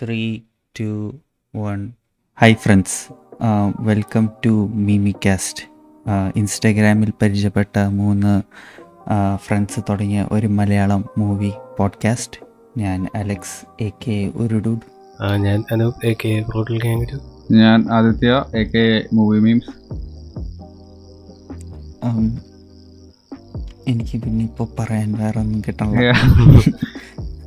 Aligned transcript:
Three 0.00 0.20
two 0.74 0.90
one 1.54 1.80
hi 2.38 2.54
friends 2.54 2.98
welcome 3.80 4.24
to 4.44 4.52
Mimi 4.86 5.14
cast 5.26 5.64
ഇൻസ്റ്റഗ്രാമിൽ 6.34 7.10
പരിചയപ്പെട്ട 7.22 7.78
മൂന്ന് 7.98 8.32
ഫ്രണ്ട്സ് 9.36 9.80
തുടങ്ങിയ 9.88 10.22
ഒരു 10.30 10.48
മലയാളം 10.50 11.02
മൂവി 11.18 11.52
പോഡ്കാസ്റ്റ് 11.78 12.40
ഞാൻ 12.78 13.00
അലക്സ് 13.14 13.58
എ 13.82 13.90
കെ 14.04 14.18
ഒരു 14.36 14.58
ഡൂഡ് 14.58 14.86
ഞാൻ 15.40 15.60
അനൂപ് 15.72 16.06
എ 16.06 16.14
കെ 16.14 16.32
ബ്രോട്ടിൽ 16.48 16.78
ഗാംഗിൽ 16.78 17.20
ഞാൻ 17.58 17.80
Aditya 17.92 18.42
A 18.54 18.64
K 18.66 18.86
movie 19.12 19.40
memes 19.40 19.72
Um, 22.02 22.26
എനിക്ക് 23.86 24.16
പിന്നെ 24.18 24.42
ഇപ്പോൾ 24.44 24.66
പറയാൻ 24.78 25.08
വേറെ 25.12 25.38
ഒന്നും 25.40 25.60
കിട്ടണില്ല 25.60 26.12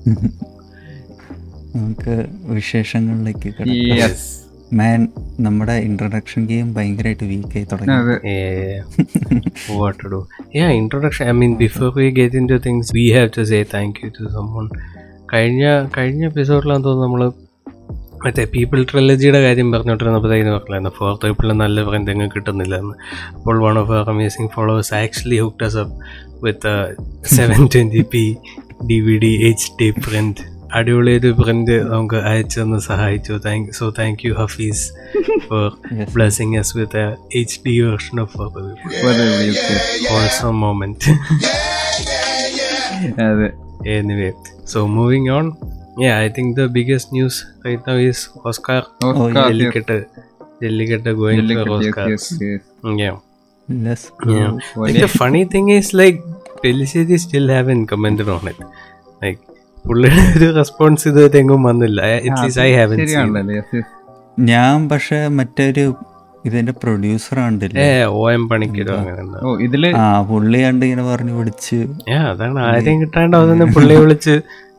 നമുക്ക് 1.76 2.16
വിശേഷങ്ങളിലേക്ക് 2.56 3.50
കിടക്കാം. 3.58 3.98
യെസ് 4.02 4.30
മാൻ 4.80 5.02
നമ്മുടെ 5.46 5.74
ഇൻട്രൊഡക്ഷൻ 5.88 6.42
ഗെയിം 6.52 6.68
ഭയങ്കരമായിട്ട് 6.74 7.26
വീക്കായി 7.32 7.66
തുടങ്ങി. 7.72 8.36
Yeah 10.60 10.68
introduction 10.80 11.24
I 11.32 11.36
mean 11.42 11.54
before 11.64 11.90
we 12.00 12.08
get 12.20 12.38
into 12.54 12.58
things 12.68 12.92
we 13.00 13.06
have 13.18 13.30
to 13.38 13.44
say 13.54 13.60
thank 13.76 14.00
you 14.04 14.10
to 14.10 14.24
thank 14.24 14.24
you 14.24 14.28
to 14.30 14.36
someone. 14.38 14.70
കഴിഞ്ഞ 15.34 15.64
കഴിഞ്ഞ 15.98 16.24
എപ്പിസോഡിലാണ് 16.32 16.84
തോന്നുന്നു 16.84 17.06
നമ്മൾ 17.08 17.22
മറ്റേ 18.26 18.44
പീപ്പിൾ 18.56 18.80
ട്രിലജിയുടെ 18.90 19.40
കാര്യം 19.46 19.70
പറഞ്ഞോണ്ടിരുന്നപ്പോഴത്തേക്കിന് 19.72 20.52
പറഞ്ഞായിരുന്നു 20.58 20.92
ഫോർത്ത് 20.98 21.30
ഏപ്രിൽ 21.30 21.52
നല്ല 21.64 21.84
ഫ്രണ്ട് 21.88 22.12
എങ്ങും 22.12 22.30
കിട്ടുന്നില്ല 22.36 22.76
എന്ന് 22.84 22.96
അപ്പോൾ 23.36 23.58
one 23.66 23.78
of 23.82 23.92
our 23.92 24.10
amazing 24.16 24.52
followers 24.56 24.94
actually 25.00 25.40
hooked us 25.46 25.78
up 25.78 25.96
with 26.46 26.74
seven 27.36 27.62
twenty 27.76 28.04
P 28.14 28.24
D 28.92 29.00
V 29.08 29.18
D 29.26 29.32
H 29.50 29.70
D 29.82 29.90
print 30.06 30.53
അടിപൊളി 30.79 31.13
ഒരു 31.19 31.31
പ്രിന്റ് 31.41 31.77
നമുക്ക് 31.93 32.19
അയച്ചു 32.31 32.57
തന്ന് 32.61 32.79
സഹായിച്ചു 32.89 33.35
thank 33.47 33.69
so 33.79 33.87
thank 33.99 34.23
you 34.29 34.33
Hafeez 34.43 34.85
for 35.49 35.67
Yes. 35.99 36.09
blessing 36.17 36.51
us 36.61 36.71
with 36.79 36.95
a 37.05 37.07
HD 37.45 37.67
version 37.87 38.19
of 38.25 38.33
our 38.45 38.65
awesome 40.17 40.59
moment. 40.67 41.01
അതെ 43.27 43.49
anyway, 43.99 44.31
so 44.73 44.79
moving 44.99 45.27
on. 45.39 45.47
Yeah, 46.05 46.17
I 46.25 46.29
think 46.35 46.49
the 46.57 46.67
biggest 46.77 47.07
news 47.17 47.37
right 47.65 47.83
now 47.89 47.97
is 48.11 48.19
Oscar. 48.49 48.81
Oscar 49.09 49.47
Jellicate, 49.51 49.97
Jellicate 50.63 51.11
going 51.21 51.41
for 51.59 51.67
Oscars. 51.79 52.27
Yeah. 53.03 53.17
Let's 53.69 54.05
Yeah. 54.35 54.51
go. 54.51 54.83
Like 54.83 54.99
the 55.05 55.13
funny 55.21 55.43
thing 55.55 55.67
is 55.79 55.89
like 56.03 56.19
Pellicetti 56.63 57.19
still 57.27 57.49
haven't 57.57 57.85
commented 57.93 58.31
on 58.37 58.45
it. 58.53 58.61
പുള്ളിയുടെ 59.86 60.24
ഒരു 60.38 60.48
response 60.58 61.06
ഇതുവരെ 61.10 61.38
എങ്ങും 61.42 61.62
വന്നില്ല 61.70 62.02
ഞാൻ 64.50 64.76
പക്ഷെ 64.92 65.18
മറ്റൊരു 65.40 65.84
ഇതിന്റെ 66.46 66.74
producer 66.82 67.36
കണ്ടില്ലേ. 67.42 67.84
ഓ 68.14 68.22
എം 68.32 68.44
പണിക്കരോ 68.50 68.96
അങ്ങനെ 68.96 69.20
എന്താ 69.24 69.38
ഓ 69.46 69.52
ഇതിൽ 69.66 69.84
ആ 70.00 70.08
പുള്ളി 70.30 70.60
കണ്ട് 70.64 70.84
ഇങ്ങനെ 70.88 71.04
പറഞ്ഞു 71.10 71.34
പിടിച്ച് 71.38 71.78
ഏ 72.10 72.18
അതാണ് 72.32 72.60
ആരെയും 72.66 72.98
കിട്ടാണ്ട് 73.04 73.36
അവനെ 73.40 73.66
പുള്ളിയെ 73.76 74.00
വിളിച്ച് 74.02 74.34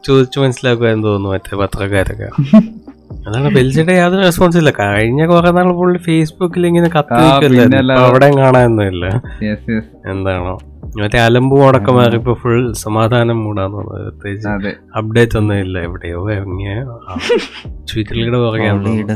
ചോദിച്ചു 0.05 0.38
മനസ്സിലാക്കുമെന്ന് 0.42 1.06
തോന്നുന്നു 1.06 1.30
മറ്റേ 1.34 1.56
പത്രക്കാരൊക്കെ. 1.60 2.28
അതാണ് 3.27 3.48
ബെൽജിയുടെ 3.55 3.94
യാതൊരു 3.98 4.22
റെസ്പോൺസ് 4.27 4.58
ഇല്ല. 4.62 4.70
കഴിഞ്ഞ 4.80 5.20
കുറെ 5.30 5.50
നാൾ 5.58 5.70
പുള്ളി 5.78 5.98
ഫേസ്ബുക്കിൽ 6.06 6.66
ഇങ്ങനെ 6.70 6.88
കത്ത് 6.97 7.20
അവിടെയും 8.00 8.36
കാണാനൊന്നുമില്ല. 8.42 9.05
Yes 9.47 9.70
yes. 9.75 9.88
എന്താണോ? 10.12 10.55
മറ്റേ 11.00 11.19
അലമ്പും 11.27 11.62
അടക്കം 11.69 11.95
മാറി 11.98 12.17
ഇപ്പൊ 12.20 12.33
ഫുൾ 12.42 12.59
സമാധാനം 12.83 13.39
മൂടാന്ന് 13.45 13.77
പറഞ്ഞത് 13.78 14.11
പ്രത്യേകിച്ച് 14.12 14.73
അപ്ഡേറ്റ് 14.98 15.37
ഒന്നും 15.41 15.56
ഇല്ല. 15.64 15.77
എവിടെയോ 15.89 16.20
ചുരുളിയുടെ. 17.91 19.15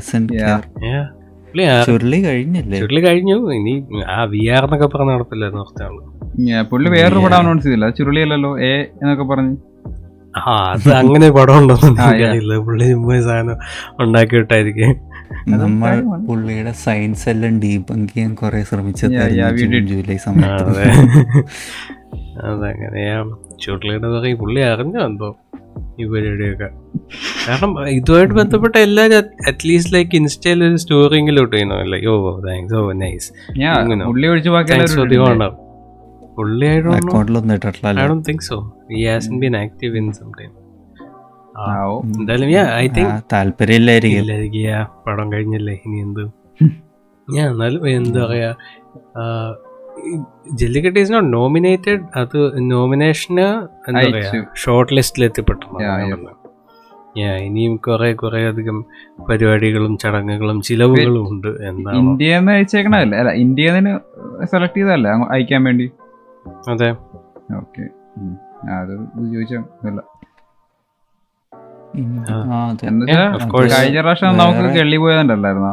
ചുരുളി 1.87 2.19
കഴിഞ്ഞല്ലേ? 2.27 2.79
ചുരുളി 2.81 3.01
കഴിഞ്ഞു. 3.07 3.37
ഇനി 3.59 3.75
ആ 4.17 4.19
വി 4.33 4.43
ആർ 4.57 4.65
എന്നൊക്കെ 4.67 4.89
പറഞ്ഞ 4.95 5.11
നടപ്പില്ലായിരുന്നു 5.15 5.65
കുറച്ച് 5.65 5.85
ആൾ 5.87 6.65
പുള്ളി 6.73 6.89
വേറൊരു 6.97 7.21
പടം 7.25 7.39
അനൗൺസ് 7.43 7.65
ചെയ്തില്ല. 7.65 7.87
ചുരുളിയല്ലല്ലോ 7.99 8.51
എ 8.71 8.75
എന്നൊക്കെ 9.03 9.25
പറഞ്ഞു. 9.33 9.55
ആ 10.39 10.53
അത് 10.73 10.89
അങ്ങനെ 11.01 11.29
പടം 11.37 11.57
ഉണ്ടോ 11.59 11.75
പുള്ളി 12.67 12.85
ചുമ്മാ 12.91 13.17
സാധനം 13.29 13.57
ഉണ്ടാക്കി 14.05 14.35
വിട്ടായിരിക്കും 14.37 14.91
നമ്മൾ 15.55 15.95
പുള്ളിയുടെ 16.27 16.73
സയൻസ് 16.85 17.29
എല്ലാം 17.29 17.55
ഡീബങ്ക് 17.61 18.09
ചെയ്യാൻ 18.09 18.35
കുറെ 18.35 18.63
ശ്രമിച്ചത് 18.63 19.17
ജൂലൈ 19.91 20.17
സമയത്ത്. 20.27 20.65
അതെ. 20.71 20.87
അതങ്ങനെയാ 22.49 23.17
ചുരുളിയുടെ 23.63 24.09
പറയും 24.15 24.39
പുള്ളി 24.39 24.61
അറിഞ്ഞു 24.73 25.01
എന്തോ 25.07 25.29
ഈ 26.01 26.05
പരിപാടിയൊക്കെ 26.05 26.69
കാരണം 27.47 27.71
ഇതുമായിട്ട് 27.91 28.35
ബന്ധപ്പെട്ട 28.35 28.77
എല്ലാവരും 28.79 29.19
അറ്റ്ലീസ്റ്റ് 29.49 29.93
ലൈക്ക് 29.95 30.17
ഇൻസ്റ്റയിൽ 30.17 30.61
ഒരു 30.65 30.77
സ്റ്റോറിങ്ങിലോട്ട് 30.77 31.49
ഇട്ട് 31.49 31.57
ചെയ്യുന്നു 31.57 31.91
like 31.93 32.09
oh 32.09 32.17
thanks 32.47 32.77
oh 32.77 32.93
nice 32.99 33.29
പുള്ളിയായിട്ട് 36.37 36.89
I 37.93 38.07
don't 38.07 38.27
think 38.29 38.45
so 38.51 38.57
he 38.93 39.01
hasn't 39.07 39.37
been 39.41 39.57
active 39.57 39.97
in 39.97 40.09
some 40.13 40.31
time. 40.41 40.53
എന്തായാലും 42.19 42.51
ഐ 42.83 42.87
തിങ്ക് 42.97 43.23
താല്പര്യമില്ലായിരിക്കും. 43.33 44.27
പടം 45.07 45.27
കഴിഞ്ഞല്ലേ 45.35 45.75
ഇനി 45.87 45.99
എന്ത്? 46.07 46.25
ഞാൻ 47.29 47.47
എന്നാലും 47.53 47.83
എന്താ 47.99 48.21
പറയാ 48.27 48.51
ജല്ലിക്കട്ട് 50.61 50.99
ഈസ് 51.03 51.13
നോട്ട് 51.15 51.31
നോമിനേറ്റഡ് 51.37 52.03
അത് 52.21 52.37
നോമിനേഷന് 52.73 53.47
എന്താ 53.89 54.05
പറയാ. 54.11 54.31
ഷോർട്ട് 54.65 54.93
ലിസ്റ്റിൽ 54.99 55.25
എത്തിപ്പെട്ടു. 55.29 55.67
ഞാൻ 55.83 56.11
yeah. 57.21 57.37
ഇനിയും 57.47 57.73
കുറെ 57.85 58.09
കുറെ 58.21 58.41
അധികം 58.51 58.77
പരിപാടികളും 59.29 59.93
ചടങ്ങുകളും 60.03 60.59
ചിലവുകളും 60.69 61.25
ഉണ്ട് 61.33 61.49
എന്താ 61.69 61.93
ഇന്ത്യന്ന് 62.01 62.53
അയച്ചേക്കണല്ലേ 62.57 63.19
അല്ല 63.23 63.33
സെലക്ട് 64.53 64.79
ചെയ്തല്ലേ 64.81 65.13
അയക്കാൻ 65.35 65.63
വേണ്ടി? 65.69 65.87
അതെ. 66.73 66.91
ഓക്കെ 67.61 67.85
അത് 68.79 68.93
ചോദിച്ചാ 69.35 69.61
കഴിഞ്ഞ 73.71 74.01
പ്രാവശ്യം 74.01 74.39
നമുക്ക് 74.39 74.79
കെള്ളി 74.79 74.97
പോയതുണ്ടല്ലായിരുന്നോ? 74.97 75.73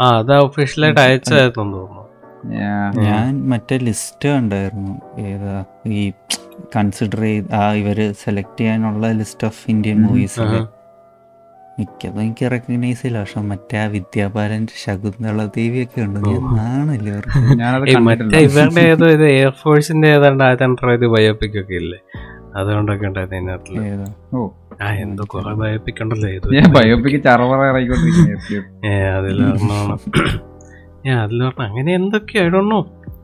ആ 0.00 0.08
അത് 0.18 0.32
ഒഫീഷ്യലായിട്ട് 0.32 1.00
അയച്ചതായിരുന്നു 1.00 1.78
തോന്നുന്നു. 1.78 1.94
ഞാൻ 3.00 3.48
മറ്റേ 3.48 3.78
ലിസ്റ്റ് 3.78 4.28
കണ്ടായിരുന്നു. 4.28 4.94
ഏതാ 5.18 5.64
ഈ 5.86 6.12
കൺസിഡർ 6.76 7.20
ചെയ്ത് 7.20 7.54
ആ 7.54 7.72
ഇവർ 7.72 8.12
സെലക്ട് 8.12 8.58
ചെയ്യാനുള്ള 8.60 9.06
ലിസ്റ്റ് 9.12 9.46
ഓഫ് 9.46 9.70
ഇന്ത്യൻ. 9.70 10.02
മൂവീസ്. 10.02 10.40
മിക്കതും 11.78 12.22
എനിക്ക് 12.22 12.50
റെക്കഗ്നൈസ് 12.50 13.02
ചെയ്യില്ല. 13.02 13.18
പക്ഷെ 13.18 13.40
മറ്റേ 13.40 13.78
ആ 13.78 13.86
വിദ്യാബാലൻ 13.86 14.66
ശകുന്തള 14.84 15.46
ദേവി 15.56 15.84
ഒക്കെ 15.84 16.00
ഉണ്ട്. 16.00 16.18
ഞാൻ 16.18 16.36
ഓ. 16.36 16.54
നാണല്ലേ 16.56 17.12
അവർക്ക് 17.12 17.34
ഞാനത് 17.62 17.88
ഏയ് 17.88 17.96
മറ്റേ 17.96 18.38
ഇവരുടെ 18.38 18.80
ഏതോ 18.80 19.06
ഇത് 19.08 19.24
എയർഫോഴ്സിന്റെ 19.30 20.08
ഏതാണ്ട് 20.08 20.44
ആയിരത്തി 20.44 21.06
ബയോപിക് 21.06 21.60
ഒക്കെ 21.60 21.74
ഇല്ലേ? 21.74 21.98
അതുകൊണ്ടൊക്കെ 22.56 23.06
ഉണ്ടായിരുന്നു 23.06 23.36
അതിനകത്തിൽ. 23.38 23.76
ഏതാ? 23.82 24.06
ഓ. 24.34 24.50
ആ 24.67 24.67
എന്തോ 25.00 25.24
കുറെ 25.28 25.54
ബയോപിക് 25.54 26.02
ഉണ്ടല്ലോ 26.02 26.28
ഏതോ 26.28 26.48
ഞാൻ 26.50 26.66
ചറവറ 27.24 27.60
ഇറങ്ങിക്കൊണ്ടിരിക്കുന്നു 27.68 28.90
അതിൽ 31.18 31.42
പറഞ്ഞ 31.42 31.62
അങ്ങനെ 31.62 31.94
എന്തൊക്കെയോ 31.94 32.42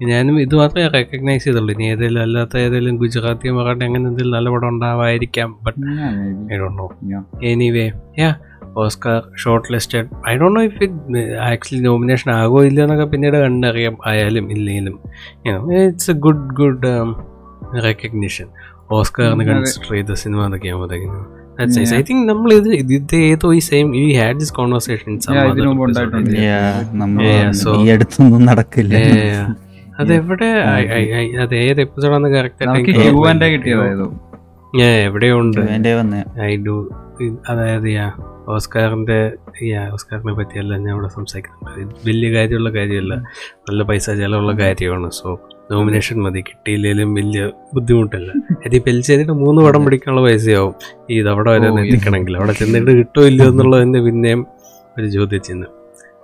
ഞാനും 0.03 0.41
ഇത് 0.41 0.55
മാത്രമേ 0.55 0.87
റെക്കഗ്നൈസ് 0.89 1.45
ചെയ്തുള്ളൂ. 1.45 1.75
ഇനി 1.75 1.85
ഏതെങ്കിലും 1.85 2.23
അല്ലാത്ത 2.23 2.57
ഏതെങ്കിലും 2.57 2.97
ഗുജറാത്തി 2.97 3.49
മറാഠി 3.49 3.85
അങ്ങനെ 3.85 4.07
എന്തെങ്കിലും 4.09 4.31
നല്ല 4.31 4.51
പടം 4.51 4.69
ഉണ്ടാവായിരിക്കാം 4.69 5.59
but 5.63 5.81
I 6.55 6.59
don't 6.59 6.79
know 6.79 6.87
anyway 7.43 7.91
yeah 8.19 8.35
Oscar 8.77 9.23
shortlisted 9.73 10.09
I 10.29 10.37
don't 10.37 10.61
know 10.61 10.65
if 10.65 10.83
it 10.83 11.39
actually 11.39 11.83
nomination 11.83 12.31
ആകോ 12.31 12.65
ഇല്ല 12.65 12.83
എന്നൊക്കെ 12.83 13.05
പിന്നീട് 13.05 13.37
കണ്ടറിയാം. 13.37 13.97
ആയാലും 14.07 14.51
ഇല്ലെങ്കിലും 14.51 15.01
it's 15.87 16.11
a 16.11 16.15
good 16.15 16.55
good 16.55 16.93
recognition 17.85 18.49
ഓസ്കാറിന് 18.91 19.33
എന്ന് 19.33 19.45
കൺസിഡർ 19.53 19.91
ചെയ്ത 19.91 20.13
സിനിമ 20.15 20.45
എന്നൊക്കെ 20.45 20.69
തിങ്ക് 21.61 22.29
നമ്മൾ 22.29 22.53
ഇത് 22.53 22.69
ഇത് 22.99 23.17
ഏതോ 23.17 23.55
ഈ 23.55 23.59
same 23.59 23.91
we 23.91 24.13
had 24.13 24.39
this 24.41 24.55
conversation 24.55 25.19
ഈ 27.83 27.89
അടുത്തൊന്നും 27.89 28.45
നടക്കില്ല. 28.47 28.95
അതെവിടെ 29.99 30.51
അത് 31.43 31.55
ഏത് 31.55 31.81
എപ്പിസോഡാണ് 31.81 32.29
കറക്റ്റ് 32.29 32.65
കിട്ടിയതായത് 33.55 34.06
എവിടെയോ 35.06 35.35
ഉണ്ട്. 35.41 35.61
ഐ 36.43 36.56
ഡു 36.56 36.77
അതായത് 37.49 37.89
യാ 37.89 38.12
ഓസ്കാറിന്റെ 38.49 39.33
യാ 39.65 39.83
ഓസ്കാറിനെ 39.93 40.35
പറ്റിയല്ല 40.35 40.77
ഞാൻ 40.77 40.93
ഇവിടെ 40.95 41.09
സംസാരിക്കുന്നത്. 41.09 41.93
വലിയ 42.07 42.29
കാര്യമുള്ള 42.37 42.71
കാര്യമല്ല. 42.71 43.15
നല്ല 43.69 43.83
പൈസ 43.83 44.11
ചെലവുള്ള 44.11 44.53
കാര്യമാണ് 44.53 45.11
സോ 45.11 45.29
നോമിനേഷൻ 45.72 46.22
മതി. 46.22 46.40
കിട്ടിയില്ലെങ്കിലും 46.40 47.14
വലിയ 47.14 47.50
ബുദ്ധിമുട്ടല്ല. 47.75 48.32
ഇനി 48.66 48.76
ഈ 48.76 48.78
പെൽച്ചേരിയുടെ 48.78 49.32
മൂന്ന് 49.32 49.62
പടം 49.62 49.84
പിടിക്കാനുള്ള 49.84 50.28
പൈസയാവും. 50.28 50.75
ഈ 51.11 51.20
അവിടെ 51.20 51.50
വരെ 51.50 51.58
നിൽക്കണമെങ്കിൽ. 51.58 51.93
എത്തിക്കണമെങ്കിൽ 51.93 52.37
അവിടെ 52.37 52.52
ചെന്നിട്ട് 52.52 52.90
കിട്ടോ 52.90 53.26
ഇല്ലയോ 53.26 53.50
എന്നുള്ളതിന്റെ 53.50 54.00
പിന്നെയും 54.00 54.46
ഒരു 54.99 55.06
ചോദ്യചിഹ്നം. 55.06 55.69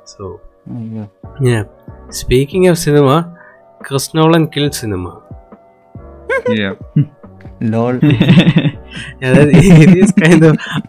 സോ 0.07 0.41
ഞാൻ 1.41 1.65
speaking 2.11 2.69
of 2.69 2.79
cinema 2.79 3.35
Chris Nolan 3.89 4.45
kill 4.45 4.71
cinema 4.71 5.21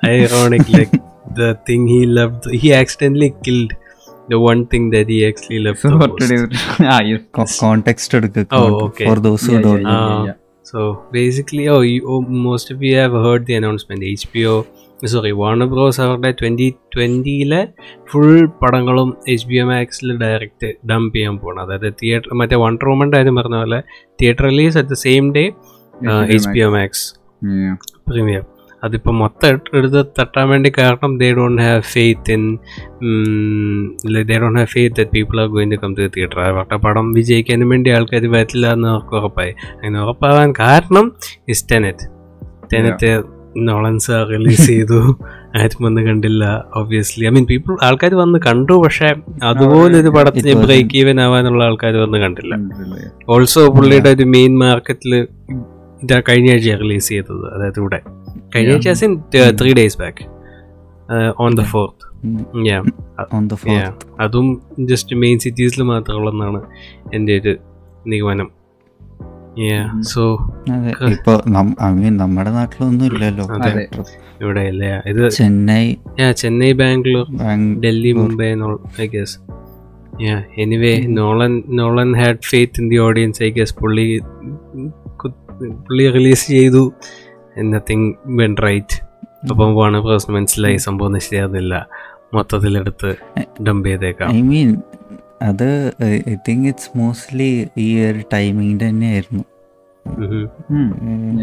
ironic 0.05 0.71
cinema. 0.71 0.99
The 1.39 1.55
thing 1.69 1.87
he 1.87 2.05
love 2.05 2.57
he 2.57 2.69
accident 2.69 3.19
kind 3.21 3.35
of 3.35 3.45
ironic. 3.45 3.71
Like 3.71 3.90
the 4.31 4.39
one 4.41 4.61
thing 4.65 4.85
that 4.91 5.07
he 5.07 5.19
actually 5.25 5.59
left. 5.65 5.81
the 5.83 5.91
most. 5.95 6.31
ah 6.93 6.99
yes 7.09 7.23
context 7.63 8.17
context. 8.17 8.53
Oh, 8.59 8.67
okay. 8.87 9.07
For 9.09 9.17
those 9.27 9.43
who 9.47 9.55
Yeah, 9.55 9.65
don't. 9.67 9.83
yeah, 9.85 9.97
Ah, 10.03 10.21
yeah. 10.27 10.37
So 10.65 10.79
basically, 11.15 11.63
oh, 11.73 11.81
you, 11.83 11.99
oh, 12.11 12.19
most 12.45 12.67
of 12.73 12.83
you 12.87 12.93
have 12.97 13.15
heard 13.25 13.41
the 13.47 13.55
announcement. 13.59 14.01
HBO, 14.15 14.53
sorry, 15.13 15.31
Warner 15.41 15.67
Bros. 15.71 15.97
അവരുടെ 16.03 16.31
twenty 16.41 16.67
ട്വന്റിയിലെ 16.95 17.61
full 18.11 18.27
പടങ്ങളും 18.61 19.09
H 19.33 19.47
B 19.51 19.57
M 19.63 19.71
ആക്സിൽ 19.79 20.11
direct 20.23 20.69
dump 20.91 21.15
ചെയ്യാൻ 21.17 21.35
പോകണം 21.43 21.61
അതായത് 21.65 21.89
theatre 22.01 22.33
മറ്റേ 22.41 22.59
one 22.65 22.75
റൂമിന്റെ 22.87 23.17
കാര്യം 23.17 23.37
പറഞ്ഞ 23.41 23.59
പോലെ 23.63 23.79
theatre 24.21 24.45
release 24.51 24.77
at 24.81 24.91
the 24.95 24.99
same 25.07 25.27
day 25.39 25.45
H 26.37 26.49
B 26.57 26.63
M 26.69 26.77
ax 26.85 27.05
Yeah. 27.41 27.75
അതിപ്പോൾ 28.83 29.13
മൊത്തം 29.17 29.47
എടു- 29.49 29.73
എടുത്ത് 29.73 30.01
തട്ടാൻ 30.19 30.45
വേണ്ടി 30.49 30.69
കാരണം 30.77 31.11
they 31.17 31.29
don't 31.33 31.61
have 31.61 31.81
faith 31.91 32.31
in 32.31 32.43
they 34.23 34.37
don't 34.37 34.59
have 34.59 34.69
faith 34.69 34.95
that 34.95 35.11
people 35.11 35.41
are 35.41 35.47
going 35.47 35.73
to 35.73 35.79
come 35.81 35.91
to 35.95 36.07
theatre 36.15 36.39
അവരുടെ 36.45 36.77
പടം 36.85 37.07
വിജയിക്കാനും 37.13 37.69
വേണ്ടി 37.69 37.91
ആൾക്കാർ 37.91 38.25
വരില്ല 38.35 38.65
എന്ന് 38.73 38.89
അവർക്ക് 38.89 39.15
ഉറപ്പായി. 39.19 39.53
അങ്ങനെ 39.75 39.99
ഉറപ്പാവാൻ 40.03 40.51
കാരണം 40.59 41.07
is 41.47 41.65
Tenet 41.71 42.07
Tenet 42.73 43.11
Nolan's 43.61 44.17
release 44.29 44.67
ചെയ്തു. 44.67 44.99
ആരും 45.59 45.79
വന്ന് 45.85 46.01
കണ്ടില്ല 46.01 46.43
ഒബ്വിയസ്ലി 46.75 47.23
ഐ 47.25 47.31
മീൻ 47.31 47.45
പീപ്പിൾ 47.45 47.73
ആൾക്കാർ 47.83 48.11
വന്ന് 48.15 48.39
കണ്ടു 48.45 48.73
പക്ഷെ 48.83 49.09
അതുപോലെ 49.43 49.95
ഒരു 49.99 50.11
പടത്തിന് 50.17 50.53
ബ്രേക്ക് 50.61 50.95
ഈവൻ 50.95 51.17
ആവാനുള്ള 51.21 51.61
ആൾക്കാർ 51.63 51.95
വന്ന് 51.97 52.19
കണ്ടില്ല. 52.19 52.53
ഓൾസോ 53.29 53.63
പുള്ളിയുടെ 53.75 54.09
ഒരു 54.09 54.25
മെയിൻ 54.31 54.53
മാർക്കറ്റിൽ 54.59 55.13
കഴിഞ്ഞ 56.09 56.51
ആഴ്ച 56.51 56.69
റിലീസ് 56.69 57.09
ചെയ്തത്. 57.09 57.55
അതായത് 57.55 57.73
ഇവിടെ. 57.77 58.01
കഴിഞ്ഞ 58.55 58.71
ആഴ്ച 58.71 59.03
in 59.03 59.23
three 59.61 59.73
days 59.73 59.97
back 59.97 60.41
on 61.41 61.55
the 61.55 61.61
fourth 61.61 62.11
അതും 64.21 64.61
ജസ്റ്റ് 64.79 65.15
മെയിൻ 65.15 65.39
സിറ്റീസിൽ 65.39 65.83
മാത്രമുള്ളതെന്നാണ് 65.83 66.61
എന്റെ 67.13 67.37
ഒരു 67.37 67.57
നിഗമനം. 68.07 68.51
സോ 70.01 70.35
അതെ. 70.71 71.11
ഇപ്പൊ 71.11 71.41
നമ്മുടെ 71.47 72.49
നാട്ടിലൊന്നും 72.49 73.05
ഇല്ലല്ലോ. 73.05 73.47
ഇവിടെ 74.41 75.01
ഇത് 75.05 75.29
Chennai. 75.29 75.95
Chennai 76.35 76.71
Bangalore 76.71 77.25
Delhi 77.79 78.11
Mumbai 78.11 78.53
I 79.01 79.07
guess 79.07 79.39
anyway 80.57 80.97
Nolan 80.97 81.63
Nolan 81.69 82.15
had 82.15 82.37
faith 82.49 82.81
in 82.81 82.89
the 82.89 82.97
audience 82.97 83.43
I 83.43 83.49
guess 83.49 83.75
പുള്ളി 83.75 84.19
പുള്ളി 85.69 86.11
റിലീസ് 86.11 86.47
ചെയ്തു. 86.47 86.93
നത്തിങ് 87.59 88.13
വെൻ 88.25 88.55
റൈറ്റ് 88.63 88.97
അപ്പം 89.49 89.73
പോണ 89.73 89.99
പ്രശ്നം 89.99 90.35
മനസ്സിലായി. 90.35 90.77
സംഭവം 90.77 91.19
ശരിയാകുന്നില്ല 91.19 91.87
മൊത്തത്തിലെടുത്ത് 92.33 93.15
ഡംപ് 93.67 93.87
ചെയ്തേക്കാം. 93.87 94.31
ഐ 94.31 94.41
മീൻ 94.41 94.81
അത് 95.41 95.91
ഐ 96.03 96.35
തിങ്ക് 96.47 96.67
ഇറ്റ്സ് 96.67 96.97
മോസ്റ്റ്ലി 96.97 97.67
ഈ 97.77 98.05
ഒരു 98.05 98.21
ടൈമിങ് 98.33 98.79
തന്നെയായിരുന്നു. 98.79 99.43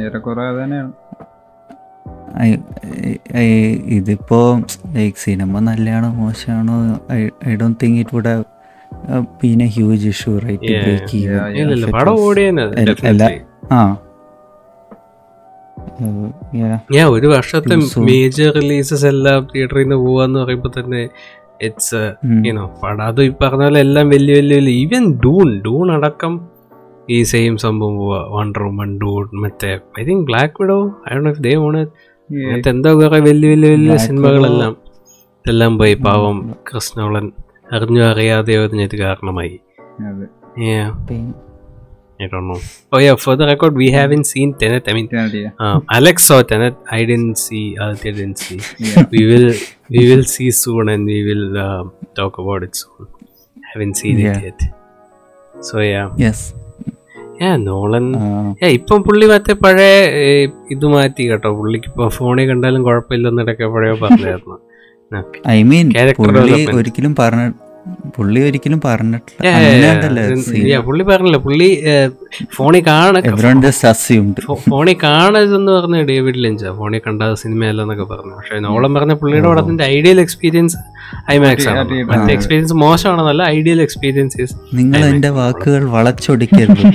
ഏറെക്കുറെ 0.00 0.64
തന്നെയാണ്. 0.64 0.92
ഇതിപ്പോ 3.98 4.60
ലൈക്ക് 4.86 5.16
സിനിമ 5.16 5.58
നല്ലതാണോ 5.58 6.08
മോശമാണോ 6.12 7.00
I 7.48 7.54
don't 7.56 7.78
think 7.82 8.00
it 8.00 8.14
would 8.14 8.44
been 9.42 9.62
a 9.62 9.66
huge 9.66 10.08
issue 10.08 10.38
right 10.38 10.74
Yeah, 13.70 13.96
ഞാൻ 16.92 17.08
ഒരു 17.08 17.26
വർഷത്തെ. 17.26 17.76
മേജർ 18.00 18.54
റിലീസസ് 18.54 19.06
എല്ലാം 19.06 19.46
തിയേറ്ററിൽ 19.54 19.80
നിന്ന് 19.80 19.96
പോവാന്ന് 19.96 20.40
പറയുമ്പോൾ 20.40 20.68
തന്നെ 20.68 21.08
ഇറ്റ്സ്. 21.62 22.12
യുനോ 22.46 22.70
പടം 22.82 23.02
അത് 23.02 23.22
ഈ 23.22 23.28
പറഞ്ഞ 23.28 23.62
പോലെ 23.62 23.80
എല്ലാം 23.80 24.08
വലിയ 24.08 24.34
വലിയ 24.34 24.56
വലിയ 24.56 24.74
ഈവൻ 24.74 25.14
ഡൂൺ 25.14 25.60
ഡൂൺ 25.60 25.92
അടക്കം 25.92 26.48
ഈ 27.10 27.22
സെയിം 27.22 27.56
സംഭവം 27.56 27.96
പോവാ. 27.96 28.26
വണ്ടർ 28.28 28.62
വുമൺ 28.62 28.98
ഡൂൺ 28.98 29.40
മറ്റേ 29.40 29.78
I 30.00 30.04
think 30.04 30.26
Black 30.26 30.62
Widow 30.62 30.94
I 31.12 31.18
do 31.18 31.30
if 31.30 31.42
they 31.42 31.54
on 31.56 31.78
അങ്ങനത്തെ 31.78 32.70
എന്തോ 32.70 32.94
കുറെ 32.94 33.20
വലിയ 33.20 33.48
വലിയ 33.48 33.70
വലിയ 33.70 33.96
സിനിമകളെല്ലാം. 33.96 34.76
ഇതെല്ലാം 35.46 35.78
പോയി 35.78 35.94
പാവം 35.94 36.54
കൃഷ്ണോളൻ 36.74 37.32
അറിഞ്ഞോ 37.72 38.04
അറിയാതെയോ 38.04 38.64
അതിനൊരു 38.64 39.00
കാരണമായി. 39.00 39.58
I 42.18 42.26
don't 42.26 42.48
know. 42.48 42.60
Oh 42.92 42.98
yeah, 42.98 43.16
for 43.16 43.36
the 43.36 43.46
record, 43.46 43.74
we 43.74 43.88
haven't 43.92 44.26
seen 44.26 44.54
Tenet. 44.54 44.86
I 44.86 44.94
mean, 44.94 45.08
Tenet, 45.08 45.34
yeah. 45.34 45.50
uh, 45.58 45.76
Alex 45.90 46.24
saw 46.24 46.38
Tenet. 46.44 46.76
I 46.90 47.04
didn't 47.04 47.38
see. 47.38 47.76
Aditya 47.76 48.12
didn't 48.12 48.38
see. 48.38 48.58
Yeah. 48.86 49.04
we 49.12 49.22
will 49.26 49.48
we 49.90 50.02
will 50.10 50.24
see 50.26 50.50
soon 50.52 50.88
and 50.88 51.04
we 51.06 51.20
will 51.28 51.46
uh, 51.58 51.82
talk 52.14 52.38
about 52.38 52.62
it 52.64 52.74
soon. 52.74 53.04
Haven't 53.70 53.96
seen 53.96 54.18
Yeah. 54.18 54.38
it 54.40 54.46
yet. 54.48 54.62
So 55.60 55.76
yeah, 55.86 56.08
Yes. 56.16 56.40
yeah, 57.40 57.54
Nolan. 57.66 58.06
Uh, 58.22 58.48
Yeah, 58.60 58.72
ഇപ്പം 58.78 59.00
പുള്ളി 59.06 59.26
മറ്റേ 59.32 59.54
പഴയ 59.64 59.88
ഏ, 60.22 60.28
ഇത് 60.74 60.86
മാറ്റി 60.94 61.24
കേട്ടോ 61.30 61.50
പുള്ളിക്ക് 61.60 61.88
ഇപ്പൊ 61.92 62.06
ഫോണിൽ 62.18 62.46
കണ്ടാലും 62.50 62.82
കുഴപ്പമില്ലെന്നിടയ്ക്ക് 62.88 63.68
പഴയ 63.76 63.92
പറഞ്ഞായിരുന്നു. 64.04 64.56
ഐ 65.54 65.60
മീൻ 65.70 65.86
ഒരിക്കലും 66.78 67.12
പറഞ്ഞ 67.22 67.44
പുള്ളി 68.16 68.40
ഒരിക്കലും 68.40 68.80
പറഞ്ഞിട്ടില്ല. 68.84 70.78
പുള്ളി 70.80 71.02
പറഞ്ഞില്ല. 71.02 71.36
പുള്ളി 71.36 71.84
ഫോണിൽ 72.54 72.86
കാണ 72.86 73.18
എവരോൺ 73.18 73.62
ജസ്റ്റ് 73.62 73.88
അസ്യൂംഡ് 73.88 74.42
ഫോ- 74.42 74.56
ഫോണിൽ 74.56 74.96
കാണരുതെന്ന് 75.02 75.72
പറഞ്ഞ 75.72 76.02
ഡേവിഡ് 76.02 76.34
ലിഞ്ച 76.38 76.66
ഫോണിൽ 76.66 77.00
കണ്ട 77.06 77.22
സിനിമയല്ല 77.32 77.82
എന്നൊക്കെ 77.82 78.04
പറഞ്ഞു. 78.04 78.34
പക്ഷെ 78.34 78.58
നോളം 78.58 78.94
പറഞ്ഞ 78.94 79.12
പുള്ളിയുടെ 79.12 79.48
പടത്തിന്റെ 79.48 79.84
ഐഡിയൽ 79.84 80.20
എക്സ്പീരിയൻസ് 80.20 80.76
ഐമാക്സ് 81.30 81.68
ആണ്. 81.68 81.78
മറ്റേ 82.02 82.34
എക്സ്പീരിയൻസ് 82.34 82.74
മോശമാണെന്നല്ല 82.74 83.42
ഐഡിയൽ 83.42 83.82
എക്സ്പീരിയൻസ് 83.82 84.54
നിങ്ങൾ 84.74 85.04
എന്റെ 85.04 85.28
വാക്കുകൾ 85.28 85.84
വളച്ചൊടിക്കരുത് 85.84 86.86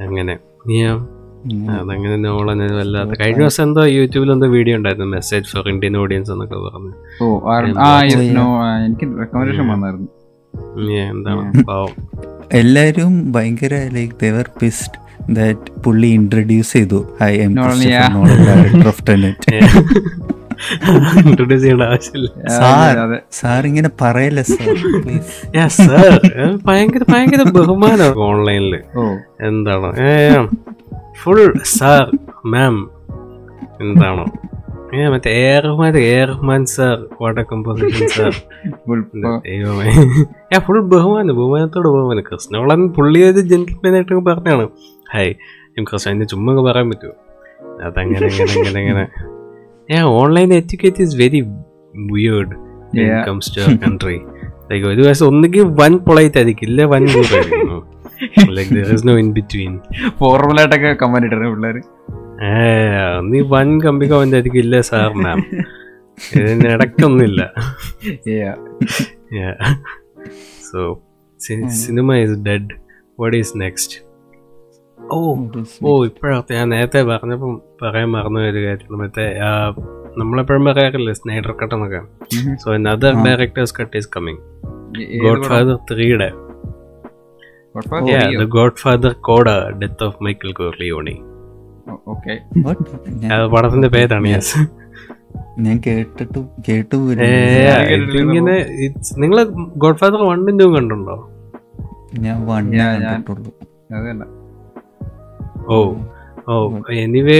അങ്ങനെ. 0.00 0.38
Yeah. 0.68 1.17
അതങ്ങനെ 1.80 2.16
നോളൻ 2.16 2.76
വല്ലാത്ത. 2.76 3.10
കഴിഞ്ഞ 3.20 3.38
ദിവസം 3.38 3.62
എന്തോ 3.62 3.84
യൂട്യൂബിൽ 3.84 4.32
എന്തോ 4.32 4.46
വീഡിയോ 4.46 4.76
ഉണ്ടായിരുന്നു. 4.76 5.06
മെസ്സേജ് 5.06 5.46
ഫോർ 5.46 5.68
ഇന്ത്യൻ 5.68 5.96
ഓഡിയൻസ് 5.96 6.30
എന്നൊക്കെ 6.30 6.54
പറഞ്ഞു. 6.54 6.92
എനിക്ക് 8.86 9.20
റെക്കമെൻഡേഷൻ 9.20 9.68
വന്നായിരുന്നു. 9.68 10.08
എന്താണ്? 11.10 11.64
പാവം. 11.64 11.88
എല്ലാരും 12.52 13.32
ഭയങ്കര 13.32 13.88
like 13.92 14.14
they were 14.22 14.50
pissed 14.62 15.08
that 15.30 15.82
പുള്ളി 15.82 16.06
ഇൻട്രൊഡ്യൂസ് 16.06 16.72
ചെയ്തു. 16.72 17.16
ഐ 17.22 17.38
എം 17.38 17.50
ഇൻട്രൊഡ്യൂസ് 21.26 21.62
ചെയ്യേണ്ട 21.62 21.82
ആവശ്യമില്ല. 21.82 22.48
സാർ 22.48 22.90
അതെ, 22.90 23.00
അതെ. 23.00 23.22
സാർ 23.32 23.66
ഇങ്ങനെ 23.66 23.90
പറയല്ലേ 24.00 24.42
സാർ 24.42 24.58
ഭയങ്കര 26.66 27.00
ഭയങ്കര 27.12 27.50
ബഹുമാനം. 27.50 28.22
ഓൺലൈനിൽ 28.22 28.80
എന്താണ്? 29.46 29.86
ഫുൾ 31.22 31.40
സാർ 31.64 32.04
മാം 32.46 32.74
എന്താണോ? 33.80 34.24
ഏ 34.94 35.08
മറ്റേ 35.08 35.30
airman 36.00 36.64
sir 36.66 36.96
water 37.22 37.44
composition 37.52 38.08
sir 38.08 38.32
ദൈവമേ. 39.46 39.86
ഞാൻ 40.52 40.60
ഫുൾ 40.60 40.80
ബഹുമാനം 40.80 41.36
ബഹുമാനത്തോട് 41.36 41.88
ബഹുമാനം. 41.88 42.24
കൃഷ്ണവളൻ 42.32 42.88
പുള്ളി 42.88 43.20
ഒരു 43.22 43.40
ജെന്റിൽമാനായിട്ട് 43.40 44.14
പറഞ്ഞാണ്. 44.14 44.68
ഹായ് 45.12 45.34
എം 45.78 45.84
കൃഷ്ണ 45.84 46.10
എന്നെ 46.10 46.26
ചുമ്മാ 46.26 46.54
പറയാൻ 46.70 46.88
പറ്റുമോ? 46.90 47.14
അതങ്ങനെ 47.84 48.26
അങ്ങനെ 48.26 48.52
അങ്ങനെ 48.52 48.80
അങ്ങനെ 48.80 49.04
ഞാൻ 49.90 50.04
online 50.04 50.54
etiquette 50.54 51.02
is 51.02 51.16
very 51.16 51.40
weird. 52.12 52.54
Comes 53.28 53.56
to 53.56 53.60
country 53.86 54.18
like 54.70 54.86
ഒരു 54.86 55.02
വയസ്സ് 55.02 55.24
ഒന്നുകിൽ 55.24 55.62
വൻ 55.80 55.98
പൊളൈറ്റ് 55.98 56.38
ആയിരിക്കും 56.38 56.66
ഇല്ല 56.68 56.84
വൻ 56.84 57.04
കൂറായിരിക്കും 57.06 57.97
like 58.58 58.72
there 58.76 58.92
is 58.94 59.06
no 59.08 59.14
in 59.18 59.30
between 59.32 59.72
ഫോർമലായിട്ടൊക്കെ 60.20 60.92
comment 61.02 61.26
ഇട്ടിരുന്നു 61.26 61.50
പിള്ളേര്. 61.54 61.80
ഏ 62.48 62.50
നീ 63.30 63.40
വൻ 63.54 63.68
കമ്പി 63.80 64.06
കമന്റ് 64.06 64.36
ആയിരിക്കും 64.36 64.60
ഇല്ല 64.64 64.80
സാർ 64.90 65.12
മാം 65.24 65.40
ഇതിന് 66.36 66.68
ഇടയ്ക്കൊന്നുമില്ല. 66.74 67.42
Yeah. 68.36 68.56
So 70.70 70.80
cinema 71.84 72.14
is 72.16 72.36
dead 72.48 72.70
what 73.20 73.36
is 73.36 73.52
next 73.60 73.96
oh 74.98 75.18
oh 75.88 75.90
ഇപ്പോഴത്തെ 76.04 76.54
ഞാൻ 76.54 76.68
നേരത്തെ 76.68 77.02
പറഞ്ഞപ്പം 77.02 77.52
പറയാൻ 77.82 78.08
മറന്നു 78.08 78.40
ഒരു 78.40 78.60
കാര്യം 78.66 78.98
മറ്റേ 78.98 79.26
നമ്മളെപ്പോഴും 80.18 80.64
പറയാറില്ലേ 80.64 81.12
സ്നൈഡർ 81.12 81.52
കട്ട് 81.52 81.74
എന്നൊക്കെ. 81.74 82.00
So 82.62 82.68
other. 82.94 83.12
Directors 83.26 83.74
cut 83.80 83.96
is 83.96 84.10
coming 84.16 84.42
Godfather 85.44 85.76
ത്രീയുടെ 85.90 86.28
Godfather 87.74 88.10
Yeah, 88.10 88.38
the 88.38 88.46
Godfather 88.48 89.14
Coda, 89.16 89.56
Death 89.80 90.02
of 90.02 90.14
Michael 90.20 90.52
Corleone. 90.54 91.14
Oh, 91.86 91.94
okay. 92.12 92.36
അത് 93.34 93.44
പടത്തിന്റെ 93.54 93.88
പേരാണ് 93.94 94.28
യെസ് 94.32 94.60
ഞാൻ 95.58 95.76
കേട്ടിട്ട് 95.86 96.40
കേട്ടു 96.66 96.96
ഇങ്ങനെ 98.22 98.56
നിങ്ങൾ 99.22 99.38
ഗോഡ് 99.84 100.00
ഫാദർ 100.02 100.20
വണ്ണിന്റെ 100.30 100.66
കണ്ടുണ്ടോ 100.76 101.16
ഞാൻ 102.24 102.36
കണ്ടിട്ടുള്ളൂ. 103.04 103.50
ഓ 105.68 105.78
ഓ 106.48 106.54
എനിവേ 107.04 107.38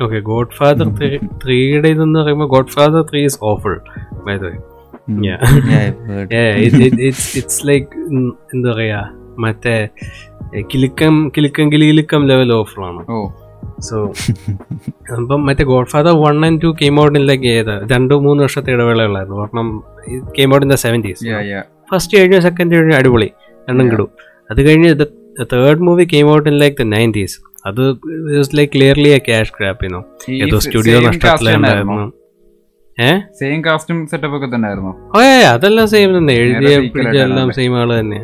ഓക്കെ 0.00 0.20
ഗോഡ് 0.30 0.56
ഫാദർ 0.58 0.88
ത്രീയുടെ 1.44 1.88
ഇതെന്ന് 1.94 2.18
പറയുമ്പോൾ 2.22 2.50
Godfather 2.76 3.02
three 3.10 3.22
is 3.30 3.40
awful 3.52 3.74
by 4.26 4.36
the 4.36 4.50
way 4.50 4.58
it's 7.40 7.62
like 7.70 7.88
എന്താ 8.54 8.68
പറയാ? 8.72 9.00
മറ്റേ 9.38 9.76
കിലുക്കം 10.64 10.64
കിലുക്കം 10.72 11.14
കിലുക്കം 11.36 11.72
കിലിയിലുക്കം 11.72 12.22
ലെവൽ 12.26 12.52
ഓഫറാണ് 12.52 13.02
ഓ. 13.10 13.18
സോ 13.80 13.96
അപ്പം 15.16 15.40
മറ്റേ 15.46 15.64
Godfather 15.86 16.12
one 16.16 16.46
and 16.46 16.62
two 16.62 16.76
came 16.80 17.00
out 17.00 17.18
in 17.18 17.24
like 17.26 17.46
ഏത്? 17.48 17.74
രണ്ടു 17.92 18.14
മൂന്ന് 18.14 18.42
വർഷത്തെ 18.42 18.72
ഇടവേളകളായിരുന്നു 18.72 19.38
കാരണം 19.40 19.68
came 20.38 20.54
out 20.54 20.66
in 20.66 20.72
the 20.72 20.78
seventies 20.78 21.24
first 21.92 22.18
കഴിഞ്ഞു 22.18 22.40
സെക്കൻഡ് 22.40 22.74
കഴിഞ്ഞു 22.74 22.94
അടിപൊളി. 22.94 23.28
എണ്ണം 23.68 23.86
കിടും. 23.92 24.08
അത് 24.50 24.60
കഴിഞ്ഞ് 24.68 24.90
third 25.52 25.80
movie 25.80 26.04
came 26.04 26.30
out 26.32 26.48
in 26.48 26.58
like 26.58 26.76
the 26.76 26.86
nineties 26.88 27.36
അത് 27.66 27.82
like 28.56 28.72
clearly 28.72 29.08
a 29.08 29.18
cash 29.18 29.52
grab 29.58 29.82
ചെയ്യുന്നു 29.82 30.02
ഏതോ 30.44 30.58
സ്റ്റുഡിയോ 30.58 31.00
നഷ്ടത്തിലുണ്ടായിരുന്നു. 31.00 31.98
ഏ? 32.98 33.10
സെയിം 33.38 33.64
കാസ്റ്റും 33.64 34.06
സെറ്റപ്പ് 34.06 34.36
ഒക്കെ 34.36 34.48
തന്നെ 34.54 34.68
ആയിരുന്നു 34.68 34.92
അതെല്ലാം 35.48 35.88
സെയിം 35.88 36.18
തന്നെ. 36.18 36.32
എഴുതിയ 36.34 36.72
എല്ലാം 37.24 37.52
സെയിം 37.52 37.74
ആൾ 37.78 38.00
തന്നെ 38.00 38.20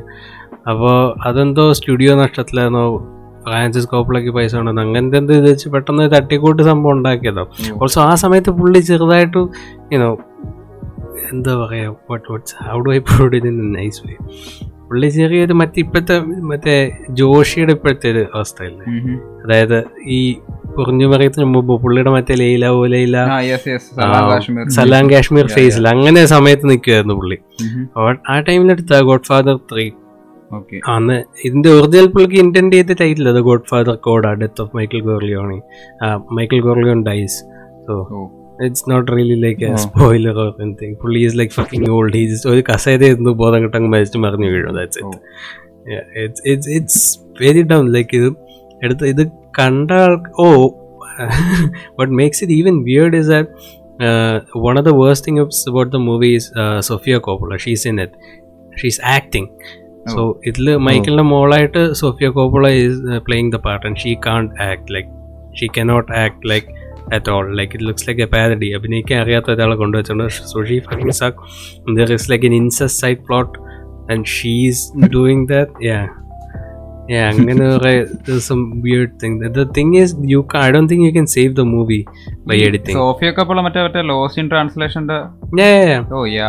അപ്പോൾ 0.68 1.14
അതെന്തോ 1.28 1.72
സ്റ്റുഡിയോ 1.72 2.14
നഷ്ടത്തിലായിരുന്നോ 2.16 2.84
ഫ്രാൻസിസ് 3.44 3.88
കോപ്പിളക്ക് 3.88 4.30
പൈസ 4.30 4.56
ഉണ്ടെന്ന് 4.56 4.82
അങ്ങനത്തെ 4.82 5.18
എന്ത് 5.18 5.32
ഇത് 5.32 5.50
വെച്ച് 5.50 5.68
പെട്ടെന്ന് 5.68 6.10
തട്ടിക്കൂട്ട് 6.12 6.62
സംഭവം 6.62 6.92
ഉണ്ടാക്കിയതോ. 6.92 7.44
ഓൾസോ 7.82 8.02
ആ 8.02 8.14
സമയത്ത് 8.14 8.50
പുള്ളി 8.50 8.80
ചെറുതായിട്ട് 8.80 9.38
യുനോ 9.92 10.10
എന്താ 11.32 11.56
പറയാ 11.56 11.90
what 12.10 12.32
what's 12.32 12.56
how 12.70 12.78
do 12.78 12.90
I 12.94 12.98
in 13.46 13.72
nice 13.72 14.02
way 14.06 14.14
പുള്ളി 14.88 15.08
ചെറിയൊരു 15.08 15.52
മറ്റേ 15.52 15.80
ഇപ്പോഴത്തെ 15.80 16.16
മറ്റേ 16.50 16.74
ജോഷിയുടെ 17.10 17.72
ഇപ്പോഴത്തെ 17.72 18.10
ഒരു 18.10 18.26
അവസ്ഥയല്ലേ? 18.34 18.84
അതായത് 19.44 19.78
ഈ 20.06 20.18
കുറഞ്ഞു 20.78 21.06
പറയത്തിന് 21.06 21.44
മുമ്പ് 21.44 21.82
പുള്ളിയുടെ 21.82 22.10
മറ്റേ 22.10 22.34
ലൈല 22.34 22.66
ഓ 22.66 22.86
ലൈല 22.86 23.16
സലാം 24.68 25.10
കാശ്മീർ. 25.10 25.46
ഫേസിൽ 25.46 25.88
അങ്ങനെ 25.88 26.26
സമയത്ത് 26.26 26.68
നിൽക്കുമായിരുന്നു 26.70 27.14
പുള്ളി. 27.14 27.38
ആ 28.30 28.40
ടൈമിലെടുത്ത 28.40 29.00
ഗോഡ് 29.00 29.20
ഫാദർ 29.22 29.56
ത്രീ 29.72 29.86
അന്ന് 30.94 31.24
ഇതിന്റെ 31.46 31.68
ഒറിജിനൽ 31.68 32.06
പുള്ളിക്ക് 32.06 32.38
ഇന്റന്റ് 32.44 32.76
ചെയ്ത 32.76 32.94
ടൈറ്റിൽ 33.00 33.28
അത് 33.28 33.40
Godfather 33.70 33.94
coda 33.96 34.32
death 34.32 34.62
of 34.62 34.76
Michael 34.76 35.00
Corleone 35.00 35.58
Michael 36.38 36.60
Corleone 36.66 37.00
dies 37.08 37.38
so 37.86 37.94
it's 38.66 38.84
not 38.90 39.08
really 39.16 39.34
like. 39.46 39.76
Spoiler 39.76 40.36
or 40.44 40.50
എനിങ് 40.64 40.96
പുള്ളി 41.02 41.20
is 41.26 41.36
like 41.40 41.52
fucking 41.52 41.90
old 41.96 42.16
is 42.16 42.48
ഒരു 42.48 42.62
കസേര 42.70 43.02
ഇരുന്ന് 43.12 43.30
ബോധം 43.30 43.62
കിട്ടങ്ങ് 43.64 43.90
മരിച്ചിട്ട് 43.94 44.18
മറിഞ്ഞു 44.18 44.50
വീഴും. 44.54 44.72
That's. 44.78 45.00
It 46.24 46.42
it's 46.52 46.70
it's 46.76 47.02
very 47.42 47.62
down 47.62 47.92
like 47.96 48.16
ഇത് 48.16 48.28
എടുത്ത് 48.84 49.06
ഇത് 49.06 49.22
കണ്ട 49.60 49.90
ആൾക്ക് 50.06 50.30
ഓ 50.42 50.46
what 51.98 52.12
makes 52.12 52.44
it 52.44 52.54
even 52.54 52.78
weird 52.88 53.14
is 53.20 53.28
that 53.28 53.48
one 54.64 54.78
of 54.78 54.86
the 54.88 54.90
the 54.90 55.14
thing 55.26 55.38
things 55.38 55.60
about 55.70 55.90
the 55.94 56.00
movie 56.08 56.32
is 56.38 56.46
Sofia 56.88 56.88
Sofia 56.88 57.20
Coppola. 57.26 57.56
In 57.66 57.86
in 57.90 57.98
it. 57.98 58.12
She's 58.80 58.98
acting. 60.06 60.16
So 60.16 60.22
ഇതിൽ 60.50 60.66
മൈക്കിളിന്റെ 60.88 61.26
മോളായിട്ട് 61.34 61.82
Sofia 62.00 62.28
Coppola 62.38 62.66
is 62.82 62.98
playing 63.26 63.52
the 63.54 63.60
part 63.66 63.84
and 63.88 64.00
she 64.02 64.12
can't 64.26 64.44
act 64.68 64.92
like 64.96 65.10
she 65.58 65.68
cannot 65.76 66.10
act 66.22 66.48
like 66.52 66.68
at 67.16 67.30
all 67.34 67.46
like 67.58 67.72
it 67.76 67.86
looks 67.88 68.06
like 68.08 68.22
a 68.26 68.28
parody 68.34 68.68
അഭിനയിക്കാൻ 68.78 69.18
അറിയാത്ത 69.24 69.50
ഒരാളെ 69.54 69.76
കൊണ്ടുവച്ചിട്ടുണ്ട്. 69.82 70.28
So 70.52 70.64
she 70.70 70.78
fucking 70.88 71.16
suck 71.22 71.36
there 71.98 72.12
is 72.18 72.28
like 72.32 72.46
an 72.50 72.54
incest 72.62 72.96
side 73.02 73.22
plot 73.28 73.52
and 74.14 74.26
she's 74.36 74.84
doing 75.16 75.46
that 75.54 75.86
yeah 75.90 75.98
Yeah, 75.98 76.06
അങ്ങനെ 77.30 77.64
കുറെ 77.72 77.92
some 78.48 78.82
weird 78.84 79.10
thing. 79.20 79.34
The 79.58 79.66
thing 79.76 79.94
is, 79.94 80.14
you 80.32 80.42
can, 80.42 80.60
I 80.60 80.70
don't 80.74 80.88
think 80.88 81.02
you 81.06 81.12
can 81.12 81.26
save 81.26 81.54
the 81.54 81.66
movie 81.74 82.02
by 82.48 82.56
editing. 82.66 82.96
Sofia 83.00 83.30
Coppola 83.38 83.60
മറ്റേ 83.66 83.82
മറ്റേ 83.86 84.02
lost 84.12 84.40
in 84.42 84.48
ട്രാൻസ്ലേഷന്റെ 84.52 85.18
yeah, 85.60 85.72
yeah, 85.74 85.90
yeah. 85.90 86.24
Yeah 86.36 86.46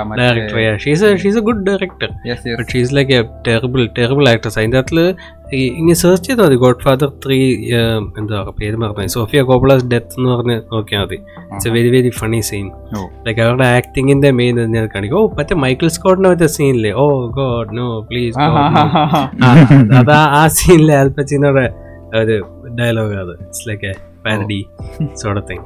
yeah. 0.65 0.75
She's 1.23 1.37
a 1.41 1.45
good 1.49 1.61
director. 1.69 2.09
Yes 2.29 2.45
yes 2.49 2.57
But 2.61 2.71
she's 2.73 2.91
like 2.99 3.11
a 3.19 3.23
terrible, 3.47 3.85
terrible 3.99 4.27
actress. 4.33 4.57
അതിന്റെ 4.61 4.79
അകത്ത് 4.83 5.05
ഇനി 5.79 5.93
search 6.01 6.25
ചെയ്താൽ 6.27 6.45
മതി. 6.45 6.55
God 6.63 6.81
father 6.85 7.09
three 7.23 7.37
എന്താ 8.19 8.37
പേര് 8.59 8.75
മറന്നു 8.81 9.13
സോഫിയ 9.15 9.41
കോബ്ലാസ് 9.49 9.85
ഡെത്ത് 9.93 10.15
എന്ന് 10.17 10.29
പറഞ്ഞ് 10.33 10.57
നോക്കിയാൽ 10.73 11.03
മതി. 11.03 11.17
It's 11.51 11.67
a 11.69 11.71
very 11.75 11.89
very 11.95 12.11
funny 12.19 12.39
scene 12.49 12.65
like 13.27 13.41
അവരുടെ 13.45 13.67
ആക്ടിങ്ങിന്റെ 13.77 14.31
മെയിൻ 14.39 14.59
ഞാൻ 14.75 14.85
കാണിക്കും. 14.95 15.17
ഓ 15.19 15.29
മറ്റേ 15.39 15.57
മൈക്കിൾ 15.63 15.89
സ്കോട്ടിന്റെ 15.97 16.29
മറ്റേ 16.33 16.49
സീനില്ലേ 16.57 16.91
ഓ 17.03 17.05
ഗോഡ് 17.39 17.77
നോ 17.77 17.87
പ്ലീസ് 18.09 18.37
അതാ 20.01 20.19
ആ 20.39 20.43
സീനിലെ 20.57 20.95
ആൽപ്പച്ചിനോടെ 21.01 21.65
ഒരു 22.21 22.37
ഡയലോഗ് 22.79 23.17
അത്. 23.23 23.33
It's 23.45 23.65
like 23.69 23.85
a 23.91 23.95
parody 24.25 24.61
sort 25.23 25.45
thing 25.49 25.65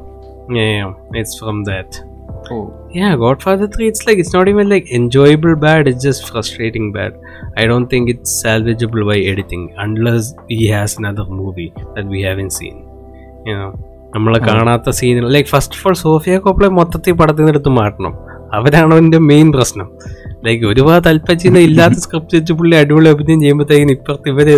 it's 1.19 1.37
from 1.41 1.59
that 1.71 1.97
oh 2.49 2.57
Yeah, 2.93 3.15
Godfather 3.15 3.67
3, 3.67 3.87
it's 3.87 4.05
like, 4.07 4.17
it's 4.17 4.33
not 4.33 4.47
even 4.47 4.67
like 4.67 4.91
enjoyable 4.91 5.55
bad, 5.57 5.87
it's 5.87 6.03
just 6.03 6.29
frustrating 6.29 6.91
bad. 6.91 7.11
I 7.57 7.65
don't 7.65 7.87
think 7.87 8.09
it's 8.09 8.31
salvageable 8.43 9.05
by 9.05 9.17
editing 9.31 9.63
unless 9.77 10.25
he 10.49 10.67
has 10.67 10.97
another 10.97 11.25
movie 11.41 11.69
that 11.95 12.05
we 12.05 12.21
haven't 12.21 12.53
seen. 12.53 12.75
You 13.45 13.55
know, 13.59 13.71
നമ്മൾ 14.15 14.33
കാണാത്ത 14.47 14.89
സീനുകൾ 14.89 15.29
like 15.35 15.49
first 15.49 15.75
of 15.77 15.85
all 15.87 15.95
Sofia 16.01 16.37
കോപ്പിളെ 16.37 16.69
മൊത്തത്തിൽ 16.79 17.13
പടത്തിൽ 17.13 17.41
നിന്ന് 17.41 17.53
എടുത്ത് 17.53 17.71
മാറ്റണം 17.77 18.13
അവരാണ് 18.57 18.91
അവന്റെ 18.95 19.19
മെയിൻ 19.29 19.47
പ്രശ്നം 19.51 19.87
ലൈക്ക് 20.45 20.65
ഒരുപാട് 20.65 21.07
അല്പച്ചിന് 21.07 21.61
ഇല്ലാത്ത 21.67 21.99
സ്ക്രിപ്റ്റ് 22.05 22.35
വെച്ച് 22.37 22.53
പുള്ളി 22.59 22.75
അടിപൊളി 22.81 23.09
അഭിനയം 23.13 23.39
ചെയ്യുമ്പോഴത്തേക്കും 23.43 23.93
ഇപ്പുറത്ത് 23.95 24.29
ഇവർ 24.33 24.49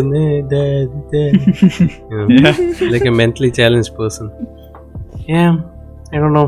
like 2.94 3.08
a 3.12 3.16
mentally 3.22 3.52
challenge 3.60 3.94
person 4.00 4.30
I 6.16 6.20
Dr 6.24 6.30
know 6.40 6.46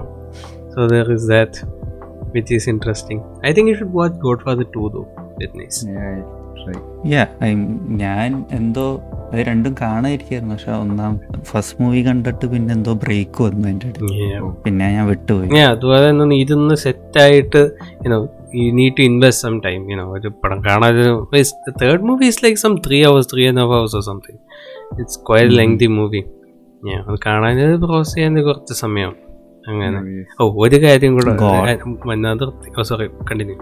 So 0.75 0.87
there 0.87 1.09
is 1.09 1.25
that, 1.27 1.53
which 2.33 2.51
is 2.51 2.67
interesting. 2.67 3.19
I 3.41 3.53
think 3.53 3.69
you 3.69 3.75
should 3.75 3.93
watch 3.93 4.15
Godfather 4.19 4.65
2 4.65 4.89
though. 4.89 5.07
It's 5.37 5.55
nice. 5.55 5.77
Yeah, 7.05 7.27
ഞാൻ 8.01 8.29
എന്തോ 8.51 8.85
അത് 9.25 9.41
രണ്ടും 9.49 9.73
കാണാതിരിക്കായിരുന്നു 9.81 10.53
പക്ഷെ 10.55 10.71
ഒന്നാം 10.83 11.13
ഫസ്റ്റ് 11.49 11.77
മൂവി 11.81 12.01
കണ്ടിട്ട് 12.07 12.45
പിന്നെ 12.45 12.71
എന്തോ 12.73 12.93
ബ്രേക്ക് 13.03 13.39
വന്നു 13.45 13.67
എന്റെ. 13.71 13.89
പിന്നെ 14.63 14.85
ഞാൻ 14.95 15.05
വിട്ടുപോയി 15.11 15.61
അതുപോലെ 15.71 16.01
തന്നെ 16.09 16.37
ഇതൊന്ന് 16.43 16.75
സെറ്റായിട്ട് 16.85 17.61
you know 18.05 18.19
you 18.55 18.65
need 18.79 18.95
to 18.99 19.03
invest 19.09 19.43
some 19.47 19.55
time 19.67 19.83
you know 19.93 20.05
ഒരു 20.17 20.31
പടം 20.43 20.61
കാണാൻ 20.69 20.95
third 21.83 22.01
movie 22.09 22.27
is 22.33 22.41
like 22.45 22.61
some 22.65 22.75
three 22.87 22.99
hours 23.09 23.29
three 23.33 23.45
and 23.51 23.61
half 23.63 23.75
hours 23.79 23.97
or 24.01 24.05
something 24.11 24.41
it's 25.01 25.19
quite 25.29 25.49
lengthy 25.59 25.89
movie 25.99 26.23
അത് 27.03 27.19
കാണാൻ 27.27 27.55
പ്രോസസ് 27.85 28.15
ചെയ്യാൻ 28.15 28.41
കുറച്ച് 28.49 28.75
സമയം 28.85 29.13
അങ്ങനെ. 29.67 29.99
ഓ 30.41 30.65
ഒരു 30.65 30.77
കാര്യം 30.83 31.13
കൂടെ. 31.13 31.37
സോറി 32.83 33.07
കണ്ടിന്യൂ 33.07 33.55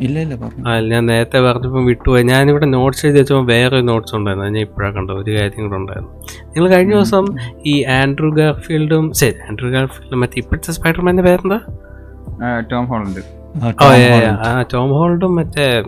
ഇല്ല 0.00 0.18
ഇല്ല 0.18 0.34
പറഞ്ഞു. 0.36 0.68
ആ 0.68 0.80
ഞാൻ 0.80 1.06
നേരത്തെ 1.06 1.40
പറഞ്ഞപ്പോൾ 1.40 1.84
വിട്ടുപോയി. 1.84 2.22
ഞാനിവിടെ 2.22 2.66
നോട്ട്സ് 2.66 3.06
എഴുതി 3.06 3.18
വെച്ചപ്പോൾ 3.18 3.46
വേറെ 3.46 3.80
നോട്ട്സ് 3.80 4.14
ഉണ്ടായിരുന്നു. 4.14 4.48
ഞാൻ 4.48 4.58
ഇപ്പോഴാണ് 4.58 4.94
കണ്ടത്. 4.94 5.14
ഒരു 5.14 5.30
കാര്യം 5.30 5.64
കൂടെ 5.64 5.76
ഉണ്ടായിരുന്നു. 5.76 6.10
നിങ്ങൾ 6.46 6.68
കഴിഞ്ഞ 6.70 6.94
ദിവസം 6.94 7.26
ഈ 7.66 7.84
ആൻഡ്രൂ 7.84 8.34
ഗാർഫീൽഡും 8.34 9.12
ശരി 9.12 9.34
ആൻഡ്രൂ 9.48 9.70
ഗാർഫീൽഡും 9.70 10.20
മറ്റേ 10.20 10.34
ഇപ്പോഴത്തെ 10.36 10.72
സ്പൈഡർമാന്റെ 10.72 11.22
പേരെന്താ? 11.22 11.60
Tom 13.70 13.80
Holland. 13.88 14.46
ആ, 14.48 14.64
ടോം 14.72 14.90
ഹോൾഡും 14.90 15.34
മറ്റേ 15.34 15.82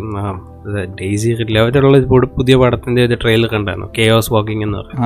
ഡെയ്സി 1.01 1.35
റില്ല 1.35 1.59
അവരുള്ള 1.59 1.99
പുതിയ 2.25 2.57
പടത്തിന്റെ 2.57 3.05
ഒരു 3.05 3.15
ട്രെയിലർ 3.23 3.49
കണ്ടായിരുന്നു. 3.53 3.91
കെയോസ് 3.99 4.33
വാക്കിംഗ് 4.33 4.65
എന്ന് 4.65 4.79
പറയും. 4.79 5.05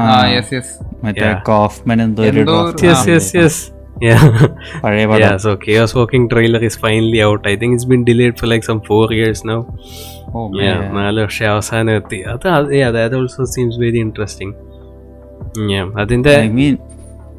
പഴയ 4.82 5.02
Yeah, 5.04 5.10
പടം 5.12 5.38
so 5.38 5.56
Chaos 5.56 5.92
Walking 5.98 6.24
trailer 6.32 6.60
is 6.68 6.76
finally 6.76 7.20
out. 7.22 7.46
I 7.46 7.56
think 7.56 7.74
it's 7.76 7.88
been 7.92 8.04
delayed 8.04 8.34
for 8.40 8.46
like 8.46 8.64
some 8.70 8.80
four 8.88 9.04
years 9.18 9.40
now. 9.52 9.60
Oh 10.34 10.40
Yeah, 10.64 10.80
നാല് 10.96 11.18
വർഷം 11.24 11.46
അവസാനം 11.52 11.92
എത്തി 12.00 12.18
അത് 12.32 12.46
അത് 12.56 12.70
yeah, 12.80 12.90
that 12.96 13.12
also 13.18 13.44
seems 13.56 13.76
very 13.84 14.00
interesting. 14.06 14.50
Yeah, 15.74 15.86
അതിന്റെ 16.02 16.32
ഐ 16.38 16.70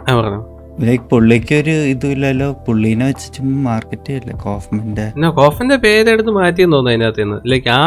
ആ 0.09 0.13
പറഞ്ഞു. 0.19 0.41
ലൈക്ക് 0.87 1.05
പുള്ളിക്ക് 1.11 1.55
ഒരു 1.61 1.75
ഇതുമില്ലല്ലോ. 1.91 2.47
പുള്ളീനെ 2.65 3.05
വെച്ച് 3.09 3.27
ചുമ്മാ 3.35 3.59
മാർക്കറ്റ് 3.67 4.09
ചെയ്യല്ലേ 4.09 4.33
കോഫ്മന്റെ 4.43 5.05
കോഫിന്റെ 5.39 5.77
പേരെടുത്ത് 5.85 6.31
മാറ്റിയെന്ന് 6.39 6.75
തോന്നുന്നു 6.75 6.95
അതിനകത്ത് 6.95 7.23
നിന്ന് 7.23 7.39
ലൈക്ക് 7.51 7.69
ആ 7.77 7.81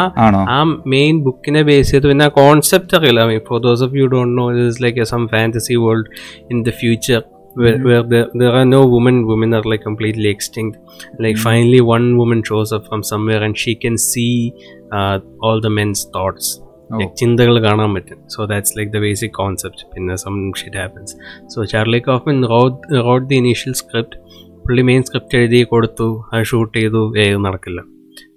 ആ 0.55 0.57
മെയിൻ 0.93 1.17
ബുക്കിനെ 1.27 1.61
ബേസ് 1.69 1.91
ചെയ്ത് 1.91 2.07
പിന്നെ 2.11 2.25
ആ 2.25 2.33
കോൺസെപ്റ്റ് 2.41 2.97
അറിയില്ല. 2.99 3.21
For 3.49 3.59
those 3.67 3.83
of 3.87 3.95
you 3.99 4.07
don't 4.15 4.35
know 4.41 4.47
is 4.65 4.81
like 4.85 5.07
some 5.13 5.23
fantasy 5.35 5.77
world 5.85 6.09
in 6.53 6.59
the 6.63 6.73
future 6.81 7.21
where, 7.55 7.77
where 7.87 8.03
there, 8.11 8.27
there 8.39 8.53
are 8.59 8.65
no 8.65 8.85
women 8.85 9.25
women 9.25 9.53
are 9.57 9.63
like 9.63 9.83
completely 9.89 10.29
extinct. 10.35 10.77
Like 11.23 11.37
finally 11.37 11.81
one 11.81 12.17
woman 12.17 12.43
shows 12.43 12.71
up 12.77 12.85
from 12.89 13.03
somewhere 13.03 13.43
and 13.43 13.57
she 13.57 13.75
can 13.75 13.97
see 13.97 14.53
uh, 14.97 15.19
all 15.41 15.61
the 15.67 15.69
men's 15.69 16.03
thoughts. 16.15 16.61
Oh. 16.93 17.01
ചിന്തകൾ 17.19 17.61
കാണാൻ 17.65 17.93
പറ്റും. 17.97 18.17
So 18.33 18.45
that's 18.45 18.73
like 18.77 18.91
the 18.95 18.99
basic 19.07 19.31
concept 19.31 19.83
പിന്നെ 19.93 20.15
some 20.15 20.51
shit 20.61 20.77
happens 20.77 21.13
so 21.53 21.63
Charlie 21.63 21.99
Kaufman 21.99 22.43
wrote 22.53 23.03
wrote 23.07 23.29
the 23.29 23.35
initial 23.35 23.73
script 23.73 24.17
പുള്ളി 24.63 24.81
main 24.81 25.03
script 25.03 25.37
എഴുതി 25.37 25.63
കൊടുത്തു. 25.63 26.23
അത് 26.33 26.43
shoot 26.43 26.77
ചെയ്തു. 26.77 27.17
ഏത് 27.17 27.37
നടക്കില്ല. 27.45 27.81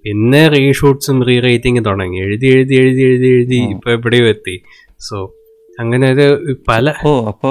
പിന്നെ 0.04 0.49
റീഷൂട്ട്സും 0.49 1.25
റീ 1.25 1.40
റൈറ്റിംഗ് 1.40 1.85
തുടങ്ങി. 1.85 2.18
എഴുതി 2.18 2.47
എഴുതി 2.47 2.75
എഴുതി 2.75 3.02
എഴുതി 3.02 3.26
എഴുതി 3.26 3.56
ഇപ്പോൾ 3.56 3.90
എവിടെയോ 3.90 4.26
എത്തി. 4.26 4.62
സോ 5.09 5.35
അങ്ങനെ 5.80 6.12
ഒരു 6.12 6.56
പല 6.68 6.94
ഓ 7.06 7.11
അപ്പോ 7.26 7.50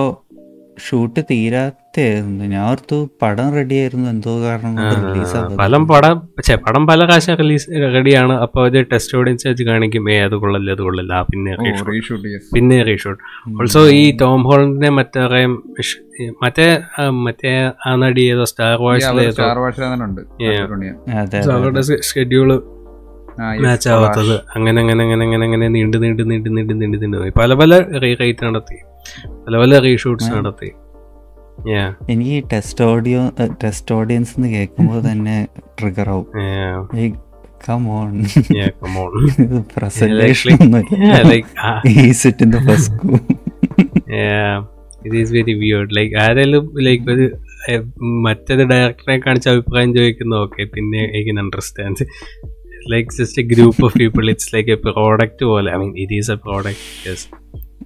ഷൂട്ട് 0.85 1.21
തീരാത്തായിരുന്നു 1.29 2.45
ഞാൻ 2.51 2.61
ഓർത്തു 2.69 2.97
പടം 3.21 3.47
റെഡി 3.55 3.75
ആയിരുന്നു. 3.81 4.05
എന്തോ 4.13 4.31
കാരണം 4.45 4.71
കൊണ്ട് 4.77 4.95
റിലീസ് 5.07 5.39
പലം 5.61 5.83
പടം 5.91 6.15
പക്ഷെ 6.37 6.55
പടം 6.65 6.83
പല 6.89 7.05
കാശ 7.09 7.35
റിലീസ് 7.41 7.67
റെഡിയാണ് 7.95 8.35
അപ്പൊ 8.45 8.59
അത് 8.69 8.77
ടെസ്റ്റ് 8.93 9.15
ഓഡിയൻസ് 9.19 9.45
വെച്ച് 9.49 9.63
കാണിക്കും. 9.69 10.03
ഏ 10.13 10.15
അത് 10.27 10.35
കൊള്ളല്ല 10.43 10.69
അത് 10.75 10.83
കൊള്ളല്ല 10.87 11.21
പിന്നെ. 11.31 11.53
പിന്നെ 12.55 12.77
റീഷൂട്ട് 12.89 13.21
ഓൾസോ 13.59 13.83
ഈ 14.01 14.03
ടോം 14.21 14.43
ഹോളിന്റെ 14.49 14.91
മറ്റേ 14.99 15.43
മറ്റേ 16.43 16.67
മറ്റേ 17.25 17.53
ആ 17.87 17.95
നടി 18.03 18.23
ഏതോ 18.33 18.45
സ്റ്റാർ 18.53 18.77
വാഷ് 18.85 19.09
അവരുടെ 21.57 21.83
ഷെഡ്യൂൾ 22.13 22.49
മാച്ച് 23.65 23.87
ആവാത്തത്. 23.93 24.35
അങ്ങനെ 24.55 24.77
അങ്ങനെ 24.81 25.01
അങ്ങനെ 25.05 25.23
അങ്ങനെ 25.27 25.45
അങ്ങനെ 25.49 25.67
നീണ്ടു 25.75 25.97
നീണ്ടു 26.03 26.23
നീണ്ടു 26.31 26.49
നീണ്ടു 26.57 26.73
നീണ്ടു 26.81 26.97
നീണ്ടു 27.03 27.17
പോയി. 27.21 27.33
പല 27.39 27.53
പല 27.61 27.79
റീ 28.03 28.11
റേറ്റ് 28.23 28.43
നടത്തി. 28.47 28.77
പല 29.47 29.57
പല 29.57 29.79
റീഷൂട്ട്സ് 29.79 30.31
നടത്തി. 30.31 30.71
എനിക്ക് 32.09 32.43
ടെസ്റ്റ് 32.53 32.83
ഓഡിയോ 32.83 33.31
ടെസ്റ്റ് 33.63 33.95
ഓഡിയൻസ് 33.95 34.33
എന്ന് 34.37 34.49
കേൾക്കുമ്പോൾ 34.49 35.11
തന്നെ 35.11 35.47
ട്രിഗർ 35.79 36.09
ആവും. 36.09 36.27
ആരെങ്കിലും 46.19 46.71
ലൈക്ക് 46.79 47.11
ഒരു 47.11 47.31
മറ്റൊരു 48.03 48.63
ഡയറക്ടറെ 48.63 49.17
കാണിച്ച 49.17 49.49
അഭിപ്രായം 49.49 49.93
ചോദിക്കുന്നു 49.93 50.35
ഓക്കെ 50.35 50.63
പിന്നെ 50.63 51.05
can 51.05 51.39
understand 51.39 52.05
like 52.91 53.09
just 53.09 53.41
a 53.41 53.45
group 53.45 53.85
of 53.85 53.97
people 53.97 54.29
it's 54.29 54.55
like 54.55 54.69
a 54.69 54.73
product 54.73 55.45
പോലെ. 55.45 55.73
I 55.73 55.75
mean 55.75 55.99
it 55.99 56.13
is 56.13 56.31
a 56.31 56.35
product 56.35 57.09
yes 57.09 57.27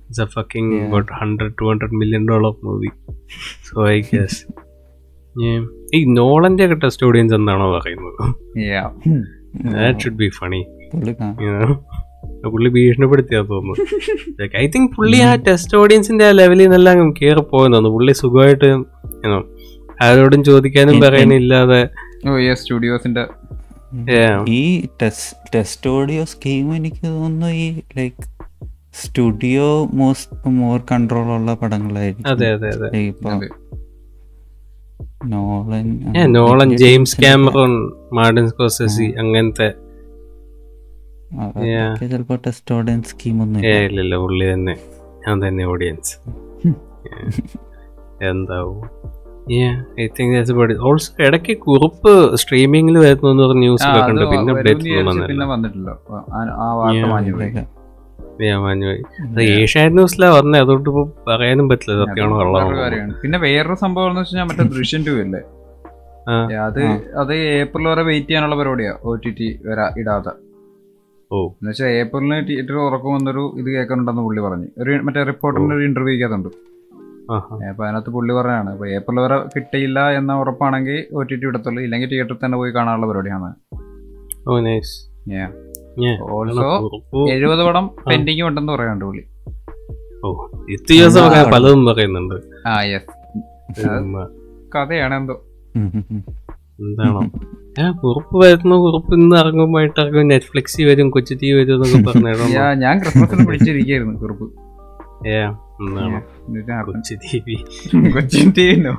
it's 0.08 0.22
a 0.22 0.30
fucking 0.36 0.74
Yeah. 0.76 0.90
Got 0.94 1.12
hundred 1.22 1.54
to 1.62 1.66
hundred 1.70 1.96
million 2.02 2.24
dollar 2.30 2.54
movie 2.64 2.90
so 3.70 3.88
I 3.90 3.98
guess 4.14 4.40
ഈ 5.96 6.00
നോളന്റെ 6.14 6.66
ഒക്കെ 6.66 6.76
test 6.84 7.06
audience 7.08 7.34
എന്താണോ 7.34 7.66
പറയുന്നത്? 7.78 8.22
That 9.74 10.00
should 10.04 10.20
be 10.24 10.30
funny 10.40 10.62
പുള്ളി 12.46 12.70
ഭീഷണിപ്പെടുത്തിയാ 12.70 13.42
തോന്നുന്നു. 13.42 13.86
I 14.62 14.66
think 14.68 14.90
പുള്ളി 14.96 15.20
ആ 15.30 15.32
ടെസ്റ്റ് 15.48 15.78
ഓഡിയൻസിന്റെ 15.78 16.26
ആ 16.30 16.32
ലെവലിൽ 16.32 16.64
നിന്നെല്ലാം 16.64 17.12
കയറി 17.12 17.44
പോയെന്ന് 17.52 17.78
തോന്നുന്നു. 17.78 17.90
പുള്ളി 17.98 18.14
സുഖമായിട്ട് 18.22 18.70
you 19.24 19.30
know, 19.34 19.42
ആരോടും 20.06 20.42
ചോദിക്കാനും 20.44 20.98
പറയാനില്ലാതെ. 21.06 21.82
സ്റ്റുഡിയോസിന്റെ 22.62 23.26
Yeah. 24.14 24.38
ഈ 24.60 24.64
ടെസ്റ്റ് 25.54 25.90
ഓഡിയോ 25.90 26.24
സ്കീം 26.32 26.66
എനിക്ക് 26.76 27.04
തോന്നുന്നു 27.08 27.50
ഈ 27.64 27.68
like 27.98 28.24
studio 29.02 29.88
most 29.94 30.50
more 30.50 30.82
control 30.92 31.32
ഉള്ള 31.32 31.54
പടങ്ങളായിരിക്കും. 31.54 32.30
അതെ 32.32 32.52
അതെ 32.52 32.70
അതെ. 32.70 32.88
Like 32.88 33.08
ഇപ്പൊ 33.08 33.30
അതെ. 33.30 33.50
Nolan 35.26 35.88
Nolan 36.32 36.78
James 36.78 37.22
Cameron 37.22 37.74
Martin 38.14 38.50
Scorsese 38.50 39.14
അങ്ങനത്തെ. 39.20 39.70
Yeah. 41.66 41.90
ചിലപ്പോ 42.02 42.36
ടെസ്റ്റ് 42.48 42.74
ഓഡിയൻസ് 42.74 43.10
സ്കീം 43.10 43.42
ഒന്നും 43.42 43.60
ഏ 43.60 43.72
ഇല്ല. 43.72 43.86
ഇല്ലല്ല 43.86 44.16
പുള്ളി 44.18 44.54
തന്നെ. 44.54 44.76
ഞാൻ 45.28 45.48
തന്നെ 45.48 45.66
ഓഡിയൻസ്. 45.66 46.14
എന്താവും? 48.22 48.78
ഐ 50.00 50.08
തിങ്ക് 50.08 50.78
ഓൾസോ 50.82 51.10
ഇടയ്ക്ക് 51.24 51.58
കുറിപ്പ് 51.60 52.14
സ്ട്രീമിംഗിൽ 52.36 52.98
വരുന്നു 52.98 53.30
എന്ന് 53.32 53.44
പറഞ്ഞ 53.44 53.58
ആ, 53.58 53.66
ന്യൂസിലൊക്കെ 53.66 54.12
പിന്നെ 54.26 54.26
പിന്നെ 54.26 55.04
വന്നിട്ടില്ല. 55.04 55.90
ആ- 58.40 58.44
ആ 58.44 58.48
വാർത്ത 58.48 58.48
Yeah. 58.48 58.60
മാഞ്ഞു 58.64 58.88
പോയി 58.88 59.02
അത് 59.28 59.40
ഏഷ്യാനെറ്റ് 59.56 59.98
ന്യൂസിലാ 59.98 60.28
പറഞ്ഞത് 60.34 60.62
അതുകൊണ്ട് 60.64 60.90
ഇപ്പൊ 60.92 61.04
പറയാനും 61.28 61.68
പറ്റില്ല 61.72 61.94
സത്യമാണോ 62.02 62.36
കള്ളമാണോ 62.40 63.12
പിന്നെ 63.22 63.38
വേറൊരു 63.44 63.78
സംഭവം 63.84 64.10
എന്ന് 64.12 64.22
വെച്ചാൽ 64.24 64.48
മറ്റേ 64.50 64.66
ദൃശ്യം 64.76 65.04
ടു 65.08 65.14
അല്ലേ. 65.22 65.42
അത്. 66.64 66.82
അത് 67.22 67.34
ഏപ്രിൽ 67.56 67.86
വരെ 67.88 68.04
വെയിറ്റ് 68.08 68.28
ചെയ്യാനുള്ള 68.28 68.56
പരിപാടിയാ 68.56 68.94
ഒ 69.04 69.16
ടി 69.22 69.32
ടി 69.38 69.48
വരാ 69.68 69.86
ഇടാതെ 70.02 70.34
ഓ 71.32 71.38
എന്ന് 71.52 71.70
വെച്ചാൽ 71.70 71.90
ഏപ്രിലിന് 72.00 72.38
തിയേറ്റർ 72.48 72.76
ഉറക്കം 72.84 73.12
വന്നൊരു 73.16 73.44
ഇത് 73.58 73.70
കേൾക്കുന്നുണ്ടെന്ന് 73.70 74.24
പുള്ളി 74.26 74.42
പറഞ്ഞു 74.44 74.68
ഒരു 74.82 75.00
മറ്റേ 75.08 75.24
റിപ്പോർട്ടറിന്റെ 75.30 75.76
ഒരു 75.76 75.86
ഇന്റർവ്യൂ 75.88 76.16
കേൾക്കുന്നുണ്ട്. 76.16 76.52
അപ്പൊ 77.68 77.82
അതിനകത്ത് 77.86 78.12
പുള്ളി 78.14 78.34
പറഞ്ഞാണ് 78.34 78.70
അപ്പൊ 78.74 78.86
ഏപ്രിൽ 78.98 79.20
വരെ 79.24 79.38
കിട്ടിയില്ല 79.56 80.00
എന്ന 80.20 80.40
ഉറപ്പാണെങ്കിൽ 80.44 81.00
ഒ 81.14 81.24
ടി 81.24 81.36
ടി 81.36 81.48
ഇടത്തുള്ളൂ 81.50 81.82
ഇല്ലെങ്കിൽ 81.84 82.10
തിയേറ്ററിൽ 82.10 82.42
തന്നെ 82.44 82.58
പോയി 82.58 82.74
കാണാനുള്ള 82.78 83.08
പരിപാടിയാണ് 83.12 83.52
ഓ 84.48 84.60
നൈസ്. 84.62 84.96
ഓൾസോ 86.32 86.68
എഴുപത് 87.30 87.64
പടം 87.66 87.86
പെൻഡിങ് 88.10 88.44
ഉണ്ടെന്ന് 88.44 88.74
പറയാനുണ്ട് 88.74 89.06
പുള്ളി 89.06 89.24
ഓ 90.24 90.30
ഇത്തിഹാസം 90.70 91.26
പലതും 91.52 91.86
പറയുന്നുണ്ട്. 91.86 92.36
ആ 92.68 92.82
യെസ് 92.84 93.12
കഥയാണ് 94.76 95.16
എന്തോ. 95.16 95.36
എന്താണോ? 96.80 97.22
ഏ 97.80 97.84
കുറുപ്പ് 98.02 98.36
വരുന്ന 98.38 98.76
കുറുപ്പ് 98.76 99.16
ഇന്ന് 99.16 99.36
ഇറങ്ങുമ്പോയിട്ട് 99.38 100.00
ഇറങ്ങും 100.00 100.28
നെറ്റ്ഫ്ലിക്സിൽ 100.28 100.86
വരും 100.86 101.12
കൊച്ചു 101.12 101.34
ടി 101.42 101.52
വരും 101.52 101.74
എന്നൊക്കെ 101.76 102.00
പറഞ്ഞു 102.10 102.32
ഞാൻ 102.84 103.00
ക്രിസ്മസിന് 103.00 103.48
പിടിച്ചിരിക്കുന്നു 103.48 104.16
കുറിപ്പ്. 104.20 104.48
ഏ. 105.28 105.38
T 107.24 107.40
V 107.48 107.56
Cochin 108.14 108.48
ടീനോ 108.58 108.94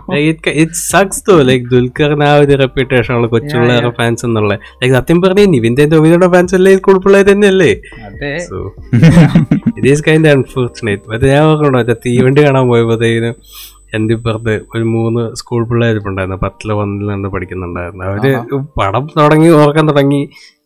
it 0.62 0.76
sucks 0.90 1.22
though 1.28 1.34
like 1.48 1.64
ദുൽഖറിന് 1.72 2.24
ആ 2.28 2.32
ഒരു 2.42 2.54
റെപ്യൂട്ടേഷൻ 2.62 3.12
ഉള്ള 3.18 3.28
ഫാൻസ് 4.00 4.24
എന്നുള്ള. 4.28 4.52
ലൈക് 4.80 4.94
സത്യം 4.98 5.18
പറഞ്ഞ 5.22 5.44
നിവിന്റെ 5.54 5.86
ടോവിയുടെ 5.92 6.28
ഫാൻസ് 6.34 6.54
അല്ലേ 6.58 6.74
കുഴപ്പമുള്ളത് 6.86 7.26
തന്നെയല്ലേ? 7.30 7.72
അതെ. 8.08 8.32
So 8.48 8.58
it 9.76 9.88
is 9.94 10.04
kind 10.08 10.30
unfortunate 10.34 11.04
മറ്റേ 11.12 11.26
ഞാൻ 11.34 11.42
ഓർക്കണോ 11.50 11.82
തീവണ്ടി 12.06 12.40
കാണാൻ 12.46 12.66
പോയപ്പോഴത്തേക്കിനും 12.72 13.34
എന്റെ 13.96 14.12
ഇപ്പുറത്ത് 14.16 14.54
ഒരു 14.74 14.84
മൂന്ന് 14.94 15.22
സ്കൂൾ 15.40 15.62
പിള്ളേരിപ്പുണ്ടായിരുന്നു 15.68 16.38
പത്തിലോ 16.46 16.74
പന്ത്രണ്ട് 16.80 17.28
പഠിക്കുന്നുണ്ടായിരുന്നു. 17.34 18.04
അവർ 18.08 18.18
പടം 18.80 19.04
തുടങ്ങി 19.20 19.48
ഓർക്കാൻ 19.60 19.84
തുടങ്ങി 19.90 20.20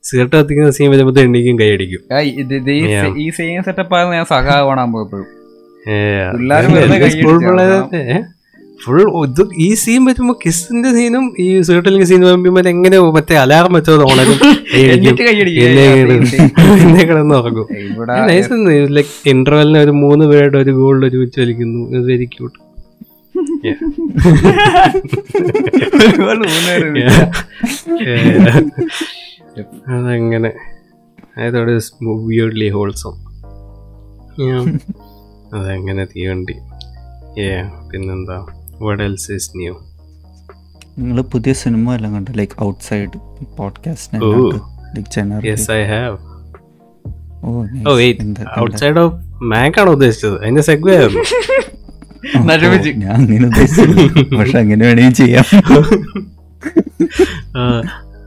സീറ്റ് 0.09 0.35
കത്തിക്കുന്ന 0.37 0.70
സീൻ 0.77 0.88
വരുമ്പോൾ 0.92 1.20
എണ്ണിക്കും 1.27 1.57
കൈ 1.61 1.68
അടിക്കും. 1.77 2.03
ഇത് 2.42 2.55
ഇത് 2.61 2.70
ഈ 2.79 2.81
Yeah. 2.94 3.07
ഈ 3.25 3.27
സെയിം 3.38 3.61
സെറ്റപ്പ് 3.68 3.94
ആയിരുന്നു 3.96 4.16
ഞാൻ 4.18 4.27
സഹായം 4.33 4.66
കാണാൻ 4.70 4.88
പോയപ്പോഴും. 4.94 5.29
ഫുൾ 8.85 9.25
ഇത് 9.25 9.49
ഈ 9.59 9.75
സീൻ 9.75 10.05
വരുമ്പോ 10.05 10.38
കിസിന്റെ 10.47 10.92
സീനും 10.92 11.35
ഈ 11.38 11.61
സിഗരറ്റിലെ 11.61 12.05
സീൻ 12.05 12.21
വരുമ്പോ 12.21 12.68
എങ്ങനെ 12.68 13.01
മറ്റേ 13.01 13.37
അലാറം 13.37 13.73
വെച്ചത് 13.73 14.03
ഓണരും 14.03 14.38
Yeah, 14.75 14.95
കിടന്ന് 17.07 17.35
ഉറങ്ങും. 17.35 17.66
ലൈക്ക് 18.95 19.29
ഇന്റർവെലിന് 19.29 19.79
ഒരു 19.79 19.90
മൂന്ന് 19.90 20.25
പേരുടെ 20.25 20.59
ഒരു 20.59 20.71
ഗോൾഡ് 20.71 21.07
ഒരുമിച്ച് 21.07 21.40
കളിക്കുന്നു. 21.40 22.07
വെരി 22.07 22.25
ക്യൂട്ട് 22.25 22.73
അതങ്ങനെ. 29.88 30.53
വിയേർഡ്ലി 32.27 32.68
ഹോൾസം 32.68 33.12
അതങ്ങനെ 35.55 36.05
തീവണ്ടി? 36.05 36.55
ഏ 37.41 37.62
പിന്നെന്താ? 37.93 38.47
വട്ട് 38.83 39.03
എൽസ് 39.03 39.33
ഇസ് 39.33 39.51
ന്യൂ 39.57 39.75
നിങ്ങൾ 40.99 41.23
പുതിയ 41.23 41.53
സിനിമ 41.53 41.95
എല്ലാം 41.95 42.15
കണ്ടു? 42.15 42.31
Like 42.31 42.65
outside 42.65 43.11
podcast 43.57 44.25
oh. 44.25 44.51
Like 44.97 45.11
general 45.11 45.49
yes 45.49 45.71
I 45.71 45.85
have 45.85 46.19
oh 47.88 47.95
wait 47.95 48.61
outside 48.61 48.99
of 48.99 49.43
Mank 49.43 49.81
ആണോ 49.81 49.93
ഉദ്ദേശിച്ചത്? 49.93 50.43
അതിന്റെ 50.43 50.62
സെഗ്വേ 50.62 50.97
ആയിരുന്നു. 50.97 51.25
ഞാൻ 52.99 53.12
അങ്ങനെ 53.12 53.47
ഉദ്ദേശിച്ചില്ല. 53.47 54.38
പക്ഷെ 54.38 54.59
അങ്ങനെ 54.59 54.87
വേണമെങ്കിൽ 54.87 55.12
ചെയ്യാം. 55.12 55.45
ആ, 57.59 57.83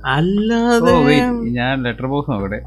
അല്ലാതെ 0.06 0.92
ഞാൻ 1.50 1.84
ലെറ്റർ 1.84 2.08
ബോക്സ് 2.08 2.32
നോക്കട്ടെ. 2.32 2.62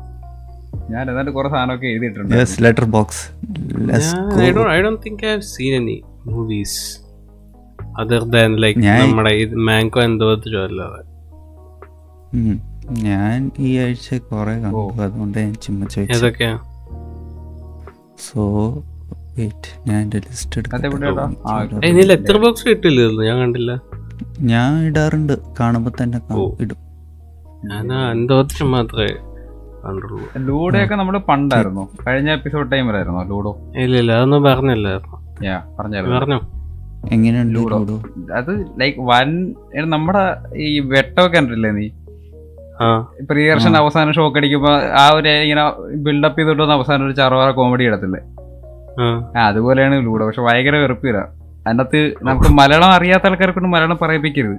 ഞാൻ 0.90 1.10
എന്നിട്ട് 1.10 1.30
കുറെ 1.30 1.48
സാധനമൊക്കെ 1.48 1.86
എഴുതിയിട്ടുണ്ട്. 1.86 2.34
Yes 2.36 2.56
Letterboxd 2.84 3.22
I 4.44 4.50
don't 4.56 4.72
I 4.74 4.78
don't 4.84 5.00
think 5.06 5.26
I 5.26 5.30
have 5.30 5.40
seen 5.40 5.74
any 5.80 5.98
movies 6.26 6.80
other 8.00 8.24
than 8.34 8.56
like 8.64 8.80
നമ്മുടെ 8.80 9.34
മാങ്കോ 9.68 10.00
എന്തോ 10.00 10.28
അല്ലാതെ 10.64 11.02
ഞാൻ 13.06 13.38
ഈ 13.58 13.70
ആഴ്ച 13.78 14.08
കുറെ 14.28 14.54
കണ്ടു. 14.64 14.84
അതുകൊണ്ട് 15.02 15.38
ഞാൻ 15.38 15.54
ചുമ 15.54 15.78
ചോദിച്ചു. 15.84 16.14
ഏതൊക്കെയാ? 16.16 16.54
സോ 18.26 18.42
വെയിറ്റ് 19.36 19.70
ഞാൻ 19.88 19.98
എന്റെ 20.02 20.18
ലിസ്റ്റ് 20.18 20.60
ഏയ് 21.86 22.06
ലെറ്റർ 22.10 22.36
ബോക്സ് 22.44 22.64
കിട്ടില്ലായിരുന്നു 22.68 23.22
ഞാൻ 23.22 23.38
കണ്ടില്ല. 23.38 23.72
ഞാൻ 24.52 24.70
ഇടാറുണ്ട് 24.86 25.34
കാണുമ്പോ 25.60 25.90
തന്നെ 26.02 26.18
ഇടും. 26.62 26.78
ഞാൻ 27.70 27.86
എന്തോ 28.12 28.36
മാത്രമേ 28.76 29.12
കണ്ടുള്ളൂ. 29.88 30.20
ലൂഡോ 30.36 30.84
ഒക്കെ 30.84 30.94
നമ്മൾ 30.94 31.18
പണ്ടായിരുന്നു. 31.18 31.88
കഴിഞ്ഞ 32.06 32.30
എപ്പിസോഡ് 32.30 32.72
ടൈമിലായിരുന്നോ 32.72 33.22
ലൂഡോ? 33.22 33.58
ഇല്ല 33.76 33.98
ഇല്ല 33.98 34.12
അതൊന്നും 34.12 34.42
പറഞ്ഞില്ലായിരുന്നു 34.42 35.44
യാ 35.44 35.62
പറഞ്ഞായിരുന്നു. 35.80 36.16
പറഞ്ഞോ. 36.16 36.40
എങ്ങനെയുണ്ട് 37.12 37.54
ലൂഡോ. 37.54 37.78
ലൂഡോ? 37.78 38.02
അത് 38.34 38.66
ലൈക്ക് 38.80 38.98
വൻ 39.00 39.54
നമ്മുടെ 39.76 40.22
ഈ 40.56 40.78
വെട്ടമൊക്കെ 40.80 41.38
ഉണ്ടല്ലേ 41.38 41.70
നീ? 41.70 41.88
ആ. 42.80 42.86
പ്രിയർഷൻ 43.30 43.76
അവസാനം 43.76 44.12
ഷോക്ക് 44.12 44.36
അടിക്കുമ്പോ 44.36 44.70
ആ 44.72 45.10
ഒരു 45.14 45.28
ഇങ്ങനെ 45.28 45.62
ബിൽഡപ്പ് 45.96 46.38
ചെയ്തിട്ട് 46.38 46.62
വന്ന് 46.62 46.74
അവസാനം 46.74 47.06
ഒരു 47.06 47.12
ചറവാറ 47.12 47.50
കോമഡി 47.50 47.84
ഇടത്തില്ലേ? 47.84 48.20
അതുപോലെയാണ് 49.40 50.06
ലൂഡോ. 50.06 50.26
പക്ഷെ 50.26 50.42
ഭയങ്കര 50.42 50.76
വെറുപ്പില്ല 50.76 51.18
അതിനകത്ത് 51.66 52.14
നമുക്ക് 52.22 52.48
മലയാളം 52.50 52.88
അറിയാത്ത 52.88 53.26
ആൾക്കാരെ 53.26 53.52
കൊണ്ട് 53.52 53.68
മലയാളം 53.68 53.98
പറയിപ്പിക്കരുത്. 54.02 54.58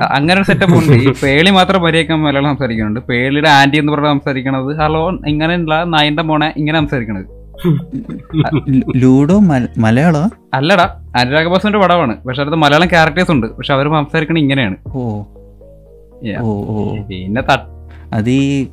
അങ്ങനെ 0.00 0.40
ഒരു 0.40 0.46
സെറ്റപ്പ് 0.46 0.74
ഉണ്ട്. 0.74 0.92
ഈ 0.92 1.12
പേളി 1.22 1.50
മാത്രം 1.50 1.82
മര്യാദക്കാൻ 1.82 2.22
മലയാളം 2.22 2.50
സംസാരിക്കുന്നുണ്ട്. 2.50 3.00
പേളിയുടെ 3.00 3.48
ആന്റി 3.48 3.76
എന്ന് 3.76 3.92
പറഞ്ഞാൽ 3.92 4.12
സംസാരിക്കണത്. 4.12 4.76
ഹലോ 4.76 5.10
ഇങ്ങനെയുള്ള 5.10 5.84
നായന്റെ 5.84 6.22
മോണെ 6.22 6.54
ഇങ്ങനെ 6.56 6.80
സംസാരിക്കണത്. 6.80 7.26
ലൂഡോ 8.96 9.38
മലയാളോ? 9.78 10.30
അല്ലടാ 10.54 11.00
അനുരാഗ് 11.16 11.46
ബോസിന്റെ 11.46 11.78
പടമാണ് 11.78 12.22
പക്ഷെ 12.24 12.40
അടുത്ത് 12.40 12.58
മലയാളം 12.58 12.90
ക്യാരക്ടേഴ്സ് 12.90 13.30
ഉണ്ട്. 13.30 13.46
പക്ഷെ 13.46 13.74
അവർ 13.74 13.88
സംസാരിക്കണ 13.88 14.38
ഇങ്ങനെയാണ്. 14.38 14.76
ഓ. 14.88 15.22
Yeah. 16.26 16.40
ഓ 16.40 16.64
ഓ. 16.68 16.96
പിന്നെ 17.02 17.42
അത് 18.12 18.30
ഈ 18.30 18.66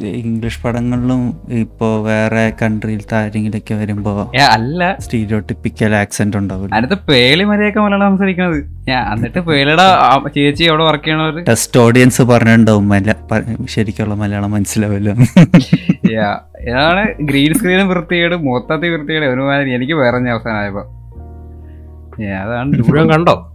ഇംഗ്ലീഷ് 0.00 0.62
പടങ്ങളിലും 0.62 1.40
ഇപ്പോ 1.48 2.02
വേറെ 2.02 2.52
കൺട്രിയിലത്തെ 2.62 3.16
ആരെങ്കിലൊക്കെ 3.16 3.74
വരുമ്പോ 3.74 4.32
അല്ല. 4.52 4.96
സ്റ്റീരിയോ 5.00 5.38
ടിപ്പിക്കൽ 5.38 5.94
ആക്സെന്റ് 5.94 6.36
ഉണ്ടാവില്ല 6.36 6.74
അടുത്ത 6.74 6.90
പേളി 6.92 7.44
മര്യാദ 7.44 7.78
മലയാളം 7.78 8.10
സംസാരിക്കണത്. 8.10 8.64
ഞാൻ 8.88 9.12
എന്നിട്ട് 9.14 9.38
പേളിയുടെ 9.38 9.82
ചേച്ചി 10.34 10.64
അവിടെ 10.64 10.84
വർക്ക് 10.84 11.04
ചെയ്യണവര്? 11.04 11.44
ടെസ്റ്റ് 11.48 11.80
ഓഡിയൻസ് 11.80 12.22
പറഞ്ഞിട്ടുണ്ടാവും 12.22 12.90
ശരിക്കുള്ള 13.68 14.14
മലയാളം 14.14 14.50
മനസ്സിലാവില്ല. 14.50 15.14
Yeah. 16.06 16.68
ഇതാണ് 16.68 17.14
ഗ്രീൻ 17.20 17.54
സ്ക്രീനും 17.54 17.88
വൃത്തികേട് 17.88 18.34
മൊത്തത്തിൽ 18.34 18.88
വൃത്തികേട് 18.88 19.24
ഒരുമാതിരി 19.24 19.74
എനിക്ക് 19.74 19.92
വേറെ 19.92 20.30
അവസാനമായപ്പോ. 20.30 20.80
അതാണ്. 22.24 22.68
മുഴുവൻ 22.68 23.10
കണ്ടോ? 23.10 23.52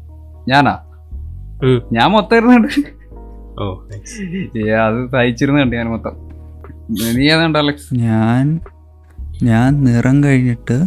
ഞാനാ? 0.47 0.79
ഞാൻ 1.91 2.11
മൊത്തം 2.11 2.37
ഇരുന്നുണ്ട് 2.37 3.00
ഓ 3.59 3.65
Yeah, 4.59 4.81
അത് 4.87 4.99
തയ്ച്ചിരുന്നുണ്ട് 5.13 5.75
ഞാൻ 5.75 5.87
മൊത്തം. 5.89 6.15
നീ 7.17 7.25
ഏതാണ്ട് 7.33 7.57
അലക്സ്? 7.57 7.87
ഞാൻ 8.05 8.45
ഞാൻ 9.43 9.83
നിറം 9.83 10.23
കഴിഞ്ഞിട്ട് 10.23 10.77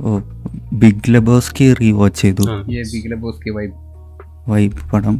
ഓ, 0.00 0.10
ബിഗ് 0.72 1.10
ലബോസ്കി 1.14 1.72
റീവാച്ച് 1.72 2.22
ചെയ്തു. 2.22 2.44
ബിഗ് 2.92 3.10
ലബോസ്കി 3.12 3.50
വൈബ് 3.50 3.74
വൈബ് 4.48 4.90
പടം. 4.92 5.16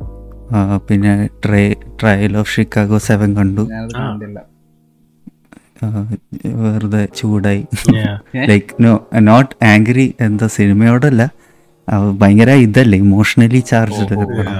പിന്നെ 0.88 1.12
try 1.44 1.64
trial 2.00 2.36
of 2.36 2.50
Chicago 2.54 2.98
seven 3.08 3.36
കണ്ടു. 3.36 3.64
ഞാനത് 3.72 3.94
കണ്ടില്ല. 3.98 4.38
ആ, 5.84 5.88
വെറുതെ 6.62 7.08
ചൂടായി. 7.16 7.62
ലൈക്ക് 8.50 8.82
നോ 8.84 8.92
നോട്ട് 9.20 9.54
ആംഗ്രി 9.64 10.14
എന്താ 10.20 10.46
സിനിമയോടല്ല. 10.46 11.22
ഭയങ്കര 12.20 12.50
ഇതല്ലേ 12.66 12.98
ഇമോഷണലി 12.98 13.58
ചാർജ് 13.70 14.02
ഞാൻ. 14.04 14.56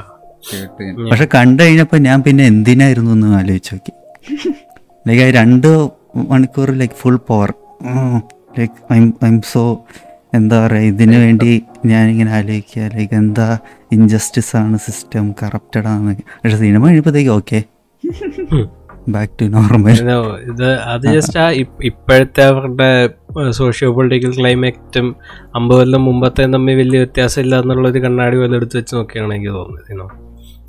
പക്ഷെ 1.11 1.27
കണ്ടു 1.35 1.61
കഴിഞ്ഞപ്പോ 1.63 1.97
ഞാൻ 1.99 2.19
പിന്നെ 2.23 2.45
എന്തിനായിരുന്നു 2.45 3.13
എന്ന് 3.13 3.29
ആലോചിച്ചു 3.39 3.73
നോക്കി. 3.75 3.93
ലൈക്ക് 5.07 5.23
ആ 5.23 5.31
രണ്ട് 5.41 5.69
മണിക്കൂർ 6.31 6.71
like 6.81 6.95
full 6.95 7.17
power 7.29 7.51
like 8.59 8.77
I 8.93 8.99
I'm 9.29 9.37
so 9.53 9.63
എന്താ 10.35 10.57
പറയുക 10.65 10.91
ഇതിനു 10.93 11.17
വേണ്ടി 11.17 11.51
ഞാൻ 11.87 12.05
ഇങ്ങനെ 12.11 12.31
ആലോചിക്കുക. 12.39 12.83
ലൈക്ക് 12.97 13.15
എന്താ 13.15 13.47
ഇൻജസ്റ്റിസ് 13.93 14.55
ആണ് 14.57 14.79
സിസ്റ്റം 14.87 15.27
കറപ്റ്റഡ് 15.43 15.89
ആണ് 15.95 16.11
പക്ഷെ 16.43 16.57
സിനിമ 16.65 16.83
കഴിയുമ്പോഴത്തേക്ക് 16.89 17.33
ഓക്കെ 17.39 17.61
ബാക്ക് 19.09 19.35
ടു 19.41 19.47
നോർമൽ 19.49 19.97
ഇത് 20.49 20.65
അത് 20.93 21.05
ജസ്റ്റ് 21.15 21.39
ആ 21.39 21.49
ഇപ്- 21.61 21.83
ഇപ്പോഴത്തെ 21.85 22.43
അവരുടെ 22.47 22.89
സോഷ്യോ 23.53 23.89
പൊളിറ്റിക്കൽ 23.93 24.33
ക്ലൈമറ്റും 24.37 25.07
അമ്പത് 25.55 25.79
കൊല്ലം 25.79 26.03
മുമ്പത്തെ 26.05 26.47
തമ്മിൽ 26.55 26.77
വലിയ 26.77 26.99
വ്യത്യാസമില്ല 26.99 27.61
എന്നുള്ളൊരു 27.63 28.01
കണ്ണാടി 28.05 28.37
പോലെ 28.37 28.57
എടുത്ത് 28.57 28.79
വെച്ച് 28.81 28.97
you 29.91 29.99
know. 29.99 30.09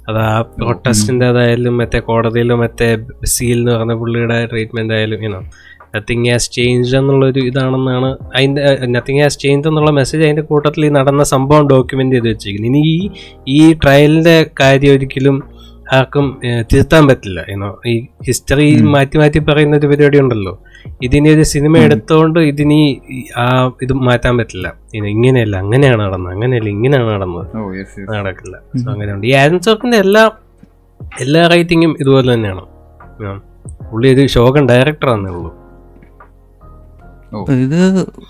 അത് 0.08 0.20
ആ 0.26 0.36
പ്രൊട്ടസ്റ്റിന്റെതായാലും 0.54 1.76
മറ്റേ 1.80 2.00
കോടതിയിലും 2.06 2.60
മറ്റേ 2.62 2.88
സീൽ 3.34 3.58
എന്ന് 3.60 3.72
പറഞ്ഞ 3.74 3.94
പുള്ളിയുടെ 4.00 4.38
ട്രീറ്റ്മെന്റ് 4.46 4.94
ആയാലും 4.94 5.24
ഇനോ 5.26 5.40
നത്തിങ് 5.94 6.30
ഹാസ് 6.30 6.50
ചേഞ്ച് 6.52 6.96
എന്നുള്ളൊരു 6.98 7.40
ഇതാണെന്നാണ് 7.42 8.10
അതിന്റെ 8.36 8.64
നത്തിങ് 8.96 9.22
ഹാസ് 9.22 9.40
ചേഞ്ച് 9.40 9.68
എന്നുള്ള 9.68 9.92
മെസ്സേജ് 9.92 10.24
അതിന്റെ 10.24 10.46
കൂട്ടത്തിൽ 10.50 10.90
നടന്ന 10.92 11.24
സംഭവം 11.34 11.64
ഡോക്യുമെന്റ് 11.70 12.16
ചെയ്ത് 12.16 12.30
വെച്ചിരിക്കുന്നത്. 12.30 12.72
ഇനി 12.72 12.82
ഈ 12.90 12.98
ഈ 13.58 13.74
ട്രയലിന്റെ 13.84 14.36
കാര്യം 14.60 14.94
ഒരിക്കലും 14.94 15.38
ആർക്കും 15.98 16.26
തിരുത്താൻ 16.72 17.08
പറ്റില്ല. 17.08 17.40
യൂനോ 17.52 17.70
ഈ 17.92 17.94
ഹിസ്റ്ററി 18.28 18.68
മാറ്റി 18.96 19.18
മാറ്റി 19.22 19.40
പറയുന്ന 19.40 19.76
ഒരു 19.76 19.88
പരിപാടി 19.92 20.18
ഉണ്ടല്ലോ. 20.24 20.54
ഇതിനി 21.02 21.30
ഒരു 21.36 21.44
സിനിമ 21.54 21.78
എടുത്തോണ്ട് 21.86 22.40
ഇതിനി 22.40 22.80
ആ 23.38 23.46
ഇത് 23.82 23.94
മാറ്റാൻ 23.94 24.38
പറ്റില്ല. 24.38 24.68
ഇനി 24.96 25.08
ഇങ്ങനെയല്ല 25.16 25.56
അങ്ങനെയാണ് 25.64 26.02
നടന്നത് 26.06 26.34
അങ്ങനെയല്ല 26.34 26.70
ഇങ്ങനെയാണ് 26.70 27.08
നടന്നത്. 27.14 27.48
നടക്കില്ല. 28.18 28.56
സോ 28.82 28.88
അങ്ങനെയുണ്ട്. 28.92 29.28
ഈ 29.28 29.34
ആരൻ 29.42 29.60
സോക്കിന്റെ 29.60 29.98
എല്ലാ 29.98 30.24
എല്ലാ 31.22 31.42
റൈറ്റിങ്ങും 31.48 31.92
ഇതുപോലെ 32.02 32.30
തന്നെയാണ്. 32.34 32.66
പുള്ളി 33.92 34.08
ഒരു 34.14 34.26
ശോകൻ 34.28 34.64
ഡയറക്ടറാന്നേ 34.70 35.32
ഉള്ളൂ. 35.38 35.52
ഇത് 37.32 37.82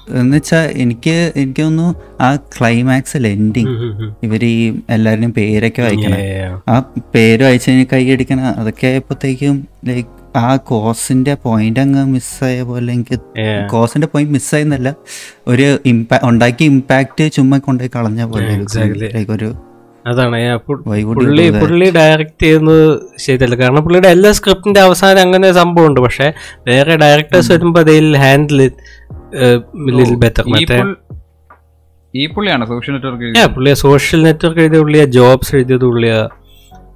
എന്ന് 0.10 0.36
വെച്ചാൽ 0.36 0.66
എനിക്ക് 0.76 1.32
എനിക്ക് 1.36 1.62
തോന്നുന്നു 1.62 1.96
ആ 2.22 2.36
ക്ലൈമാക്സ് 2.36 3.18
അല്ല 3.18 3.28
എൻഡിങ് 3.28 3.76
ഇവർ 4.24 4.44
ഈ 4.44 4.56
എല്ലാവരുടെയും 4.90 5.34
പേരൊക്കെ 5.34 5.82
വായിക്കണം 5.82 6.20
ആ 6.70 6.80
പേര് 7.16 7.44
വായിച്ച് 7.44 7.72
കഴിഞ്ഞ് 7.72 7.86
കൈയടിക്കണ 7.94 8.42
അതൊക്കെ 8.58 8.88
ആയപ്പോഴത്തേക്കും 8.88 9.68
ലൈക്ക് 9.86 10.10
ആ 10.38 10.56
കോസിന്റെ 10.56 11.34
പോയിന്റ് 11.34 11.80
അങ്ങ് 11.80 12.06
മിസ്സായ 12.06 12.62
പോലെ 12.62 12.94
എനിക്ക് 12.94 13.18
കോസിന്റെ 13.72 14.08
പോയിന്റ് 14.08 14.34
മിസ്സായെന്നല്ല 14.34 14.96
ഒരു 15.48 15.80
ഇമ്പാ 15.86 16.20
ഉണ്ടാക്കിയ 16.24 16.68
ഇമ്പാക്റ്റ് 16.68 17.32
ചുമ്മാ 17.32 17.58
കൊണ്ടുപോയി 17.58 17.92
കളഞ്ഞ 17.96 18.24
പോലെ 18.24 18.54
ലൈക്ക് 19.14 19.32
ഒരു 19.32 19.69
അതാണ് 20.06 20.38
പുള്ളി 20.68 21.46
പുള്ളി 21.62 21.88
ഡയറക്റ്റ് 21.98 22.44
ചെയ്യുന്നത് 22.46 22.84
ശരിയല്ല 23.18 23.56
കാരണം 23.62 23.84
പുള്ളിയുടെ 23.86 24.10
എല്ലാ 24.16 24.32
സ്ക്രിപ്റ്റിന്റെ 24.32 24.82
അവസാനം 24.82 25.22
അങ്ങനെ 25.22 25.52
സംഭവം 25.52 25.88
ഉണ്ട് 25.90 26.02
പക്ഷെ 26.02 26.28
വേറെ 26.68 26.96
ഡയറക്ടേഴ്സ് 27.04 27.52
വരുമ്പോൾ 27.54 27.82
അതിൽ 27.86 28.18
ഹാൻഡിൽ 28.18 28.58
ലിറ്റിൽ 28.58 30.16
ബെറ്റർ 30.24 30.46
മറ്റേ 30.54 30.80
ഈ 32.14 32.26
പുള്ളിയാണ് 32.36 32.66
സോഷ്യൽ 32.66 32.94
നെറ്റ്വർക്ക് 32.96 33.26
പുള്ളിയ 33.26 33.48
പുള്ളിയെ 33.56 33.76
സോഷ്യൽ 33.82 34.22
നെറ്റ്വർക്ക് 34.24 34.62
എഴുതിയ 34.62 34.80
പുള്ളിയ 34.84 35.04
ജോബ്സ് 35.18 35.52
എഴുതിയത് 35.58 35.86
പുള്ളിയ. 35.86 36.14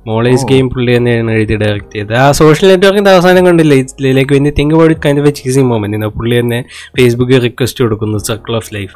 മോളേജ് 0.08 0.46
ഗെയിം 0.50 0.68
പുള്ളി 0.70 0.92
തന്നെയാണ് 0.98 1.32
എഴുതി 1.32 1.56
ഡയറക്റ്റ് 1.62 1.94
ചെയ്തത്. 1.96 2.16
ആ 2.16 2.26
സോഷ്യൽ 2.40 2.68
നെറ്റ്വർക്കിന്റെ 2.72 3.12
അവസാനം 3.12 3.44
കണ്ടില്ലേ 3.46 3.78
like 4.18 4.34
when 4.34 4.50
think 4.60 4.74
about 4.76 5.00
kind 5.06 5.22
of 5.24 5.34
cheesing 5.36 5.70
moment 5.70 6.10
പുള്ളി 6.18 6.36
തന്നെ 6.40 6.60
ഫേസ്ബുക്കിൽ 6.98 7.40
റിക്വസ്റ്റ് 7.40 7.84
കൊടുക്കുന്നു 7.84 8.20
circle 8.30 8.56
of 8.56 8.72
life 8.76 8.94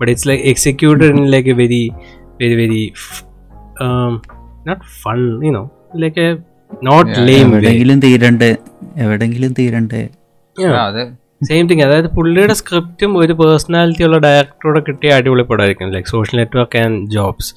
but 0.00 0.10
it's 0.12 0.28
like 0.28 0.42
executed 0.44 1.10
in 1.14 1.28
like 1.30 1.50
a 1.50 1.56
very 1.62 1.82
very 2.42 2.54
very 2.54 2.82
not 4.66 5.02
fun 5.02 5.46
you know 5.46 5.70
like 5.96 6.20
a 6.20 6.38
not 6.84 7.10
Yeah, 7.10 7.26
lame 7.26 7.48
എവിടെങ്കിലും 7.48 8.00
തീരണ്ടേ? 8.00 8.56
എവിടെങ്കിലും 8.96 9.52
തീരണ്ടേ? 9.52 10.08
Same 11.44 11.68
thing 11.68 11.82
അതായത് 11.82 12.08
പുള്ളിയുടെ 12.08 12.52
സ്ക്രിപ്റ്റും 12.52 13.18
ഒരു 13.18 13.32
പേഴ്സണാലിറ്റി 13.32 14.02
ഉള്ള 14.02 14.18
ഡയറക്ടറോടെ 14.18 14.82
കിട്ടിയ 14.88 15.12
അടിപൊളി 15.12 15.42
പടമായിരിക്കും. 15.42 15.90
Like 15.90 16.08
social 16.08 16.40
network 16.40 16.78
and 16.78 17.10
Jobs 17.10 17.54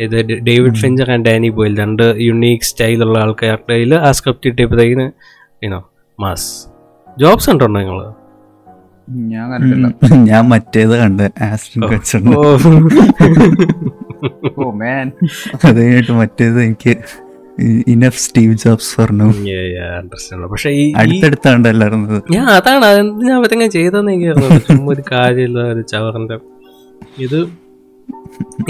ഇത് 0.00 0.48
David 0.48 0.74
Fincher 0.74 1.12
and 1.12 1.26
Danny 1.26 1.48
Boyle 1.48 1.78
രണ്ട് 1.78 2.16
യുണീക്ക് 2.20 2.64
സ്റ്റൈലുള്ള 2.64 3.18
ആൾക്കാരുടെ 3.18 3.72
കയ്യിൽ 3.72 4.00
ആ 4.00 4.10
സ്ക്രിപ്റ്റ് 4.10 4.48
കിട്ടിയപ്പോഴത്തേക്കിന് 4.48 5.10
യുനോ 5.62 5.90
മാസ് 6.18 6.68
ജോബ്സ് 7.16 7.50
ഉണ്ടോ 7.50 7.74
നിങ്ങൾ? 7.74 8.12
ഞാൻ 10.28 10.48
മറ്റേത് 10.48 10.98
കണ്ട്. 10.98 11.42
ആസ്റ്റിൻ 11.42 11.82
അത് 15.64 15.76
കഴിഞ്ഞിട്ട് 15.76 16.12
മറ്റേത് 16.12 16.62
എനിക്ക് 16.62 16.96
ഇനഫ് 17.88 18.18
സ്റ്റീവ് 18.18 18.54
ജോബ്സ് 18.54 19.00
പറഞ്ഞു. 19.00 19.32
പക്ഷെ 20.46 20.70
ഈ 20.70 20.88
ഈ- 20.88 20.92
അടുത്തടുത്താണ് 20.92 21.68
എല്ലായിരുന്നത് 21.68 22.22
ഞാൻ 22.30 22.46
അതാണ് 22.46 22.84
ഞാൻ 23.22 23.32
അവരങ്ങനെ 23.32 23.70
ചെയ്തെന്ന് 23.70 24.12
എനിക്ക് 24.12 24.30
ഒരു 24.88 25.02
കാര്യമില്ല 25.12 25.58
ഒരു 25.58 25.80
ചവറിന്റെ 25.80 26.38
ഇത് 27.18 27.48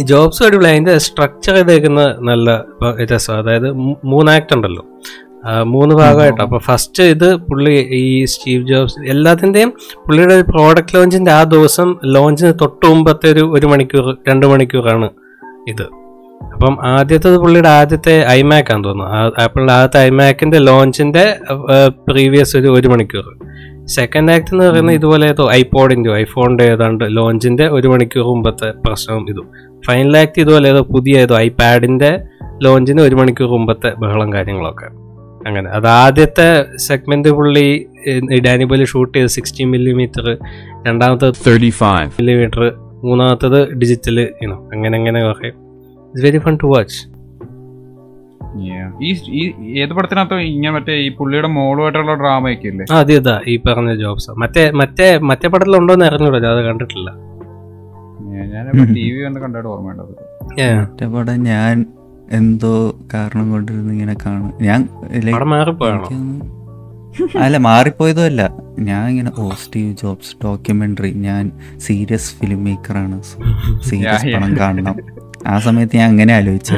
ജോബ്സ് 0.02 0.42
അടിപൊളി 0.42 0.68
അതിന്റെ 0.68 0.98
സ്ട്രക്ചർ 0.98 1.54
ചെയ്തേക്കുന്ന 1.54 2.16
നല്ല 2.20 2.64
രസം. 3.04 3.38
അതായത് 3.38 3.72
മൂന്ന് 4.04 4.32
ആക്ട് 4.32 4.54
ഉണ്ടല്ലോ. 4.54 4.86
മൂന്ന് 5.62 5.94
ഭാഗമായിട്ട്. 5.94 6.40
അപ്പൊ 6.40 6.58
ഫസ്റ്റ് 6.58 7.02
ഇത് 7.02 7.34
പുള്ളി 7.34 7.70
ഈ 7.90 8.24
സ്റ്റീവ് 8.24 8.68
ജോബ്സ് 8.68 8.94
എല്ലാത്തിന്റെയും 9.06 9.72
പുള്ളിയുടെ 10.06 10.42
പ്രോഡക്റ്റ് 10.42 10.94
ലോഞ്ചിന്റെ 10.94 11.30
ആ 11.30 11.42
ദിവസം 11.42 11.98
ലോഞ്ചിന് 12.04 12.52
തൊട്ട് 12.60 12.86
മുമ്പത്തെ 12.86 13.32
ഒരു 13.32 13.50
ഒരു 13.54 13.66
മണിക്കൂർ 13.66 14.16
രണ്ട് 14.28 14.46
മണിക്കൂറാണ് 14.46 15.10
ഇത്. 15.68 15.86
അപ്പം 16.54 16.78
ആദ്യത്തേത് 16.82 17.38
പുള്ളിയുടെ 17.38 17.68
ആദ്യത്തെ 17.68 18.26
ഐമാക്ക് 18.28 18.72
ആണെന്ന് 18.72 18.88
തോന്നുന്നു. 18.88 19.42
ആപ്പിളിന്റെ 19.42 19.72
ആദ്യത്തെ 19.72 19.98
ഐമാക്കിന്റെ 19.98 20.58
ലോഞ്ചിന്റെ 20.58 21.36
പ്രീവിയസ് 22.08 22.56
ഒരു 22.56 22.68
ഒരു 22.68 22.88
മണിക്കൂർ. 22.88 23.38
സെക്കൻഡ് 23.86 24.32
ആക്ട് 24.32 24.54
എന്ന് 24.54 24.64
പറയുന്നത് 24.64 24.94
ഇതുപോലെ 24.94 25.28
ഏതോ 25.28 25.50
ഐപോഡിന്റെ 25.50 26.12
ഐഫോണിന്റെ 26.12 26.64
ഏതാണ്ട് 26.64 27.04
ലോഞ്ചിന്റെ 27.08 27.68
ഒരു 27.68 27.88
മണിക്കൂർ 27.88 28.24
മുമ്പത്തെ 28.24 28.70
പ്രശ്നവും 28.86 29.26
ഇതും. 29.28 29.48
ഫൈനൽ 29.86 30.16
ആക്ട് 30.16 30.40
ഇതുപോലെ 30.40 30.68
ഏതോ 30.68 30.80
പുതിയ 30.80 31.18
ഏതോ 31.18 31.36
ഐപാഡിന്റെ 31.36 32.20
ലോഞ്ചിന് 32.62 33.00
ഒരു 33.02 33.14
മണിക്കൂർ 33.14 33.48
മുമ്പത്തെ 33.48 33.90
ബഹളം 33.90 34.32
കാര്യങ്ങളൊക്കെ. 34.32 34.86
അങ്ങനെ. 35.48 35.70
അത് 35.70 35.86
ആദ്യത്തെ 35.86 36.64
സെഗ്മെന്റ് 36.76 37.28
പുള്ളി 37.28 37.86
ഡാനിബോലി 38.46 38.84
ഷൂട്ട് 38.84 39.18
ചെയ്ത് 39.18 39.28
സിക്സ്റ്റി 39.28 39.64
മില്ലിമീറ്റർ 39.64 40.36
രണ്ടാമത്തെ 40.86 41.30
35. 41.30 42.06
മില്ലിമീറ്റർ 42.06 42.83
മൂന്നാമത്തത് 43.04 43.58
ഡിജിറ്റൽ 43.74 44.18
ഇനോ. 44.44 44.56
അങ്ങനെ 44.72 44.94
അങ്ങനെ 44.98 45.20
ഒക്കെ 45.30 45.46
it's 45.46 46.24
very 46.26 46.38
fun 46.38 46.56
to 46.62 46.66
watch. 46.66 47.00
ഈ 49.02 49.10
ഈ 49.32 49.42
ഏത് 49.82 49.92
പടത്തിനകത്ത് 49.92 50.36
ഇങ്ങനെ 50.48 50.72
മറ്റേ 50.72 50.94
ഈ 50.96 51.08
പുള്ളിയുടെ 51.16 51.48
മോളുമായിട്ടുള്ള 51.48 52.14
ഡ്രാമയൊക്കെ 52.14 52.68
ഇല്ലേ 52.68 52.84
ആ 52.92 52.98
അതെ 52.98 53.14
അതാ 53.14 53.34
ഈ 53.48 53.54
പറഞ്ഞ 53.66 53.92
ജോബ്സ് 53.94 54.30
മറ്റേ 54.42 54.64
മറ്റേ 54.70 55.08
മറ്റേ 55.30 55.48
പടത്തിലുണ്ടോന്ന് 55.48 56.04
അറിഞ്ഞൂടാ 56.04 56.50
അത് 56.50 56.62
കണ്ടിട്ടില്ല. 56.64 57.08
ഞാൻ 58.54 58.64
ടി 58.96 59.04
വി 59.12 59.18
കണ്ട് 59.24 59.38
കണ്ടായിട്ട് 59.40 59.68
ഓർമ്മയുണ്ടത്. 59.68 60.12
മറ്റേ 60.80 61.06
പടം 61.06 61.38
ഞാൻ 61.44 61.74
എന്തോ 62.32 62.72
കാരണം 63.14 63.46
കൊണ്ടിരുന്ന് 63.52 63.92
ഇങ്ങനെ 63.92 64.14
കാണും. 64.26 64.52
ഞാൻ 64.60 64.80
അല്ല 67.42 67.56
മാറിപ്പോയതും 67.56 68.24
അല്ല 68.24 68.42
ഞാൻ 68.78 69.08
ഇങ്ങനെ 69.08 69.30
പോസിറ്റീവ് 69.30 69.62
സ്റ്റീവ് 69.64 69.96
ജോബ്സ് 70.02 70.32
ഡോക്യുമെന്ററി 70.44 71.10
ഞാൻ 71.26 71.44
സീരിയസ് 71.78 72.30
ഫിലിം 72.38 72.64
മേക്കറാണ് 72.64 73.16
സീരിയസ്. 73.88 74.26
പടം 74.34 74.52
കാണണം. 74.58 74.96
ആ 75.46 75.54
സമയത്ത് 75.58 75.96
ഞാൻ 75.96 76.08
അങ്ങനെ 76.10 76.34
ആലോചിച്ചു. 76.34 76.74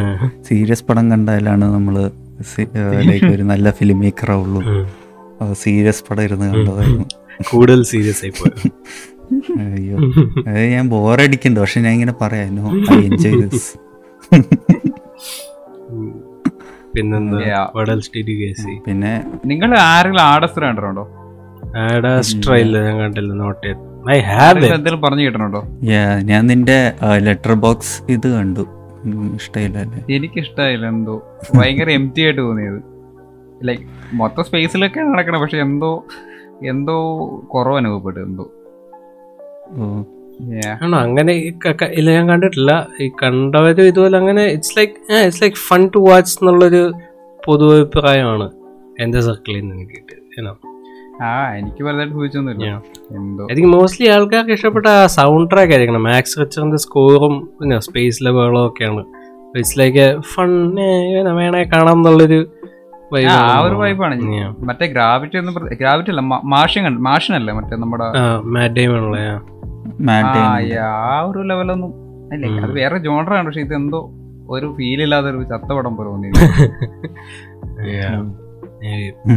സീരിയസ് 0.48 0.84
പടം 0.88 1.10
കണ്ടാലാണ് 1.10 1.64
നമ്മൾ 1.74 1.96
ലൈക്ക് 3.10 3.26
ഒരു 3.26 3.42
നല്ല 3.42 3.70
ഫിലിം 3.70 3.98
മേക്കർ 4.00 4.30
ആവുള്ളൂ. 4.30 4.62
സീരിയസ് 5.52 6.04
പടം 6.10 6.22
ഇരുന്ന് 6.22 6.46
കണ്ടതായിരുന്നു. 6.54 7.06
കൂടുതൽ 7.50 7.82
സീരിയസ് 7.84 8.24
ആയി 8.24 8.32
പോയി 8.40 8.70
അയ്യോ. 9.60 9.96
അത് 10.48 10.60
ഞാൻ 10.74 10.88
ബോറടിക്കുന്നുണ്ട് 10.88 11.60
പക്ഷെ 11.60 11.80
ഞാൻ 11.80 11.92
ഇങ്ങനെ 11.92 12.14
പറയാം 12.20 12.54
നോ 12.56 12.68
ഐ 12.94 13.00
എൻജോയ് 13.04 13.42
ദിസ്. 13.42 13.72
പിന്നെന്താ? 16.96 17.38
പിന്നെ 18.86 19.12
നിങ്ങൾ 19.44 19.70
ആരെങ്കിലും 19.78 20.22
ആടസ്ത്ര 20.22 20.60
കണ്ടിട്ടുണ്ടോ? 20.64 21.04
ആഡാസ്ട്ര 21.84 22.54
ഇല്ല 22.64 22.76
ഞാൻ 22.86 22.96
കണ്ടില്ല 23.00 23.32
നോട്ട് 23.42 23.70
ഐ 24.10 24.18
ഹാവ് 24.30 24.64
എന്തെങ്കിലും 24.66 25.00
പറഞ്ഞു 25.02 25.24
കിട്ടണുണ്ടോ 25.26 25.60
യാ 25.92 26.02
ഞാൻ 26.30 26.42
നിന്റെ 26.46 26.78
ലെറ്റർ 27.18 27.54
ബോക്സ് 27.64 27.94
ഇത് 28.12 28.28
കണ്ടു. 28.36 28.64
ഇഷ്ടമില്ല 29.36 29.78
എനിക്ക് 30.16 30.38
ഇഷ്ടമായില്ല 30.38 30.86
എന്തോ. 30.88 31.16
ഭയങ്കര 31.54 31.90
എം 31.90 32.04
ടി 32.16 32.22
ആയിട്ട് 32.22 32.40
തോന്നിയത്. 32.40 32.80
ലൈക്ക് 33.66 33.82
മൊത്തം 34.20 34.44
സ്പേസിലൊക്കെ 34.44 35.00
നടക്കണം 35.00 35.40
പക്ഷെ 35.40 35.58
എന്തോ 35.58 35.90
എന്തോ 36.68 36.96
കുറവ് 37.54 37.76
അനുഭവപ്പെട്ടു 37.76 38.20
എന്തോ. 38.20 38.44
ആണോ? 40.82 40.98
അങ്ങനെ 40.98 41.32
ഇല്ല 41.92 42.10
ഞാൻ 42.10 42.28
കണ്ടിട്ടില്ല. 42.28 42.88
ഈ 43.00 43.10
കണ്ടവരും 43.22 43.82
ഇതുപോലെ 43.82 44.18
അങ്ങനെ 44.18 44.44
it's 44.44 44.78
like 44.78 45.12
it's 45.12 45.42
like 45.42 45.56
fun 45.56 45.90
to 45.94 45.98
watch 45.98 46.38
എന്നുള്ളൊരു 46.42 46.92
പൊതു 47.46 47.76
അഭിപ്രായമാണ് 47.76 48.50
എന്റെ 49.00 49.20
സർക്കിളിൽ 49.20 49.60
നിന്ന് 49.60 49.74
എനിക്ക് 49.74 49.92
കിട്ടിയത് 49.92 50.66
ആ 51.22 51.56
എനിക്ക് 51.56 51.84
വലുതായിട്ട് 51.84 52.14
ചോദിച്ചൊന്നുമില്ല. 52.14 52.64
Yeah. 52.64 53.16
എന്തോ. 53.16 53.46
എനിക്ക് 53.50 53.68
മോസ്റ്റ്ലി 53.68 54.08
ആൾക്കാർക്ക് 54.08 54.52
ഇഷ്ടപ്പെട്ട 54.52 54.86
സൗണ്ട് 55.06 55.50
ട്രാക്ക് 55.50 55.72
ആയിരിക്കണം. 55.72 56.02
മാക്സ് 56.02 56.40
റിച്ചറിന്റെ 56.40 56.76
സ്കോറും 56.76 57.50
പിന്നെ 57.60 57.78
സ്പേസ് 57.78 58.24
ലെവലും 58.24 58.66
ഒക്കെയാണ്. 58.66 59.00
ഇറ്റ്സ് 59.58 59.78
ലൈക്ക് 59.78 60.20
ഫൺ 60.20 60.74
വേണേ 61.36 61.62
കാണാം 61.62 61.92
എന്നുള്ളൊരു 61.92 62.46
ആ, 63.28 63.60
ഒരു 63.60 63.74
വൈബാണ്. 63.74 64.20
മറ്റേ 64.60 64.86
ഗ്രാവിറ്റി 64.86 65.36
ഒന്നും 65.36 65.54
ഗ്രാവിറ്റി 65.54 66.10
അല്ല 66.10 66.20
മാഷൻ 66.20 67.02
മാഷനല്ലേ 67.02 67.54
മറ്റേ 67.54 67.76
നമ്മുടെ 67.76 68.04
ആ 71.08 71.28
ഒരു 71.28 71.40
ലെവലൊന്നും 71.50 71.92
അല്ലേ 72.32 72.60
അത് 72.60 72.74
വേറെ 72.74 72.98
ജോണറാണ് 72.98 73.48
പക്ഷെ 73.48 73.60
ഇതെന്തോ 73.60 73.82
എന്തോ 73.82 74.12
ഒരു 74.48 74.76
ഫീൽ 74.76 75.02
ഇല്ലാതെ 75.02 75.32
ഒരു 75.32 75.46
ചത്ത 75.52 75.72
പടം 75.72 75.96
പോലെ 75.96 76.08
തോന്നി 76.08 76.30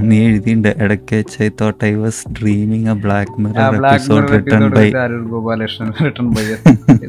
നീ 0.02 0.26
എഴുതിണ്ട് 0.26 0.84
ഇടയ്ക്ക് 0.84 1.16
വെച്ച് 1.16 1.44
I 1.44 1.50
thought 1.60 1.86
I 1.86 1.96
was 1.96 2.30
dreaming 2.40 2.90
a 2.90 2.94
Black 3.04 3.44
Mirror 3.44 3.76
episode 3.80 4.34
written 4.34 4.76
by 4.76 4.92
Arun 5.04 5.30
Gopalakrishnan 5.30 5.94
written 6.00 6.30
by 6.30 6.44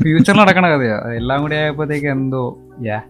ഫ്യൂച്ചറിൽ 0.05 0.41
നടക്കണ 0.41 0.75
കഥയാ. 0.75 1.17
എല്ലാം 1.21 1.43
കൂടി 1.45 1.57
ആയപ്പോഴത്തേക്ക് 1.57 2.07
എന്തോ 2.17 2.59
യാ 2.87 3.01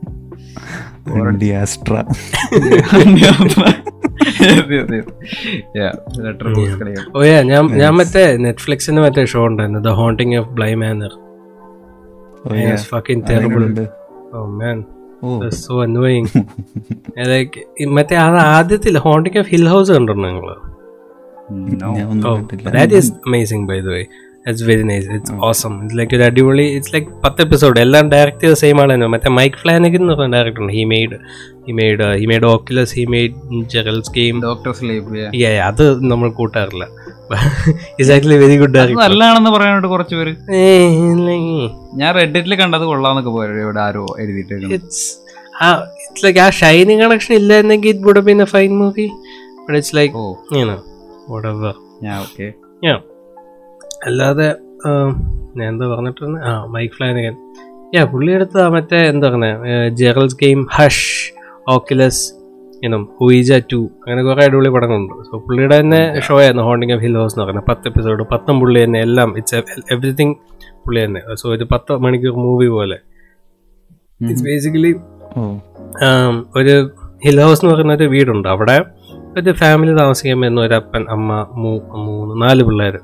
ഓ 7.14 7.22
യാ 7.24 7.36
ഞാൻ 7.50 7.64
ഞാൻ 7.76 7.92
മറ്റേ 7.94 8.22
നെറ്റ്ഫ്ലിക്സിന് 8.38 9.00
മറ്റേ 9.00 9.22
ഷോ 9.24 9.42
ഉണ്ടായിരുന്നു 9.46 9.80
the 9.80 9.92
Haunting 9.92 10.34
of 10.36 10.48
Bly 10.48 10.70
Manor 10.74 11.12
fucking 12.90 13.24
terrible 13.30 13.64
oh 14.34 14.44
man 14.54 14.78
oh 15.22 15.50
so 15.58 15.74
annoying 15.82 16.30
like 17.26 17.86
മറ്റേ 17.90 18.16
അത് 18.16 18.40
ആദ്യത്തിൽ 18.48 18.96
ഹോണ്ടിങ് 18.98 19.38
ഓഫ് 19.38 19.48
ഹിൽ 19.48 19.66
ഹൗസ് 19.68 19.90
കണ്ടിട്ടുണ്ടോ 19.92 20.30
നിങ്ങൾ 20.30 20.56
that 22.72 22.94
is 22.94 23.12
amazing 23.26 23.66
by 23.68 23.80
the 23.80 23.90
is 23.90 24.08
amazing 24.46 24.68
very 24.68 24.84
nice 24.84 25.06
it's 25.14 25.34
awesome 25.46 25.72
it's 25.76 25.96
like 25.98 26.10
It's. 26.10 26.16
It's 26.16 26.16
like 26.16 26.16
ഒരു 26.16 26.24
അടിപൊളി 26.28 26.64
it's 26.76 26.92
like 26.94 27.08
പത്ത് 27.24 27.40
episode 27.42 27.80
എല്ലാം 27.80 28.04
direct 28.12 28.44
ചെയ്ത 28.44 28.56
സെയിം 28.60 28.78
ആണ് 28.82 28.90
തന്നെ. 28.94 29.08
മറ്റേ 29.14 29.30
മൈക്ക് 29.38 29.58
ഫ്ലാനഗൻ 29.62 30.00
എന്ന് 30.02 30.14
പറഞ്ഞ 30.14 30.32
ഡയറക്ടർ 30.36 30.62
ഉണ്ട്. 30.62 30.72
He 30.72 30.84
made 30.84 31.16
he 31.66 31.72
made 31.72 32.06
he 32.20 32.26
made 32.26 32.46
Oculus 32.46 32.94
he 32.98 33.04
made 33.06 33.34
Gerald's 33.74 34.12
Game 34.14 34.36
Doctor 34.46 34.72
Sleep 34.72 35.24
അത് 35.68 35.84
നമ്മൾ 36.12 36.28
കൂട്ടാറില്ല. 36.30 36.84
It's 37.92 38.12
actually 38.14 38.38
very 38.44 38.56
good 38.56 38.74
director 38.78 39.02
നല്ലതാണെന്ന് 39.02 39.50
പറയാനായിട്ട് 39.50 39.88
കുറച്ച് 39.88 40.14
പേര് 40.16 40.32
ഞാൻ 42.00 42.10
റെഡിറ്റിൽ 42.14 42.54
കണ്ടത് 42.54 42.84
കൊള്ളാന്നൊക്കെ 42.84 43.30
പോയത് 43.30 43.60
ഇവിടെ 43.64 43.80
ആരോ 43.80 44.04
എഴുതിയിട്ടുണ്ട് 44.18 44.74
it's 44.78 45.04
ah 45.62 45.68
it's 46.02 46.24
like 46.26 46.40
ah 46.40 46.48
Shining 46.60 47.02
connection 47.04 47.34
ഇല്ലായിരുന്നെങ്കിൽ 47.34 47.90
it 47.90 48.06
would 48.08 48.24
been 48.28 48.42
a 48.42 48.48
fine 48.54 48.72
movie 48.78 49.06
but 49.60 49.76
it's 49.78 49.96
like 49.96 50.16
oh. 50.16 50.26
whatever. 51.28 51.72
ഞാൻ 52.02 52.16
ഓക്കെ 52.20 52.48
അല്ലാതെ 54.06 54.48
ഞാൻ 55.58 55.66
എന്താ 55.72 55.86
പറഞ്ഞിട്ടുണ്ട് 55.86 56.38
ആ 56.48 56.50
മൈക്ക് 56.74 56.94
ഫ്ലാനഗൻ 56.94 57.34
യാ 57.94 58.02
പുള്ളി 58.12 58.30
എടുത്ത 58.32 58.64
മറ്റേ 58.74 58.98
എന്താ 59.12 59.26
പറഞ്ഞത് 59.28 59.96
ജെറൽസ് 60.00 60.36
ഗെയിം 60.42 60.60
ഹഷ് 60.76 61.08
ഓക്കിലസ് 61.68 62.22
ഇനം 62.86 63.02
ഹുയിജ 63.18 63.58
ടു 63.72 63.80
അങ്ങനെ 64.02 64.22
കുറേ 64.22 64.44
അടിപൊളി 64.46 64.70
പടങ്ങളുണ്ട്. 64.74 65.14
സോ 65.28 65.32
പുള്ളിയുടെ 65.46 65.76
തന്നെ 65.80 66.00
ഷോ 66.26 66.34
ആയിരുന്നു 66.42 66.62
ഹോണ്ടിങ് 66.62 66.92
ഓഫ് 66.92 67.02
ഹിൽ 67.02 67.16
ഹൗസ് 67.20 67.34
എന്ന് 67.34 67.44
പറയുന്നത്. 67.44 67.66
പത്ത് 67.70 67.88
എപ്പിസോഡ് 67.88 68.24
പത്തും 68.32 68.56
പുള്ളി 68.60 68.78
തന്നെ 68.84 69.00
എല്ലാം 69.06 69.30
ഇറ്റ്സ് 69.36 69.56
എവറിത്തിങ് 69.94 70.34
പുള്ളി 70.84 71.00
തന്നെ. 71.04 71.20
സോ 71.34 71.54
ഇത് 71.54 71.64
പത്ത് 71.74 71.98
മണിക്കൂർ 72.04 72.34
മൂവി 72.46 72.68
പോലെ. 72.76 72.98
ഇറ്റ്സ് 74.22 74.44
ബേസിക്കലി 74.44 74.92
ഒരു 76.58 76.74
ഹിൽ 77.24 77.38
ഹൗസ് 77.42 77.60
എന്ന് 77.62 77.74
പറയുന്ന 77.74 77.94
ഒരു 78.00 78.04
വീടുണ്ട്. 78.04 78.48
അവിടെ 78.48 78.76
ഒരു 79.38 79.50
ഫാമിലി 79.52 79.92
താമസിക്കാൻ 79.98 80.38
വരുന്ന 80.40 80.60
ഒരു 80.60 80.74
അപ്പൻ 80.74 81.02
അമ്മ 81.16 81.32
മൂ 81.62 81.72
മൂന്ന് 82.06 82.34
നാല് 82.42 82.62
പിള്ളേർ 82.62 82.96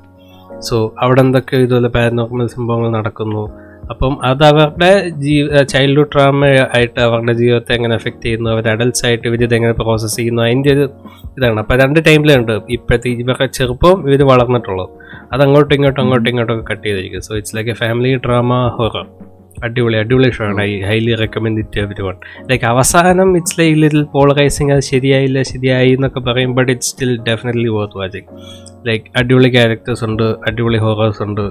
സോ 0.61 0.95
അവിടെ 0.99 1.21
എന്തൊക്കെ 1.21 1.57
ഇതുപോലെ 1.57 1.87
പാരനോർമൽ 1.87 2.47
സംഭവങ്ങൾ 2.47 2.89
നടക്കുന്നു? 2.89 3.67
അപ്പം 3.89 4.25
അത് 4.25 4.43
അവരുടെ 4.43 5.09
ജീവ 5.09 5.63
ചൈൽഡ്ഹുഡ് 5.63 6.11
ട്രാമ 6.13 6.45
ആയിട്ട് 6.45 6.99
അവരുടെ 6.99 7.33
ജീവിതത്തെ 7.33 7.75
എങ്ങനെ 7.75 7.95
എഫക്റ്റ് 7.95 8.23
ചെയ്യുന്നു? 8.23 8.49
അവർ 8.49 8.69
അഡൽസ് 8.69 9.05
ആയിട്ട് 9.05 9.27
ഇവർ 9.27 9.43
ഇതെങ്ങനെ 9.43 9.73
പ്രോസസ്സ് 9.73 10.17
ചെയ്യുന്നു? 10.17 10.41
അതിന്റെ 10.41 10.69
ഒരു 10.69 10.89
ഇതാണ്. 11.37 11.59
അപ്പോൾ 11.59 11.79
രണ്ട് 11.79 11.99
ടൈമിലുണ്ട് 12.07 12.51
ഇപ്പോഴത്തെ 12.69 13.09
ഇവരുടെ 13.09 13.45
ചെറുപ്പം 13.45 14.09
ഇവർ 14.09 14.23
വളർന്നിട്ടുള്ളത്. 14.23 14.89
അത് 15.33 15.41
അങ്ങോട്ടും 15.41 15.75
ഇങ്ങോട്ടും 15.75 16.01
അങ്ങോട്ടും 16.01 16.29
ഇങ്ങോട്ടും 16.29 16.65
കട്ട് 16.71 16.87
ചെയ്തിരിക്കും 16.87 17.21
so 17.21 17.35
it's 17.35 17.55
like 17.55 17.69
a 17.69 17.73
family 17.73 18.15
drama 18.15 18.67
horror 18.67 19.07
അടിപൊളി 19.63 19.97
അടിപൊളി 19.97 20.29
ഷോ 20.31 20.43
ആണ്. 20.45 20.61
I 20.61 20.81
highly 20.81 21.15
recommend 21.15 21.59
it 21.59 21.79
every 21.79 22.03
one 22.07 22.15
like 22.49 22.65
അവസാനം 22.65 23.37
ഇറ്റ്സ് 23.37 23.59
ലൈ 23.59 23.73
ലിറ്റിൽ 23.73 24.03
പോളറൈസിങ് 24.03 24.71
അത് 24.71 24.79
ശരിയായില്ല 24.79 25.41
ശരിയായി 25.41 25.91
എന്നൊക്കെ 25.91 26.19
പറയും 26.19 26.55
but 26.55 26.71
it's 26.71 26.91
still 26.91 27.11
definitely 27.29 27.67
worth 27.67 27.97
watching 27.97 28.29
like 28.87 29.05
അടിപൊളി 29.15 29.49
ക്യാരക്ടേഴ്സ് 29.49 30.03
ഉണ്ട് 30.03 30.23
അടിപൊളി 30.23 30.77
ഹൊറേഴ്സ് 30.77 31.23
ഉണ്ട്. 31.23 31.45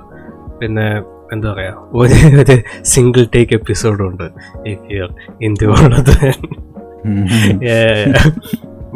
പിന്നെ 0.60 0.88
എന്താ 1.32 1.48
പറയുക 1.52 1.88
ഒരു 1.92 2.16
ഒരു 2.40 2.56
സിംഗിൾ 2.82 3.26
ടേക്ക് 3.34 3.54
എപ്പിസോഡ് 3.54 4.02
ഉണ്ട്. 4.02 4.26
If 4.66 4.92
you 4.96 5.06
ഇന്ത്യയുള്ളത് 5.42 6.14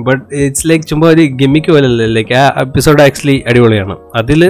but 0.06 0.22
it's 0.34 0.68
like 0.68 0.84
ചുമ്മാ 0.84 1.06
ഒരു 1.08 1.22
ഗിമ്മിക്ക് 1.40 1.70
പോലല്ലേ? 1.72 2.06
ലൈക്ക് 2.06 2.34
ആ 2.34 2.44
എപ്പിസോഡ് 2.60 3.02
ആക്ച്വലി 3.02 3.34
അടിപൊളിയാണ്. 3.48 3.96
അതിൽ 4.16 4.42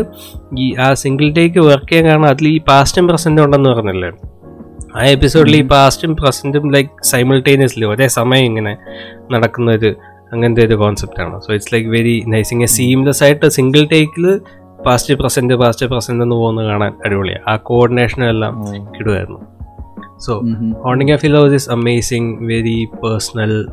ഈ 0.59 0.67
ആ 0.75 0.89
സിംഗിൾ 0.95 1.33
ടേക്ക് 1.39 1.61
വർക്ക് 1.61 1.89
ചെയ്യാൻ 1.89 2.07
കാരണം 2.11 2.27
അതിൽ 2.27 2.49
ഈ 2.49 2.59
പാസ്റ്റും 2.69 3.09
പ്രസന്റും 3.09 3.45
ഉണ്ടെന്ന് 3.45 3.71
പറഞ്ഞല്ലേ? 3.71 4.11
ആ 4.97 5.03
എപ്പിസോഡിൽ 5.07 5.57
ഈ 5.57 5.63
പാസ്റ്റും 5.63 6.17
പ്രസന്റും 6.17 6.73
ലൈക്ക് 6.73 6.91
സൈമിൾട്ടേനിയസ്ലി 7.03 7.85
ഒരേ 7.85 8.07
സമയം 8.09 8.45
ഇങ്ങനെ 8.45 8.73
നടക്കുന്ന 9.31 9.71
ഒരു 9.71 9.91
അങ്ങനത്തെ 10.33 10.65
ഒരു 10.65 10.75
കോൺസെപ്റ്റാണ് 10.75 11.41
so 11.41 11.53
it's 11.53 11.75
like 11.75 11.89
very 11.89 12.23
nice 12.27 12.53
ഇങ്ങനെ 12.53 12.71
സീംലെസ് 12.71 13.23
ആയിട്ട് 13.23 13.49
സിംഗിൾ 13.49 13.85
ടേക്കിൽ 13.85 14.27
പാസ്റ്റ് 14.87 15.15
പ്രസന്റ് 15.15 15.55
പാസ്റ്റ് 15.55 15.87
പ്രസന്റ് 15.87 16.23
എന്ന് 16.23 16.37
പോകുന്നത് 16.37 16.69
കാണാൻ 16.69 16.93
അടിപൊളിയാണ് 17.05 17.45
ആ 17.49 17.57
കോർഡിനേഷനും 17.57 18.29
എല്ലാം 18.29 18.55
കിടുമായിരുന്നു 18.99 19.41
so 20.19 20.33
Haunting 20.83 21.13
of 21.13 21.21
Hill House 21.21 21.55
is 21.55 21.71
amazing 21.71 22.33
very 22.47 22.89
personal 23.05 23.69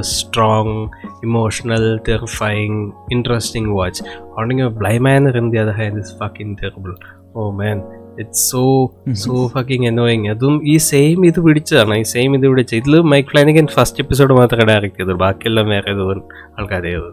strong 0.00 0.78
emotional 1.22 1.98
terrifying 2.08 2.92
interesting 3.10 3.70
watch 3.78 4.02
Haunting 4.36 4.62
of 4.62 4.74
Bly 4.74 4.98
Manor 4.98 5.28
in 5.36 5.50
the 5.50 5.58
hand 5.58 6.00
is 6.00 6.14
fucking 6.18 6.56
terrible 6.62 6.94
oh 7.34 7.50
man 7.50 7.78
it's 8.18 8.50
so 8.50 8.92
so 9.12 9.48
fucking 9.48 9.88
annoying 9.88 10.28
അതും 10.28 10.68
ഈ 10.68 10.76
same 10.76 11.26
ഇത് 11.26 11.40
പിടിച്ചതാണ്. 11.40 11.94
ഈ 11.96 12.02
same 12.02 12.34
ഇത് 12.34 12.48
പിടിച്ച. 12.48 12.74
ഇതിൽ 12.74 13.00
Mike 13.00 13.28
Flanagan 13.28 13.66
first 13.66 14.02
episode 14.02 14.32
മാത്രമേ 14.32 14.64
direct 14.64 14.98
ചെയ്തത് 14.98 15.12
ബാക്കിയെല്ലാം 15.12 15.68
വേറെ 15.68 15.92
ഏതോ 15.92 16.12
ആൾക്കാർ 16.58 16.82
ചെയ്തത് 16.82 17.08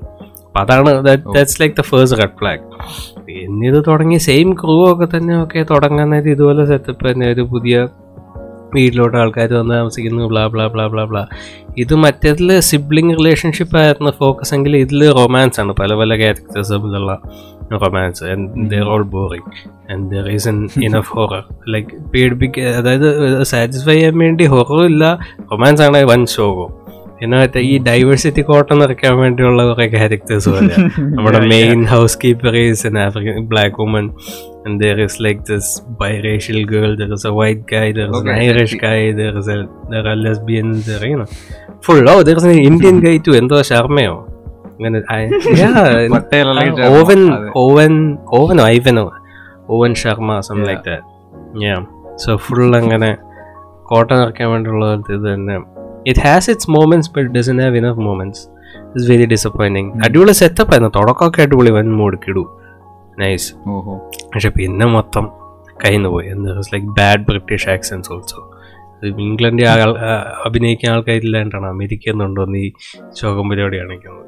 അപ്പം 0.47 0.61
അതാണ് 0.61 1.05
that's 1.05 1.61
like 1.61 1.75
the 1.75 1.81
first 1.81 2.19
red 2.19 2.37
flag 2.39 2.61
എന്നിത് 3.31 3.83
തുടങ്ങി 3.87 4.17
സെയിം 4.17 4.53
ക്രൂ 4.53 4.91
ഒക്കെ 4.91 5.17
തന്നെ 5.17 5.43
ഒക്കെ 5.43 5.65
തുടങ്ങാൻ 5.69 6.09
നേരം 6.09 6.29
ഇതുപോലെ 6.29 6.65
സെറ്റപ്പ് 6.65 7.11
തന്നെ 7.11 7.31
ഒരു 7.31 7.41
പുതിയ 7.41 7.87
വീട്ടിലോട്ട് 8.73 9.17
ആൾക്കാർ 9.17 9.53
വന്ന് 9.53 9.73
താമസിക്കുന്നു 9.73 10.25
blah 10.25 10.47
blah 10.47 10.67
blah 10.67 10.87
blah 10.87 11.03
blah 11.05 11.25
ഇത് 11.77 11.95
മറ്റേതിൽ 11.95 12.59
സിബ്ലിംഗ് 12.59 13.17
റിലേഷൻഷിപ്പ് 13.17 13.77
ആയിരുന്നു. 13.77 14.11
ഫോക്കസ് 14.11 14.53
എങ്കിൽ 14.53 14.77
ഇതിൽ 14.77 15.11
റൊമാൻസ് 15.11 15.59
ആണ്. 15.59 15.73
പല 15.73 15.93
പല 15.93 16.15
ക്യാരക്ടേഴ്സ് 16.15 16.73
തമ്മിലുള്ള 16.73 17.21
romance 17.85 18.23
and 18.31 18.45
they're 18.71 18.89
all 18.93 19.05
boring 19.15 19.45
and 19.89 20.01
there 20.13 20.29
isn't 20.37 20.71
enough 20.89 21.09
horror 21.17 21.41
like 21.43 21.71
like 21.73 22.11
പേടിപ്പിക്കുക 22.13 22.75
അതായത് 22.81 23.09
സാറ്റിസ്ഫൈ 23.53 23.95
ചെയ്യാൻ 23.97 24.17
വേണ്ടി 24.25 24.45
ഹൊറർ 24.53 24.83
ഇല്ല 24.91 25.05
റൊമാൻസ് 25.53 25.83
ആണ് 25.87 26.01
വൻ 26.13 26.23
ഷോകോ 26.35 26.67
പിന്നെ 27.19 27.37
മറ്റേ 27.39 27.61
ഈ 27.71 27.73
ഡൈവേഴ്സിറ്റി 27.87 28.41
കോട്ടം 28.41 28.77
നിറയ്ക്കാൻ 28.81 29.15
വേണ്ടിയുള്ള 29.23 29.63
കുറെ 29.69 29.85
ക്യാരക്ടേഴ്സ് 29.95 30.49
പോലെ 30.53 30.75
നമ്മുടെ 31.15 31.41
main 31.51 31.81
housekeeper 32.23 32.55
is 32.61 32.85
an 32.89 32.97
African 33.07 33.45
black 33.53 33.77
woman 33.83 34.07
and 34.65 34.75
there 34.83 34.99
is 34.99 35.13
like 35.25 35.39
this 35.45 35.67
biracial 35.99 36.59
girl 36.71 36.91
there 36.99 37.13
is 37.15 37.23
a 37.25 37.33
white 37.39 37.63
guy 37.71 37.85
there 37.91 38.09
is 38.09 38.17
Okay, 38.17 38.33
an 38.33 38.41
irish 38.47 38.73
guy 38.83 38.99
there 39.11 39.35
is 39.39 39.47
a 39.47 39.57
there 39.93 40.05
are 40.11 40.17
lesbians 40.25 40.81
there 40.89 41.05
you 41.11 41.17
know 41.21 41.29
full 41.87 42.09
oh 42.13 42.19
there 42.27 42.37
is 42.41 42.45
an 42.45 42.59
indian 42.69 42.99
guy 43.05 43.15
too 43.27 43.35
എന്തോ 43.41 43.59
ശർമ്മയോ 43.71 44.13
അങ്ങനെ 44.81 44.99
Owen. 46.85 47.49
Owen 47.55 48.17
ഓവനോ 48.33 48.63
ഐവനോ 48.63 49.11
Owen 49.69 49.93
Sharma 49.93 50.39
some 50.39 50.63
like 50.63 50.81
that 50.89 51.63
yeah 51.63 51.85
so 52.15 52.35
full 52.35 52.75
അങ്ങനെ 52.75 53.17
quota 53.83 54.11
ഇറക്കാൻ 54.11 54.49
വേണ്ടിയുള്ള 54.51 54.93
ഇത് 54.93 55.33
തന്നെ. 55.33 55.61
It 56.07 56.19
has 56.19 56.49
its 56.49 56.71
moments 56.71 57.11
but 57.17 57.31
doesn't 57.31 57.61
have 57.61 57.77
enough 57.77 57.99
moments 57.99 58.47
it's 58.85 59.11
very 59.11 59.25
disappointing 59.25 59.91
അടിപൊളി 60.05 60.31
സെറ്റപ്പ് 60.31 60.71
ആയിരുന്നു. 60.71 60.91
തുടക്കമൊക്കെ 60.95 61.41
അടിപൊളി. 61.41 61.71
വൻ 61.71 61.95
മുടുക്കിടു. 61.95 62.59
നൈസ് 63.19 63.53
ഓഹോ. 63.67 63.97
പക്ഷെ 64.35 64.49
പിന്നെ 64.49 64.85
മൊത്തം 64.85 65.29
കയ്യിൽ 65.85 66.07
പോയി. 66.07 66.29
Like 66.29 66.87
bad 66.87 67.19
British 67.19 67.69
accents 67.69 68.13
also 68.13 68.47
ഇംഗ്ലണ്ടിൽ 69.03 69.67
അഭിനയിക്കാൻ 70.45 70.93
ആൾക്കാരില്ലാണ്ടാണ്. 70.93 71.67
അമേരിക്ക 71.67 72.09
എന്നുണ്ടോന്ന് 72.09 72.57
ഈ 72.57 72.71
ശോകം 73.19 73.49
പരിപാടി 73.49 73.77
കാണിക്കുന്നത്. 73.79 74.25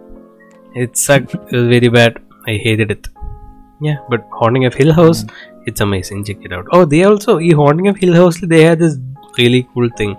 It's 0.81 1.19
very 1.73 1.91
bad 1.97 2.19
I 2.49 2.57
hated 2.65 2.93
it 2.97 3.09
Yeah, 3.85 3.95
but 4.11 4.21
Haunting 4.39 4.65
of 4.67 4.75
Hill 4.79 4.91
House, 4.97 5.21
it's 5.69 5.81
amazing. 5.85 6.19
Check 6.27 6.43
it 6.47 6.51
out. 6.57 6.67
Oh, 6.75 6.83
they 6.91 7.01
also 7.07 7.31
ഈ 7.47 7.49
Haunting 7.59 7.87
of 7.91 7.97
Hill 8.03 8.13
House 8.19 8.37
they 8.51 8.61
had 8.67 8.77
this 8.83 8.93
really 9.37 9.59
cool 9.71 9.85
thing 9.99 10.15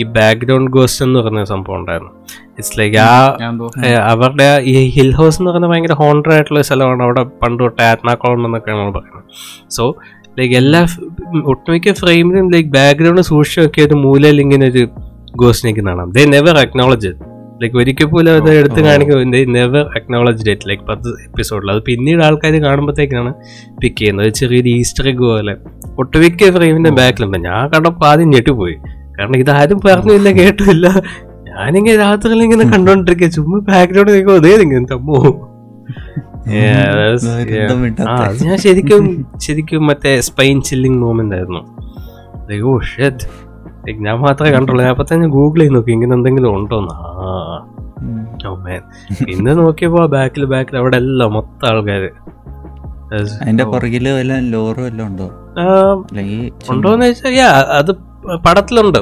ഈ 0.00 0.02
background 0.16 0.70
ghost 0.76 1.00
എന്ന് 1.06 1.20
പറഞ്ഞ 1.24 1.40
സംഭവം 1.50 1.76
ഉണ്ടായിരുന്നു. 1.80 2.12
ഇറ്റ്സ് 2.58 2.74
like 2.78 2.96
ആ 3.06 3.10
അവരുടെ 4.12 4.48
ഈ 4.70 4.74
ഹിൽ 4.96 5.10
ഹൗസ് 5.18 5.38
എന്ന് 5.40 5.50
പറഞ്ഞാൽ 5.50 5.70
ഭയങ്കര 5.72 5.96
ഹോണ്ടഡ് 6.02 6.34
ആയിട്ടുള്ള 6.36 6.62
സ്ഥലമാണ്. 6.68 7.02
അവിടെ 7.06 7.22
പണ്ട് 7.42 7.62
തൊട്ട് 7.62 7.82
ആത്മാക്കോളം 7.90 8.46
എന്നൊക്കെയാണ് 8.48 8.80
നമ്മൾ 8.80 8.94
പറയുന്നത്. 8.98 9.24
സോ 9.76 9.84
ലൈക്ക് 10.38 10.56
എല്ലാ 10.62 10.80
ഒട്ടുമിക്ക 11.52 11.92
ഫ്രെയിമിലും 12.02 12.48
ലൈക്ക് 12.54 12.70
ബാക്ക്ഗ്രൗണ്ട് 12.78 13.22
സൂക്ഷിച്ച് 13.30 13.60
നോക്കിയ 13.64 13.84
ഒരു 13.90 13.98
മൂലയിൽ 14.06 14.40
ഇങ്ങനെ 14.46 14.66
ഒരു 14.72 14.84
ഗോസ്റ്റ് 15.42 15.66
നിൽക്കുന്നതാണ്. 15.68 16.12
ദേ 16.18 16.24
നെവർ 16.34 16.58
അക്നോളജ് 16.64 17.12
ലൈക്ക് 17.62 17.76
ഒരിക്കൽ 17.76 18.04
പോലും 18.04 18.32
അത് 18.40 18.50
എടുത്ത് 18.58 18.80
കാണിക്കും. 18.84 19.30
നെവർ 19.56 19.84
അക്നോളജ് 19.98 20.46
ഡേറ്റ് 20.46 20.68
ലൈക്ക് 20.68 20.82
പത്ത് 20.82 21.08
എപ്പിസോഡിൽ 21.08 21.70
അത് 21.72 21.82
പിന്നീട് 21.82 22.22
ആൾക്കാർ 22.24 22.54
കാണുമ്പോഴത്തേക്കാണ് 22.62 23.34
പിക്ക് 23.82 23.96
ചെയ്യുന്നത്. 23.96 24.26
ഒരു 24.26 24.34
ചെറിയൊരു 24.34 24.68
ഈസ്റ്റർ 24.68 25.08
എഗ് 25.08 25.24
പോലെ. 25.28 25.54
ഒട്ടുമിക്ക 25.98 26.50
ഫ്രെയിമിന്റെ 26.56 26.90
ബാക്കിലുണ്ട് 26.90 27.38
ഞാൻ 27.38 27.68
കണ്ടപ്പോൾ 27.68 28.06
ആദ്യം 28.06 28.30
ഞെട്ടിപ്പോയി. 28.30 28.76
കാരണം 29.18 29.36
ഇതാരും 29.36 29.80
പറഞ്ഞില്ല 29.86 30.30
കേട്ടില്ല. 30.30 30.86
ഞാനിങ്ങനെ 31.48 31.96
രാത്രിയിൽ 31.96 32.42
ഇങ്ങനെ 32.42 32.64
കണ്ടോണ്ടിരിക്കുക 32.70 33.28
ചുമ്മാ 33.28 33.58
ബാക്ക്ഗ്രൗണ്ട് 33.58 34.12
നിൽക്കുമ്പോൾ 34.12 34.40
അതേ 34.40 34.54
ഇങ്ങനെ 34.62 34.86
തമ്മോ 34.92 35.50
അത് 38.24 38.44
ഞാൻ 38.44 38.56
ശരിക്കും 38.58 39.26
ശരിക്കും 39.38 39.86
മറ്റേ 39.86 40.20
സ്പൈൻ 40.20 40.60
ചില്ലിങ് 40.60 41.00
മൂമെന്റ് 41.02 41.34
ആയിരുന്നു. 41.34 41.62
Oh 42.62 42.78
ഞാൻ 43.92 44.16
മാത്രമേ 44.16 44.50
കണ്ടുള്ളൂ. 44.50 44.82
ഞാൻ 44.82 44.90
അപ്പൊ 44.90 45.04
തന്നെ 45.12 45.28
ഗൂഗിൾ 45.28 45.60
ചെയ്ത് 45.60 45.74
നോക്കി. 45.74 45.90
ഇങ്ങനെ 45.90 46.14
എന്തെങ്കിലും 46.14 46.56
ഉണ്ടോന്ന്. 46.56 46.94
പിന്നെ 49.24 49.54
നോക്കിയപ്പോ 49.54 50.06
ബാക്കിൽ 50.06 50.44
ബാക്കിൽ 50.44 50.76
അവിടെ 50.76 50.96
എല്ലാം 50.96 51.32
മൊത്തം 51.32 51.68
ആൾക്കാര്. 51.68 52.10
അതിന്റെ 53.42 53.64
പുറകിൽ 53.64 54.08
വല്ല 54.08 54.38
ലോറും 54.38 54.86
എല്ലാം 54.86 55.08
ഉണ്ടോ? 55.08 55.26
ഉണ്ടോന്ന് 56.72 57.06
വെച്ചാൽ 57.06 57.30
യാ 57.30 57.46
അത് 57.48 57.92
പടത്തിലുണ്ട്. 58.46 58.98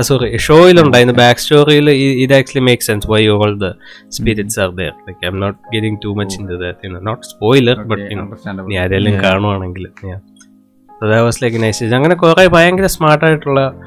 സോറി 0.00 0.36
ഷോയിലുണ്ട്. 0.36 0.96
അതിന്റെ 0.96 1.14
ബാക്ക് 1.14 1.40
സ്റ്റോറിയിൽ 1.40 1.90
ഇത് 1.90 2.34
actually 2.34 2.64
make 2.64 2.82
sense 2.82 3.10
why 3.10 3.26
all 3.26 3.58
the 3.58 3.72
spirits 4.08 4.60
are 4.60 4.68
there 4.68 4.84
like 4.84 5.26
I'm 5.28 5.40
not 5.40 5.58
getting 5.74 5.98
too 6.04 6.08
much 6.08 6.40
in 6.40 6.46
that 6.46 7.06
not 7.06 7.26
spoiler 7.26 7.82
but. 7.82 8.14
നീ 8.70 8.76
ആരെങ്കിലും 8.76 9.12
Yeah. 9.12 9.24
കാണുവാണെങ്കിൽ 9.24 9.92
അങ്ങനെ 11.94 12.14
കുറെ 12.14 12.46
ഭയങ്കര 12.46 12.86
സ്മാർട്ടായിട്ടുള്ള 12.86 13.80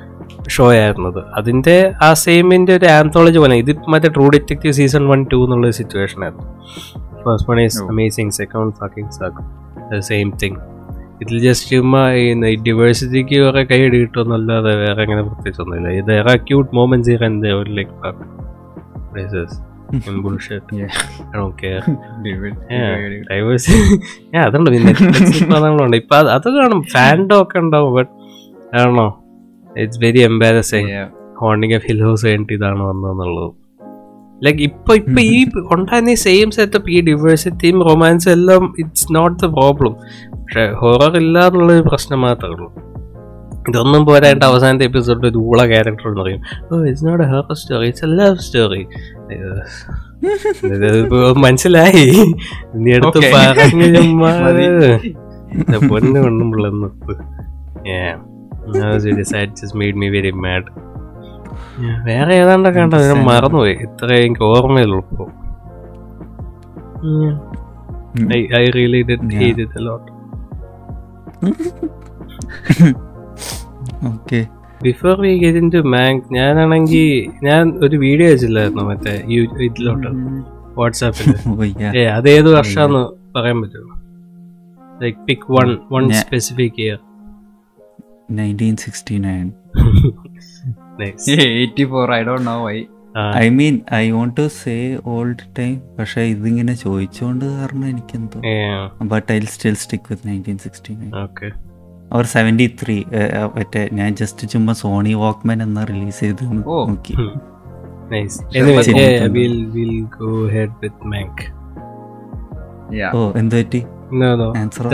ഷോ 0.50 0.72
ആയിരുന്നത്. 0.72 1.24
അതിന്റെ 1.38 1.94
ആ 2.02 2.14
സെയിമിന്റെ 2.14 2.76
ഒരു 2.76 2.86
ആന്തോളജി 2.86 3.38
പോലെ 3.38 3.56
ഇത് 3.56 3.76
മറ്റേ 3.88 4.10
true 4.10 4.30
detective 4.30 4.74
season 4.74 5.08
one 5.08 5.26
two 5.34 5.44
എന്നുള്ള 5.44 5.72
സിറ്റുവേഷൻ 5.72 6.24
ആയിരുന്നു. 6.24 6.48
First 7.24 7.52
one 7.52 7.62
is. 7.62 7.84
Amazing 7.84 8.32
second 8.32 8.74
fucking 8.74 9.12
suck 9.12 10.00
same 10.00 10.34
thing 10.44 10.56
ഇതിൽ 11.22 11.40
ജസ്റ്റ് 11.40 11.70
ചുമ്മാ 11.70 12.12
ഈ 12.12 12.56
ഡിവേഴ്സിറ്റിക്ക് 12.56 13.40
വേറെ 13.40 13.64
കൈ 13.64 13.80
കിട്ടുമെന്നല്ലാതെ 13.80 14.76
വേറെ 14.76 15.02
അങ്ങനെ 15.02 15.22
പ്രത്യേകിച്ചൊന്നുമില്ല 15.22 15.88
ഇത് 15.90 16.12
വേറെ 16.12 16.38
ക്യൂട്ട് 16.38 16.76
മോമെന്റ്സ് 16.76 17.12
എന്ത് 17.12 17.48
ലൈക്ക് 17.78 17.92
അതുണ്ട്. 24.46 24.70
പിന്നെ 24.70 24.92
അതുകൊണ്ട് 25.56 25.98
ഇപ്പൊ 25.98 26.16
അത് 26.16 26.30
അത് 26.30 26.48
കാണും. 26.58 26.84
ഫാൻഡോ 26.84 27.42
ഒക്കെ 27.42 27.58
ഉണ്ടാവും 27.60 27.94
ബട്ട് 27.96 28.12
ആണോ 28.78 29.08
it's 29.78 30.00
very 30.00 30.20
embarrassing. 30.20 31.08
Haunting 31.40 31.76
of 31.76 31.84
hill 31.88 32.04
house 32.04 32.26
കഴിഞ്ഞിട്ട് 32.26 32.54
ഇതാണ് 32.54 32.84
വന്നതെന്നുള്ളത്. 32.84 33.52
ലൈക്ക് 34.46 34.60
ഇപ്പൊ 34.60 34.96
ഇപ്പൊ 34.96 35.22
ഈ 35.22 35.46
ഉണ്ടായിരുന്ന 35.72 36.10
ഈ 36.10 36.14
സെയിം 36.14 36.52
സെറ്റപ്പ് 36.52 36.92
ഈ 36.92 37.02
ഡിവേഴ്സിറ്റിയും 37.02 37.84
റൊമാൻസും 37.84 38.32
എല്ലാം 38.32 38.76
ഇറ്റ്സ് 38.80 39.16
നോട്ട് 39.16 39.44
ദ 39.44 39.46
പ്രോബ്ലം 39.46 39.96
പക്ഷെ 40.34 40.74
ഹൊറർ 40.74 41.18
ഇല്ല 41.18 41.48
എന്നുള്ളൊരു 41.48 41.82
പ്രശ്നം 41.82 42.22
മാത്രമേ 42.22 42.54
ഉള്ളൂ. 42.54 42.74
ഇതൊന്നും 43.70 44.06
പോരായിട്ട് 44.06 44.46
അവസാനത്തെ 44.46 44.86
എപ്പിസോഡിൽ 44.86 45.28
ഒരു 45.28 45.38
ഊള 45.38 45.66
ക്യാരക്ടർ 45.66 46.08
എന്ന് 46.08 46.22
പറയും. 46.22 46.42
ഓ 46.72 46.86
it's 46.86 47.06
not 47.06 47.24
a 47.24 47.28
horror 47.28 47.54
story 47.54 47.88
it's 47.88 48.06
a 48.06 48.08
love 48.08 48.36
story 48.36 48.88
മനസ്സിലായി. 51.38 52.34
നീ 52.76 52.94
എടുത്ത്. 52.94 53.34
പറഞ്ഞു 53.34 53.88
പൊന്നു 55.88 56.20
കൊണ്ടും 56.20 56.52
പിള്ളന്ന് 56.52 56.88
just 58.72 59.78
made 59.80 59.98
me 59.98 60.10
very 60.10 60.32
mad 60.44 60.70
വേറെ 62.06 62.34
ഏതാണ്ടൊക്കെ 62.36 62.80
കണ്ടത്? 62.80 63.04
ഞാൻ 63.10 63.20
മറന്നുപോയി. 63.26 63.76
ഇത്ര 63.86 64.08
എനിക്ക് 64.20 64.46
ഓർമ്മയുള്ളൂ 64.46 65.00
ഇപ്പൊ. 65.06 65.26
I 68.58 68.66
really 68.76 69.02
did 69.02 69.26
Yeah. 69.26 69.42
Hate 69.42 69.62
it 69.62 69.82
lot 69.86 70.08
okay 74.10 74.40
before 74.84 75.16
we 75.22 75.32
get 75.38 75.58
into 75.70 75.80
Mank 75.88 76.26
ഞാനാണെങ്കിൽ 76.34 77.08
ഞാൻ 77.44 77.64
ഒരു 77.80 77.96
വീഡിയോ 77.98 78.28
അയച്ചില്ലായിരുന്നു 78.30 78.84
മറ്റേ 78.84 79.14
ഇതിലോട്ട്? 79.68 80.10
വാട്സാപ്പിൽ 80.78 81.28
ഏ 81.98 82.04
അതേത് 82.10 82.30
ഏത് 82.34 82.50
വർഷമാന്ന് 82.58 83.02
പറയാൻ 83.36 83.58
പറ്റുമോ? 83.62 83.96
Like 85.02 85.20
pick 85.28 85.48
one 85.50 85.70
one 85.92 86.06
specific 86.22 86.80
year 86.82 87.00
I 93.36 93.50
mean 93.50 93.80
I 93.94 94.12
want 94.12 94.36
to 94.38 94.48
say 94.48 95.00
old 95.06 95.38
time 95.60 95.82
പക്ഷെ 96.00 96.22
ഇതിങ്ങനെ 96.22 96.74
ചോദിച്ചോണ്ട് 96.74 97.46
കാരണം 97.46 97.90
എനിക്കെന്തോ. 97.90 98.42
But 99.02 99.34
I 99.34 99.40
still 99.40 99.76
stick 99.76 100.04
with 100.12 100.28
nineteen 100.28 100.58
sixty 100.58 100.94
nine 100.94 101.12
or 102.14 102.26
seventy 102.26 102.76
three 102.84 103.04
മറ്റേ 103.56 103.90
ഞാൻ 103.94 104.16
ജസ്റ്റ് 104.16 104.48
ചുമ്മാ 104.48 104.74
സോണി 104.74 105.14
വാക്ക്മാൻ 105.14 105.64
എന്ന 105.64 105.84
റിലീസ് 105.84 106.20
ചെയ്ത്. 106.20 106.44
നോക്കി. 106.44 107.14
ഓ 113.16 113.32
എന്ത് 113.36 113.66
പറ്റി. 113.66 113.84
Answer 114.58 114.88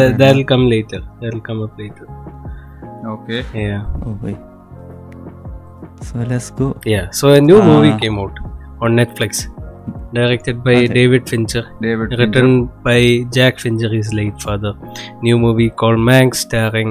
Okay. 3.07 3.41
Yeah. 3.61 3.83
Oh 4.05 4.13
bye 4.23 4.35
so 6.09 6.17
let's 6.25 6.53
go 6.59 6.67
Yeah. 6.93 7.07
So 7.19 7.25
a 7.39 7.43
new 7.49 7.61
movie 7.63 7.95
Ah. 7.95 8.01
came 8.03 8.19
out 8.23 8.37
on 8.83 8.91
Netflix. 9.01 9.33
Directed 10.13 10.57
by 10.67 10.75
Okay. 10.77 10.89
David 10.97 11.23
Fincher. 11.31 11.63
David. 11.85 12.15
Written 12.21 12.49
by 12.87 13.01
Jack 13.37 13.55
Fincher, 13.65 13.91
his 13.91 14.09
late 14.13 14.39
father. 14.45 14.73
New 15.27 15.37
movie 15.39 15.69
called 15.81 16.01
Mank, 16.09 16.31
starring 16.37 16.91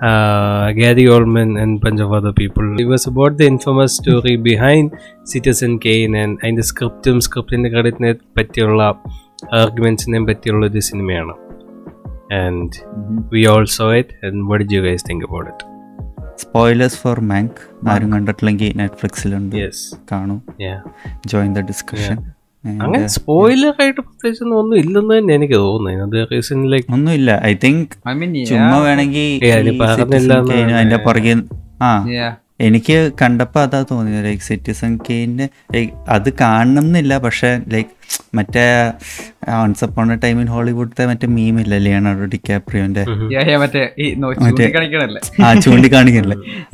uh, 0.00 0.66
Gary 0.72 1.06
Oldman 1.14 1.50
and 1.62 1.72
a 1.76 1.82
bunch 1.84 2.00
of 2.00 2.12
other 2.12 2.32
people. 2.32 2.66
It 2.84 2.88
was 2.94 3.04
about 3.06 3.34
the 3.40 3.46
infamous 3.46 3.94
story 3.96 4.34
behind 4.50 4.86
Citizen 5.32 5.74
Kane 5.78 6.14
and 6.22 6.34
അതിൻ്റെ 6.42 6.66
സ്ക്രിപ്റ്റും 6.70 7.18
സ്ക്രിപ്റ്റിൻ്റെ 7.28 7.70
ക്രെഡിറ്റിനെ 7.74 8.12
പറ്റിയുള്ള 8.38 8.82
ആർഗ്യുമെൻസിനെയും 9.60 10.26
പറ്റിയുള്ള 10.30 10.64
ഒരു 10.70 10.82
സിനിമയാണ് 10.90 11.34
and 12.33 12.71
Mhm. 12.85 13.19
we 13.35 13.51
all 13.51 13.63
saw 13.63 13.99
it 13.99 14.05
and 14.25 14.49
what 14.49 14.61
did 14.61 14.77
you 14.77 14.83
guys 14.83 14.99
think 15.11 15.29
about 15.29 15.47
it? 15.47 15.75
Spoilers 16.35 16.95
for 16.95 17.19
Mank 17.19 17.89
ആരും 17.89 18.11
കണ്ടിട്ടില്ലെങ്കിൽ 18.11 18.73
നെറ്റ്ഫ്ലിക്സിലുണ്ട് 18.75 19.55
കാണൂ. 20.11 20.39
Join 21.25 21.53
the 21.53 21.59
discussion 21.59 22.17
അങ്ങനെ 22.81 23.07
സ്പോയിലർ 23.07 23.73
ആയിട്ട് 23.81 24.01
പ്രത്യേകിച്ച് 24.01 24.43
ഒന്നും 24.43 24.77
ഇല്ലെന്ന് 24.77 25.17
തന്നെ 25.17 25.33
എനിക്ക് 25.33 25.53
തോന്നുന്നു. 25.53 26.67
ലൈക്ക് 26.67 26.93
ഒന്നുമില്ല. 26.93 27.41
ഐ 27.43 27.55
തിങ്ക് 27.63 27.89
ചുമ്മാ 28.45 28.79
വേണമെങ്കിൽ 28.79 29.45
അതിന്റെ 30.75 30.97
പുറകെ 30.97 31.35
ആ. 31.81 32.07
എനിക്ക് 32.59 32.97
കണ്ടപ്പോൾ 33.21 33.59
അതാ 33.59 33.79
തോന്നിയത് 33.89 34.25
ലൈക്ക് 34.25 34.43
സിറ്റിസൺ 34.43 34.91
കെയിന്റെ 35.07 35.45
ലൈക്ക് 35.73 35.93
അത് 36.09 36.29
കാണണം 36.41 36.83
എന്നില്ല 36.83 37.17
പക്ഷെ 37.25 37.49
ലൈക്ക് 37.73 37.91
മറ്റേ 38.35 38.63
എ 40.07 40.17
ടൈം 40.23 40.37
ഇൻ 40.41 40.47
ഹോളിവുഡത്തെ 40.47 41.05
മറ്റേ 41.05 41.27
മീം 41.35 41.55
ഇല്ല 41.59 41.77
ലിയണാർഡോ 41.85 42.27
ഡിക്കാപ്രിയോന്റെ 42.33 43.03
മറ്റേ 43.63 43.81
ഈ 43.97 44.07
നോ- 44.15 44.33
ചൂണ്ടിക്കാണിക്കണല്ലേ? 44.39 45.21
ആ 45.39 45.49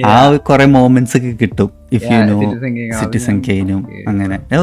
ആ 0.12 0.18
കുറെ 0.48 0.66
മോമെന്റ്സ് 0.76 1.16
ഒക്കെ 1.18 1.32
കിട്ടും 1.42 1.70
if 1.92 2.06
you 2.06 2.20
know 2.30 2.38
Citizen 2.42 2.74
Kane, 2.76 2.94
citizen 3.02 3.38
കെയിനും 3.48 3.82
അങ്ങനെ. 4.08 4.38
ഓ 4.54 4.62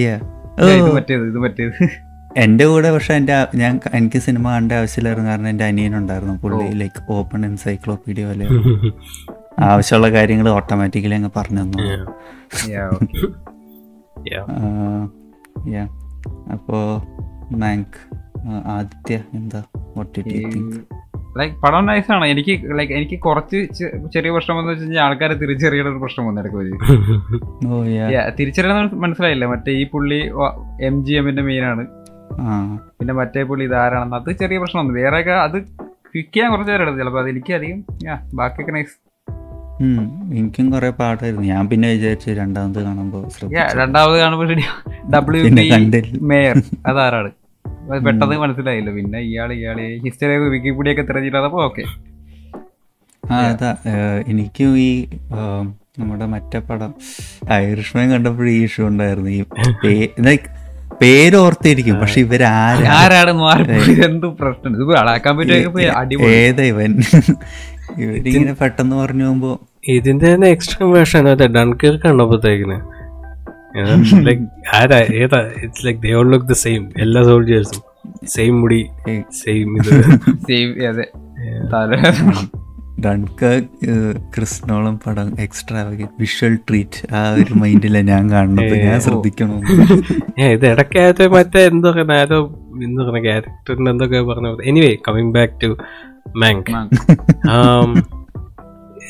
യാ 0.00 0.16
Yeah, 0.60 0.78
ഇത് 0.78 0.90
മറ്റേത് 0.96 1.22
ഇത് 1.28 1.38
മറ്റേത്. 1.44 1.76
എന്റെ 2.36 2.64
കൂടെ 2.66 2.90
പക്ഷെ 2.92 3.12
എന്റെ 3.14 3.34
ഞാൻ 3.54 3.72
എനിക്ക് 3.94 4.18
സിനിമ 4.26 4.44
കണ്ട 4.52 4.72
ആവശ്യമില്ലായിരുന്നു 4.78 5.30
കാരണം 5.30 5.48
എന്റെ 5.48 5.64
അനിയനുണ്ടായിരുന്നു 5.66 6.34
പുള്ളി 6.42 6.66
ലൈക്ക് 6.80 7.00
ഓപ്പൺ 7.12 7.40
എൻസൈക്ലോപീഡിയ 7.46 8.24
പോലെ 8.28 8.46
ആവശ്യമുള്ള 9.68 10.10
കാര്യങ്ങൾ 10.10 10.48
ഓട്ടോമാറ്റിക്കലി 10.48 11.14
അങ്ങ് 11.14 11.30
പറഞ്ഞു 11.36 11.62
തന്നു. 11.62 11.78
Yeah, 12.70 12.88
okay. 12.94 13.22
യാ 15.74 15.84
അപ്പോ 16.52 16.78
മാങ്ക് 17.52 17.98
ആദിത്യ 18.66 19.16
എന്താ? 19.34 19.60
What 19.96 20.12
did 20.18 20.34
you 20.34 20.48
think 20.52 20.76
like 21.38 21.54
പടം 21.62 21.86
നൈസ് 21.86 22.10
ആണ്. 22.12 22.24
എനിക്ക് 22.26 22.54
ലൈക്ക് 22.78 22.92
എനിക്ക് 22.92 23.20
കുറച്ച് 23.20 23.58
ചെറിയ 24.14 24.30
പ്രശ്നം 24.32 24.58
എന്ന് 24.58 24.72
വെച്ച് 24.72 24.84
കഴിഞ്ഞാൽ 24.84 25.02
ആൾക്കാരെ 25.04 25.34
തിരിച്ചറിയണ 25.34 25.88
ഒരു 25.88 25.98
പ്രശ്നം 25.98 26.26
വന്നു 26.26 26.40
ഇടയ്ക്ക് 26.40 26.58
തിരിച്ചറിയണം 26.58 27.68
ഓ 27.68 27.84
യാ 28.14 28.22
തിരിച്ചറിയണ 28.30 28.74
മനസ്സിലായില്ല. 29.04 29.46
മറ്റേ 29.46 29.72
ഈ 29.72 29.84
പുള്ളി 29.84 30.20
എം 30.80 31.04
ജി 31.04 31.12
എമ്മിന്റെ 31.12 31.42
മെയിനാണ് 31.42 31.84
ആ. 32.40 32.50
പിന്നെ 32.98 33.14
മറ്റേ 33.14 33.42
പുള്ളി 33.42 33.64
ഇതാരാണെന്ന്. 33.64 34.16
അത് 34.16 34.30
ചെറിയ 34.32 34.58
പ്രശ്നം 34.58 34.60
പ്രശ്നമൊന്നും 34.62 34.98
വേറെ 35.00 35.18
അത് 35.46 35.58
ക്വിക്ക് 36.06 36.32
ചെയ്യാൻ 36.34 36.50
കുറച്ച് 36.52 36.72
നേരം 36.72 36.82
എടുത്തു. 36.82 36.98
ചിലപ്പോൾ 36.98 37.20
അത് 37.20 37.28
എനിക്ക് 37.28 37.52
അധികം 37.52 37.84
യാ 38.04 38.14
ബാക്കിയൊക്കെ 38.34 38.72
നൈസ് 38.72 38.94
എനിക്കും 40.34 40.70
കുറെ 40.70 40.90
പാട്ടായിരുന്നു. 40.90 41.46
ഞാൻ 41.46 41.68
പിന്നെ 41.68 41.88
വിചാരിച്ചു 41.88 42.30
രണ്ടാമത് 42.30 42.82
കാണുമ്പോ 42.84 43.28
രണ്ടാമത് 43.52 44.18
കാണുമ്പോൾ 44.18 44.54
ഡബ്ല്യു 45.14 45.44
പിന്നെ 45.44 45.62
പി 45.62 45.68
കണ്ടില്ല. 45.68 46.18
മേയർ. 46.22 46.62
അതാരാണ്? 46.86 47.30
അത് 47.92 48.02
പെട്ടെന്ന് 48.04 48.36
മനസ്സിലായില്ല. 48.36 48.90
പിന്നെ 48.90 49.18
ഇയാൾ 49.20 49.52
ഇയാൾ. 49.52 49.76
ഹിസ്റ്ററി 50.04 50.36
വിക്കിപീഡിയ 50.48 50.92
ഒക്കെ 50.92 51.02
തിരഞ്ഞിട്ടപ്പോ 51.02 51.64
ഓക്കെ 51.64 51.82
ആ 53.32 53.36
അതാ. 53.40 53.76
എനിക്കും 54.28 54.78
ഈ 54.78 55.06
നമ്മുടെ 55.98 56.26
മറ്റേ 56.26 56.58
പടം 56.58 56.94
ഐറിഷ്മാൻ 57.52 58.10
കണ്ടപ്പോഴും 58.10 58.50
ഈ 58.50 58.64
ഇഷ്യൂ 58.64 58.86
ഉണ്ടായിരുന്നു. 58.86 59.30
ഈ 59.30 59.44
ലൈക്ക് 60.20 60.26
like 60.28 60.46
പേര് 61.02 61.36
ഓർത്തിരിക്കും 61.36 61.96
പക്ഷെ 61.96 62.20
ഇവരാരാണ്? 62.20 62.86
ഏതാ 66.22 66.62
ഇവൻ? 66.62 67.00
ഇവരിങ്ങനെ 67.98 68.52
പെട്ടെന്ന് 68.52 68.96
പറഞ്ഞു 68.96 69.24
പോകുമ്പോ 69.24 69.60
ഇതിന്റെ 69.84 70.34
തന്നെ 70.34 70.48
എക്സ്ട്രീം 70.48 70.92
വേർഷൻ 70.92 71.24
മറ്റേ 71.24 71.46
ഡൺകർ 71.46 71.94
കണ്ടപ്പോഴത്തേക്കിന് 71.96 72.78
ലൈക് 74.26 74.44
ആരാ 74.74 74.98
ഏതാ 75.14 75.40
it's 75.62 75.86
like 75.86 75.98
they 75.98 76.12
all 76.12 76.28
look 76.30 76.46
the 76.46 76.56
same 76.58 76.82
എല്ലാ 76.98 77.22
സോൾജേഴ്സും 77.22 77.82
സെയിം 78.26 78.54
മുടി 78.60 78.80
സെയിം 79.32 79.68
ഇത്. 79.78 79.90
അതെ. 81.74 81.96
ക്രിസ്നോളം 84.34 84.96
പടം 84.98 85.28
എക്സ്ട്രാ 85.40 85.80
വിഷ്വൽ 86.20 86.54
ട്രീറ്റ് 86.68 87.14
ആ 87.14 87.22
ഒരു 87.32 87.54
മൈൻഡിലാണ് 87.54 88.08
ഞാൻ 88.08 88.30
കാണുന്നത്. 88.30 88.74
ഞാൻ 88.84 89.00
ശ്രദ്ധിക്കണം. 89.00 89.60
ഇത് 90.52 90.66
ഇടയ്ക്കകത്ത് 90.66 91.26
മറ്റേ 91.28 91.62
എന്തൊക്കെ 91.64 92.04
ആരോ 92.12 92.40
എന്താ 92.84 93.02
പറയുക 93.02 93.24
ക്യാരക്ടറിന് 93.24 93.90
എന്തൊക്കെ 93.90 94.20
പറഞ്ഞു 94.22 94.52
anyway 94.64 94.92
coming 95.08 95.32
back 95.32 95.54
to 95.64 95.70
Mank 96.36 96.70
um 97.50 97.90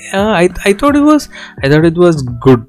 yeah, 0.07 0.31
I 0.43 0.49
I 0.69 0.73
thought 0.73 0.97
it 0.97 1.07
was 1.11 1.29
I 1.63 1.69
thought 1.71 1.85
it 1.85 1.99
was 2.05 2.23
good. 2.47 2.65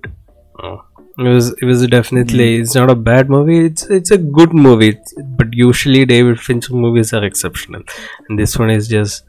Uh, 0.63 0.77
it 1.17 1.29
was 1.35 1.47
it 1.61 1.65
was 1.65 1.81
definitely 1.87 2.47
it's 2.61 2.75
not 2.75 2.89
a 2.89 2.99
bad 3.09 3.29
movie. 3.29 3.59
It's 3.65 3.83
it's 3.97 4.11
a 4.11 4.21
good 4.39 4.53
movie. 4.67 4.89
It's, 4.95 5.13
but 5.41 5.53
usually 5.53 6.05
David 6.13 6.39
Fincher 6.39 6.75
movies 6.85 7.11
are 7.13 7.23
exceptional, 7.23 7.83
and 8.27 8.43
this 8.43 8.57
one 8.63 8.71
is 8.77 8.87
just 8.87 9.25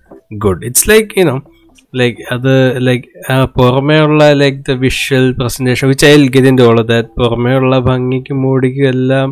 good. 0.47 0.65
It's 0.71 0.87
like 0.95 1.17
you 1.23 1.27
know. 1.31 1.41
Like 1.99 2.17
other 2.35 2.61
like 2.87 3.05
uh, 3.33 3.45
പുറമേയുള്ള 3.57 4.25
like 4.41 4.57
the 4.69 4.75
visual 4.85 5.27
presentation 5.41 5.89
which 5.91 6.07
I 6.09 6.15
get 6.37 6.49
in 6.53 6.57
all 6.65 6.79
that 6.89 7.11
പുറമേയുള്ള 7.19 7.77
ഭംഗിക്കും 7.89 8.39
മോടിക്കും 8.45 8.87
എല്ലാം 8.95 9.29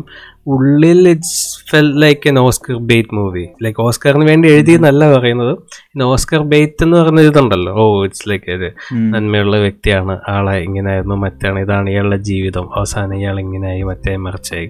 ഉള്ളിൽ 0.47 1.09
it's 1.09 1.37
fell 1.69 1.99
like 2.03 2.27
an 2.29 2.39
Oscar 2.39 2.75
bait 2.89 3.15
movie 3.15 3.43
like 3.63 3.81
ഓസ്കറിന് 3.81 4.25
വേണ്ടി 4.29 4.47
എഴുതിയെന്നല്ല 4.47 5.03
പറയുന്നത്. 5.15 5.53
Oscar 6.03 6.41
bait 6.53 6.83
എന്ന് 6.85 6.97
പറഞ്ഞ 7.01 7.19
ഇതുണ്ടല്ലോ. 7.19 7.73
ഓ 7.81 8.03
ഇറ്റ്സ് 8.05 8.29
ലൈക്ക് 8.29 8.49
ഇത് 8.51 8.67
നന്മയുള്ള 9.13 9.57
വ്യക്തിയാണ്. 9.57 10.19
ആളെ 10.27 10.55
ഇങ്ങനെയായിരുന്നു 10.57 11.15
മറ്റാണ് 11.15 11.59
ഇതാണ് 11.59 11.89
ഇയാളുടെ 11.89 12.17
ജീവിതം. 12.17 12.69
അവസാനം 12.75 13.15
ഇയാൾ 13.17 13.39
ഇങ്ങനെയായി 13.39 13.81
മറ്റേ 13.81 14.15
മറിച്ചായി. 14.15 14.67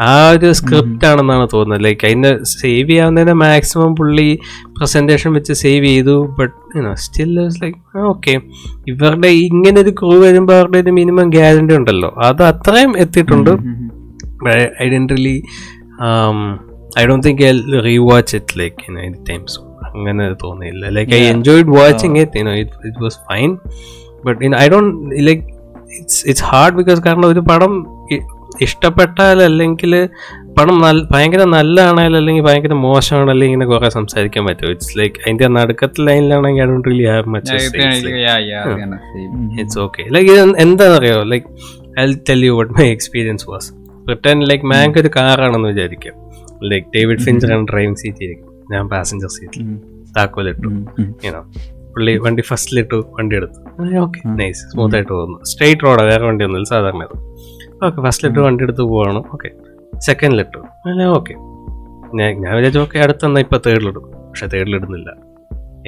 ആ 0.00 0.28
ഒരു 0.30 0.52
സ്ക്രിപ്റ്റ് 0.52 1.06
ആണെന്നാണ് 1.06 1.48
തോന്നുന്നത്. 1.54 1.84
ലൈക്ക് 1.84 2.06
അതിനെ 2.06 2.32
സേവ് 2.42 2.88
ചെയ്യാവുന്നതിന് 2.88 3.32
മാക്സിമം 3.32 3.94
പുള്ളി 3.94 4.28
പ്രസന്റേഷൻ 4.78 5.32
വെച്ച് 5.32 5.52
സേവ് 5.52 5.86
ചെയ്തു. 5.86 6.16
But 6.38 6.54
you know 6.76 6.94
still 6.94 7.34
like 7.62 7.78
okay 8.12 8.34
ഇവരുടെ 8.92 9.28
ഇങ്ങനെ 9.28 9.80
ഒരു 9.80 9.90
ക്രൂ 9.90 10.14
വരുമ്പോൾ 10.26 10.56
അവരുടെ 10.60 10.78
ഒരു 10.78 10.90
മിനിമം 10.90 11.30
ഗ്യാരണ്ടി 11.30 11.74
ഉണ്ടല്ലോ. 11.74 12.10
അത് 12.28 12.42
അത്രയും 12.42 12.98
എത്തിയിട്ടുണ്ട്. 12.98 13.52
But 14.36 14.52
I, 14.54 14.66
I 14.78 14.88
didn't 14.88 15.10
really 15.10 15.38
um 16.00 16.38
I 16.96 17.06
don't 17.06 17.22
think 17.22 17.40
I'll 17.42 17.60
rewatch 17.84 18.32
it 18.34 18.56
like 18.56 18.78
you 18.80 18.94
know 18.94 19.02
anytime 19.02 19.46
soon. 19.46 19.64
അങ്ങനെ 19.88 20.24
തോന്നിയില്ല 20.40 20.86
like 20.96 21.12
I 21.14 21.22
enjoyed 21.26 21.70
watching 21.74 22.16
it 22.18 22.38
you know 22.38 22.54
it 22.54 22.86
it 22.86 23.02
was 23.02 23.18
fine 23.28 23.50
but 24.24 24.40
in 24.44 24.56
I 24.56 24.66
don't 24.68 24.90
like 25.28 25.44
it's 25.98 26.22
it's 26.28 26.44
hard 26.44 26.76
because 26.76 27.00
കാരണം 27.06 27.26
ഒരു 27.26 27.40
പടം 27.40 27.72
E- 28.12 28.24
ഇഷ്ടപ്പെട്ടാൽ 28.60 29.42
അല്ലെങ്കിൽ 29.42 29.92
പടം 30.58 30.76
നല്ല 30.78 31.00
ഭയങ്കര 31.10 31.42
നല്ലതാണെങ്കിൽ 31.54 32.16
അല്ലെങ്കിൽ 32.16 32.42
ഭയങ്കര 32.42 32.74
മോശമാണെങ്കിൽ 32.84 33.44
ഇങ്ങനെ 33.44 33.66
കുറെ 33.66 33.88
സംസാരിക്കാൻ 33.90 34.44
പറ്റും. 34.46 34.70
ഇറ്റ്സ് 34.70 34.98
ലൈക്ക് 34.98 35.16
അതിന്റെ 35.20 35.48
നടുക്കത്തെ 35.56 36.02
ലൈനിലാണെങ്കിൽ 36.02 36.62
I 36.62 36.66
don't 36.66 36.88
really 36.88 37.06
have 37.10 37.28
much 37.28 37.52
it's 39.58 39.78
okay 39.78 40.04
like 40.10 40.30
ഇത് 40.30 40.40
എന്താണെന്നറിയോ? 40.58 41.18
Like 41.24 41.46
I 42.00 42.06
tell 42.28 42.44
you 42.44 42.52
what 42.52 42.72
my 42.74 42.86
experience 42.90 43.46
was 43.50 43.68
return 44.10 44.40
like 44.50 44.66
Mank 44.72 44.98
ഒരു 45.02 45.10
കാറാണെന്ന് 45.16 45.68
വിചാരിക്കാം. 45.72 46.16
Like 46.70 46.86
David 46.96 47.22
Fincher 47.26 47.50
driving 47.70 48.00
seat 48.02 48.22
ഇരിക്കും. 48.26 48.50
ഞാൻ 48.72 48.84
പാസഞ്ചർ 48.92 49.30
സീറ്റിൽ 49.36 49.64
താക്കോലിട്ടു 50.16 50.68
യൂണോ 51.26 51.40
പുള്ളി 51.94 52.12
വണ്ടി 52.24 52.42
ഫസ്റ്റിലിട്ടു 52.50 52.98
വണ്ടി 53.18 53.34
എടുത്തു. 53.40 53.60
ഓക്കെ 54.04 54.20
നൈസ് 54.40 54.62
സ്മൂത്ത് 54.72 54.96
ആയിട്ട് 54.98 55.12
പോകുന്നു. 55.12 55.38
സ്ട്രൈറ്റ് 55.50 55.84
റോഡാണ് 55.86 56.08
വേറെ 56.10 56.24
വണ്ടി 56.28 56.44
ഒന്നുമില്ല 56.48 56.68
സാധാരണ 56.72 57.04
ഓക്കെ 57.86 57.98
ഫസ്റ്റിലിട്ട് 58.06 58.40
വണ്ടി 58.46 58.64
എടുത്ത് 58.66 58.84
പോവാണ്. 58.92 59.22
ഓക്കെ 59.34 59.50
സെക്കൻഡിലിട്ടു 60.08 60.60
അല്ല 60.90 61.04
ഓക്കെ 61.18 61.34
ഞാൻ 62.18 62.30
ഞാൻ 62.42 62.52
വിചാരിച്ചു 62.58 62.80
ഓക്കെ 62.86 62.98
അടുത്തെന്നാ 63.04 63.40
ഇപ്പൊ 63.44 63.58
തേർഡിലിടും 63.66 64.04
പക്ഷെ 64.28 64.46
തേർഡിലിടുന്നില്ല 64.54 65.10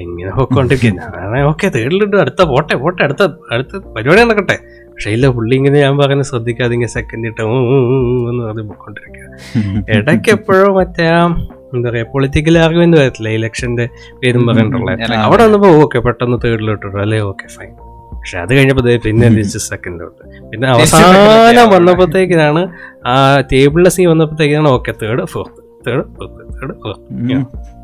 എങ്ങനെ 0.03 0.31
പോയിക്കൊണ്ടിരിക്കുക 0.37 1.21
ഞാൻ 1.35 1.45
ഓക്കെ 1.51 1.67
തേർഡിലിട്ടു 1.77 2.17
അടുത്ത 2.25 2.43
പോട്ടെ 2.53 2.75
പോട്ടെ 2.83 3.01
അടുത്ത 3.07 3.23
അടുത്ത 3.55 3.81
പരിപാടി 3.95 4.21
നടക്കട്ടെ. 4.25 4.57
പക്ഷെ 4.99 5.11
ഇല്ല 5.15 5.27
പുള്ളി 5.35 5.55
ഇങ്ങനെ 5.57 5.79
ഞാൻ 5.79 5.97
പറഞ്ഞ് 5.99 6.25
ശ്രദ്ധിക്കാതെ 6.29 6.73
ഇങ്ങനെ 6.77 6.93
സെക്കൻഡ് 6.95 7.27
ഇട്ട് 7.29 7.43
എന്ന് 7.43 8.41
പറഞ്ഞ് 8.45 8.63
പോയിക്കൊണ്ടിരിക്കുക 8.69 9.27
ഇടയ്ക്ക് 9.97 10.31
എപ്പോഴും 10.35 10.71
മറ്റേ 10.79 11.05
ആ 11.11 11.21
എന്താ 11.69 11.87
പറയാ 11.89 12.05
പൊളിറ്റിക്കൽ 12.13 12.57
ആർഗ്യുമെന്റ് 12.61 12.99
വരത്തില്ല 13.01 13.31
ഇലക്ഷന്റെ 13.37 13.85
പേരും 14.21 14.43
പറഞ്ഞിട്ടുള്ള 14.49 14.91
അവിടെ 15.21 15.43
വന്നപ്പോ 15.45 15.71
ഓക്കെ 15.81 16.01
പെട്ടെന്ന് 16.07 16.39
തേർഡിലോട്ട് 16.45 16.87
അല്ലേ? 17.01 17.21
ഓക്കെ 17.29 17.47
ഫൈൻ 17.55 17.71
പക്ഷെ 18.13 18.39
അത് 18.41 18.53
കഴിഞ്ഞപ്പോ 18.53 18.85
പിന്നെ 19.05 19.27
സെക്കൻഡ് 19.29 19.63
സെക്കൻഡിലോട്ട് 19.69 20.23
പിന്നെ 20.51 20.69
അവസാനം 20.73 21.69
വന്നപ്പോഴത്തേക്കിനാണ് 21.75 22.63
ആ 23.07 23.15
ടേബിളിലെ 23.53 23.93
scene 23.97 24.09
വന്നപ്പോഴത്തേക്കാണ് 24.11 24.71
okay 24.75 24.95
third 25.03 25.27
fourth 25.35 25.63
third 25.87 26.07
fourth 26.17 26.49
third 26.55 26.77
fourth 26.83 27.78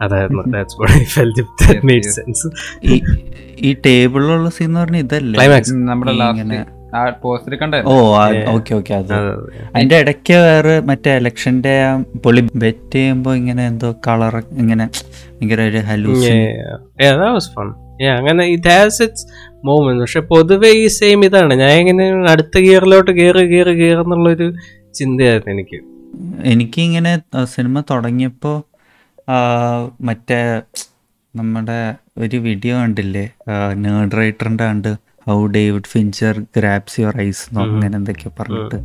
അതായിരുന്നു 0.00 0.42
that's 0.52 0.76
what 0.80 0.94
I 0.96 1.04
felt 1.14 1.44
that 1.62 1.86
made 1.86 2.10
sense 2.16 2.48
ഈ 2.86 2.96
ഈ 3.60 3.72
ടേബിളിലുള്ള 3.86 4.50
സീൻ 4.50 4.68
എന്ന് 4.68 4.80
പറഞ്ഞാൽ 4.80 5.02
ഇതല്ലേ? 5.04 5.36
ക്ലൈമാക്സ് 5.38 5.74
നമ്മുടെ 5.88 6.12
ലാസ്റ്റ് 6.20 6.60
ആ 6.92 7.02
പോസ്റ്റർ 7.22 7.52
കണ്ടേ 7.54 7.78
ഓ 7.86 7.96
ഓക്കെ 8.52 8.72
ഓക്കെ 8.74 8.92
അത്. 8.94 9.12
അതിന്റെ 9.74 9.96
ഇടയ്ക്ക് 10.02 10.36
വേറെ 10.44 10.74
മറ്റേ 10.88 11.12
ഇലക്ഷന്റെ 11.16 11.74
പൊളി 12.16 12.40
പുള്ളി 12.42 12.42
ബെറ്റ് 12.62 12.94
ചെയ്യുമ്പോ 12.94 13.30
ഇങ്ങനെ 13.34 13.62
എന്തോ 13.66 13.90
കളർ 14.06 14.34
ഇങ്ങനെ 14.62 14.86
ഭയങ്കര 15.30 15.60
ഒരു 15.70 15.82
ഹലൂസ് 15.82 17.50
ഫൺ 17.50 17.68
അങ്ങനെ 18.14 18.42
ഇറ്റ് 18.52 18.72
ഹാസ് 18.72 19.00
ഇറ്റ്സ് 19.02 19.24
മൂവ്മെന്റ് 19.64 20.02
പക്ഷെ 20.02 20.20
പൊതുവെ 20.30 20.70
ഈ 20.76 20.86
സെയിം 20.96 21.20
ഇതാണ്. 21.24 21.52
ഞാൻ 21.62 21.72
ഇങ്ങനെ 21.80 22.04
അടുത്ത 22.32 22.58
ഗിയറിലോട്ട് 22.60 23.10
കയറി 23.18 23.44
കയറി 23.46 23.74
കയറുന്നുള്ളൊരു 23.80 24.46
ചിന്തയായിരുന്നു 24.94 25.52
എനിക്ക്. 25.54 25.78
എനിക്ക് 26.44 26.80
ഇങ്ങനെ 26.80 27.12
സിനിമ 27.54 27.80
തുടങ്ങിയപ്പോൾ 27.90 28.56
മറ്റേ 30.08 30.40
നമ്മുടെ 31.34 31.80
ഒരു 32.24 32.36
വീഡിയോ 32.46 32.74
കണ്ടില്ലേ? 32.82 33.24
നേർഡ് 33.82 34.16
റൈറ്ററിന്റെ 34.20 34.64
കണ്ട് 34.70 34.90
how 35.28 35.36
David 35.56 35.90
Fincher 35.92 36.34
grabs 36.56 36.96
your 37.00 37.16
eyes 37.26 37.44
അങ്ങനെ 37.64 37.94
എന്തൊക്കെയോ 38.00 38.32
പറഞ്ഞിട്ട്. 38.40 38.78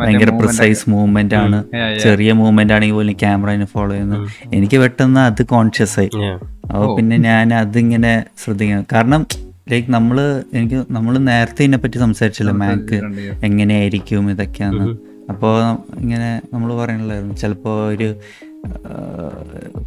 ഭയങ്കര 0.00 0.30
പ്രിസൈസ് 0.40 0.82
മൂവ്മെന്റ് 0.92 1.36
ആണ്. 1.42 1.58
ചെറിയ 2.04 2.32
മൂവ്മെന്റ് 2.40 2.74
ആണെങ്കിൽ 2.74 2.96
പോലും 2.98 3.16
ക്യാമറനെ 3.22 3.66
ഫോളോ 3.74 3.92
ചെയ്യുന്നത് 3.92 4.26
എനിക്ക് 4.56 4.78
പെട്ടെന്ന് 4.82 5.20
അത് 5.28 5.42
കോൺഷ്യസ് 5.54 5.96
ആയി. 6.02 6.10
അപ്പൊ 6.70 6.80
അപ്പോൾ 6.80 6.96
പിന്നെ 6.98 7.16
ഞാൻ 7.28 7.54
അതിങ്ങനെ 7.62 8.12
ശ്രദ്ധിക്കണം. 8.42 8.84
കാരണം 8.92 9.22
ലൈക്ക് 9.70 9.88
നമ്മൾ 9.96 10.18
എനിക്ക് 10.58 10.78
നമ്മൾ 10.96 11.14
നേരത്തെ 11.30 11.62
ഇതിനെ 11.64 11.78
പറ്റി 11.82 11.98
സംസാരിച്ചല്ലോ 12.04 12.54
മാക്ക് 12.62 12.98
എങ്ങനെയായിരിക്കും 13.48 14.30
ഇതൊക്കെയാണ് 14.34 14.84
അപ്പോൾ 15.32 15.56
ഇങ്ങനെ 16.02 16.30
നമ്മൾ 16.54 16.70
പറയണല്ലായിരുന്നു. 16.80 17.34
ചിലപ്പോൾ 17.42 17.76
ഒരു 17.94 18.08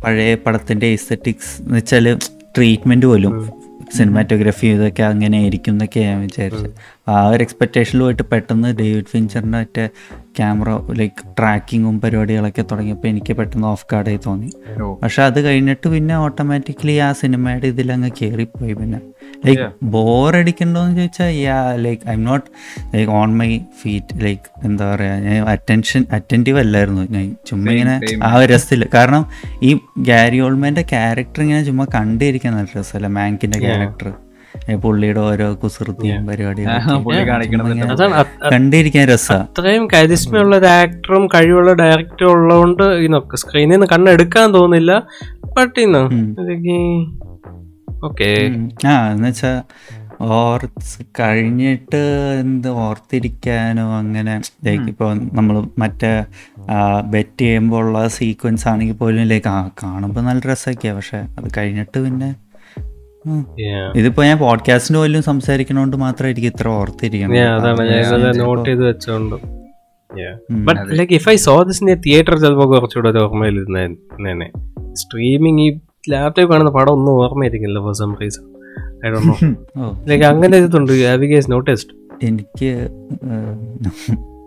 പഴയ 0.03 0.35
പടത്തിന്റെ 0.35 0.87
എസ്തറ്റിക്സ് 0.87 1.61
എന്ന് 1.61 1.75
വെച്ചാൽ 1.75 2.17
ട്രീറ്റ്മെന്റ് 2.57 3.05
പോലും 3.05 3.51
സിനിമാറ്റോഗ്രഫി 3.95 4.67
ഇതൊക്കെ 4.67 5.03
അങ്ങനെ 5.03 5.37
ആയിരിക്കും 5.37 5.71
എന്നൊക്കെ 5.71 5.99
ഞാൻ 5.99 6.21
വിചാരിച്ചത്. 6.21 6.71
ആ 7.07 7.15
ഒരു 7.29 7.41
എക്സ്പെക്റ്റേഷനിലുമായിട്ട് 7.45 8.25
പെട്ടെന്ന് 8.31 8.69
ഡേവിഡ് 8.79 9.09
ഫിഞ്ചറിന്റെ 9.13 9.59
മറ്റേ 9.63 9.85
ക്യാമറ 10.37 10.69
ലൈക്ക് 10.99 11.23
ട്രാക്കിങ്ങും 11.37 11.95
പരിപാടികളൊക്കെ 12.03 12.63
തുടങ്ങിയപ്പോൾ 12.69 13.07
എനിക്ക് 13.07 13.33
പെട്ടെന്ന് 13.39 13.67
ഓഫ് 13.71 13.85
ഗാർഡായി 13.91 14.19
തോന്നി. 14.25 14.49
പക്ഷെ 15.01 15.21
അത് 15.29 15.39
കഴിഞ്ഞിട്ട് 15.45 15.87
പിന്നെ 15.95 16.15
ഓട്ടോമാറ്റിക്കലി 16.25 16.95
ആ 17.07 17.11
സിനിമയുടെ 17.21 17.67
ഇതിലങ്ങ് 17.73 18.11
കയറിപ്പോയി 18.19 18.73
പിന്നെ. 18.79 18.99
ലൈക്ക് 19.45 19.67
ബോറടിക്കണ്ടോന്ന് 19.95 20.95
ചോദിച്ചാൽ 20.99 21.29
yeah 21.43 21.57
like 21.85 22.01
I'm 22.17 22.23
not 22.29 22.47
like 22.95 23.11
on 23.19 23.29
my 23.41 23.49
feet 23.81 24.19
like 24.25 24.47
എന്താ 24.69 24.87
പറയുക 24.93 25.19
ഞാൻ 25.27 25.37
അറ്റൻഷൻ 25.55 26.01
അറ്റന്റീവ് 26.17 26.59
അല്ലായിരുന്നു. 26.65 27.05
ഞാൻ 27.15 27.25
ചുമ്മാ 27.49 27.71
ഇങ്ങനെ 27.75 27.95
ആ 28.29 28.33
ഒരു 28.41 28.49
രസത്തിൽ 28.53 28.83
കാരണം 28.97 29.23
ഈ 29.69 29.71
ഗാരി 30.11 30.39
ഓൾമാന്റെ 30.47 30.85
ക്യാരക്ടർ 30.95 31.41
ഇങ്ങനെ 31.47 31.63
ചുമ്മാ 31.69 31.87
കണ്ടിരിക്കാൻ 31.97 32.53
നല്ല 32.59 32.79
രസമല്ല? 32.79 33.07
മാങ്കിന്റെ 33.19 33.59
ക്യാരക്ടർ 33.67 34.09
പുള്ളിയുടെ 34.83 35.19
ഓരോ 35.19 35.47
കുസൃതിയും 35.53 36.27
പരിപാടിയും 36.27 36.69
കണ്ടിരിക്കാൻ 38.51 39.05
രസമാണ് 39.07 39.43
അത്രയും 39.45 39.85
കരിസ്മയുള്ള 39.93 40.55
ഒരു 40.57 40.69
ആക്ടറും 40.73 41.25
കഴിവുള്ള 41.27 41.73
ഡയറക്ടറും 41.73 42.31
ഉള്ളതുകൊണ്ട് 42.33 42.83
ഇന്നൊക്കെ 43.05 43.37
സ്ക്രീനിൽ 43.37 43.73
നിന്ന് 43.73 43.87
കണ്ണെടുക്കാൻ 43.93 44.47
തോന്നില്ല. 44.53 44.91
ബട്ട് 45.55 45.79
ഇന്ന് 45.79 46.03
ഓക്കെ 48.05 48.29
ആ 48.87 48.93
എന്നുവെച്ചാ 49.11 49.51
ഓർത്ത് 50.33 51.05
കഴിഞ്ഞിട്ട് 51.19 52.01
എന്ത് 52.39 52.67
ഓർത്തിരിക്കാനോ 52.83 53.85
അങ്ങനെ 53.97 54.33
ലൈക്ക് 54.65 54.87
ഇപ്പോൾ 54.89 55.09
നമ്മൾ 55.33 55.55
മറ്റേ 55.77 56.11
ബെറ്റ് 57.09 57.39
ചെയ്യുമ്പോൾ 57.39 57.79
ഉള്ള 57.79 58.07
സീക്വൻസ് 58.17 58.67
ആണെങ്കിൽ 58.67 58.97
പോലും 58.97 59.27
ലൈക്ക് 59.27 59.47
ആ 59.47 59.57
കാണുമ്പോൾ 59.83 60.21
നല്ല 60.21 60.41
രസമൊക്കെയാണ് 60.51 60.97
പക്ഷെ 60.97 61.19
അത് 61.37 61.47
കഴിഞ്ഞിട്ട് 61.57 61.97
പിന്നെ. 61.99 62.29
ഇതിപ്പോ 63.95 64.23
ഞാൻ 64.23 64.37
പോഡ്കാസ്റ്റിന് 64.37 64.97
പോലും 64.97 65.23
സംസാരിക്കണോണ്ട് 65.23 65.97
മാത്രമായിരിക്കും 65.97 66.49
ഇത്ര 66.49 66.67
ഓർത്തിരിക്കണം 66.67 67.35
അതാണ് 67.55 67.89
ഞാൻ 67.89 68.29
ഇത് 68.29 68.39
നോട്ട് 68.39 68.69
ചെയ്ത് 68.69 68.87
വെച്ചോണ്ട്. 68.87 69.35
ഉം. 70.51 70.65
But 70.65 70.99
like 70.99 71.13
if 71.13 71.29
I 71.29 71.35
saw 71.35 71.63
this 71.63 71.83
theatre 72.05 72.37
ചിലപ്പോൾ 72.37 72.65
കുറച്ചുകൂടെ 72.65 73.09
ഒരു 73.09 73.19
ഓർമ്മയിലിരുന്നേനെ 73.19 74.49
സ്ട്രീമിങ് 74.93 75.61
ഈ 75.61 75.79
ലാപ്ടോപ്പ് 76.09 76.53
കാണുന്ന 76.53 76.71
പടം 76.71 76.91
ഒന്നും 76.91 77.11
ഓർമ്മയായിരിക്കില്ല 77.11 77.79
for 77.79 77.93
some 77.93 78.15
reason 78.21 78.45
I 79.07 79.09
do 79.09 79.19
know 79.19 79.35
like 80.07 80.25
അങ്ങനെ 80.25 80.57
ഇതുണ്ട്. 80.57 80.93
ഹാവ് 81.07 81.25
ഗേസ് 81.25 81.51
നോട്ടിസ്ഡ് 81.51 81.93
എനിക്ക് 82.23 82.69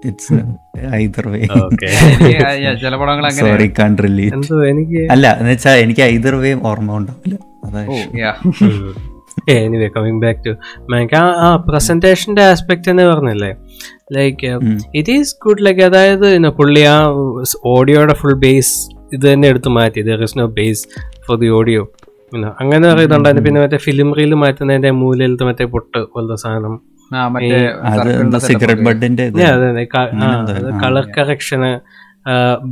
ഇറ്റ്സ് 0.04 0.34
ഐദർ 0.94 1.28
വേ 1.28 1.40
ഓക്കെ 1.64 1.86
ചില 2.80 2.96
പടങ്ങൾ 2.96 3.28
സോറി 3.30 3.68
അല്ല 5.10 5.36
എന്ന് 5.38 5.50
വെച്ചാൽ 5.50 5.78
എനിക്ക് 5.78 6.00
ഐദർ 6.02 6.34
വേ 6.34 6.52
ഓർമ്മ 6.52 6.96
ഉണ്ടാവില്ല. 6.96 7.36
Anyway 9.54 9.88
coming 9.94 10.20
back 10.20 10.40
to 10.46 10.52
Mank 10.92 11.14
ആ 11.16 11.48
പ്രസന്റേഷന്റെ 11.68 12.42
ആസ്പെക്ട് 12.42 12.88
എന്ന് 12.90 13.02
പറഞ്ഞില്ലേ? 13.02 13.50
Like 14.16 14.48
it 14.98 15.12
is 15.18 15.32
good 15.44 15.64
like 15.66 15.82
അതായത് 15.82 16.28
പുള്ളി 16.60 16.82
ആ 16.94 16.96
ഓഡിയോയുടെ 17.74 18.14
ഫുൾ 18.14 18.36
ബേസ് 18.46 18.74
ഇത് 19.12 19.32
തന്നെ 19.32 19.48
എടുത്തു 19.48 19.68
മാറ്റി. 19.68 20.02
There 20.02 20.22
is 20.22 20.38
no 20.38 20.46
base 20.58 20.82
for 21.26 21.38
the 21.38 21.48
audio 21.58 21.82
അങ്ങനെ 22.60 22.84
പറയുന്നുണ്ടായിരുന്നു 22.92 23.44
പിന്നെ 23.46 23.60
മറ്റേ 23.60 23.78
ഫിലിം 23.86 24.08
റീൽ 24.18 24.34
മാറ്റുന്നതിന്റെ 24.34 24.90
മൂലയിലത്തെ 25.02 25.44
മറ്റേ 25.44 25.64
പൊട്ട് 25.74 25.98
പോലത്തെ 26.14 26.36
സാധനം. 26.44 26.74
കളർ 30.82 31.06
കറക്ഷന് 31.18 31.70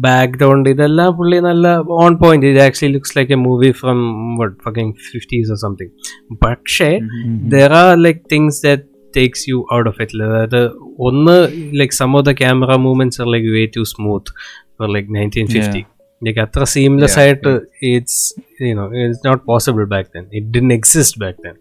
ബാക്ക്ഗ്രൗണ്ട് 0.04 0.68
ഇതെല്ലാം 0.70 1.10
പുള്ളി 1.16 1.38
നല്ല 1.40 1.66
ഓൺ 1.98 2.12
പോയിന്റ് 2.16 2.46
ഇത് 2.46 2.60
actually 2.60 2.92
looks 2.94 3.14
like 3.18 3.32
a 3.32 3.40
movie 3.42 3.70
from 3.80 4.00
what 4.40 4.56
fucking 4.64 4.94
fifties 5.08 5.50
or 5.50 5.58
something 5.64 5.92
പക്ഷേ 6.44 6.90
there 7.54 7.74
are 7.80 7.90
like 7.98 8.22
things 8.32 8.60
that 8.66 8.84
takes 9.14 9.44
you 9.50 9.58
out 9.74 9.88
of 9.90 10.00
it 10.02 10.22
അതായത് 10.28 10.60
ഒന്ന് 11.08 11.36
like 11.80 11.96
some 12.00 12.16
of 12.16 12.26
the 12.26 12.34
camera 12.40 12.76
movements 12.86 13.20
are 13.20 13.28
like 13.34 13.50
way 13.54 13.64
too 13.76 13.84
smooth 13.92 14.32
for 14.78 14.88
like 14.94 15.10
nineteen 15.14 15.48
fifty 15.48 15.82
like 16.22 16.40
അത്ര 16.40 16.64
seamless 16.72 17.18
ആയിട്ട് 17.18 17.52
it's 17.90 18.22
you know 18.64 18.86
it's 19.02 19.22
not 19.26 19.42
possible 19.46 19.86
back 19.94 20.10
then 20.14 20.26
it 20.32 20.48
didn't 20.48 20.72
exist 20.72 21.20
back 21.20 21.38
then 21.44 21.56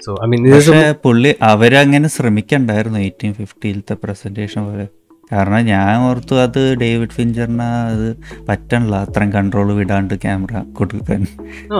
so 0.00 0.12
I 0.24 0.28
mean 0.28 0.44
പുള്ളി 1.02 1.30
അവരങ്ങനെ 1.48 2.08
ശ്രമിക്കണ്ടായിരുന്നു 2.08 3.00
eighteen 3.00 3.32
ഫിഫ്റ്റിയിലത്തെ 3.32 3.96
presentation 4.04 4.62
പോലെ. 4.68 4.86
കാരണം 5.32 5.66
ഞാൻ 5.66 5.96
ഓർത്തു 6.00 6.34
അത് 6.40 6.74
David 6.80 7.10
ഫിഞ്ചറിന് 7.10 7.68
അത് 7.90 8.06
പറ്റണില്ല. 8.48 8.96
അത്രയും 8.96 9.32
കൺട്രോൾ 9.32 9.72
വിടാണ്ട് 9.72 10.14
ക്യാമറ 10.20 10.62
കൊടുക്കാൻ. 10.72 11.22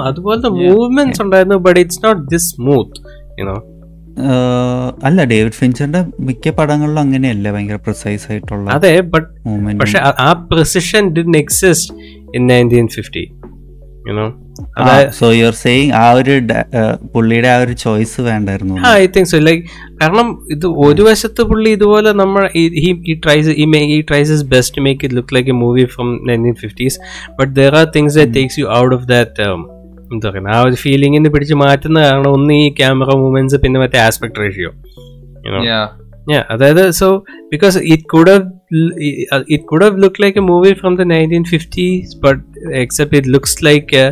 അതുപോലത്തെ 0.04 0.48
മൂവ്മെന്റ്സ് 0.60 1.22
ഉണ്ടായിരുന്നു 1.22 1.54
but 1.58 1.80
it's 1.80 2.04
not 2.04 2.22
this 2.30 2.54
smooth 2.54 3.00
you know 3.40 3.56
അല്ല 5.02 5.24
ഡേവിഡ് 5.24 5.52
ഫിഞ്ചറിന്റെ 5.52 6.00
മിക്ക 6.20 6.50
പടങ്ങളിലും 6.50 7.00
അങ്ങനെയല്ല 7.00 7.52
ഭയങ്കര 7.52 7.76
പ്രിസൈസ് 7.84 8.26
ആയിട്ടുള്ള 8.30 8.66
അതെ 8.70 9.00
ബട്ട് 9.08 9.28
പക്ഷെ 9.80 9.98
ആ- 10.22 10.32
precision 10.50 11.08
didn't 11.10 11.36
exist 11.36 11.94
in 12.34 12.46
nineteen 12.46 12.88
fifty 12.88 13.24
you know 14.04 14.24
so 15.18 15.26
are 15.46 15.54
saying 15.60 15.90
ആ 15.94 16.04
ഒരു 16.12 16.34
പുള്ളിയുടെ 17.12 17.48
ആ 17.48 17.56
ഒരു 17.56 17.74
ചോയ്സ് 17.82 18.18
വേണ്ടായിരുന്നു. 18.20 18.74
ഐ 18.92 19.04
തിങ്ക് 19.06 19.30
സോ 19.30 19.38
ലൈക്ക് 19.40 19.62
കാരണം 20.00 20.26
ഇത് 20.50 20.66
ഒരു 20.86 21.02
വശത്ത് 21.02 21.42
പുള്ളി 21.50 21.70
ഇതുപോലെ 21.70 22.12
നമ്മൾ 22.14 22.42
ഈ 22.54 23.14
ട്രൈസ് 23.24 23.54
ഈ 23.94 24.00
tries 24.10 24.36
best 24.52 24.82
make 24.82 25.04
it 25.04 25.16
look 25.16 25.34
like 25.34 25.50
a 25.50 25.58
movie 25.62 25.84
from 25.94 26.10
nineteen 26.30 26.56
fifties 26.62 26.98
but 27.38 27.52
there 27.60 27.76
are 27.76 27.86
things 27.96 28.16
that 28.20 28.34
takes 28.38 28.58
you 28.60 28.68
out 28.74 28.94
of 28.94 29.06
that 29.06 29.48
എന്താ 30.12 30.28
പറയുക 30.28 30.54
ആ 30.54 30.60
ഒരു 30.60 30.76
ഫീലിംഗിന് 30.82 31.30
പിടിച്ച് 31.34 31.56
മാറ്റുന്ന 31.62 31.98
കാരണം 32.02 32.32
ഒന്ന് 32.32 32.54
ഈ 32.54 32.68
ക്യാമറ 32.80 33.10
മൂവ്മെന്റ്സ് 33.16 33.58
പിന്നെ 33.64 33.80
മറ്റേ 33.80 34.00
ആസ്പെക്ട് 34.06 34.40
റേഷ്യോ 34.44 34.72
Yeah. 35.64 35.86
Yeah, 36.26 36.42
അതായത് 36.52 36.84
so 36.98 37.06
because 37.50 37.78
it 37.92 38.06
could 38.12 38.30
have 38.30 38.44
could 39.64 39.84
have 39.84 40.02
look 40.02 40.22
like 40.22 40.38
a 40.38 40.42
movie 40.42 40.72
from 40.72 40.94
the 40.96 41.06
nineteen 41.06 41.44
fifties 41.44 42.16
but 42.16 42.42
except 42.74 43.16
it 43.16 43.28
looks 43.28 43.64
like 43.64 43.96
a 43.96 44.06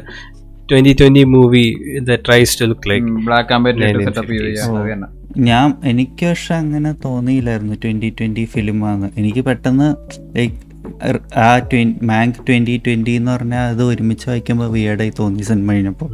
twenty 0.73 0.93
twenty 0.93 1.25
movie 1.25 1.65
the 2.01 2.19
tries 2.27 2.61
to 2.61 2.65
look 2.65 2.91
like 2.91 3.07
black 3.25 3.53
and 3.53 3.65
white 3.65 4.05
setup 4.05 4.33
ചെയ്ത് 4.33 5.09
ഞാൻ 5.39 5.75
എനിക്ക് 5.85 6.27
പക്ഷെ 6.27 6.55
അങ്ങനെ 6.55 6.93
തോന്നിയില്ലായിരുന്നു 7.05 7.77
twenty 7.85 8.11
twenty 8.19 8.45
ഫിലിമാന്ന് 8.45 9.09
എനിക്ക് 9.17 9.45
പെട്ടെന്ന് 9.45 9.95
like 10.37 10.59
ആ 11.37 11.49
മാങ്ക് 12.03 12.35
twenty 12.49 12.81
twenty 12.87 13.11
എന്ന് 13.11 13.33
പറഞ്ഞാൽ 13.33 13.65
അത് 13.69 13.83
ഒരുമിച്ച് 13.83 14.27
വായിക്കുമ്പോൾ 14.29 14.69
വിയേഡായി 14.71 15.13
തോന്നി 15.19 15.43
സിനിമ 15.43 15.73
കഴിഞ്ഞപ്പോൾ 15.73 16.11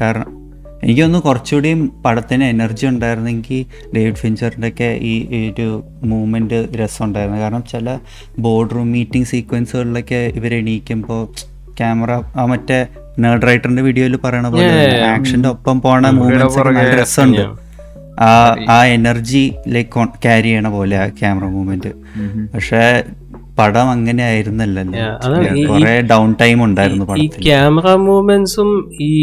കാരണം 0.00 0.37
എനിക്കൊന്ന് 0.84 1.18
കുറച്ചുകൂടിയും 1.18 1.92
പടത്തിന് 2.04 2.44
എനർജി 2.44 2.86
ഉണ്ടായിരുന്നെങ്കിൽ 2.86 3.66
ഡേവിഡ് 3.96 4.14
ഫിഞ്ചറിന്റെ 4.14 4.68
ഒക്കെ 4.68 4.98
ഈ 5.02 5.14
ഒരു 5.52 5.84
മൂവ്മെന്റ് 6.04 6.68
രസമുണ്ടായിരുന്നു. 6.76 7.40
കാരണം 7.40 7.64
ചില 7.72 7.98
ബോർഡ് 8.38 8.70
റൂം 8.70 8.92
മീറ്റിംഗ് 8.92 9.26
സീക്വൻസുകളിലൊക്കെ 9.26 10.32
ഇവർ 10.34 10.54
എണീക്കുമ്പോൾ 10.54 11.22
ക്യാമറ 11.78 12.12
ആ 12.36 12.44
മറ്റേ 12.44 12.86
നേർഡ് 13.18 13.42
റൈറ്ററിന്റെ 13.42 13.82
വീഡിയോയിൽ 13.82 14.16
പറയണ 14.16 14.48
പോലെ 14.48 15.02
ആക്ഷന്റെ 15.04 15.48
ഒപ്പം 15.48 15.80
പോണ 15.80 16.10
മൂവ്മെന്റ്സ് 16.10 17.00
രസമുണ്ട്. 17.00 17.68
ആ 18.20 18.56
ആ 18.68 18.84
എനർജി 18.84 19.54
ലൈക്ക് 19.68 20.04
ക്യാരി 20.22 20.42
ചെയ്യണ 20.42 20.68
പോലെ 20.68 20.96
ആ 20.98 21.08
ക്യാമറ 21.08 21.44
മൂവ്മെന്റ് 21.44 21.92
പക്ഷെ 22.54 23.04
പടം 23.58 23.88
അങ്ങനെ 23.88 24.22
ആയിരുന്നല്ലോ 24.24 24.82
ഡൗൺ 26.08 26.28
ടൈം 26.40 26.58
ഉണ്ടായിരുന്നു 26.64 27.04
ഈ 27.04 27.08
പടത്തിൽ. 27.10 27.42
ക്യാമറ 27.44 27.94
മൂവ്മെന്റ്സും 28.06 28.70
ഈ 29.04 29.14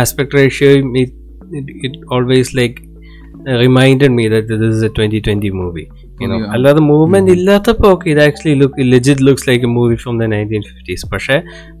aspect 0.00 0.36
റേഷ്യോയും 0.38 0.88
it 0.98 1.98
always 2.12 2.54
like 2.58 2.76
reminded 3.60 4.14
me 4.14 4.24
that 4.28 4.56
this 4.62 4.76
is 4.76 4.84
a 4.84 4.92
twenty 4.96 5.18
twenty 5.26 5.50
movie 5.58 5.84
അല്ലാതെ 6.54 6.80
മൂവ്മെന്റ് 6.88 7.32
ഇല്ലാത്തപ്പോ 7.36 7.86
ഓക്കെ 7.92 8.06
ഇത് 8.12 8.20
actually 8.24 8.54
look 8.60 8.86
legit 8.92 9.24
looks 9.26 9.46
like 9.50 9.64
a 9.64 9.72
movie 9.74 9.96
from 9.96 10.16
the 10.22 10.26
nineteen 10.32 10.62
fifties 10.68 11.06
പക്ഷേ 11.12 11.36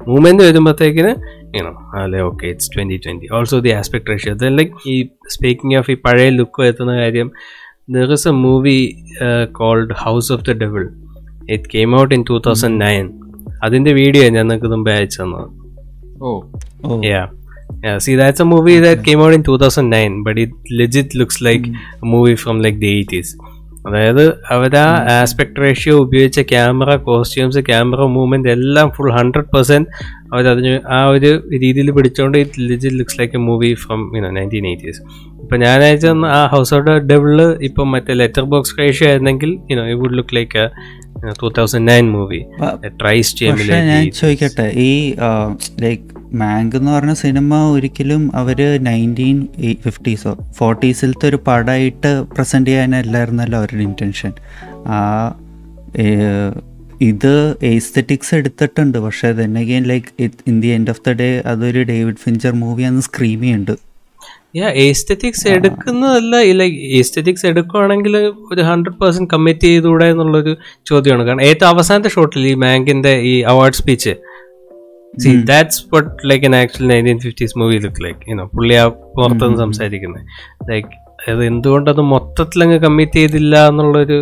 മൂവ്മെന്റ് 0.06 0.44
വരുമ്പോഴത്തേക്കിന് 0.44 1.12
യുനോ 1.56 1.72
അല്ലെ 2.00 2.20
okay 2.22 2.46
it's 2.52 2.70
twenty 2.74 2.98
twenty 3.04 3.28
also 3.36 3.58
the 3.60 3.72
aspect 3.74 4.10
ratio 4.10 4.34
then 4.42 4.54
like 4.56 4.74
ഈ 4.86 4.96
speaking 5.28 5.76
of 5.76 5.90
ഈ 5.90 5.98
പഴയ 6.06 6.28
look 6.38 6.62
എത്തുന്ന 6.68 6.94
കാര്യം 6.98 7.30
there 7.90 8.12
is 8.12 8.28
a 8.28 8.34
movie 8.44 8.78
called 9.52 9.96
House 10.04 10.30
of 10.32 10.44
the 10.44 10.54
Devil 10.58 10.84
it 11.48 11.70
came 11.74 11.96
out 12.00 12.12
in 12.14 12.22
two 12.28 12.38
thousand 12.46 12.78
nine 12.84 13.06
അതിന്റെ 13.64 13.92
video 13.94 14.24
ഞാൻ 14.28 14.46
നിങ്ങൾക്ക് 14.46 14.70
മുമ്പേ 14.74 14.94
അയച്ചു 14.98 15.20
തന്നത് 15.22 15.48
ഓ 16.22 16.30
Oh. 16.84 16.96
Yeah. 17.04 17.26
Yeah, 17.82 17.98
see, 17.98 18.14
that's 18.16 18.40
a 18.40 18.46
movie 18.46 18.78
that 18.78 19.04
came 19.04 19.20
out 19.20 19.32
in 19.32 19.42
2009, 19.44 20.22
but 20.22 20.38
it 20.38 20.50
legit 20.72 21.14
looks 21.14 21.40
like 21.40 21.64
a 21.98 22.06
movie 22.06 22.36
from 22.36 22.60
like 22.60 22.78
the 22.78 22.90
80s. 22.94 23.30
അതായത് 23.84 24.22
അവരാ 24.54 24.84
aspect 25.14 25.60
ratio 25.62 25.94
ഉപയോഗിച്ച 26.04 26.40
camera 26.50 26.94
costumes 27.04 27.60
camera 27.68 28.06
movement 28.14 28.48
എല്ലാം 28.54 28.88
ഫുൾ 28.96 29.10
ഹൺഡ്രഡ് 29.16 29.50
പെർസെന്റ് 29.52 29.88
അവരതിന് 30.32 30.72
ആ 30.96 31.00
ഒരു 31.12 31.30
രീതിയിൽ 31.64 31.88
പിടിച്ചോണ്ട് 31.96 32.36
it 32.42 32.60
legit 32.70 32.96
looks 32.98 33.18
like 33.20 33.36
a 33.38 33.42
movie 33.46 33.70
from 33.84 34.00
you know 34.16 34.30
nineteen 34.38 34.66
eighties 34.72 35.00
ഇപ്പൊ 35.44 35.56
ഞാൻ 35.64 35.78
അയച്ച 35.86 36.06
ആ 36.38 36.40
ഹൗസ് 36.54 36.74
ഓഫ് 36.78 36.98
ഡെവിൾ 37.12 37.32
ഇപ്പം 37.68 37.88
മറ്റേ 37.96 38.16
ലെറ്റർ 38.22 38.46
ബോക്സ് 38.54 38.74
റേഷ്യോ 38.80 39.06
ആയിരുന്നെങ്കിൽ 39.10 39.52
you know 39.72 39.84
it 39.92 39.96
would 40.02 40.18
look 40.20 40.36
like 40.38 40.64
two 41.26 41.48
thousand 41.48 41.88
nine 41.88 42.12
movie 42.12 42.44
പ- 42.60 42.86
ട്രൈസ് 42.86 43.36
ടു 43.40 43.46
പക്ഷെ 43.46 43.80
ഞാൻ 43.80 44.10
ചോദിക്കട്ടെ 44.10 44.72
ഈ 44.76 45.14
ലൈക്ക് 45.80 46.36
മാങ്ക് 46.36 46.76
എന്ന് 46.76 46.90
പറഞ്ഞ 46.90 47.12
സിനിമ 47.12 47.70
ഒരിക്കലും 47.70 48.30
അവർ 48.34 48.84
നയന്റീൻ 48.84 49.48
ഫിഫ്റ്റീസോ 49.74 50.38
ഫോർട്ടീസിലത്തെ 50.56 51.28
ഒരു 51.28 51.36
പടമായിട്ട് 51.46 52.24
പ്രസന്റ് 52.34 52.70
ചെയ്യാനല്ലായിരുന്നല്ലോ 52.70 53.58
അവരുടെ 53.58 53.82
ഇന്റൻഷൻ 53.82 54.32
ആ 54.86 55.00
ഇത് 57.00 57.56
എസ്തെറ്റിക്സ് 57.62 58.34
എടുത്തിട്ടുണ്ട്. 58.34 58.98
പക്ഷെ 58.98 59.32
then 59.32 59.58
again 59.58 59.82
like 59.82 60.30
in 60.46 60.60
the 60.60 60.66
end 60.66 60.90
of 60.90 61.00
the 61.08 61.12
day 61.12 61.42
അതൊരു 61.46 61.82
ഡേവിഡ് 61.82 62.16
ഫിഞ്ചർ 62.16 62.52
മൂവി 62.52 62.82
അന്ന് 62.82 63.02
ചെയ്യുന്നുണ്ട്. 63.42 63.87
യാ 64.54 64.68
എസ്തെറ്റിക്സ് 64.84 65.46
എടുക്കുന്നതല്ല 65.54 66.36
ലൈക്ക് 66.60 66.76
എസ്തെറ്റിക്സ് 67.00 67.46
എടുക്കുവാണെങ്കിൽ 67.46 68.14
ഒരു 68.52 68.62
ഹൺഡ്രഡ് 68.62 68.98
പെർസെന്റ് 69.00 69.30
കമ്മിറ്റ് 69.32 69.66
ചെയ്തുകൂടെ 69.70 70.04
എന്നുള്ളൊരു 70.04 70.52
ചോദ്യമാണ്. 70.86 71.24
കാരണം 71.28 71.42
ഏറ്റവും 71.42 71.68
അവസാനത്തെ 71.68 72.08
ഷോട്ടിൽ 72.08 72.46
ഈ 72.52 72.54
മാങ്കിന്റെ 72.64 73.12
ഈ 73.32 73.34
award 73.52 73.78
speech 73.80 74.14
see 75.14 75.30
that's 75.50 75.82
what 75.94 76.30
like 76.30 76.44
an 76.44 76.56
actual 76.56 76.86
nineteen 76.92 77.18
fifties 77.18 77.58
movie 77.58 77.76
look 77.84 78.02
like 78.04 78.24
you know 78.30 78.46
പുള്ളി 78.56 78.74
ആ 78.74 78.86
പുറത്തുനിന്ന് 79.16 79.60
സംസാരിക്കുന്നത് 79.64 80.24
ലൈക്ക് 80.70 80.90
അത് 81.30 81.40
എന്തുകൊണ്ടത് 81.44 82.00
മൊത്തത്തിൽ 82.00 82.10
മൊത്തത്തിലങ്ങ് 82.10 82.76
കമ്മിറ്റ് 82.78 83.18
ചെയ്തില്ല 83.20 83.54
എന്നുള്ളൊരു 83.68 84.18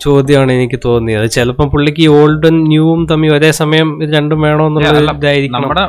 ചോദ്യമാണ് 0.00 0.52
എനിക്ക് 0.52 0.78
തോന്നിയത്. 0.84 1.26
ചിലപ്പം 1.30 1.66
പുള്ളിക്ക് 1.70 2.02
ഈ 2.02 2.08
ഓൾഡും 2.18 2.56
ന്യൂവും 2.70 3.00
തമ്മിൽ 3.10 3.34
ഒരേ 3.34 3.50
സമയം 3.60 3.88
ഇത് 4.02 4.12
രണ്ടും 4.14 4.40
വേണോ 4.40 4.64
എന്നുള്ള 4.66 5.12
ഇതായിരിക്കും 5.18 5.56
നമ്മുടെ 5.56 5.84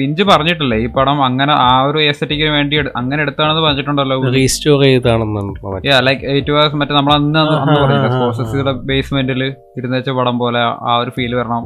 ഫിഞ്ച് 0.00 0.24
പറഞ്ഞിട്ടില്ലേ? 0.28 0.76
ഈ 0.78 0.88
പടം 0.94 1.18
അങ്ങനെ 1.26 1.54
ആ 1.62 1.72
ഒരു 1.86 1.98
എസ്റ്റിക്കിന് 2.10 2.50
വേണ്ടി 2.50 2.74
അങ്ങനെ 3.00 3.20
എടുത്താണെന്ന് 3.22 3.62
പറഞ്ഞിട്ടുണ്ടല്ലോ 3.66 4.16
റീസ്റ്റോർ 4.36 4.78
ചെയ്താണെന്നുള്ള 4.84 5.80
ലൈക്ക് 6.08 6.24
ഇറ്റ് 6.34 6.52
വാസ് 6.52 6.80
മറ്റേ 6.80 6.94
നമ്മൾ 6.94 7.14
അന്ന് 7.14 7.42
സ്പോർട്സിയുടെ 8.14 8.74
ബേസ്മെന്റിൽ 8.90 9.42
ഇരുന്ന് 9.78 9.96
വെച്ച 9.96 10.10
പടം 10.18 10.36
പോലെ 10.38 10.60
ആ 10.88 10.96
ഒരു 11.00 11.12
ഫീൽ 11.16 11.34
വരണം 11.34 11.64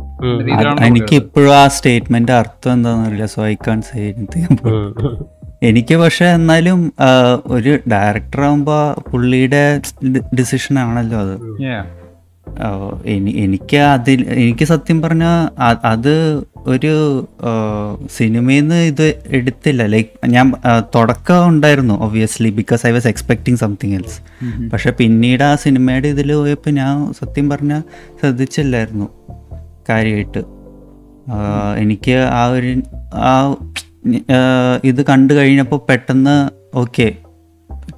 എനിക്ക് 0.89 1.17
ഇപ്പോഴും 1.23 1.53
ആ 1.55 1.65
സ്റ്റേറ്റ്മെന്റ് 1.77 2.35
അർത്ഥം 2.41 2.73
എന്താണെന്നറിയില്ല 2.73 3.29
സോ 3.35 3.43
ഐ 3.47 3.57
കാൺ 3.67 3.81
സേ 3.83 4.05
എനിക്ക് 5.63 5.95
പക്ഷെ 5.97 6.27
എന്നാലും 6.39 6.81
ഒരു 7.51 7.73
ഡയറക്ടർ 7.93 8.41
ആകുമ്പോ 8.41 8.79
പുള്ളിയുടെ 9.07 9.63
ഡിസിഷൻ 10.35 10.75
ആണല്ലോ 10.81 11.21
അത്. 11.21 11.37
എനിക്ക് 13.47 13.77
അതിൽ 13.87 14.21
എനിക്ക് 14.35 14.65
സത്യം 14.65 15.03
പറഞ്ഞ 15.03 15.25
അത് 15.85 16.15
ഒരു 16.67 16.93
സിനിമയിൽ 18.11 18.61
നിന്ന് 18.61 18.75
ഇത് 18.85 19.07
എടുത്തില്ല. 19.29 19.83
ലൈക്ക് 19.87 20.11
ഞാൻ 20.27 20.47
തുടക്കം 20.95 21.49
ഉണ്ടായിരുന്നു 21.49 21.95
obviously 22.01 22.51
because 22.51 22.87
I 22.87 22.91
was 22.91 23.09
expecting 23.09 23.57
something 23.57 23.95
else 23.95 24.19
പക്ഷെ 24.73 24.91
പിന്നീട് 24.91 25.43
ആ 25.43 25.55
സിനിമയുടെ 25.55 26.09
ഇതിൽ 26.09 26.35
പോയപ്പോൾ 26.35 26.71
ഞാൻ 26.71 27.13
സത്യം 27.13 27.49
പറഞ്ഞാൽ 27.49 27.83
ശ്രദ്ധിച്ചില്ലായിരുന്നു 28.21 29.09
കാര്യമായിട്ട് 29.89 30.43
എനിക്ക് 31.79 32.17
ആ 32.33 32.47
ഒരു 32.47 32.71
ആ 33.25 33.57
ആ, 34.31 34.39
ഇത് 34.85 35.03
കണ്ടു 35.07 35.35
കഴിഞ്ഞപ്പോൾ 35.35 35.81
പെട്ടെന്ന് 35.89 36.35
ഓക്കെ 36.75 37.07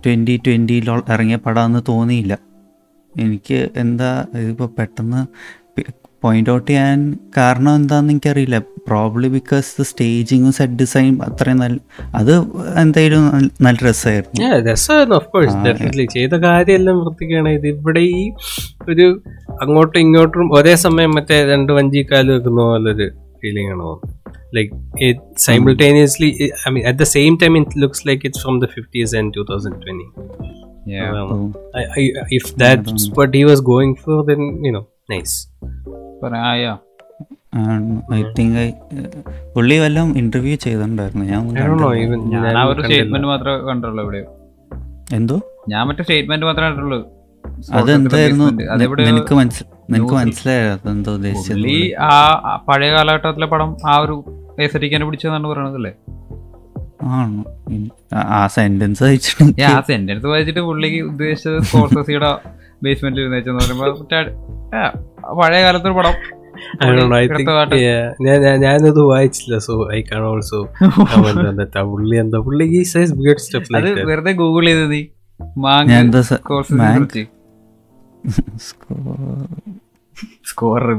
ട്വന്റി 0.05 0.41
ട്വന്റിയിലോ 0.47 1.05
ഇറങ്ങിയ 1.09 1.37
പടമെന്ന് 1.37 1.83
തോന്നിയില്ല. 1.89 2.35
എനിക്ക് 3.17 3.71
എന്താ 3.77 4.11
ഇതിപ്പോൾ 4.41 4.71
പെട്ടെന്ന് 4.79 5.21
പോയിന്റ് 6.23 6.51
ഔട്ട് 6.51 6.67
ചെയ്യാൻ 6.67 6.99
കാരണം 7.37 7.75
എന്താണെന്ന് 7.75 8.13
എനിക്കറിയില്ല. 8.13 8.57
പ്രോബ്ലി 8.87 9.29
ബിക്കോസ് 9.29 9.69
ദ 9.79 9.85
സ്റ്റേജിങ്ങും 9.85 10.53
സെറ്റ് 10.53 10.77
ഡിസൈൻ 10.81 11.11
അത്രയും 11.23 11.59
നല്ല 11.59 11.77
അത് 12.15 12.33
എന്തായാലും 12.83 13.25
നല്ല- 13.61 13.83
രസമായിരുന്നു. 13.87 14.49
രസമായിരുന്നു 14.67 15.17
ഓഫ് 15.17 15.29
കോഴ്സ് 15.33 15.57
ഡെഫിനറ്റ്ലി 15.67 16.07
ചെയ്ത 16.15 16.35
കാര്യമെല്ലാം 16.45 16.99
വൃത്തിക്കാണ് 17.01 17.51
ഇത് 17.51 17.67
ഇവിടെ 17.73 18.03
ഈ 18.13 18.25
ഒരു 18.89 19.07
അങ്ങോട്ടും 19.61 20.01
ഇങ്ങോട്ടും 20.01 20.47
ഒരേ 20.59 20.75
സമയം 20.85 21.11
മറ്റേ 21.11 21.39
രണ്ട് 21.53 21.73
വഞ്ചിക്കാലും 21.73 22.35
വെക്കുന്ന 22.35 22.61
പോലൊരു 22.65 23.09
ഫീലിംഗ് 23.41 23.73
ആണ് 23.77 23.91
like 24.57 24.73
simultaneously 25.47 26.31
I 26.65 26.73
mean 26.73 26.85
at 26.89 26.99
the 26.99 27.09
same 27.15 27.35
time 27.43 27.57
it 27.59 27.83
looks 27.83 28.05
like 28.09 28.25
it's 28.27 28.43
from 28.43 28.59
the 28.61 28.69
fifties 28.77 29.15
and 29.17 29.33
two 29.37 29.45
thousand 29.51 29.81
twenty 29.85 30.09
Yeah. 30.87 31.15
i 32.31 32.39
that's 32.59 33.07
what 33.19 33.37
he 33.37 33.43
was 33.45 33.63
going 33.63 33.95
for 33.95 34.25
then 34.25 34.67
you 34.67 34.73
know 34.73 34.83
nice 35.11 35.37
പറയാ, 36.23 36.43
ആ, 36.43 36.53
yeah. 36.57 36.77
I 38.15 38.23
think 38.39 38.59
I 38.59 38.67
പുള്ളി 39.57 39.79
വല്ലതും 39.79 40.19
interview 40.19 40.57
ചെയ്തിട്ടുണ്ടായിരുന്നു? 40.57 41.25
ഞാൻ 41.25 41.39
ഒന്നും 41.41 41.55
കണ്ടില്ല. 41.57 42.17
ഞാൻ 42.35 42.59
ആ 42.59 42.65
ഒരു 42.65 42.83
സ്റ്റേറ്റ്മെന്റ് 42.83 43.27
മാത്രമേ 43.27 43.67
കണ്ടുള്ളൂ 43.69 44.05
ഇവിടെ 44.05 44.23
എന്തോ? 45.13 45.37
ഞാൻ 45.69 45.87
മറ്റേ 45.89 46.03
സ്റ്റേറ്റ്മെന്റ് 46.03 46.47
മാത്രമേ 46.47 46.69
കണ്ടുള്ളൂ. 46.69 46.99
അതെന്തായിരുന്നു 47.73 48.45
നിനക്ക്. 49.09 49.35
മനസ്സിലായോ? 50.15 50.73
അതെന്തോ 50.73 51.13
ഉദ്ദേശിച്ചത്? 51.15 51.53
പുള്ളി 51.53 51.95
ആ 52.01 52.57
പഴയ 52.69 52.91
കാലഘട്ടത്തിലെ 52.93 53.47
പടം 53.47 53.77
ആ 53.89 53.97
ഒരു 53.99 54.17
പിടിച്ചതാണ് 55.07 55.47
പറയണതല്ലേ 55.49 55.49
പറയണത് 55.49 55.75
അല്ലേ 55.75 55.93
ആണോ. 57.03 57.45
ആ- 58.17 58.47
സെന്റൻസ് 58.47 59.03
വായിച്ചിട്ട് 59.03 59.63
ആ 59.63 59.81
സെന്റൻസ് 59.81 60.27
വായിച്ചിട്ട് 60.27 60.61
പുള്ളിക്ക് 60.61 61.03
ഉദ്ദേശിച്ചത് 61.03 61.63
സ്കോർസസിയുടെ 61.63 62.37
ബേസ്മെന്റിൽ 62.83 63.21
ഇരുന്ന് 63.21 63.37
വെച്ചെന്ന് 63.37 63.61
പറയുമ്പോൾ 63.61 63.99
പഴയ 65.41 65.63
കാലത്തെ 65.63 65.89
പടം. 65.89 66.13
ഞാനത് 68.59 69.01
വായിച്ചില്ല 69.01 69.59
സോ 69.59 69.93
ഐ 69.93 70.03
കാൺ 70.03 70.21
ഓൾസോ 70.21 70.69
പുള്ളി 71.83 72.17
എന്താ 72.17 72.39
പുള്ളി 72.39 72.65
ഈ 72.65 72.83
സൈസ് 72.83 73.13
അത്. 73.77 74.05
വെറുതെ 74.05 74.33
ഗൂഗിൾ 74.33 74.67
ചെയ്ത് 74.67 74.93
നീ. 74.93 75.05
സ്കോർ 80.45 80.97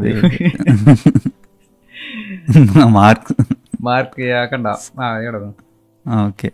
മാർക്ക് 2.85 3.35
മാർക്ക് 3.81 4.23
ആക്കണ്ട 4.23 4.67
ആ 5.01 5.19
കിടന്നു 5.19 5.66
okay 6.07 6.51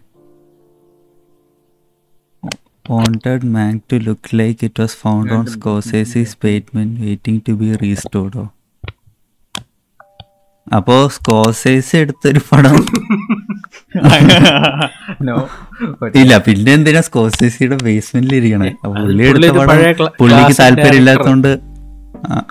wanted 2.85 3.43
Mank 3.45 3.87
to 3.87 3.97
look 3.99 4.33
like 4.33 4.61
it 4.61 4.77
was 4.77 4.93
found 4.93 5.31
on 5.31 5.47
Scorsese's 5.47 6.35
pavement 6.35 6.99
waiting 6.99 7.39
to 7.41 7.55
be 7.55 7.71
restored. 7.83 8.35
ഓ. 8.35 8.45
അപ്പോ 10.67 11.07
സ്കോസേസ് 11.07 11.95
എടുത്തൊരു 11.95 12.39
പടം. 12.49 12.75
ഇല്ല 16.21 16.37
പിന്നെ 16.45 16.73
എന്തിനാ 16.73 17.01
സ്കോസേസിയുടെ 17.01 17.75
ബേസ്മെന്റിൽ 17.83 18.35
ഇരിക്കണേ? 18.35 18.71
പുള്ളി 18.85 19.23
എടുത്ത 19.23 19.51
പടം 19.59 20.09
പുള്ളിക്ക് 20.19 20.61
താല്പര്യം 20.61 20.99
ഇല്ലാത്തോണ്ട് 21.01 21.59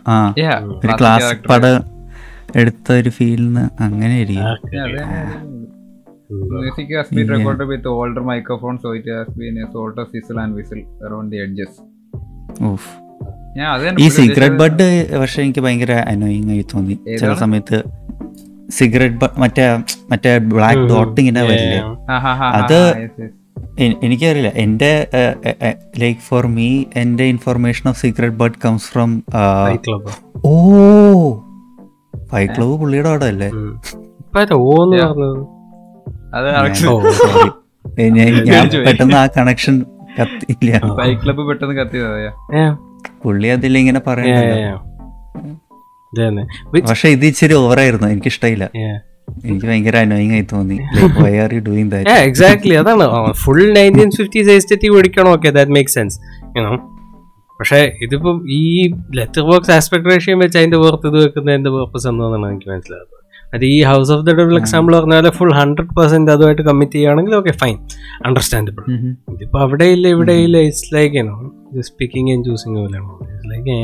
ആ, 0.08 0.34
ഒരു 0.82 0.92
ക്ലാസ്. 1.00 1.34
പടം 1.50 1.84
എടുത്ത 2.54 2.92
ഒരു 3.00 3.10
ഫീലിന്ന് 3.10 3.84
അങ്ങനെ 3.84 4.20
ഇരിക്കും. 4.20 4.44
Music 6.32 6.88
has 6.96 7.08
been 7.16 7.28
recorded 7.28 7.66
with 7.70 7.84
older 7.86 8.22
microphone, 8.28 8.76
so 8.82 8.90
it 8.98 9.06
has 9.14 9.28
been 9.40 9.56
a 9.64 9.66
sort 9.72 9.96
of 10.00 10.06
sizzle 10.12 10.38
and 10.42 10.54
whistle 10.58 10.82
around 11.06 11.26
the 11.32 11.40
edges. 11.46 11.72
Of 12.68 12.88
ഞാൻ 13.56 13.66
അത് 13.72 13.82
തന്നെ 13.86 14.00
ഈ 14.04 14.06
സിഗരറ്റ്. 14.16 14.56
ബഡ് 14.60 14.86
പക്ഷെ 15.20 15.38
എനിക്ക് 15.44 15.62
ഭയങ്കര 15.66 15.92
അനോയിങ് 16.12 16.50
ആയി 16.54 16.64
തോന്നി. 16.72 16.94
ചില? 17.20 17.32
സമയത്ത് 17.42 17.78
സിഗരറ്റ് 18.78 19.18
ബഡ് 19.22 19.38
മറ്റേ 19.42 19.64
മറ്റേ 20.12 20.32
ബ്ലാക്ക് 20.54 20.84
ഡോട്ട് 20.92 21.18
ഇങ്ങനെ 21.22 21.42
വരില്ലേ? 21.50 21.80
അത് 22.60 22.78
എനിക്കറിയില്ല. 24.06 24.50
എന്റെ 24.64 24.92
ലൈക്ക് 26.02 26.20
ഫോർ 26.28 26.46
മീ 26.58 26.68
എന്റെ 27.02 27.24
information 27.34 27.84
of 27.92 27.98
secret 28.02 28.36
bird 28.42 28.60
comes 28.66 28.88
from. 28.94 29.10
Oh 30.52 30.54
five 32.32 32.48
club 32.56 32.76
പുള്ളിയുടെ 32.82 33.10
അവിടെ 33.12 33.28
അല്ലേ 33.34 33.50
ഞാൻ- 38.16 38.70
പെട്ടെന്ന് 38.86 39.16
ആ 39.16 39.26
കണക്ഷൻ 39.36 39.74
കത്തില്ല 40.18 40.70
ക്ലബ്ബ് 41.20 41.42
പെട്ടെന്ന് 41.48 41.74
കത്തിയതാ 41.74 42.64
പുള്ളി 43.22 43.48
അതിലിങ്ങനെ. 43.48 44.00
Which- 46.72 46.86
പക്ഷെ 46.88 47.08
ഇത് 47.08 47.24
ഇച്ചിരി 47.26 47.54
ഓവറായിരുന്നു 47.54 48.08
എനിക്ക് 48.08 48.30
ഇഷ്ടമില്ല 48.32 48.64
എനിക്ക് 49.44 49.66
ഭയങ്കര 49.66 49.96
അനോയിങ് 49.96 50.32
ആയി 50.32 50.44
തോന്നി. 50.52 50.76
Why 51.20 51.32
are 51.38 51.50
you 51.54 51.60
doing 51.60 51.90
that 51.92 52.10
Yeah, 52.10 52.80
അതാണ്. 52.82 53.04
ഫുൾ 53.42 53.62
നയന്റീൻ 53.76 54.10
ഫിഫ്റ്റീസ് 54.18 54.50
എസ്റ്റേറ്റീവ് 54.56 54.94
പഠിക്കണം 54.98 55.30
ഓക്കെ 55.30 55.50
ദാറ്റ് 55.50 55.74
മേക്ക് 55.76 55.90
സെൻസ് 55.90 56.18
പക്ഷെ 57.60 57.80
ഇതിപ്പം 58.02 58.36
ഈ 58.52 58.62
ലെറ്റർ 59.14 59.42
ബോക്സ് 59.42 59.72
ആസ്പെക്ട് 59.72 60.08
റേഷ്യം 60.10 60.38
വെച്ച് 60.38 60.58
അതിന്റെ 60.58 60.78
പുറത്ത് 60.78 61.06
ഇത് 61.06 61.18
വെക്കുന്നതിന്റെ 61.24 61.70
പർപ്പസ് 61.70 62.08
എന്താണെന്നാണ് 62.08 62.52
എനിക്ക് 62.52 62.70
മനസ്സിലാകുന്നത് 62.70 63.18
അത് 63.52 63.64
ഈ 63.66 63.78
House 63.82 64.10
of 64.12 64.22
the 64.22 64.32
Devil 64.38 64.56
example 64.58 64.92
പറഞ്ഞാൽ 64.98 65.26
ഫുൾ 65.30 65.54
ഹൺഡ്രഡ് 65.58 65.94
പെർസെന്റ് 65.96 66.30
അതുമായിട്ട് 66.30 66.62
കമ്മിറ്റ് 66.62 66.92
ചെയ്യുകയാണെങ്കിൽ 66.92 67.34
ഓക്കെ 67.36 67.52
ഫൈൻ 67.62 67.76
അണ്ടർസ്റ്റാൻഡബിൾ 68.26 68.84
ഇതിപ്പോ 69.34 69.58
അവിടെ 69.60 69.88
ഇല്ല 69.94 70.06
ഇവിടെ 70.08 70.36
ഇല്ല 70.44 70.58
it's 70.68 70.94
like 70.94 71.16
you know 71.16 71.36
speaking 71.90 72.30
and 72.34 72.44
choosing 72.44 72.78
പോലെയാണോ 72.82 73.14
it's 73.26 73.50
like 73.52 73.76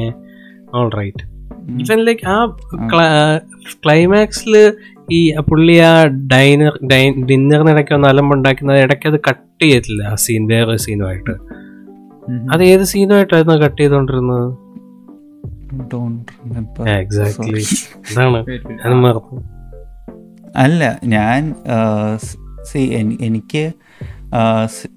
all 0.74 0.88
right 1.00 1.24
even 1.82 2.00
like 2.04 2.24
ആ 2.28 2.36
ക്ലൈമാക്സിൽ 3.84 4.54
ഈ 5.12 5.18
പുള്ളി 5.48 5.76
ആ 5.88 5.92
ഡൈനർ 6.32 6.72
ഡിന്നറിനിടയ്ക്ക് 7.28 7.94
ഒന്ന് 7.94 8.08
അലമ്പുണ്ടാക്കുന്നത് 8.08 8.80
ഇടയ്ക്ക് 8.84 9.08
അത് 9.08 9.18
കട്ട് 9.28 9.62
ചെയ്തില്ല 9.64 10.02
ആ 10.10 10.16
സീൻ 10.24 10.42
വേറെ 10.46 10.76
സീനുമായിട്ട് 10.86 11.34
അത് 12.52 12.62
ഏത് 12.64 12.82
സീനുമായിട്ടായിരുന്നു 12.90 13.54
കട്ട് 13.62 13.78
ചെയ്തോണ്ടിരുന്നത്? 13.82 14.48
എക്സാക്ട്. 16.50 16.90
എക്സാക്ട്ലി 16.96 17.62
അതാണ് 18.10 18.38
ഞാൻ 18.82 18.92
മറന്നു. 19.04 19.38
അല്ല 20.56 21.00
ഞാൻ 21.04 21.54
സി 22.62 22.78
എനിക്ക് 23.20 23.72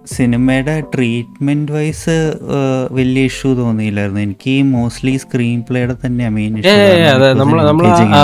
സിനിമയുടെ 0.06 0.84
ട്രീറ്റ്മെന്റ് 0.96 1.72
വൈസ് 1.72 2.40
വലിയ 2.92 3.24
ഇഷ്യൂ 3.24 3.54
തോന്നിയില്ലായിരുന്നു. 3.54 4.22
എനിക്ക് 4.22 4.64
മോസ്റ്റ്ലി 4.64 5.18
സ്ക്രീൻ 5.18 5.64
പ്ലേയുടെ 5.70 5.96
തന്നെയാണ് 6.06 6.36
മെയിൻ 6.36 6.62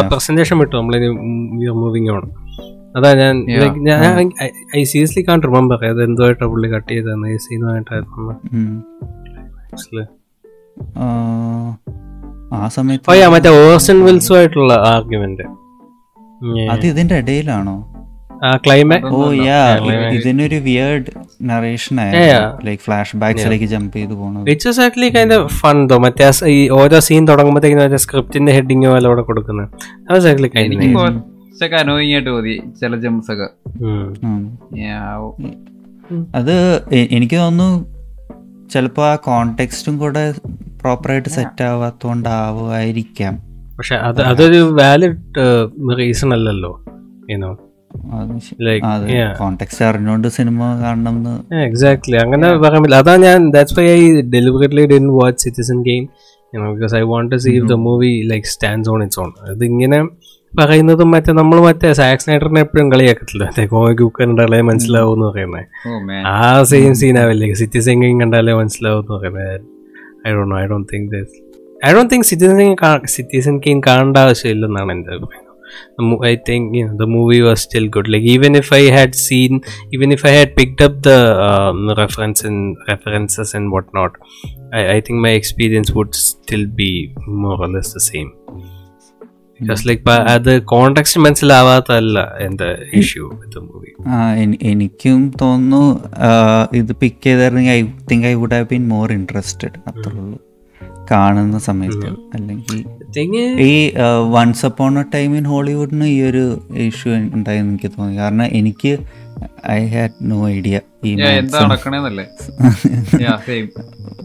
പ്രസന്റേഷൻ 0.09 0.57
വിട്ടു. 0.57 0.77
മൂവിങ് 0.77 2.09
ഓൺ 2.09 2.31
അതാ 2.97 3.13
ഞാൻ 3.13 3.45
ഞാൻ 3.79 4.31
ഐ 4.77 4.83
സീരിയസ്ലി 4.83 5.25
കാൺ 5.29 5.41
റിമെമ്പർ 5.41 5.85
അത് 5.85 6.03
എന്തുമായിട്ടാണ് 6.03 6.51
പുള്ളി 6.51 6.69
കട്ട് 6.69 6.93
ചെയ്തതെന്ന്. 6.93 7.27
ഈ 7.27 7.37
സീനുമായിട്ടായിരുന്നു 7.37 8.35
ആ 12.53 12.67
സമയത്ത് 12.67 13.17
യാ 13.17 13.29
മറ്റേ 13.29 13.71
ഓർസൺ 13.71 14.05
വിൽസുമായിട്ടുള്ള 14.05 14.73
ആർഗ്യുമെന്റ് 14.73 15.66
അത് 16.71 16.85
ഇതിന്റെ 16.85 17.15
ഇടയിലാണോ? 17.15 17.93
Oh 19.05 19.31
yeah 19.31 19.77
climax. 19.77 20.15
ഇതിനൊരു 20.15 20.55
weird 20.55 21.05
narration 21.41 21.95
like 21.95 22.65
like 22.67 22.83
flash 22.83 23.17
ബാക്സിലേക്ക് 23.17 23.65
jump 23.65 23.95
ചെയ്ത് 23.97 24.13
പോണത്. 24.13 24.49
It's 24.49 24.81
actually 24.81 25.09
kind 25.09 25.47
fun 25.47 25.87
though 25.87 25.97
മറ്റേ 25.97 26.31
ഈ 26.47 26.69
ഓരോ 26.69 26.99
സീൻ 26.99 27.27
തുടങ്ങുമ്പോഴത്തേക്കും 27.27 27.81
മറ്റേ 27.83 27.97
സ്ക്രിപ്റ്റിന്റെ 27.97 28.51
ഹെഡിങ് 28.51 28.85
പോലെ 28.85 29.07
അവിടെ 29.07 29.21
കൊടുക്കുന്നത്. 29.21 29.69
അത് 30.11 30.29
എനിക്ക് 30.29 30.55
കൈൻഡ് 30.57 31.75
അനോയിങ് 31.79 32.13
ആയിട്ട് 32.13 32.29
തോന്നി 32.29 32.61
ചില 32.81 32.95
ജംസ് 32.95 33.31
ഒക്കെ. 33.31 33.47
അത് 36.35 36.55
എനിക്ക് 36.91 37.35
തോന്നുന്നു 37.35 37.97
ചിലപ്പോൾ 38.69 39.05
ആ 39.05 39.15
കോണ്ടെക്സ്റ്റും 39.15 39.97
കൂടെ 39.97 40.33
പ്രോപ്പറായിട്ട് 40.81 41.29
സെറ്റ് 41.29 41.63
ആവാത്തോണ്ടാവുമായിരിക്കാം. 41.63 43.46
പക്ഷെ 43.77 43.95
അത് 44.07 44.19
അതൊരു 44.23 44.59
വാലിഡ് 44.79 45.45
റീസൺ 45.97 46.29
അല്ലല്ലോ 46.33 46.71
ഇനോ 47.29 47.49
എക്സാക്ട്ലി 51.61 52.17
അങ്ങനെ 52.17 52.47
പറയാൻ 52.57 52.81
പറ്റില്ല. 52.81 52.97
അതാ 52.97 53.13
ഞാൻ 53.17 53.39
that's 53.51 53.75
why 53.79 53.85
I 53.91 54.01
deliberately 54.33 54.85
didn't 54.85 55.05
watch 55.15 55.39
Citizen 55.43 55.77
Kane 55.81 56.03
because 56.71 56.95
I 56.95 57.03
want 57.03 57.31
to 57.33 57.39
see 57.45 57.53
the 57.65 57.77
movie 57.85 58.11
like 58.23 58.47
stands 58.47 58.89
on 58.89 59.01
its 59.03 59.19
on 59.19 59.31
അത് 59.47 59.63
ഇങ്ങനെ 59.65 59.99
പറയുന്നതും 60.53 61.09
മറ്റേ 61.11 61.31
നമ്മൾ 61.33 61.57
മറ്റേ 61.59 61.89
സാക്സ് 61.93 62.27
നൈറ്ററിനെ 62.29 62.61
എപ്പോഴും 62.61 62.87
കളിയാക്കത്തില്ല? 62.91 63.43
മറ്റേ 63.47 63.65
മനസ്സിലാവും 64.69 65.13
എന്ന് 65.15 65.27
പറയുന്നത് 65.29 65.65
Oh. 65.87 65.97
ആ 66.33 66.39
സെയിം 66.71 66.93
സീനാവില്ലേ 67.01 67.49
സിറ്റിസൺ 67.55 67.99
ഗെയിം 68.01 68.17
കണ്ടാലേ 68.21 68.53
മനസ്സിലാവും 68.53 69.01
എന്ന് 69.03 69.13
പറയുന്നത് 69.17 69.65
I 70.27 70.33
do 70.33 70.45
know 70.45 70.57
I 70.61 70.65
do 70.65 70.79
think 70.93 71.11
I 71.81 71.91
don't 71.93 72.11
think 72.13 72.27
citizen 72.29 72.59
citizen 73.15 73.57
game 73.65 73.79
കാണേണ്ട 73.87 74.17
ആവശ്യമില്ലെന്നാണ് 74.27 74.91
എന്റെ 74.97 75.11
അഭിപ്രായം 75.17 75.43
I 76.27 76.35
think 76.47 76.75
you 76.77 76.83
know 76.85 76.95
the 76.97 77.07
movie 77.07 77.41
was 77.41 77.61
still 77.61 77.87
good. 77.95 78.07
Like 78.13 78.25
even 78.35 78.55
if 78.55 78.67
I 78.71 78.83
had 78.97 79.11
seen, 79.25 79.51
even 79.95 80.09
if 80.11 80.21
I 80.29 80.33
had 80.37 80.55
picked 80.59 80.81
up 80.81 81.01
the 81.01 81.17
um, 81.47 81.79
reference 81.99 82.39
and 82.43 82.59
references 82.87 83.49
and 83.53 83.71
whatnot, 83.73 84.13
I, 84.71 84.95
I 84.95 85.01
think 85.01 85.17
my 85.19 85.33
experience 85.41 85.91
would 85.97 86.13
still 86.21 86.65
be 86.77 86.89
more 87.43 87.57
or 87.65 87.69
less 87.75 87.89
the 87.93 88.03
same. 88.07 88.29
Just 89.59 89.85
like 89.89 90.01
പ- 90.07 90.25
അത് 90.35 90.51
context 90.73 91.21
മനസ്സിലാവാത്തല്ല 91.25 92.17
എന്റെ 92.47 92.69
issue 93.01 93.27
with 93.39 93.55
the 93.57 93.63
movie 93.69 93.91
എനിക്കും 94.71 95.21
തോന്നുന്നു 95.43 95.83
ഇത് 96.81 96.93
pick 97.03 97.23
ചെയ്തായിരുന്നെങ്കിൽ 97.23 97.73
I 97.77 97.81
think 98.11 98.27
I 98.27 98.35
would 98.43 98.57
have 98.59 98.69
been 98.73 98.85
more 98.95 99.07
interested 99.19 99.77
അത്രേ 99.91 100.13
ഉള്ളൂ 100.17 100.37
കാണുന്ന 101.11 101.59
സമയത്ത് 101.59 102.07
അല്ലെങ്കിൽ 102.33 102.79
ഈ 103.61 103.91
once 104.31 104.65
upon 104.65 104.99
a 104.99 105.03
time 105.13 105.37
in 105.37 105.43
ഹോളിവുഡിന് 105.43 106.05
ഈ 106.05 106.21
ഒരു 106.21 106.43
ഇഷ്യൂ 106.73 107.13
ഉണ്ടായെന്ന് 107.13 107.71
എനിക്ക് 107.71 107.91
തോന്നി. 107.97 108.17
കാരണം 108.17 108.45
എനിക്ക് 108.45 108.97
ഐ 109.71 109.87
ഹാഡ് 109.87 110.11
നോ 110.21 110.49
ഐഡിയ 110.49 110.79
ഈ. 111.05 111.11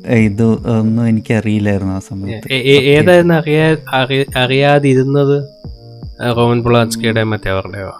ഇത് 0.07 0.43
ഒന്നും 0.71 1.09
എനിക്ക് 1.09 1.35
അറിയില്ലായിരുന്നു 1.35 1.95
ആ 1.95 1.99
സമയത്ത്. 1.99 2.53
ഏതായിരുന്നു 2.95 3.35
അറിയാ 3.35 3.77
അറിയാതിരുന്നത്? 4.37 5.37
റോമൻ 6.37 6.63
പൊളാൻസ്കിയുടെ 6.63 7.23
മറ്റേ 7.23 7.51
അവരുടെയോ 7.51 7.93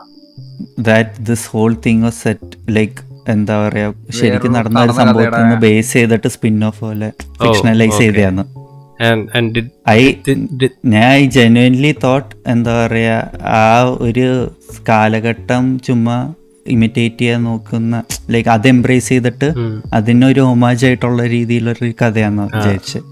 that 0.81 1.27
this 1.27 1.49
whole 1.51 1.77
thing 1.87 2.03
was 2.03 2.23
set 2.23 2.77
like 2.77 3.13
എന്താ 3.31 3.69
പറയാ 3.69 3.95
ശരിക്കും 4.11 4.53
നടന്ന 4.53 4.81
ഒരു 4.81 4.93
സംഭവത്തിൽ 4.93 5.43
നിന്ന് 5.43 5.57
ബേസ് 5.57 5.93
ചെയ്തിട്ട് 5.93 6.29
സ്പിൻ 6.29 6.65
ഓഫ് 6.65 6.81
പോലെ 6.81 7.13
ഫിക്ഷണലൈസ്. 7.43 7.99
ചെയ്തതാണ്. 7.99 8.45
ഞാൻ 10.95 11.31
ജെന്വൻലി 11.31 11.95
തോട്ട് 12.05 12.37
എന്താ 12.47 12.87
പറയാ 12.87 13.17
ആ 13.55 13.83
ഒരു 14.01 14.27
കാലഘട്ടം 14.89 15.79
ചുമ്മാ 15.79 16.17
ഇമിറ്റേറ്റ് 16.67 17.19
ചെയ്യാൻ 17.19 17.45
നോക്കുന്ന 17.45 18.03
ലൈക്ക് 18.31 18.49
അത് 18.49 18.69
എംബ്രേസ് 18.69 19.09
ചെയ്തിട്ട്. 19.09 19.49
അതിനൊരു 19.95 20.41
ഹോമാജ് 20.41 20.87
ആയിട്ടുള്ള 20.87 21.27
രീതിയിലൊരു 21.27 21.93
കഥയാന്ന് 22.03 22.43
വിചാരിച്ചത് 22.43 23.09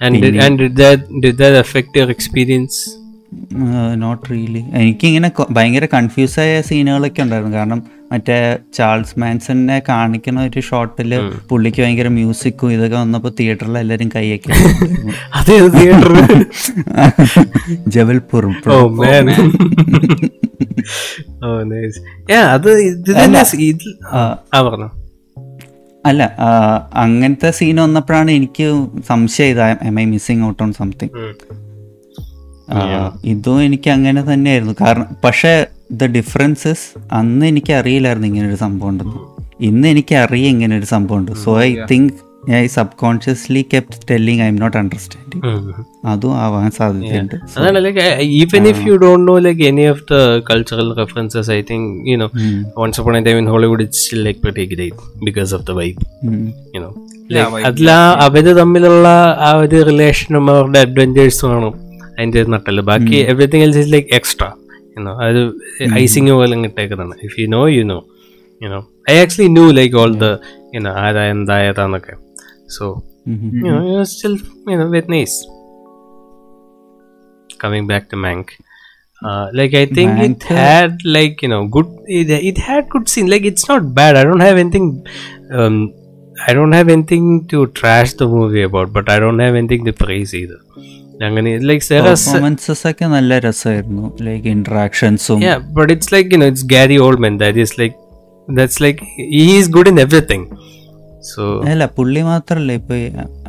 and 0.00 0.16
and 0.44 0.60
that 0.76 1.00
did 1.22 1.36
that 1.36 1.54
affect 1.64 1.92
your 1.96 2.10
experience? 2.10 2.76
Not 3.94 4.30
really 4.30 4.64
എനിക്കിങ്ങനെ 4.72 5.32
ഭയങ്കര 5.50 5.84
കൺഫ്യൂസ് 5.84 6.40
ആയ 6.40 6.60
സീനുകളൊക്കെ 6.60 7.22
ഉണ്ടായിരുന്നു 7.22 7.56
കാരണം 7.56 7.80
മറ്റേ 8.12 8.36
ചാൾസ് 8.74 9.18
മാൻസണിനെ 9.18 9.82
കാണിക്കുന്ന 9.88 10.40
ഒരു 10.42 10.60
ഷോട്ടിൽ 10.60 11.12
പുള്ളിക്ക് 11.50 11.82
ഭയങ്കര 11.82 12.08
മ്യൂസിക്കും 12.08 12.72
ഇതൊക്കെ 12.72 12.96
വന്നപ്പോൾ 12.96 13.32
തിയേറ്ററിൽ 13.40 13.78
എല്ലാവരും 13.78 14.10
കൈയൊക്കെ 14.16 14.52
അതെ 15.34 15.58
തിയേറ്റർ 15.68 16.12
ജബൽപൂർ. 17.88 18.46
അത് 22.50 22.70
ഇത് 22.80 23.10
തന്നെ 23.10 23.40
ആ. 24.12 24.20
പറഞ്ഞു. 24.54 24.88
അല്ല 26.06 26.22
അങ്ങനത്തെ 26.94 27.50
സീൻ 27.50 27.76
വന്നപ്പോഴാണ് 27.76 28.30
എനിക്ക് 28.30 28.66
സംശയം 29.08 29.46
ഇത്. 29.46 29.60
Am 29.82 30.00
I 30.00 30.04
missing 30.04 30.44
out 30.46 30.62
on 30.62 30.72
something 30.72 31.10
ഇതും 33.24 33.62
എനിക്ക് 33.62 33.90
അങ്ങനെ 33.90 34.22
തന്നെയായിരുന്നു. 34.22 34.74
കാരണം 34.80 35.06
പക്ഷേ 35.24 35.66
ദ 35.92 36.04
ഡിഫറൻസസ് 36.06 36.98
അന്ന് 37.12 37.46
എനിക്ക് 37.46 37.72
അറിയില്ലായിരുന്നു 37.72 38.28
ഇങ്ങനെ 38.28 38.48
ഒരു 38.48 38.56
സംഭവം 38.56 38.88
ഉണ്ടെന്ന് 38.88 39.20
ഇന്ന് 39.60 39.88
എനിക്ക് 39.88 40.14
അറിയാം 40.14 40.50
ഇങ്ങനെ 40.50 40.78
ഒരു 40.78 40.84
സംഭവം 40.84 41.18
ഉണ്ട് 41.18 41.32
so 41.32 41.60
I 41.60 41.76
think 41.90 42.12
I 42.50 42.66
subconsciously 42.96 43.66
kept 43.74 43.98
telling 44.10 44.40
I 44.40 44.46
am 44.46 44.54
not 44.54 44.76
understanding 44.76 45.42
അതും 46.06 46.38
ആവാൻ 46.38 46.70
സാധ്യതയുണ്ട് 46.70 47.36
അതാണ് 47.58 47.84
like 47.84 48.00
even 48.20 48.68
if 48.68 48.88
you 48.88 48.96
don't 48.96 49.32
know 49.32 49.38
like 49.38 49.62
any 49.62 49.88
of 49.88 50.02
the 50.10 50.14
cultural 50.50 50.94
references 50.96 51.50
I 51.50 51.62
think 51.62 52.10
you 52.10 52.16
know 52.16 52.28
once 52.76 53.00
upon 53.00 53.16
a 53.16 53.20
time 53.20 53.38
in 53.38 53.46
Hollywood 53.46 53.82
it's 53.82 54.16
like 54.16 54.40
pretty 54.40 54.66
great 54.66 55.24
because 55.24 55.54
of 55.54 55.66
the 55.66 55.70
vibe 55.70 55.96
you know 56.76 56.94
അതിൽ 57.64 57.90
ആ 57.90 58.12
അവർ 58.20 58.56
തമ്മിലുള്ള 58.56 59.08
ആ 59.40 59.52
ഒരു 59.56 59.82
റിലേഷനും 59.82 60.50
അവരുടെ 60.50 60.78
അഡ്വഞ്ചേഴ്സും 60.78 61.52
ആണ് 61.52 61.72
അതിന്റെ 62.18 62.42
നട്ടൽ 62.44 62.80
ബാക്കി 62.80 63.16
everything 63.16 63.62
else 63.62 63.78
is 63.78 63.92
like 63.92 64.08
extra 64.14 64.48
you know 64.95 65.13
അത് 65.25 65.41
ഐസിങ് 66.03 66.35
പോലെ 66.39 66.55
ഇട്ടേക്കുന്നതാണ് 66.69 67.25
if 67.27 67.35
you 67.41 67.47
know 67.57 67.63
you 67.77 67.83
know 67.91 67.99
you know 68.65 68.79
I 69.13 69.17
actually 69.23 69.51
knew 69.57 69.67
like 69.79 69.97
all 70.03 70.13
the 70.25 70.29
you know 70.77 70.93
ആരാ 71.03 71.25
എന്തായതാന്നൊക്കെ 71.35 72.15
so 72.77 72.87
you 73.29 73.63
know, 73.63 73.79
it 73.87 73.95
was 73.99 74.17
still, 74.17 74.35
you 74.71 74.75
know, 74.79 74.89
very 74.89 75.09
nice. 75.13 75.33
Coming 77.63 77.85
back 77.91 78.03
to 78.11 78.15
Mank, 78.15 78.51
uh, 79.21 79.45
like 79.59 79.73
I 79.73 79.85
think 79.97 80.11
it 80.25 80.39
Mank, 80.39 80.51
uh, 80.51 80.55
had 80.55 80.91
like 81.15 81.41
you 81.41 81.49
know 81.53 81.67
good. 81.75 81.87
It, 82.17 82.29
it 82.49 82.57
had 82.67 82.83
good 82.93 83.09
scene. 83.09 83.29
Like 83.33 83.45
it's 83.51 83.67
not 83.71 83.93
bad. 83.99 84.15
I 84.15 84.23
don't 84.23 84.45
have 84.47 84.57
anything. 84.63 84.87
Um, 85.59 85.77
I 86.47 86.53
don't 86.53 86.71
have 86.71 86.87
anything 86.87 87.47
to 87.53 87.59
trash 87.79 88.13
the 88.13 88.27
movie 88.27 88.63
about, 88.69 88.93
but 88.93 89.09
I 89.09 89.19
don't 89.23 89.39
have 89.39 89.55
anything 89.55 89.83
to 89.85 89.93
praise 90.03 90.33
either. 90.41 90.59
അങ്ങനെ 91.22 91.50
like 91.68 91.84
performances 92.06 92.84
ഒക്കെ 92.90 93.06
നല്ല 93.14 93.38
രസമായിരുന്നു. 93.38 94.04
Like 94.26 94.48
ഇന്ററാക്ഷൻസും 94.54 95.40
yeah 95.44 95.54
but 95.76 95.90
it's 95.94 96.08
like 96.14 96.28
you 96.32 96.40
know 96.42 96.48
it's 96.52 96.64
Gary 96.72 96.96
oldman 96.98 97.34
that 97.42 97.62
is 97.64 97.74
like 97.80 97.96
that's 98.48 98.80
like 98.84 99.00
he 99.32 99.42
is 99.50 99.70
good 99.76 99.90
in 99.92 99.98
everything. 100.00 100.44
So 101.28 101.42
അല്ല 101.72 101.84
പുള്ളി 101.96 102.22
മാത്രല്ല 102.28 102.72
ഇപ്പൊ 102.80 102.94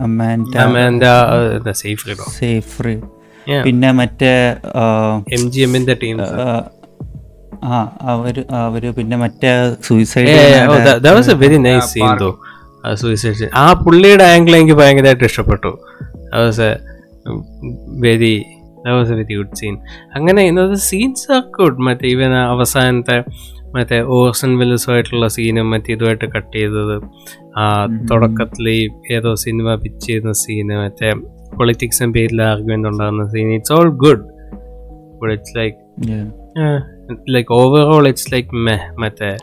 Amanda 0.06 0.52
you 0.56 1.96
know 2.12 2.28
സേഫ്രി 2.36 2.96
പിന്നെ 3.66 3.90
മറ്റേ 3.94 4.34
എം 5.38 5.44
ജി 5.52 5.62
എമ്മിന്റെ 5.62 5.96
ടീം 6.04 6.20
ആ, 7.66 7.78
അവർ 8.12 8.36
അവർ 8.60 8.84
പിന്നെ 8.98 9.18
മറ്റേ 9.18 9.50
suicide 9.88 10.32
very 11.44 11.60
nice 11.66 11.88
scene 11.94 12.12
though 12.22 12.30
suicide 13.02 13.50
ആ 13.60 13.66
പുള്ളിയുടെ 13.84 14.26
ആംഗിൾ 14.32 14.54
എനിക്ക് 14.58 14.78
ഭയങ്കരമായിട്ട് 14.80 15.26
ഇഷ്ടപ്പെട്ടു. 15.30 15.72
Very 18.00 18.46
was 18.88 19.12
a 19.12 19.16
very 19.16 19.36
good 19.36 19.56
scene 19.56 19.78
അങ്ങനെ 20.16 20.42
ഇന്നത്തെ 20.42 20.76
സീൻസ് 20.76 21.32
ആർ 21.32 21.44
ഗുഡ് 21.60 21.80
മറ്റേ 21.80 22.08
ഇവൻ 22.08 22.34
അവസാനത്തെ 22.36 23.24
മറ്റേ 23.76 24.02
ഓർസൺ 24.02 24.58
വില്ലസുമായിട്ടുള്ള 24.58 25.28
സീനും 25.28 25.70
മറ്റേ 25.70 25.94
ഇതുമായിട്ട് 25.94 26.26
കട്ട് 26.26 26.58
ചെയ്തത്. 26.58 26.96
ആ 27.58 27.86
തുടക്കത്തിൽ 28.12 28.70
ഈ 28.70 28.90
ഏതോ 29.12 29.36
സിനിമ 29.36 29.76
പിച്ച് 29.76 30.08
ചെയ്യുന്ന 30.08 30.32
സീന് 30.32 30.78
മറ്റേ 30.78 31.14
പൊളിറ്റിക്സും 31.58 32.14
പേരിൽ 32.14 32.42
ആർഗ്യുമെന്റ് 32.42 32.88
ഉണ്ടാകുന്ന 32.88 33.28
scene 33.30 33.54
it's 33.54 33.74
all 33.74 33.90
good 33.90 34.24
but 35.22 35.34
it's 35.34 35.58
like 35.58 35.78
like 37.30 37.54
overall 37.54 38.08
it's 38.08 38.34
like 38.34 38.56
മെ 38.56 38.80
മറ്റേ 39.00 39.38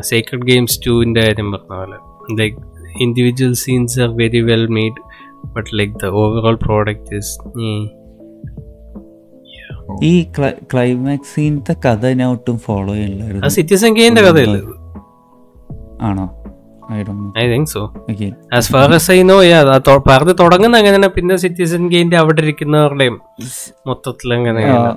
സീക്രട്ട് 0.00 0.46
ഗെയിംസ് 0.46 0.80
ടുവിന്റെ 0.86 1.20
കാര്യം 1.20 1.52
പറഞ്ഞ 1.52 1.74
പോലെ. 1.74 1.96
Like 2.38 2.56
individual 3.00 3.52
scenes 3.52 4.00
are 4.00 4.08
very 4.16 4.40
well 4.40 4.66
made 4.66 5.00
but 5.44 5.78
like 5.78 5.94
the 5.94 6.06
overall 6.22 6.58
product 6.66 7.16
is 7.16 7.34
ഈ 10.04 10.22
ക്ലൈമാക്സ് 10.72 11.34
സീനത്തെ 11.34 11.74
കഥ 11.86 12.06
ഞാൻ 12.06 12.28
ഒട്ടും 12.30 12.58
ഫോളോ 12.58 12.94
ചെയ്യില്ലായിരുന്നു 12.94 13.46
കഥയല്ലേ 14.22 14.60
ആണോ? 16.02 16.24
I 16.92 17.02
do 17.02 17.12
I 17.38 17.46
think 17.52 17.66
so 17.66 17.80
okay 18.10 18.32
as 18.56 18.72
far 18.72 18.94
as 18.94 19.10
I 19.10 19.22
know 19.22 19.42
yeah 19.42 19.60
പറഞ്ഞ് 20.08 20.34
തുടങ്ങുന്ന 20.40 20.76
അങ്ങനെയാണ്. 20.76 21.08
പിന്നെ 21.08 21.36
സിറ്റിസൺ 21.36 21.88
ഗെയിന്റെ 21.88 22.16
അവിടെ 22.16 22.40
ഇരിക്കുന്നവരുടെയും 22.42 23.20
മൊത്തത്തിൽ 23.86 24.34
അങ്ങനെയാണ്. 24.34 24.92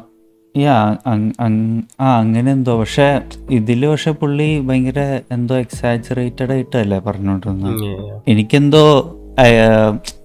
യാ 0.56 0.76
ആ 2.02 2.10
അങ്ങനെ 2.20 2.52
എന്തോ. 2.52 2.80
പക്ഷെ 2.80 3.22
ഇതിൽ 3.50 3.88
പക്ഷെ 3.88 4.12
പുള്ളി 4.12 4.60
ഭയങ്കര 4.60 5.00
എന്തോ 5.32 5.58
എക്സാജറേറ്റഡ് 5.58 6.52
ആയിട്ടല്ലേ 6.52 7.00
പറഞ്ഞോണ്ടിരുന്നത്. 7.00 7.84
എനിക്കെന്തോ 8.28 8.84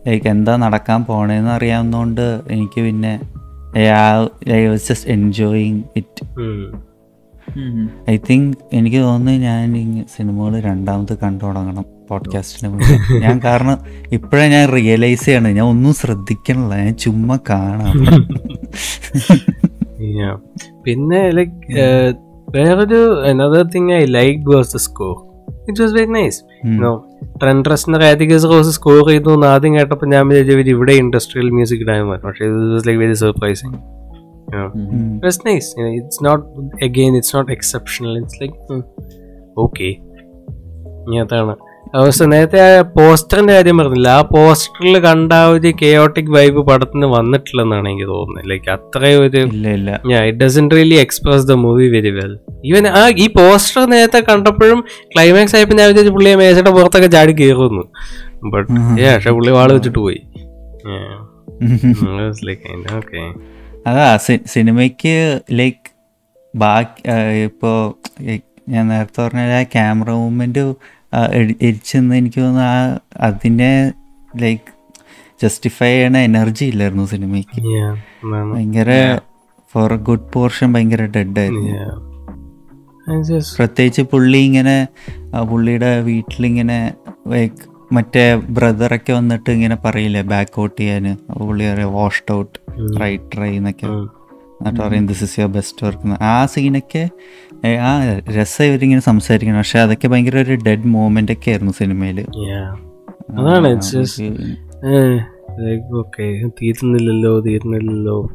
ലൈക്ക് 0.07 0.29
എന്താ 0.29 0.57
നടക്കാൻ 0.57 1.01
പോണേന്ന് 1.05 1.51
അറിയാവുന്നതുകൊണ്ട് 1.51 2.25
എനിക്ക് 2.51 2.81
പിന്നെ 2.81 3.13
I 4.53 4.61
was 4.67 4.89
just 4.89 5.11
enjoying 5.11 5.83
it 5.97 6.25
I 8.11 8.17
think 8.29 8.53
എനിക്ക് 8.73 9.01
തോന്നുന്നു 9.01 9.43
ഞാൻ 9.45 9.75
സിനിമകൾ 10.09 10.61
രണ്ടാമത് 10.61 11.19
കണ്ടു 11.19 11.45
തുടങ്ങണം 11.45 11.85
പോഡ്കാസ്റ്റിന് 12.11 12.69
മുന്നേ. 12.69 12.97
ഞാൻ 13.21 13.37
കാരണം 13.45 13.77
ഇപ്പോഴാണ് 14.13 14.53
ഞാൻ 14.53 14.65
റിയലൈസ് 14.73 15.25
ചെയ്യണത് 15.25 15.57
ഞാൻ 15.57 15.67
ഒന്നും 15.67 15.95
ശ്രദ്ധിക്കണില്ല 15.95 16.75
ഞാൻ 16.85 16.97
ചുമ്മാ 16.97 17.39
കാണാം 17.51 17.95
Yeah. 20.15 20.33
പിന്നെ 20.85 21.21
ലൈക്ക് 21.31 21.85
വേറൊരു 22.49 22.99
another 23.27 23.63
thing 23.67 23.93
I 23.93 24.03
like 24.11 24.43
versus 24.51 24.91
co 24.91 25.09
score 25.09 25.15
it 25.69 25.83
was 25.83 25.95
very 25.95 26.07
nice 26.07 26.41
no 26.65 26.93
trend 27.43 27.65
categories 28.01 28.47
course 28.47 28.71
score 28.71 29.09
ചെയ്തു 29.09 29.35
എന്ന് 29.35 29.47
ആദ്യം 29.47 29.77
കേട്ടപ്പോൾ 29.77 30.07
ഞാൻ 30.07 30.29
വിചാരിച്ചു 30.29 30.53
ഇവർ 30.53 30.69
ഇവിടെ 30.69 30.93
ഇൻഡസ്ട്രിയൽ 30.93 31.51
മ്യൂസിക് 31.51 31.81
ഇടാൻ 31.81 32.09
പറ്റും 32.09 32.29
പക്ഷേ 32.29 32.45
ഇത് 32.45 32.73
was 32.73 32.89
like 32.89 33.01
very 33.01 33.15
surprising 33.15 33.75
it's 35.23 35.47
nice 35.47 35.81
it's 35.81 36.25
not 36.25 36.45
again 36.85 37.17
it's 37.17 37.37
not 37.37 37.53
exceptional 37.53 38.19
it's 38.19 38.41
like 38.43 38.83
okay 39.59 39.89
അതാണ്. 41.21 41.55
അവസ്ഥ 41.93 42.25
നേരത്തെ 42.25 42.59
ആ 42.67 42.83
പോസ്റ്ററിന്റെ 42.97 43.53
കാര്യം 43.55 43.79
പറഞ്ഞില്ല? 43.79 44.09
ആ 44.09 44.21
പോസ്റ്ററിൽ 44.21 44.99
കണ്ട 44.99 45.33
ആ 45.33 45.47
ഒരു 45.47 45.71
കെയോട്ടിക് 45.83 46.31
വൈബ് 46.31 46.61
പടത്തിന് 46.67 47.07
വന്നിട്ടില്ലെന്നാണ് 47.07 47.89
എനിക്ക് 47.89 48.09
തോന്നുന്നത്. 48.09 48.49
ലൈക്ക് 48.51 48.71
അത്രയും 48.71 49.21
ഒരു 49.21 49.41
it 50.27 50.45
doesn't 50.45 50.71
really 50.71 50.95
express 50.95 51.47
the 51.47 51.53
movie 51.53 51.89
very 51.89 52.11
well 52.11 52.33
even 52.65 52.89
ആ 52.89 53.09
ഈ 53.09 53.27
പോസ്റ്റർ 53.39 53.85
നേരത്തെ 53.89 54.21
കണ്ടപ്പോഴും 54.31 54.85
ക്ലൈമാക്സ് 55.15 55.57
ആയപ്പോൾ 55.57 55.75
ഞാൻ 55.75 55.89
വിചാരിച്ചു 55.89 56.13
പുള്ളിയെ 56.13 56.37
മേശയുടെ 56.37 56.71
പുറത്തൊക്കെ 56.71 57.07
ചാടി 57.07 57.33
കയറുന്നു 57.33 57.85
ബട്ട് 58.45 58.73
ഏ 59.01 59.15
പക്ഷെ 59.15 59.31
പുള്ളി 59.31 59.51
വാൾ 59.51 59.73
വെച്ചിട്ട് 59.73 59.99
പോയി. 59.99 60.21
അതാ 63.87 64.17
സിനിമയ്ക്ക് 64.47 65.17
ലൈക്ക് 65.53 65.87
ബാക്കി 66.55 67.03
ഇപ്പോ 67.45 67.71
ഞാൻ 68.69 68.89
നേരത്തെ 68.89 69.23
പറഞ്ഞ 69.23 69.63
ക്യാമറ 69.63 70.11
മൂവ്മെന്റ് 70.11 70.63
എരിച്ചെന്ന് 71.63 72.15
എനിക്ക് 72.17 72.41
തോന്നുന്നു 72.41 72.63
ആ 72.63 72.99
അതിനെ 73.21 73.93
ലൈക്ക് 74.37 74.71
ജസ്റ്റിഫൈ 75.43 75.87
ചെയ്യണ 75.87 76.17
എനർജി 76.17 76.65
ഇല്ലായിരുന്നു 76.65 77.05
സിനിമയ്ക്ക്. 77.07 77.61
ഭയങ്കര 78.53 78.91
ഫോർ 79.75 79.93
ഗുഡ് 80.09 80.33
പോർഷൻ 80.33 80.73
ഭയങ്കര 80.73 81.05
ഡെഡ് 81.17 81.39
ആയിരുന്നു. 81.39 81.71
പ്രത്യേകിച്ച് 83.59 84.03
പുള്ളി 84.03 84.39
ഇങ്ങനെ 84.39 84.77
പുള്ളിയുടെ 85.51 86.01
വീട്ടിലിങ്ങനെ 86.01 86.95
ലൈക്ക് 87.29 87.63
മറ്റേ 87.95 88.35
ബ്രദറൊക്കെ 88.35 89.13
വന്നിട്ട് 89.13 89.51
ഇങ്ങനെ 89.51 89.77
പറയില്ലേ 89.85 90.23
ബാക്ക് 90.23 90.61
ഔട്ട് 90.61 90.81
ചെയ്യാൻ 90.81 91.17
പുള്ളി 91.39 91.73
പറയാം 91.73 91.95
വാഷ്ഡ് 91.95 92.33
ഔട്ട് 92.35 92.59
റൈറ്റ് 93.01 93.25
ട്രൈ 93.35 93.57
എന്നൊക്കെ. 93.57 93.87
എന്നിട്ട് 93.87 94.81
പറയും 94.81 95.07
this 95.07 95.25
is 95.25 95.41
your 95.41 95.53
best 95.53 95.87
work 95.87 96.23
ആ 96.23 96.47
സീനൊക്കെ 96.47 97.05
ആ 97.65 98.21
രസം 98.39 98.65
ഇവരിങ്ങനെ 98.65 99.01
സംസാരിക്കണം. 99.01 99.57
പക്ഷെ 99.57 99.79
അതൊക്കെ 99.79 100.09
ഭയങ്കര 100.09 100.37
ഒരു 100.37 100.59
ഡെഡ് 100.67 100.87
മൂവ്മെന്റ് 100.87 101.33
ഒക്കെ 101.33 101.51
ആയിരുന്നു 101.51 101.73
സിനിമയിൽ 101.73 102.21
അതാണ് 103.31 103.81
തീരുന്നില്ലല്ലോ 106.63 107.41
തീരുന്നില്ലല്ലോ. 107.41 108.31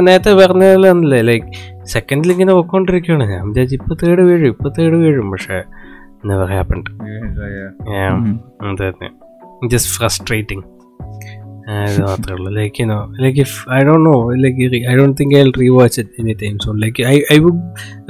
നേരത്തെ 0.00 0.32
പറഞ്ഞതല്ലേ 0.32 1.20
ലൈക്ക് 1.20 1.46
സെക്കൻഡിൽ 1.84 2.32
ഇങ്ങനെ 2.32 2.52
പോയിക്കൊണ്ടിരിക്കുകയാണ് 2.52 3.30
ഞാൻ 3.30 3.48
വിചാരിച്ചു 3.48 3.76
ഇപ്പൊ 3.76 3.96
തേർഡ് 4.02 4.20
വീഴും 4.20 4.48
ഇപ്പൊ 4.48 4.70
തേർഡ് 4.78 4.94
വീഴും 4.94 5.30
പക്ഷെ 5.30 5.62
never 6.26 6.46
happened 6.46 6.90
just 9.68 9.98
frustrating 9.98 10.64
ഇത് 11.87 11.99
മാത്രമേ 12.09 12.35
ഉള്ളൂ 12.37 12.51
like 12.59 12.77
you know 12.83 12.99
like 13.23 13.39
if 13.45 13.57
I 13.77 13.79
don't 13.87 14.05
know 14.09 14.15
like 14.43 14.69
I 14.91 14.95
don't 14.99 15.17
think 15.21 15.33
I 15.39 15.41
will 15.43 15.53
rewatch 15.63 15.99
it 16.03 16.21
any 16.21 16.33
time 16.43 16.55
soon 16.65 16.77
like 16.85 17.05
I 17.13 17.15
I 17.35 17.39
would 17.45 17.61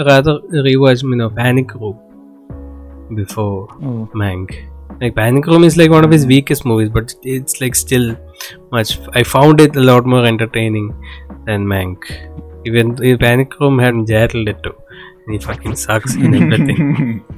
rather 0.09 0.37
rewatch 0.69 1.09
minnow 1.13 1.27
panic 1.39 1.75
room 1.83 1.97
before 3.21 3.51
Mank. 4.21 4.49
Like 5.01 5.15
Panic 5.15 5.45
Room 5.49 5.63
is 5.67 5.75
like 5.79 5.91
one 5.91 6.05
of 6.07 6.11
his 6.11 6.25
weakest 6.25 6.63
movies, 6.69 6.89
but 6.89 7.07
it's 7.25 7.55
like 7.61 7.75
still 7.75 8.07
much. 8.71 8.89
I 9.19 9.23
found 9.25 9.59
it 9.59 9.75
a 9.75 9.85
lot 9.89 10.05
more 10.05 10.25
entertaining 10.25 10.87
than 11.47 11.61
Mank. 11.71 12.01
Even 12.65 12.93
the 12.95 13.13
Panic 13.17 13.59
Room 13.59 13.77
had 13.79 13.95
Jared 14.05 14.35
Leto. 14.47 14.73
And 15.23 15.33
he 15.35 15.39
fucking 15.39 15.75
sucks 15.85 16.13
in 16.15 16.35
everything. 16.35 16.81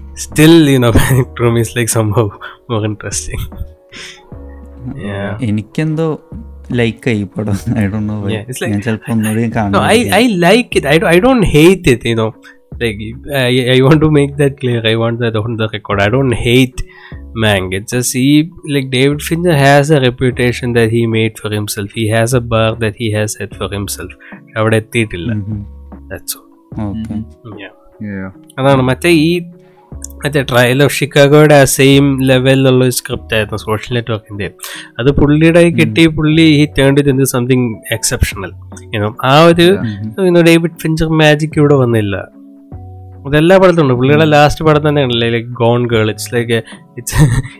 Still, 0.18 0.58
you 0.68 0.80
know, 0.80 0.92
Panic 0.94 1.40
Room 1.40 1.58
is 1.58 1.72
like 1.78 1.90
somehow 1.90 2.26
more 2.70 2.84
interesting. 2.86 3.42
Yeah. 5.08 5.30
എനിക്കെന്തോ 5.48 6.08
like 6.80 7.08
ആയി 7.12 7.22
ഈ 7.24 7.30
പടം 7.36 7.58
I 7.82 7.86
Dr 7.94 8.00
no 8.10 8.16
Yeah, 8.34 8.44
it's 8.50 8.60
like- 8.62 8.74
ഞാൻ 8.74 8.82
ചിലപ്പോ 8.88 9.12
ഒന്നുകൂടി 9.16 9.44
No, 9.48 9.54
കാണാം 9.58 9.86
I, 9.94 10.00
I 10.20 10.26
like 10.48 10.72
it. 10.80 10.86
I, 10.94 10.98
don't- 11.00 11.12
I 11.16 11.22
don't 11.28 11.46
hate 11.56 11.88
it, 11.94 12.04
you 12.10 12.18
know. 12.22 12.32
Like, 12.82 13.00
I, 13.40 13.56
I 13.74 13.80
want 13.86 14.00
to 14.04 14.10
make 14.12 14.32
that 14.38 14.54
clear. 14.62 14.80
I 14.92 14.96
want 15.02 15.18
that 15.24 15.36
on 15.42 15.52
the 15.60 15.68
record. 15.74 16.00
I 16.06 16.10
don't 16.16 16.36
hate 16.46 16.80
Mang. 17.44 17.66
It's 17.78 17.94
just 17.96 18.14
he, 18.20 18.24
like, 18.74 18.88
David 18.96 19.20
Fincher 19.28 19.58
has 19.58 19.92
a 19.98 20.02
reputation 20.02 20.70
that 20.78 20.90
he 20.96 21.02
made 21.18 21.36
for 21.42 21.52
himself. 21.58 21.92
He 22.00 22.06
has 22.16 22.32
a 22.34 22.44
bar 22.54 22.72
that 22.84 22.96
he 23.02 23.10
has 23.18 23.38
set 23.38 23.54
for 23.60 23.70
himself. 23.78 24.14
അവിടെ 24.62 24.78
എത്തിയിട്ടില്ല 24.84 25.30
That's 26.12 26.34
all. 26.40 26.48
Okay 26.88 27.20
Yeah. 28.08 28.30
അതാണ് 28.60 28.84
മറ്റേ 28.90 29.12
ഈ 29.26 29.30
മറ്റേ 30.23 30.43
trial 30.43 30.83
of 30.85 30.95
ഷിക്കാഗോയുടെ 30.95 31.55
ആ 31.55 31.65
same 31.65 32.05
ലെവലിലുള്ള 32.23 32.85
ഒരു 32.85 32.91
script 32.91 33.35
ആയിരുന്നു 33.35 33.57
സോഷ്യൽ 33.57 33.97
നെറ്റ്വർക്കിന്റെ 33.97 34.49
അത് 34.99 35.11
പുള്ളിയുടെ 35.11 35.63
കിട്ടി 35.79 36.07
പുള്ളി 36.07 36.43
ഈ 36.43 36.67
ടേൺ 36.79 36.99
ഇറ്റ് 36.99 37.25
സംതിങ് 37.25 37.69
എക്സെപ്ഷണൽ 37.93 38.53
ആ 39.25 39.35
ഒരു 39.43 39.69
ഡേവിഡ് 40.47 40.81
ഫിഞ്ചർ 40.83 41.09
മാജിക് 41.09 41.57
ഇവിടെ 41.57 41.75
വന്നില്ല. 41.75 42.17
അതെല്ലാ 43.27 43.57
പടത്തും 43.59 43.83
ഉണ്ട്. 43.83 43.95
പുള്ളിയുടെ 43.95 44.25
ലാസ്റ്റ് 44.25 44.65
പടം 44.65 44.89
തന്നെയാണല്ലേ 44.89 45.31
like 45.31 45.49
Gone 45.49 45.87
Girl 45.87 46.09
it's 46.11 46.35
like 46.35 46.59
it's 46.99 47.17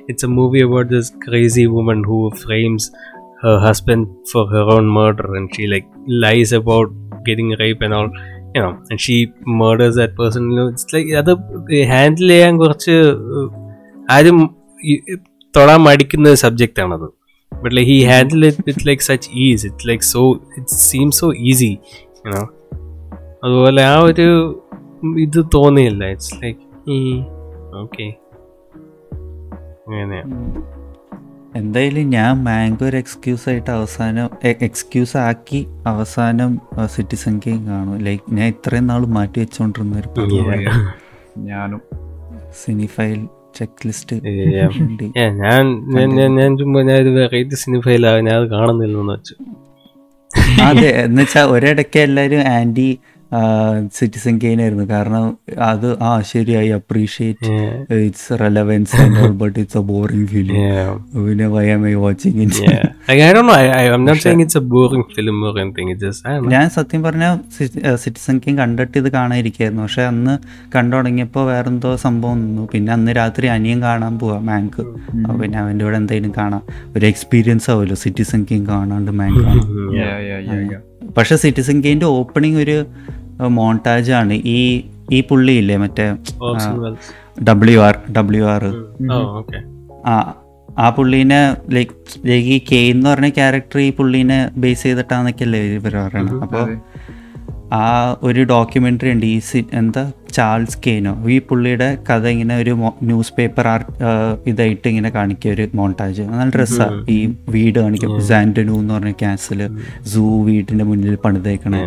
it's 0.09 0.27
a 0.27 0.29
movie 0.29 0.61
about 0.61 0.91
this 0.95 1.13
crazy 1.27 1.67
woman 1.77 2.03
who 2.07 2.31
frames 2.45 2.89
husband 3.65 4.07
for 4.31 4.43
her 4.53 4.63
own 4.75 4.87
murder 4.95 5.27
and 5.37 5.49
she 5.55 5.67
like 5.73 5.85
lies 6.23 6.53
about 6.53 6.89
getting 7.27 7.51
rape 7.61 7.83
and 7.87 7.95
all. 7.95 8.09
You 8.55 8.63
know 8.65 8.73
and 8.91 8.99
she 9.05 9.17
murders 9.61 9.95
that 10.01 10.13
person. 10.19 10.45
You 10.57 10.65
അത് 11.23 11.33
handle 11.93 12.29
ചെയ്യാൻ 12.33 12.55
കുറച്ച് 12.63 12.97
ആരും 14.15 14.39
തൊടാൻ 15.55 15.81
മടിക്കുന്ന 15.87 16.35
subject 16.45 16.83
ആണത്. 16.85 17.09
But 17.53 17.75
like 17.77 17.91
he 17.93 17.99
handle 18.13 18.47
it 18.51 18.65
with 18.69 18.87
like 18.89 19.05
such 19.11 19.29
is 19.45 19.67
it 19.71 19.89
like 19.91 20.07
so 20.15 20.23
it 20.59 20.79
seem 20.89 21.09
so 21.21 21.29
easy 21.51 21.73
you know 22.27 22.43
അതുപോലെ 23.45 23.83
ആ 23.93 23.95
ഒരു 24.11 24.29
ഇത് 25.27 25.41
തോന്നിയില്ല. 25.57 26.05
ഇറ്റ്സ് 26.15 26.35
ലൈക്ക് 26.43 26.65
ഓക്കെ 27.83 28.07
അങ്ങനെയാ. 29.91 30.25
എന്തായാലും 31.59 32.11
ഞാൻ 32.11 32.45
മാംഗോ 32.45 32.87
ഒരു 32.87 32.97
എക്സ്ക്യൂസ് 32.97 33.49
ആയിട്ട് 33.49 33.71
അവസാനം 33.71 34.29
എക്സ്ക്യൂസ് 34.45 35.17
ആക്കി 35.17 35.61
അവസാനം 35.87 36.51
സിറ്റിസൺ 36.87 37.39
ഗെയിം 37.39 37.67
കാണും. 37.67 37.99
ലൈക്ക് 37.99 38.35
ഞാൻ 38.35 38.49
ഇത്രയും 38.49 38.87
നാൾ 38.87 39.07
മാറ്റി 39.07 39.39
വെച്ചോണ്ടിരുന്ന 39.41 39.97
ഒരു. 39.99 40.11
ഞാനും. 41.39 41.81
സിനിഫൈൽ 42.65 43.19
ചെക്ക് 43.57 43.87
ലിസ്റ്റ് 43.87 44.17
ഞാൻ 45.17 45.37
ഞാൻ 45.39 46.09
ഞാൻ 46.15 46.35
ഞാൻ 46.37 46.51
ചുമ്മാ 46.59 46.83
ഞാൻ 46.83 46.99
ഇത് 46.99 47.11
വെറൈറ്റി 47.11 47.55
സിനിമയിലാകും 47.55 48.25
ഞാൻ 48.25 48.35
അത് 48.35 48.49
കാണുന്നില്ലെന്ന് 48.51 49.13
വെച്ചു. 49.13 49.35
അതെ 50.63 50.91
എന്നുവെച്ചാ 51.05 51.43
ഒരിടയ്ക്ക് 51.45 52.01
എല്ലാരും 52.01 52.41
ആന്റി 52.41 52.89
സിറ്റിസൺ 53.97 54.35
കെയിൻ 54.43 54.59
ആയിരുന്നു. 54.63 54.85
കാരണം 54.85 55.25
അത് 55.71 55.87
ആ 56.03 56.11
ശരി 56.31 56.53
I 56.57 56.67
appreciate 56.77 57.51
its 58.07 58.39
relevance 58.41 58.97
but 59.43 59.59
it's 59.65 59.79
a 59.79 59.85
boring 59.93 60.27
Yeah. 60.29 60.89
പിന്നെ 61.27 61.47
വൈ 61.55 61.65
ആം 61.71 61.83
ഐ 61.89 61.93
വാച്ചിങ്. 62.03 62.47
ഞാൻ 66.55 66.67
സത്യം 66.77 67.03
പറഞ്ഞ 67.03 67.25
സിറ്റിസൺ 68.05 68.39
കെയിൻ 68.39 68.55
കണ്ടിട്ട് 68.59 68.97
ഇത് 69.03 69.09
കാണാതിരിക്കായിരുന്നു 69.13 69.83
പക്ഷെ 69.83 70.03
അന്ന് 70.03 70.35
കണ്ടു 70.77 70.95
തുടങ്ങിയപ്പോൾ 70.97 71.45
വേറെന്തോ 71.53 71.93
സംഭവം 71.97 72.39
നിന്നു 72.45 72.69
പിന്നെ 72.73 72.93
അന്ന് 72.93 73.13
രാത്രി 73.21 73.47
അനിയൻ 73.47 73.83
കാണാൻ 73.83 74.19
പോവാ 74.19 74.39
മാങ്ക് 74.51 74.83
പിന്നെ 75.43 75.59
അവന്റെ 75.59 75.85
കൂടെ 75.85 75.97
എന്തെങ്കിലും 75.97 76.35
കാണാം. 76.37 76.63
ഒരു 76.97 77.07
എക്സ്പീരിയൻസ് 77.07 77.71
ആവുമല്ലോ 77.71 77.97
സിറ്റിസൺ 78.05 78.43
കെയിൻ 78.51 78.67
കാണാണ്ട് 78.67 79.11
മാങ്ക്. 79.21 79.45
പക്ഷെ 81.17 81.37
സിറ്റിസൺ 81.37 81.77
കെയിന്റെ 81.85 82.07
ഓപ്പണിംഗ് 82.07 82.59
ഒരു 82.59 82.77
മോണ്ടാജ് 83.59 84.13
ആണ്. 84.13 84.35
ഈ 84.57 84.61
ഈ 85.13 85.21
പുള്ളിയില്ലേ 85.31 85.77
മറ്റേ 85.77 86.07
Orson 86.49 86.75
Welles. 86.83 87.07
W 87.43 87.81
R 87.81 87.95
W 88.19 88.45
R 88.55 88.65
Oh, 89.17 89.25
ആ 90.07 90.15
ആ 90.79 90.91
പുള്ളീനെ 90.91 91.39
ലൈക്ക് 91.73 91.95
ലൈക്ക് 92.27 92.49
ഈ 92.49 92.59
കെ 92.71 92.81
എന്ന് 92.91 93.11
പറഞ്ഞ 93.11 93.29
ക്യാരക്ടർ 93.31 93.79
ഈ 93.81 93.91
പുള്ളീനെ 93.91 94.51
ബേസ് 94.57 94.83
ചെയ്തിട്ടാന്നൊക്കെയല്ലേ 94.83 95.61
ഇവർ 95.79 95.95
പറയണത്. 95.97 96.37
അപ്പോൾ 96.43 96.67
ആ 97.73 97.87
ഒരു 98.23 98.43
ഡോക്യുമെന്ററി 98.45 99.11
ഉണ്ട്. 99.15 99.27
ഈ 99.27 99.39
സി 99.39 99.61
എന്താ? 99.73 100.03
ചാൾസ് 100.33 100.79
കെയ്നോ 100.85 101.13
ഈ 101.29 101.39
പുള്ളിയുടെ 101.39 101.99
കഥ 102.09 102.25
ഇങ്ങനെ 102.27 102.55
ഒരു 102.57 102.73
ന്യൂസ് 103.03 103.33
പേപ്പർ 103.39 103.67
ആർട്ട് 103.67 103.93
ഇതായിട്ട് 104.47 104.87
ഇങ്ങനെ 104.89 105.11
കാണിക്കുക 105.11 105.51
ഒരു 105.51 105.69
മോണ്ടാജ് 105.75 106.23
നല്ല 106.31 106.51
ഡ്രസ്സാണ് 106.57 106.99
ഈ 107.09 107.19
വീട് 107.49 107.79
കാണിക്കും 107.79 108.13
സാൻഡനു 108.31 108.77
എന്ന് 108.81 108.95
പറഞ്ഞ 108.95 109.13
ക്യാസിൽ 109.23 109.63
സൂ 110.13 110.23
വീടിന്റെ 110.47 110.85
മുന്നിൽ 110.85 111.17
പണിതേക്കണേ. 111.25 111.83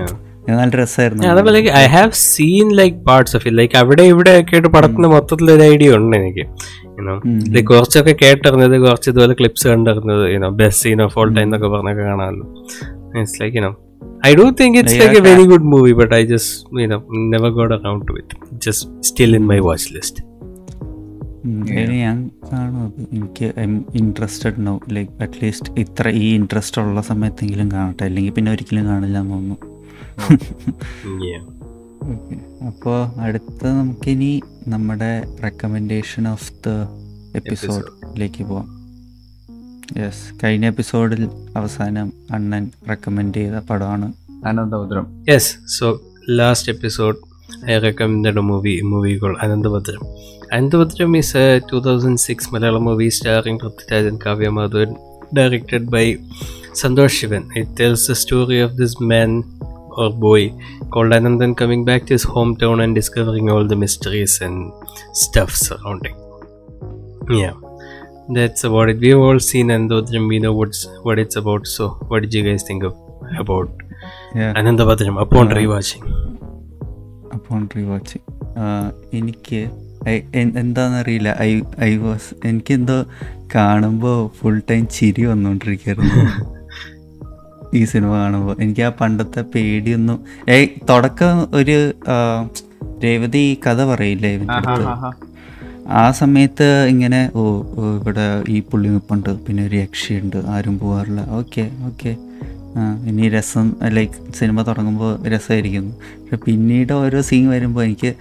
നല്ല 0.59 0.75
രസമായിരുന്നു. 0.81 1.25
അതേപോലെ 1.33 1.57
like, 1.57 1.69
I 1.81 1.85
have 1.95 2.11
seen 2.33 2.67
like 2.79 2.95
parts 3.09 3.33
of 3.37 3.43
it. 3.47 3.53
Like 3.59 3.73
അവിടെ 3.81 4.03
ഇവിടെ 4.13 4.31
ഒക്കെ 4.41 4.55
ആയിട്ട് 4.55 4.71
പടത്തിന് 4.75 5.09
മൊത്തത്തിൽ 5.15 5.51
ഒരു 5.55 5.63
ഐഡിയ 5.73 5.97
ഉണ്ട് 5.99 6.15
എനിക്ക്. 6.19 6.45
ലൈക്ക് 7.53 7.67
കുറച്ചൊക്കെ 7.73 8.13
കേട്ടിരുന്നത് 8.23 8.75
കുറച്ച് 8.85 9.09
ഇതുപോലെ 9.11 9.35
ക്ലിപ്സ് 9.41 9.67
കണ്ടിരുന്നത് 9.71 10.25
you know 10.33 10.49
best 10.61 10.83
scene 10.85 11.01
of 11.05 11.15
all 11.19 11.29
time 11.37 11.47
എന്നൊക്കെ 11.47 11.69
പറഞ്ഞൊക്കെ 11.75 12.03
കാണാമല്ലോ. 12.09 12.47
It's 13.19 13.37
like 13.43 13.55
you know 13.59 13.71
I 14.29 14.33
do 14.39 14.47
think 14.59 14.77
it's 14.81 14.97
like 15.03 15.19
a 15.21 15.23
very 15.29 15.45
good 15.53 15.69
movie 15.75 15.93
but 16.01 16.13
I 16.19 16.23
just 16.33 16.81
you know 16.85 16.99
never 17.35 17.53
got 17.59 17.73
around 17.77 18.05
to 18.09 18.15
it 18.23 18.35
just 18.65 18.89
still 19.09 19.33
in 19.39 19.47
my 19.53 19.59
watch 19.69 19.89
list 19.95 20.29
ഞാൻ 22.01 22.17
കാണും 22.49 22.89
എനിക്ക് 23.15 23.47
interested 23.99 24.59
no 24.65 24.73
like 24.95 25.11
at least 25.25 25.69
ഇത്ര 25.83 26.09
ഈ 26.23 26.25
interest 26.39 26.77
ഉള്ള 26.81 27.01
സമയത്തെങ്കിലും 27.09 27.67
കാണട്ടെ. 27.75 28.03
അല്ലെങ്കിൽ 28.09 28.33
പിന്നെ 28.35 28.49
ഒരിക്കലും 28.55 28.83
കാണില്ല 28.91 29.17
എന്ന് 29.23 29.33
തോന്നുന്നു. 29.35 29.57
ഓക്കെ 32.13 32.35
അപ്പോൾ 32.69 32.99
അടുത്ത 33.25 33.61
നമുക്കിനി 33.79 34.31
നമ്മുടെ 34.73 35.11
റെക്കമെൻഡേഷൻ 35.45 36.23
ഓഫ് 36.33 36.47
ദ 36.65 36.69
എപ്പിസോഡിലേക്ക് 37.39 38.43
പോവാം 38.49 38.67
യെസ് 40.01 40.23
കഴിഞ്ഞ 40.41 40.65
എപ്പിസോഡിൽ 40.73 41.23
അവസാനം 41.59 42.07
അണ്ണൻ 42.37 42.65
റെക്കമെൻഡ് 42.91 43.39
ചെയ്ത 43.39 43.59
പടമാണ് 43.71 44.07
Ananthaputhram 44.49 45.05
Yes, 45.31 45.45
so 45.77 45.87
last 46.41 46.65
episode 46.75 47.17
I 47.71 47.77
recommended 47.85 48.35
a 48.37 48.45
movie, 48.51 48.75
a 48.83 48.87
movie 48.91 49.15
called 49.21 49.37
Anandabhadram. 49.45 50.03
Anandabhadram 50.55 51.11
is 51.19 51.29
a 51.35 51.47
2006 51.61 52.47
Malayalam 52.53 52.83
movie 52.89 53.09
starring 53.17 53.57
Prithviraj 53.63 54.05
and 54.09 54.19
Kavya 54.23 54.51
Madhavan, 54.57 54.91
directed 55.39 55.83
by 55.95 56.03
Santosh 56.73 57.17
Shivan. 57.17 57.43
It 57.55 57.69
tells 57.79 58.03
the 58.07 58.15
story 58.15 58.59
of 58.61 58.71
this 58.77 58.95
man 59.11 59.31
or 59.97 60.09
boy 60.09 60.53
called 60.89 61.11
Anandan 61.11 61.57
coming 61.57 61.83
back 61.85 62.05
to 62.05 62.13
his 62.13 62.25
hometown 62.25 62.83
and 62.83 62.95
discovering 62.95 63.49
all 63.49 63.65
the 63.67 63.75
mysteries 63.75 64.41
and 64.41 64.71
stuff 65.11 65.51
surrounding. 65.51 66.15
Yeah, 67.29 67.53
that's 68.29 68.63
about 68.63 68.89
it. 68.89 68.99
We've 68.99 69.17
all 69.17 69.39
seen 69.39 69.67
Anandabhadram. 69.67 70.27
We 70.27 70.39
know 70.39 70.53
what's 70.53 70.87
what 71.03 71.19
it's 71.19 71.35
about. 71.35 71.67
So, 71.67 71.89
what 72.07 72.21
did 72.21 72.33
you 72.33 72.43
guys 72.49 72.63
think 72.63 72.83
of 72.83 72.95
about 73.37 73.69
Yeah. 74.35 74.53
Anandabhadram 74.53 75.17
upon 75.21 75.47
rewatching? 75.59 76.05
അപ്പോൾ 77.35 77.61
rewatch 77.75 78.17
എനിക്ക് 79.13 79.59
എന്താണെന്നറിയില്ല 80.59 81.29
I 81.39 81.61
I 81.87 81.97
was 81.97 82.35
എനിക്കെന്തോ 82.47 82.97
കാണുമ്പോൾ 83.55 84.17
full 84.39 84.57
time 84.71 84.83
ചിരി 84.97 85.23
വന്നുകൊണ്ടിരിക്കുകയായിരുന്നു 85.25 86.21
ഈ 87.73 87.81
cinema 87.85 88.11
കാണുമ്പോൾ 88.15 88.55
എനിക്ക് 88.63 88.83
ആ 88.83 88.91
പണ്ടത്തെ 88.99 89.41
പേടിയൊന്നും 89.53 90.17
ഏ 90.49 90.57
തുടക്കം 90.89 91.37
ഒരു 91.59 91.77
രേവതി 93.05 93.43
കഥ 93.65 93.81
പറയില്ലേ 93.91 94.31
ആ 95.99 96.03
സമയത്ത് 96.19 96.67
ഇങ്ങനെ 96.91 97.21
ഓ 97.35 97.43
ഇവിടെ 97.91 98.25
ഈ 98.49 98.57
പുള്ളി 98.67 98.89
നിൽപ്പുണ്ട് 98.89 99.31
പിന്നെ 99.45 99.61
ഒരു 99.67 99.77
യക്ഷിയുണ്ട് 99.77 100.37
ആരും 100.53 100.75
പോകാറില്ല 100.79 101.21
ഓക്കെ 101.39 101.63
ഓക്കെ. 101.87 102.11
ഇനി 103.09 103.25
രസം 103.29 103.65
ലൈക്ക് 103.97 104.19
സിനിമ 104.37 104.57
തുടങ്ങുമ്പോൾ 104.67 105.11
രസമായിരിക്കുന്നു 105.33 105.93
പക്ഷെ 106.19 106.39
പിന്നീട് 106.45 106.93
ഓരോ 106.99 107.21
സീൻ 107.29 107.45
വരുമ്പോൾ 107.53 107.83
എനിക്ക് 107.83 108.11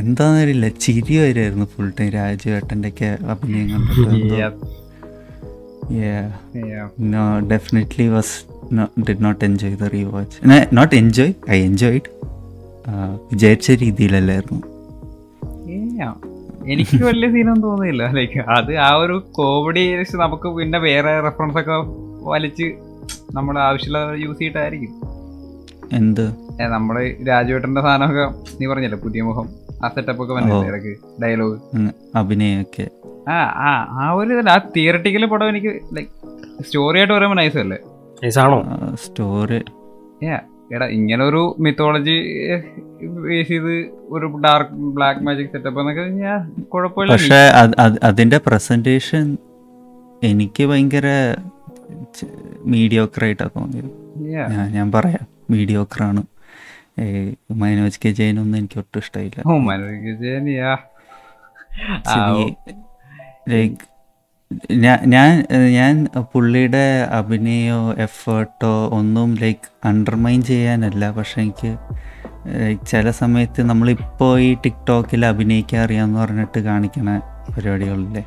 എന്താണെന്നറിയില്ല 0.00 0.68
ചിരി 0.84 1.16
വരുമായിരുന്നു 1.22 1.66
ഫുൾ 1.72 1.88
ടൈം 1.98 2.10
രാജുവേട്ടന്റെ 2.18 2.90
ഒക്കെ 2.92 3.10
അഭിനയം 3.34 3.68
കണ്ടിട്ട്. 3.72 4.50
എന്തോ. 5.90 6.30
Yeah. 6.54 6.88
No, 6.98 7.40
definitely 7.40 8.08
was 8.08 8.46
no, 8.70 8.88
did 8.98 9.20
not 9.20 9.42
enjoy 9.42 9.74
the 9.74 9.90
rewatch. 9.90 10.42
No, 10.42 10.66
not 10.72 10.92
enjoy, 10.94 11.34
I 11.46 11.58
enjoyed. 11.70 12.06
Uh, 12.84 13.10
രീതിയിലല്ലായിരുന്നു 13.76 14.60
Yeah. 15.98 16.14
എനിക്ക് 16.66 16.96
വലിയ 17.04 17.28
സീനൊന്നും 17.30 17.62
തോന്നിയില്ല 17.68 18.02
ലൈക്ക് 18.10 18.40
അത് 18.48 18.76
ആ 18.76 18.90
ഒരു 18.94 19.22
കോമഡി 19.32 19.82
നമുക്ക് 20.14 20.48
പിന്നെ 20.48 20.78
വേറെ 20.78 21.20
റെഫറൻസ് 21.20 21.58
ഒക്കെ 21.58 21.76
വലിച്ച് 22.30 22.66
നമ്മുടെ 23.34 23.60
ആവശ്യമുള്ള 23.60 24.14
യൂസ് 24.14 24.38
ചെയ്തിട്ടായിരിക്കും 24.38 24.92
എന്ത് 25.98 26.24
നമ്മൾ 26.60 26.72
നമ്മുടെ 26.74 27.02
രാജുവേട്ടന്റെ 27.30 27.80
സാധനമൊക്കെ 27.80 28.26
നീ 28.60 28.66
പറഞ്ഞല്ലേ 28.66 28.98
പുതിയ 28.98 29.22
മുഖം 29.22 29.48
ആ 29.84 29.88
സെറ്റപ്പ് 29.94 30.22
ഒക്കെ 30.24 30.34
വന്നില്ലേ. 30.38 30.66
ഇടയ്ക്ക് 30.70 30.92
ഡയലോഗ് 31.22 31.56
അഭിനയൊക്കെ. 32.20 32.86
ആ 33.34 33.38
ആ 33.68 33.70
ആ 34.02 34.06
ഒരു 34.18 34.30
ഇതല്ല, 34.34 34.50
ആ 34.56 34.60
തിയറട്ടിക്കൽ 34.76 35.24
പടം 35.32 35.50
എനിക്ക് 35.52 35.72
ലൈക് 35.96 36.12
സ്റ്റോറി 36.66 36.98
ആയിട്ട് 37.00 37.14
പറയുമ്പോൾ 37.16 37.38
നൈസ് 37.42 37.58
അല്ലേ? 37.64 37.78
ആണോ 38.44 38.58
സ്റ്റോറി 39.04 39.60
എടാ 40.74 40.86
ഇങ്ങനെ 40.96 41.22
ഒരു 41.30 41.40
മിത്തോളജി 41.64 42.14
ബേസ് 43.24 43.48
ചെയ്ത് 43.48 43.72
ഒരു 44.14 44.26
ഡാർക്ക് 44.44 44.74
ബ്ലാക്ക് 44.96 45.22
മാജിക് 45.26 45.50
സെറ്റപ്പ് 45.54 45.80
എന്നൊക്കെ 45.82 46.04
ഞാൻ 46.20 46.38
കുഴപ്പമില്ല. 46.72 47.12
പക്ഷേ 47.14 47.40
അതിന്റെ 48.08 48.38
പ്രസന്റേഷൻ 48.46 49.24
എനിക്ക് 50.30 50.62
ഭയങ്കര 50.70 51.08
മീഡിയോക്കറായിട്ടാണ് 52.74 53.54
തോന്നിയത്. 53.58 53.90
ഞാൻ 54.34 54.70
ഞാൻ 54.76 54.86
പറയാം 54.96 55.24
മീഡിയോക്കറാണ് 55.54 56.22
മനോജ് 57.62 58.00
കെ 58.04 58.10
ഒന്നും 58.42 58.58
എനിക്ക് 58.58 58.78
ഒട്ടും 58.78 58.98
ഇഷ്ടമായില്ല 58.98 59.42
ജയൻ. 60.22 60.44
ലൈക്ക് 63.52 63.80
ഞാൻ 64.84 65.28
ഞാൻ 65.76 65.92
പുള്ളിയുടെ 66.32 66.86
അഭിനയോ 67.18 67.78
എഫേർട്ടോ 68.06 68.72
ഒന്നും 68.98 69.30
ലൈക്ക് 69.42 69.68
അണ്ടർമൈൻ 69.90 70.42
ചെയ്യാനല്ല. 70.42 71.10
പക്ഷെ 71.18 71.40
എനിക്ക് 71.42 71.70
like 72.60 72.84
ചില 72.90 73.10
സമയത്ത് 73.10 73.60
നമ്മളിപ്പോൾ 73.62 74.32
ഈ 74.40 74.48
ടിക്ടോക്കിൽ 74.64 75.26
അഭിനയിക്കാൻ 75.26 75.80
അറിയാമെന്ന് 75.82 76.20
പറഞ്ഞിട്ട് 76.20 76.60
കാണിക്കണ 76.68 77.08
പരിപാടികളില്ലേ 77.54 78.24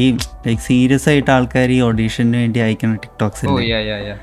ഈ 0.00 0.02
ലൈക്ക് 0.46 0.62
സീരിയസ് 0.62 1.08
ആയിട്ട് 1.08 1.30
ആൾക്കാർ 1.30 1.70
ഈ 1.70 1.80
ഓഡീഷന് 1.80 2.36
വേണ്ടി 2.36 2.60
അയക്കണ 2.60 2.92
ടിക്ടോക്സ് 2.94 3.46
ഓ 3.46 3.56
ഇല്ലേ 3.58 3.66
yeah, 3.70 3.82
yeah, 3.90 4.02
yeah. 4.08 4.18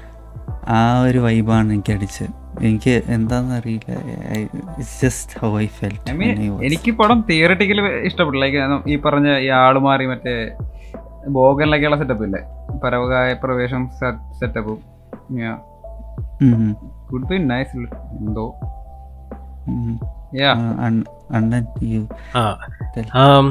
ആ 0.77 1.01
ഒരു 1.01 1.19
വൈബാണ് 1.19 1.69
എനിക്ക് 1.73 1.93
അടിച്ചത്. 1.93 2.31
എനിക്ക് 2.61 3.03
എന്താന്ന് 3.07 3.55
അറിയില്ല 3.55 3.91
ജസ്റ്റ് 5.01 5.39
ഹൗ 5.39 5.59
ഐ 5.59 5.65
ഫെൽറ്റ് 5.65 6.13
എനിക്ക് 6.63 6.91
പടം 6.91 7.25
തിയറട്ടിക്കൽ 7.29 7.79
ഇഷ്ടപ്പെട്ടു 8.03 8.39
ലൈക്ക് 8.39 8.91
ഈ 8.91 8.95
പറഞ്ഞ 8.95 9.37
ഈ 9.37 9.47
ആൾ 9.47 9.79
മാറി 9.79 10.05
മറ്റേ 10.05 10.49
ബോഗനിലൊക്കെയുള്ള 11.27 11.97
സെറ്റപ്പ് 11.97 12.23
ഇല്ലേ? 12.23 12.41
പരവകായ 12.83 13.33
പ്രവേശം 13.33 13.89
സെറ്റപ്പും 14.39 14.79
ഗുഡ് 17.11 17.27
ബി 17.27 17.37
നൈസ് 17.37 17.77
എന്തോ. 18.19 18.53
Ah, 22.33 22.57
um, 23.13 23.45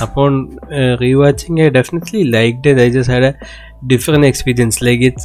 upon 0.00 0.58
uh, 0.62 0.96
rewatching, 0.96 1.64
I 1.64 1.68
definitely 1.68 2.24
liked 2.24 2.66
it. 2.66 2.78
I 2.78 2.90
just 2.90 3.10
had 3.10 3.22
a 3.22 3.34
different 3.86 4.24
experience. 4.24 4.82
Like 4.82 5.00
it, 5.00 5.20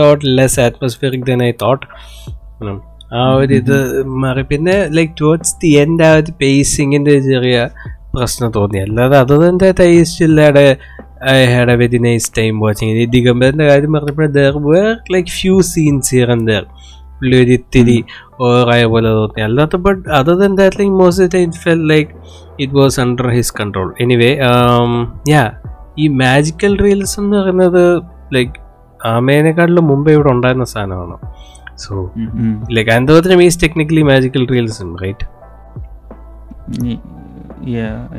lot 0.00 0.20
less 0.38 0.58
atmospheric 0.58 1.22
than 1.24 1.40
I 1.42 1.52
thought. 1.62 1.82
You 2.60 2.66
know, 2.68 2.76
ആ 3.18 3.22
ഒരു 3.40 3.52
ഇത് 3.60 3.76
മാറി. 4.22 4.42
പിന്നെ 4.50 4.76
ലൈക്ക് 4.96 5.12
ടുവേർഡ്സ് 5.20 5.54
ദി 5.62 5.70
എൻഡ് 5.82 6.04
ആ 6.06 6.12
ഒരു 6.20 6.32
പേസിങ്ങിന്റെ 6.40 7.14
ചെറിയ 7.26 7.56
പ്രശ്നം 8.14 8.50
തോന്നി. 8.56 8.78
അല്ലാതെ 8.86 9.16
അത് 9.24 9.34
തന്നെ 9.44 9.68
തയ്ച്ചില്ലാതെ 9.80 10.64
I 11.34 11.36
had 11.52 11.72
a 11.74 11.76
very 11.82 11.98
nice 12.06 12.32
time 12.38 12.54
watching 12.64 12.96
ഈ 13.02 13.04
ദിഗംബരന്റെ 13.14 13.66
കാര്യം 13.70 13.92
പറഞ്ഞപ്പോൾ 13.96 14.26
there 14.38 14.56
where 14.70 14.90
like 15.14 15.30
few 15.38 15.54
scenes 15.74 16.10
here 16.14 16.30
and 16.34 16.46
there 16.52 16.64
പുള്ളി 17.18 17.36
ഒരു 17.44 17.52
ഇത്തിരി 17.58 17.98
ഓവറായ 18.46 18.84
പോലെ 18.94 19.10
തോന്നി. 19.18 19.42
അല്ലാത്ത 19.48 19.76
but 19.86 20.02
then 20.42 20.54
that 20.62 20.80
like 20.80 20.96
most 21.02 21.38
it 21.42 21.62
felt 21.66 21.84
like 21.92 22.10
it 22.64 22.74
was 22.80 23.00
under 23.04 23.28
his 23.36 23.54
control 23.60 23.88
anyway 24.06 24.32
yeah 25.34 25.44
ഈ 26.02 26.08
മാജിക്കൽ 26.08 26.74
റീൽസ് 26.84 27.16
എന്ന് 27.20 27.36
പറയുന്നത് 27.40 27.84
ലൈക്ക് 28.36 28.54
ആമേനെക്കാട്ടിലും 29.06 29.86
മുമ്പേ 29.86 30.12
ഇവിടെ 30.12 30.30
ഉണ്ടായിരുന്ന 30.30 30.64
സാധനമാണ്. 30.64 31.16
So 31.76 32.12
like 32.72 32.90
അന്തോത്തിന് 32.90 33.42
is 33.42 33.62
technically 33.62 34.02
magical 34.02 34.46
realism 34.52 34.96
right 35.04 35.26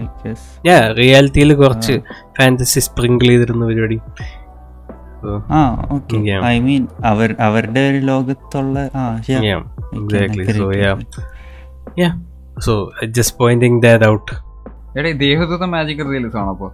I 0.01 0.05
guess 0.23 0.67
yeah 0.67 0.77
റിയാലിറ്റിയിൽ 0.99 1.53
കുറച്ച് 1.53 1.95
ഫാന്റസി 2.37 2.79
സ്പ്രിങ്കിൾ 2.79 3.27
ചെയ്തിരുന്ന 3.27 3.65
പരിപാടി. 3.65 3.99
ആ 5.57 5.87
ഓക്കെ 5.91 6.17
ഐ 6.45 6.59
മീൻ 6.59 6.87
അവർ 7.05 7.35
അവരുടെ 7.39 7.89
ഒരു 7.89 7.97
ലോകത്തുള്ള 8.05 8.79
ആ 8.95 9.03
yeah, 9.29 9.43
yeah, 9.49 9.61
I 9.93 10.79
yeah 10.85 10.93
yeah. 12.01 12.13
So 12.65 12.73
uh, 12.73 13.07
just 13.17 13.33
pointing 13.41 13.75
that 13.85 14.03
എടേ 14.99 15.11
ദേഹദൂത 15.11 15.63
മാജിക്കൽ 15.63 16.07
റിയൽസ് 16.11 16.37
ആണോ 16.37 16.51
അപ്പോൾ 16.51 16.71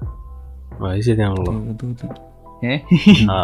അത് 0.91 1.01
ശരിയാണല്ലോ. 1.01 1.53
ഏ? 2.65 2.75
ആ. 3.35 3.37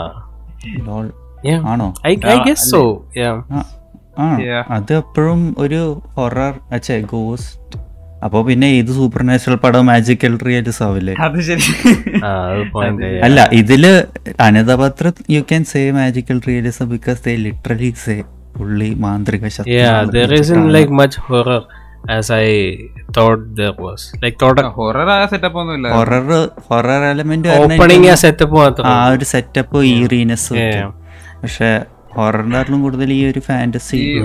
ആണോ? 1.65 1.87
I, 2.03 2.13
I 2.25 2.33
ആ, 2.33 2.43
guess 2.43 2.61
so. 2.71 2.81
ആ 3.53 3.59
ആ. 4.17 4.27
Yeah. 4.43 4.63
അത് 4.69 4.93
എപ്പോഴും 4.93 5.41
ഒരു 5.57 5.81
ഹൊറർ 6.15 6.53
അച്ഛേ 6.71 6.95
ഗോസ്റ്റ് 7.11 7.75
അപ്പൊ 8.23 8.39
പിന്നെ 8.43 8.67
ഇത് 8.77 8.91
സൂപ്പർ 8.91 9.21
നാച്ചുറൽ 9.23 9.57
പടം 9.57 9.85
മാജിക്കൽ 9.85 10.33
റിയലിസ് 10.47 10.81
ആവില്ലേ? 10.83 11.13
അത് 11.25 11.37
ശരി. 11.41 11.65
ആ, 12.23 12.31
അത് 12.47 12.63
point. 12.71 13.01
അല്ല 13.27 13.39
ഇതിൽ 13.53 13.83
അനന്തപത്ര 14.39 15.05
you 15.29 15.41
can 15.51 15.65
say 15.73 15.83
magical 15.91 16.39
realism 16.47 16.89
because 16.89 17.21
they 17.27 17.35
literally 17.45 17.91
say 18.05 18.17
പുള്ളി 18.55 18.89
മാന്ത്രിക 18.99 19.43
Yeah, 19.69 19.95
there 22.05 22.29
I 22.31 22.47
thought 23.17 23.45
much 23.45 23.45
horror 23.45 23.45
as 23.49 23.49
I 23.49 23.49
thought 23.55 23.55
there 23.55 23.75
was. 23.85 24.01
Like 24.23 24.37
thought 24.39 24.59
horror 24.77 25.09
ആ 25.09 25.25
സെറ്റപ്പ് 25.25 25.59
ഒന്നും 25.59 25.75
ഇല്ല 25.75 25.87
ഹൊറർ 25.89 26.29
ഹൊറർ 26.69 27.03
എലമെന്റ് 27.11 27.49
opening 27.49 28.05
ആ 28.09 28.15
സെറ്റപ്പ് 28.15 28.55
മാത്രം 28.55 28.87
ആ 28.87 29.09
ഒരു 29.09 29.23
സെറ്റപ്പ് 29.25 29.83
ഈറീനെസ് 29.85 30.53
Yeah. 30.55 30.87
പക്ഷെ 31.41 31.85
കൂടുതൽ 32.81 33.13
ഈ 33.13 33.25
ഒരു 33.31 33.39
ഫാന്റസി 33.39 33.97
ഈ 33.97 34.21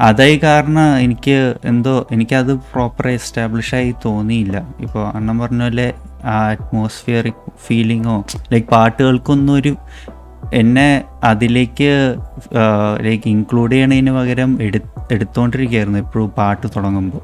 അതായി 0.00 0.36
കാരണം 0.36 0.96
എനിക്ക് 0.96 1.54
എന്തോ 1.64 2.06
എനിക്കത് 2.10 2.52
പ്രോപ്പർ 2.54 3.08
എസ്റ്റാബ്ലിഷ് 3.08 3.74
ആയി 3.74 3.94
തോന്നിയില്ല. 4.04 4.56
ഇപ്പോൾ 4.80 5.16
അണ്ണൻ 5.16 5.38
പറഞ്ഞ 5.38 5.62
പോലെ 5.62 5.94
ആ 6.24 6.50
അറ്റ്മോസ്ഫിയറിക് 6.50 7.42
ഫീലിങ്ങോ 7.66 8.24
ലൈക്ക് 8.52 8.68
പാട്ടുകൾക്കൊന്നും 8.68 9.54
ഒരു 9.54 9.76
എന്നെ 10.54 10.88
അതിലേക്ക് 11.24 11.90
ലൈക്ക് 13.00 13.28
ഇൻക്ലൂഡ് 13.28 13.72
ചെയ്യണതിന് 13.72 14.10
പകരം 14.12 14.62
എടു 14.62 14.80
എടുത്തോണ്ടിരിക്കുകയായിരുന്നു 15.12 15.98
എപ്പോഴും 15.98 16.30
പാട്ട് 16.30 16.66
തുടങ്ങുമ്പോൾ 16.76 17.22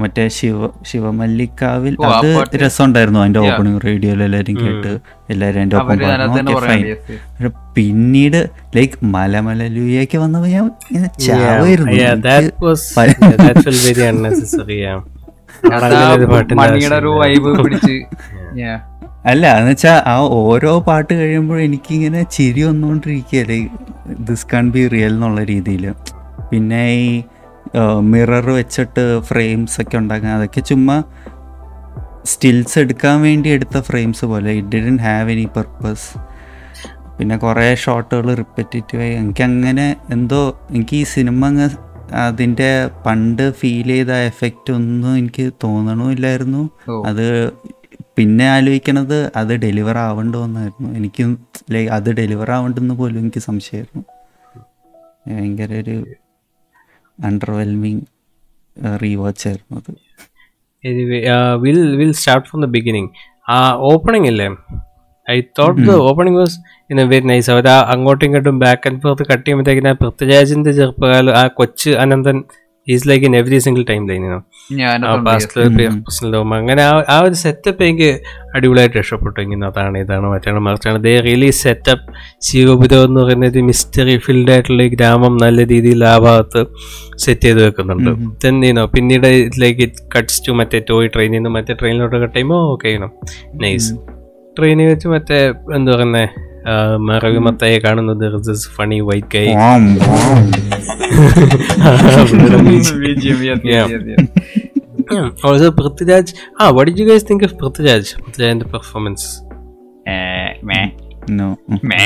മറ്റേ 0.00 0.28
ശിവ 0.28 0.56
ശിവമല്ലിക്കാവിൽ 0.82 1.94
അത്. 2.06 2.28
രസമുണ്ടായിരുന്നു 2.56 3.20
അതിന്റെ 3.20 3.40
Yeah. 3.40 3.52
ഓപ്പണിംഗ് 3.52 3.80
റേഡിയോയിൽ 3.86 4.22
എല്ലാവരും 4.22 4.56
കേട്ട് 4.56 4.92
എല്ലാവരും 5.30 5.60
എന്റെ 5.60 5.76
ഒപ്പം 5.76 5.98
പറഞ്ഞു 5.98 6.56
ഫൈൻ 6.60 6.82
പക്ഷെ 7.30 7.50
പിന്നീട് 7.74 8.38
ലൈക്ക് 8.76 9.06
മലമലലുയൊക്കെ 9.06 10.18
വന്നപ്പോ 10.18 10.48
ഞാൻ 10.48 10.66
ഇങ്ങനെ 10.90 11.10
ചാവായിരുന്നു 11.20 11.92
Yeah, 11.92 12.14
that 12.26 12.38
എനിക്ക് 12.38 12.64
was 12.66 12.82
പ- 12.96 13.06
yeah, 13.06 13.32
that 13.46 13.58
felt 13.64 13.80
very 13.88 14.06
unnecessary. 14.08 14.78
Yeah. 14.80 15.00
പാട്ടിന്റെ 16.32 16.96
ഒരു 16.96 17.12
വൈബ്. 17.20 17.64
പിടിച്ച്. 17.64 17.96
അല്ല 19.26 19.46
എന്ന് 19.58 19.70
വെച്ചാൽ 19.70 19.96
ആ 20.06 20.16
ഓരോ 20.40 20.72
പാട്ട് 20.86 21.12
കഴിയുമ്പോഴും 21.14 21.62
എനിക്കിങ്ങനെ 21.64 22.20
ചിരി 22.34 22.62
വന്നുകൊണ്ടിരിക്കുകയല്ലേ 22.62 23.56
ദിസ് 24.28 24.46
കാൺ 24.52 24.66
ബി 24.70 24.82
റിയൽ 24.88 25.14
എന്നുള്ള 25.14 25.40
രീതിയിൽ 25.44 25.84
പിന്നെ 26.50 26.82
ഈ 27.00 27.08
മിറർ 28.10 28.46
വെച്ചിട്ട് 28.50 29.04
ഫ്രെയിംസ് 29.28 29.76
ഒക്കെ 29.82 29.96
ഉണ്ടാക്കാൻ 29.98 30.30
അതൊക്കെ 30.36 30.60
ചുമ്മാ 30.60 30.96
സ്റ്റിൽസ് 32.24 32.76
എടുക്കാൻ 32.78 33.16
വേണ്ടി 33.22 33.48
എടുത്ത 33.48 33.80
ഫ്രെയിംസ് 33.80 34.24
പോലെ. 34.24 34.50
It 34.52 34.70
didn't 34.74 34.96
have 34.98 35.32
any 35.32 35.46
purpose 35.56 36.06
പിന്നെ 37.18 37.36
കുറേ 37.36 37.66
ഷോട്ടുകൾ 37.74 38.28
റിപ്പറ്റേറ്റീവായി 38.34 39.14
എനിക്ക് 39.14 39.44
അങ്ങനെ 39.44 39.86
എന്തോ 40.10 40.40
എനിക്ക് 40.70 40.96
ഈ 40.96 41.04
സിനിമ 41.12 41.42
അങ്ങ് 41.46 41.68
അതിന്റെ 42.24 42.70
പണ്ട് 43.06 43.44
ഫീൽ 43.60 43.88
ചെയ്ത 43.88 44.12
എഫക്റ്റ് 44.30 44.72
ഒന്നും 44.72 45.12
എനിക്ക് 45.18 45.46
തോന്നണമില്ലായിരുന്നു. 45.64 46.62
അത് 47.06 47.26
പിന്നെ 48.16 48.44
ആലോചിക്കണത് 48.48 49.18
അത് 49.36 49.52
ഡെലിവർ 49.64 49.96
ആവണ്ടോന്നായിരുന്നു 49.98 50.88
എനിക്ക് 50.98 51.24
ലൈക്ക് 51.74 51.90
അത് 51.90 52.08
ഡെലിവർ 52.20 52.50
ആവണ്ടെന്ന് 52.50 52.94
പോലും 52.94 53.18
എനിക്ക് 53.18 53.40
സംശയമായിരുന്നു. 53.48 54.02
ഭയങ്കര 55.26 55.70
ഒരു 55.82 55.96
അണ്ടർവെൽമിങ് 57.18 58.04
റീവാച്ച് 59.02 59.44
ആയിരുന്നു 59.48 59.76
അത്. 59.80 59.92
സ്റ്റാർട്ട് 62.14 62.48
uh, 62.48 62.60
ദ 62.64 62.68
ബിഗിനിങ് 62.74 63.10
ആ 63.48 63.56
ഓപ്പണിംഗ് 63.90 64.28
അല്ലേ 64.28 64.48
I 65.26 65.36
thought 65.58 65.78
the 65.88 65.94
opening 66.08 66.38
was 66.38 66.56
in 66.90 66.98
a 67.00 67.04
very 67.04 67.26
nice 67.26 67.48
അവർ 67.50 67.66
ആ 67.68 67.76
അങ്ങോട്ടും 67.94 68.24
ഇങ്ങോട്ടും 68.26 68.56
ബാക്ക് 68.58 68.86
ആൻഡ് 68.88 69.00
ഫോർത്ത് 69.02 69.24
കട്ട് 69.30 69.42
ചെയ്യുമ്പോഴത്തേക്കിന് 69.42 69.90
ആ 69.92 69.94
പൃഥ്വിരാജിന്റെ 70.02 70.72
ചെറുപ്പകാലം 70.72 71.34
ആ 71.36 71.44
കൊച്ച് 71.60 71.92
Ananthan 72.04 72.38
is 72.86 73.08
like 73.08 73.24
in 73.24 73.34
every 73.36 73.58
single 73.66 73.84
time 73.84 74.02
ലൈനിനോ 74.08 74.38
അങ്ങനെ 76.58 76.82
ആ 77.08 77.18
ഒരു 77.24 77.34
സെറ്റപ്പ് 77.34 77.82
എനിക്ക് 77.84 78.08
അടിപൊളിയായിട്ട് 78.54 78.98
ഇഷ്ടപ്പെട്ടു 78.98 79.38
ഇങ്ങനെ 79.40 79.66
അതാണ് 79.66 79.98
ഇതാണ് 79.98 80.26
മറ്റാണ് 80.32 80.60
മറിച്ചാണ്. 80.60 80.98
ദേ 80.98 81.20
റിയലി 81.20 81.50
സെറ്റപ്പ് 81.50 82.06
ശിവപുരം 82.42 83.04
എന്ന് 83.04 83.20
പറയുന്ന 83.20 83.46
ഒരു 83.46 83.60
മിസ്റ്ററി 83.60 84.16
ഫീൽഡ് 84.16 84.52
ആയിട്ടുള്ള 84.52 84.82
ഈ 84.82 84.88
ഗ്രാമം 84.88 85.36
നല്ല 85.36 85.66
രീതിയിൽ 85.66 86.04
ആ 86.04 86.18
ഭാഗത്ത് 86.18 86.62
സെറ്റ് 87.16 87.42
ചെയ്ത് 87.42 87.60
വെക്കുന്നുണ്ട്. 87.66 88.10
തെന്നീനോ 88.44 88.86
പിന്നീട് 88.86 89.26
ഇതിലേക്ക് 89.26 89.86
കട്ട്സ് 90.16 90.48
ടു 90.48 90.52
മറ്റേ 90.52 90.80
ടോയ് 90.90 91.08
ട്രെയിനിൽ 91.08 91.36
നിന്ന് 91.36 91.50
മറ്റേ 91.50 91.74
ട്രെയിനിലോട്ട് 91.74 92.16
കട്ട് 92.16 92.34
ചെയ്യുമ്പോൾ 92.34 92.62
ഓക്കെ 92.72 92.92
നൈസ് 93.62 93.92
ട്രെയിനിൽ 94.58 94.86
വെച്ച് 94.86 95.08
മറ്റേ 95.08 95.38
എന്താ 95.74 95.92
പറയുന്നത് 95.92 96.28
മറവി 97.06 97.38
മത്തായി 97.38 97.78
കാണുന്നത് 97.78 98.24
funny 98.76 99.00
white 99.02 99.42
yes. 103.70 103.90
Also 105.44 105.68
Prithviraj 105.70 106.32
ആ 106.60 106.68
what 106.70 106.92
you 107.00 107.06
guys 107.06 107.26
think 107.30 107.44
of 107.44 107.54
Prithviraj 107.54 108.12
പൃഥ്വിരാജിന്റെ 108.22 108.68
പെർഫോമൻസ് 108.72 109.26
ഏ, 110.08 110.14
മേ, 110.64 110.78
No. 111.32 111.46
May. 111.90 112.00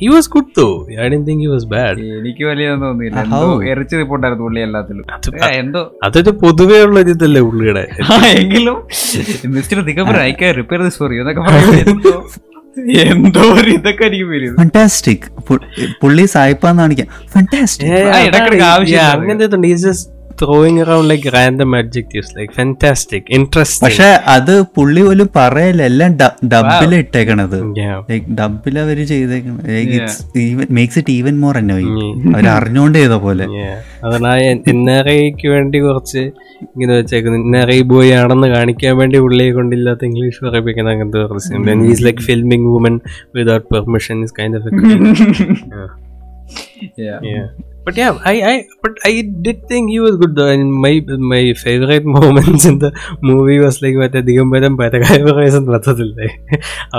He 0.00 0.06
was 0.06 0.28
good 0.30 0.50
though 0.58 0.64
I 0.98 1.06
D 1.08 1.18
think 1.28 1.42
he 1.42 1.50
was 1.52 1.66
bad 1.66 2.00
എനിക്ക് 2.18 2.44
വലിയ 2.44 2.66
തോന്നിയില്ല. 2.82 3.20
How? 3.22 3.38
എന്തോ 3.38 3.62
എറിച്ച് 3.70 3.94
റിപ്പോർട്ടായിരുന്നു 3.96 4.44
പുള്ളി 4.44 4.60
എല്ലാത്തിലും. 4.60 5.04
എന്തോ? 5.60 5.82
അതൊരു 6.04 6.32
പൊതുവേ 6.42 6.80
ഉള്ള 6.82 7.00
ഇതല്ലേ 7.06 7.42
പുള്ളിയുടെ. 7.48 7.84
എങ്കിലും 8.34 8.76
mister 9.54 9.80
Digambar 9.88 10.18
I 10.22 10.30
repair 10.58 10.82
this 10.82 10.98
for 10.98 11.12
you 11.14 11.22
എന്നൊക്കെ 11.22 11.42
എന്തോ 12.76 13.40
ഒരു 13.40 13.70
ഇതൊക്കെ 13.70 14.04
വരും 14.22 14.56
ഫണ്ടാസ്റ്റിക് 14.56 15.26
പുള്ളി 16.00 16.24
സായിപ്പാന്ന് 16.24 16.82
കാണിക്കാം 16.82 17.06
ഫാന്റാസ്റ്റിക്. 17.32 17.90
അങ്ങനത്തെ 19.12 19.56
throwing 20.42 20.80
around 20.84 21.08
like 21.10 21.32
random 21.34 21.70
adjectives 21.78 22.32
like 22.38 22.52
fantastic 22.56 23.28
interest 23.36 23.82
പക്ഷെ 23.84 24.06
അത് 24.34 24.52
പുള്ളി 24.76 25.02
പോലും 25.06 25.28
പറയല്ല 25.36 25.82
എല്ലാം 25.90 26.12
ഡബിൽ 26.54 26.92
ഇട്ടേക്കണത്. 27.00 27.56
ലൈക്ക് 28.10 28.26
ഡബിൽ 28.40 28.76
അവർ 28.84 28.98
ചെയ്തേക്കണത് 29.12 29.68
makes 30.78 30.98
it 31.02 31.12
even 31.18 31.36
more 31.42 31.56
annoying 31.62 31.88
അവർ 32.34 32.46
അറിഞ്ഞോണ്ട് 32.56 32.98
ചെയ്ത 32.98 33.16
പോലെ. 33.24 33.46
അതാണ് 34.04 34.28
ആ 34.28 34.36
എൻ 34.72 34.80
ആർ 34.90 35.08
ഐക്ക് 35.14 35.48
വേണ്ടി 35.54 35.80
കുറച്ച് 35.86 36.22
ഇങ്ങനെ 36.64 36.92
വെച്ചേക്കുന്നത് 36.98 37.40
എൻ 37.74 37.78
ബോയ് 37.90 38.12
ആണെന്ന് 38.18 38.48
കാണിക്കാൻ 38.54 38.94
വേണ്ടി 39.00 39.18
പുള്ളിയെ 39.24 39.52
കൊണ്ടില്ലാത്ത 39.58 40.04
ഇംഗ്ലീഷ് 40.10 40.40
പറയിപ്പിക്കുന്ന 40.46 40.94
അങ്ങനത്തെ 40.94 41.22
കുറച്ച് 41.24 41.90
is 41.92 42.04
like 42.06 42.24
filming 42.28 42.70
woman 42.74 42.96
without 43.38 43.68
permission 43.74 44.24
is 44.26 44.36
kind 44.40 44.58
of 44.60 44.70
Yeah. 46.98 47.44
But 47.86 47.96
yeah, 47.96 48.18
I, 48.24 48.34
I 48.42 48.54
but 48.82 48.92
I 49.04 49.12
did 49.42 49.58
think 49.68 49.90
he 49.90 49.98
was 49.98 50.16
good 50.16 50.36
though. 50.36 50.46
And 50.46 50.72
my 50.84 50.92
my 51.32 51.40
favorite 51.54 52.04
moments 52.16 52.64
in 52.64 52.78
the 52.78 52.90
movie 53.28 53.58
was 53.58 53.76
like 53.84 53.96
മറ്റേ 54.02 54.20
ദിഗംബരം 54.28 54.74
പരകായപ്രവേശം 54.80 55.64
നടത്തത്തില്ലേ 55.68 56.28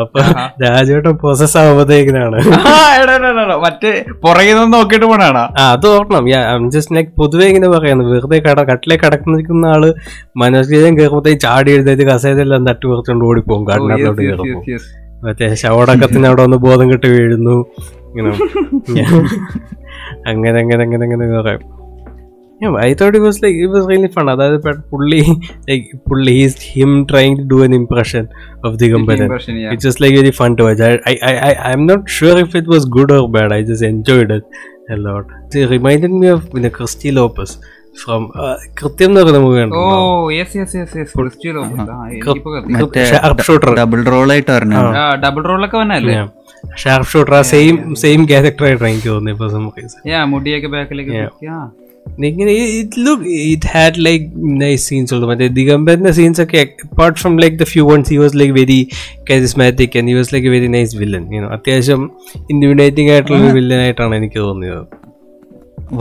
അപ്പൊ. 0.01 0.19
രാജേട്ടൻ 0.63 1.15
process 1.21 1.57
ആവുമ്പോഴത്തേക്കിനാണ് 1.61 2.39
മറ്റേ 3.65 3.93
പുറകെ 4.25 4.51
നിന്ന് 4.53 4.73
നോക്കിയിട്ട് 4.77 5.05
പോണാണോ. 5.05 5.45
ആ 5.59 5.69
അത് 5.75 5.87
ഓർക്കണം. 5.93 6.27
ജസ്റ്റ് 6.75 6.95
ലൈക്ക് 6.97 7.11
പൊതുവെ 7.21 7.47
ഇങ്ങനെ 7.51 7.69
പറയുന്നത് 7.75 8.11
വെറുതെ 8.15 8.39
കട 8.49 8.59
കട്ടിലെ 8.71 8.97
കടക്കുന്ന 9.05 9.71
ആൾ 9.75 9.85
മനോജീവൻ 10.43 10.93
കയറുമ്പോഴത്തേക്ക് 10.99 11.41
ചാടി 11.47 11.71
എഴുന്നേറ്റ് 11.77 12.07
കസേരയെല്ലാം 12.11 12.67
തട്ടി 12.71 12.85
കുറച്ചുകൊണ്ട് 12.91 13.25
ഓടിപ്പോകും. 13.31 13.65
കാട്ടിനകത്തോട്ട് 13.71 14.21
കയറുമ്പോൾ 14.21 14.63
മറ്റേ 15.27 15.45
ശവടക്കത്തിന് 15.63 16.27
അവിടെ 16.29 16.43
ഒന്ന് 16.47 16.57
ബോധം 16.67 16.87
കെട്ട് 16.93 17.09
വീഴുന്നു. 17.15 17.57
ഇങ്ങനെ 18.13 18.31
അങ്ങനെ 20.31 20.57
അങ്ങനെ 20.61 20.81
അങ്ങനെ 20.83 21.03
അങ്ങനെ 21.05 21.25
കുറെ 21.31 21.53
I 22.81 22.89
thought 22.99 23.13
it 23.15 23.25
was 23.27 23.39
like 23.43 23.57
it 23.59 23.73
was 23.75 23.87
really 23.91 24.09
fun 24.15 24.25
അതായത് 24.31 24.67
പുള്ളി 24.91 25.19
ലൈക്ക് 25.69 25.85
പുള്ളി 26.09 26.33
is 26.43 26.57
him 26.73 26.91
trying 27.11 27.35
to 27.39 27.45
do 27.53 27.59
an 27.65 27.73
impression 27.79 28.25
of 28.67 28.75
the 28.81 28.89
It's 29.73 29.83
just 29.87 29.99
like 30.03 30.15
very 30.19 30.33
fun 30.39 30.57
to 30.59 30.65
watch. 30.67 30.83
I, 30.89 30.93
I, 31.11 31.15
I 31.29 31.33
I 31.47 31.53
I'm 31.69 31.85
not 31.91 32.03
sure 32.17 32.35
if 32.45 32.53
it 32.61 32.67
was 32.75 32.85
good 32.97 33.11
or 33.11 33.21
bad. 33.29 33.51
I 33.57 33.63
just 33.71 33.85
enjoyed 33.93 34.31
it 34.37 34.45
a 34.89 34.97
lot. 34.97 35.25
It 35.53 35.69
reminded 35.69 36.13
me 36.13 36.27
of 36.27 36.41
you 36.53 36.63
know, 36.65 36.73
Christy 36.79 37.11
Lopez 37.11 37.53
from 37.95 38.21
uh, 38.43 38.55
കൃത്യം 38.79 39.09
എന്ന് 39.09 39.21
പറയുന്ന 39.21 39.41
movie 39.45 39.59
double 43.81 43.99
role 44.13 44.29
ആയിട്ട് 44.35 44.51
പറഞ്ഞു 44.51 44.79
double 45.25 45.43
റോളൊക്കെ 45.51 45.77
വന്നല്ലേ 45.77 46.15
sharp 46.83 47.09
shooter 47.11 47.33
ആ 47.37 47.41
same 47.53 47.75
same 48.03 48.21
character 48.31 48.65
ആയിട്ടാണ് 48.67 48.91
എനിക്ക് 48.93 49.09
തോന്നി 49.13 49.31
ഇപ്പൊ 49.35 49.47
നമുക്ക് 49.57 50.27
മുടിയൊക്കെ 50.33 50.69
ബാക്കിലേക്ക് 50.75 51.15
ഇങ്ങനെ 52.29 52.53
it 52.79 53.01
look 53.05 53.25
it 53.51 53.67
had 53.73 53.99
like 54.07 54.25
nice 54.61 54.83
scenes 54.89 55.11
ഉള്ളു. 55.15 55.27
മറ്റേ 55.29 55.45
ദിഗംബറിന്റെ 55.57 56.11
സീൻസ് 56.17 56.41
ഒക്കെ 56.43 56.59
apart 56.87 57.17
from 57.21 57.33
like 57.43 57.55
the 57.61 57.65
few 57.73 57.83
ones 57.91 58.11
he 58.13 58.17
was 58.23 58.35
like 58.41 58.53
very 58.59 58.79
charismatic 59.29 59.95
and 59.99 60.11
he 60.11 60.15
was 60.19 60.31
like 60.35 60.49
very 60.55 60.69
nice 60.75 60.97
villain 61.01 61.23
you know 61.35 61.49
അത്യാവശ്യം 61.57 62.03
ഇൻഡിമിനേറ്റിംഗ് 62.53 63.11
ആയിട്ടുള്ള 63.13 63.39
ഒരു 63.43 63.53
വില്ലൻ 63.59 63.81
ആയിട്ടാണ് 63.85 64.15
എനിക്ക് 64.21 64.39
തോന്നിയത്. 64.47 64.83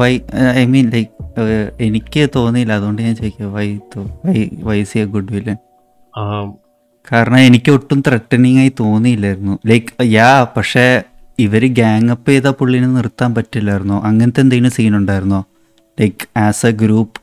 വൈ 0.01 0.13
ഐ 0.63 0.65
മീൻ 0.75 0.89
ലൈക്ക് 0.97 1.11
എനിക്ക് 1.89 2.25
തോന്നിയില്ല. 2.39 2.73
അതുകൊണ്ട് 2.81 3.03
ഞാൻ 3.07 3.15
ചോദിക്കുക 3.21 3.53
why 3.59 3.69
why 4.27 4.37
why 4.71 4.79
see 4.93 4.99
a 5.05 5.07
good 5.15 5.33
villain 5.37 5.59
കാരണം 7.13 7.39
എനിക്ക് 7.39 7.73
ഒട്ടും 7.73 8.03
ത്രെട്ടനിങ് 8.09 8.59
ആയി 8.59 8.73
തോന്നിയില്ലായിരുന്നു. 8.81 9.59
ലൈക്ക് 9.67 10.03
യാ 10.03 10.47
പക്ഷേ 10.57 11.03
ഇവർ 11.39 11.67
ഗ്യാങ് 11.67 12.11
അപ്പ് 12.11 12.31
ചെയ്ത 12.31 12.43
പുള്ളിനെ 12.43 12.87
നിർത്താൻ 12.87 13.35
പറ്റില്ലായിരുന്നോ? 13.35 14.01
അങ്ങനത്തെ 14.01 14.41
എന്തെങ്കിലും 14.41 14.73
സീൻ 14.73 14.97
ഉണ്ടായിരുന്നോ? 14.97 15.45
ലൈക്ക് 16.01 16.39
ആസ് 16.39 16.67
എ 16.67 16.71
ഗ്രൂപ്പ് 16.71 17.21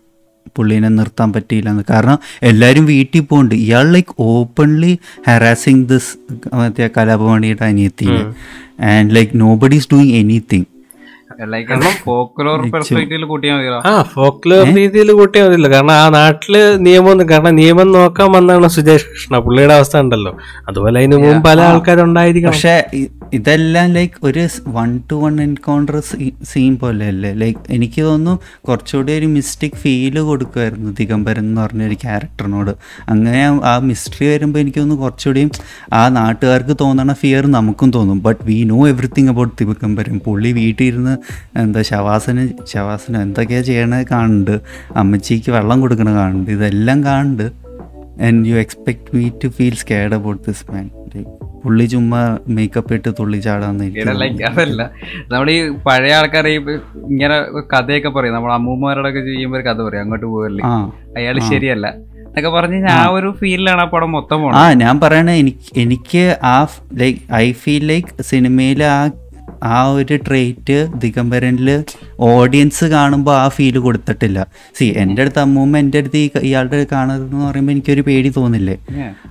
പുള്ളിനെ 0.55 0.87
നിർത്താൻ 0.87 1.33
പറ്റിയില്ലെന്ന്. 1.33 1.83
കാരണം 1.89 2.19
എല്ലാവരും 2.41 2.85
വീട്ടിൽ 2.85 3.19
പോകുന്നുണ്ട് 3.19 3.55
ഇയാൾ 3.55 3.91
ലൈക്ക് 3.91 4.15
ഓപ്പൺലി 4.19 4.99
ഹറാസിങ് 5.27 5.85
ദിസ് 5.85 6.35
മറ്റേ 6.55 6.89
കലാഭവണിയുടെ 6.97 7.65
അനിയത്തിനെ. 7.65 8.33
And 8.83 9.15
like 9.15 9.31
nobody 9.55 9.75
is 9.75 9.87
doing 9.93 10.11
anything 10.11 10.65
പെർസ്പെക്റ്റീവിൽ 12.73 13.23
കൂട്ടിയാൽ 13.31 13.57
മതിയോ 13.57 13.77
ആ 13.89 13.91
ഫോക്ലോർ 14.13 14.63
രീതിയിൽ 14.79 15.09
കൂട്ടിയാൽ 15.19 15.45
മതിയല്ലോ. 15.47 15.69
കാരണം 15.75 15.93
ആ 16.01 16.09
നാട്ടിൽ 16.09 16.55
നിയമം 16.87 17.21
കാരണം 17.29 17.55
നിയമം 17.55 17.87
നോക്കാൻ 17.91 18.29
വന്നാണ് 18.31 18.67
സുജേഷ് 18.77 19.07
കൃഷ്ണ. 19.11 19.37
പുള്ളിയുടെ 19.45 19.73
അവസ്ഥ 19.73 19.97
ഉണ്ടല്ലോ. 20.05 20.33
അതുപോലെ 20.69 20.95
അതിന് 20.99 21.19
മുമ്പ് 21.25 21.47
പല 21.49 21.61
ആൾക്കാരുണ്ടായിരിക്കും 21.61 22.49
പക്ഷെ 22.51 22.75
ഇതെല്ലാം 23.33 23.87
ലൈക്ക് 23.97 24.13
ഒരു 24.27 24.43
one 24.77 24.91
to 25.11 25.15
one 25.15 25.41
encounter 25.41 25.97
scene 26.51 26.77
പോലെയല്ലേ. 26.83 27.31
ലൈക്ക് 27.41 27.59
എനിക്ക് 27.75 28.01
തോന്നുന്നു 28.01 28.33
കുറച്ചുകൂടി 28.67 29.11
ഒരു 29.19 29.25
മിസ്റ്റേക്ക് 29.25 29.75
ഫീൽ 29.75 30.19
കൊടുക്കുമായിരുന്നു 30.29 30.91
ദിഗംബരൻ 30.99 31.39
എന്ന് 31.39 31.61
പറഞ്ഞ 31.61 31.83
ഒരു 31.87 31.97
ക്യാരക്ടറിനോട് 32.05 32.71
അങ്ങനെ 33.09 33.41
ആ 33.71 33.79
മിസ്റ്ററി 33.79 34.27
വരുമ്പോൾ 34.27 34.59
എനിക്ക് 34.59 34.79
തോന്നുന്നു 34.79 35.03
കുറച്ചുകൂടിയും 35.03 35.51
ആ 35.93 36.03
നാട്ടുകാർക്ക് 36.19 36.75
തോന്നണ 36.81 37.13
ഫിയർ 37.13 37.45
നമുക്കും 37.57 37.91
തോന്നും. 37.91 38.19
But 38.27 38.41
we 38.45 38.63
know 38.63 38.87
everything 38.87 39.29
about 39.29 39.55
Digambaran 39.63 40.19
പുള്ളി 40.25 40.51
വീട്ടിൽ 40.51 40.85
ഇരുന്ന് 40.85 41.15
എന്താ 41.57 41.81
ശവാസന 41.89 42.39
ശവാസനം 42.71 43.21
എന്തൊക്കെയാ 43.21 43.61
ചെയ്യണത് 43.61 44.05
കാണുന്നുണ്ട് 44.11 44.55
അമ്മച്ചിക്ക് 44.95 45.51
വെള്ളം 45.51 45.81
കൊടുക്കണ 45.81 46.09
കാണുന്നുണ്ട് 46.13 46.51
ഇതെല്ലാം 46.51 47.03
കാണുന്നുണ്ട് 47.03 47.47
and 48.23 48.47
you 48.49 48.55
expect 48.55 49.15
me 49.15 49.25
to 49.43 49.49
feel 49.49 49.75
scared 49.75 50.13
about 50.13 50.41
this 50.47 50.65
man 50.71 50.87
പുള്ളി 51.63 51.85
ചുമ്മാ 51.85 52.19
മേക്കപ്പ് 52.47 52.93
ഇട്ട് 52.93 53.09
തുള്ളി 53.19 53.37
ചാടാന്ന് 53.37 53.85
അതല്ല. 54.49 54.81
നമ്മുടെ 55.31 55.51
ഈ 55.51 55.61
പഴയ 55.87 56.13
ആൾക്കാർ 56.13 56.45
ഇങ്ങനെ 56.49 57.37
കഥയൊക്കെ 57.73 58.09
പറയും. 58.09 58.33
നമ്മൾ 58.33 58.51
അമ്മൂമ്മമാരോടൊക്കെ 58.53 59.21
ചെയ്യുമ്പോൾ 59.21 59.61
കഥ 59.61 59.79
പറയും. 59.81 60.03
അങ്ങോട്ട് 60.03 60.25
പോകല്ലേ 60.25 60.63
അയാൾ 60.63 60.85
അയാൾ 61.19 61.39
ശരിയല്ല. 61.49 61.87
എന്നൊക്കെ 62.23 62.49
പറഞ്ഞ് 62.49 62.77
ഞാൻ 62.79 62.97
ആ. 62.97 63.09
ഒരു 63.09 63.29
ഫീലിലാണ് 63.31 63.81
ആ 63.81 63.85
പടം 63.85 64.11
മൊത്തം 64.11 64.45
ആ 64.55 64.63
ഞാൻ 64.73 64.95
പറയണേ 64.99 65.33
എനിക്ക് 65.35 65.67
എനിക്ക് 65.75 66.23
ആ 66.45 66.55
ലൈക്ക് 66.93 67.19
ഐ 67.35 67.45
ഫീൽ 67.61 67.85
ലൈക്ക് 67.87 68.23
സിനിമയിലെ 68.23 68.87
ആ 68.91 69.01
ആ 69.63 69.77
ഒരു 69.91 70.15
ട്രേറ്റ് 70.27 70.77
ദിഗംബരനിൽ 70.95 71.69
ഓഡിയൻസ് 72.19 72.85
കാണുമ്പോൾ 72.85 73.35
ആ 73.35 73.47
ഫീൽ 73.47 73.77
കൊടുത്തിട്ടില്ല. 73.77 74.39
സി 74.77 74.85
എന്റെ 74.97 75.21
അടുത്ത് 75.21 75.39
അമ്മൂമ്മ 75.39 75.77
എന്റെ 75.77 75.97
അടുത്ത് 75.97 76.17
ഈ 76.17 76.29
ഇയാളുടെ 76.49 76.85
കാണുന്നതെന്ന് 76.91 77.45
പറയുമ്പോൾ 77.49 77.71
എനിക്കൊരു 77.71 78.01
പേടി 78.01 78.29
തോന്നില്ലേ? 78.29 78.77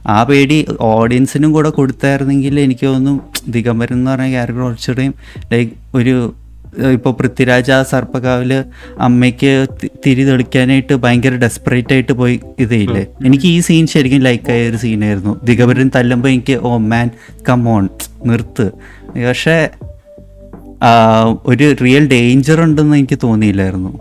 ആ 0.06 0.22
പേടി 0.22 0.66
ഓഡിയൻസിനും 0.80 1.52
കൂടെ 1.52 1.70
കൊടുത്തായിരുന്നെങ്കിൽ 1.70 2.60
എനിക്ക് 2.60 2.86
തോന്നുന്നു 2.86 3.14
ദിഗംബരൻ 3.50 3.96
എന്ന് 3.98 4.10
പറഞ്ഞ 4.10 4.30
ക്യാരക്ടർ 4.30 4.62
കുറച്ചുകൂടെയും 4.62 5.14
ലൈക്ക് 5.52 5.72
ഒരു 5.94 6.34
ഇപ്പോൾ 6.92 7.12
പൃഥ്വിരാജ് 7.18 7.72
ആ 7.72 7.82
സർപ്പകാവിൽ 7.82 8.64
അമ്മയ്ക്ക് 9.00 9.66
തിരി 10.06 10.24
തെളിക്കാനായിട്ട് 10.24 10.94
ഭയങ്കര 10.94 11.34
ഡെസ്പറേറ്റ് 11.44 11.92
ആയിട്ട് 11.94 12.12
പോയി 12.12 12.40
ഇതേയില്ലേ 12.58 13.06
എനിക്ക് 13.26 13.44
ഈ 13.44 13.60
സീൻ 13.60 13.86
ശരിക്കും 13.86 14.20
ലൈക്ക് 14.20 14.50
ആയ 14.52 14.68
ഒരു 14.70 14.76
സീനായിരുന്നു 14.76 15.40
ദിഗംബരൻ 15.44 15.90
തല്ലുമ്പോൾ 15.96 16.28
എനിക്ക് 16.28 16.56
ഓ 16.62 16.76
മാൻ 16.76 17.10
കം 17.48 17.68
ഓൺ 17.68 17.88
നിർത്ത്. 18.26 18.66
പക്ഷേ 19.26 19.68
ഒരു 21.46 21.76
റിയൽ 21.84 22.08
ഡേഞ്ചർ 22.08 22.60
ഉണ്ടെന്ന് 22.60 22.96
എനിക്ക് 22.96 23.18
തോന്നിയില്ലായിരുന്നു. 23.22 23.92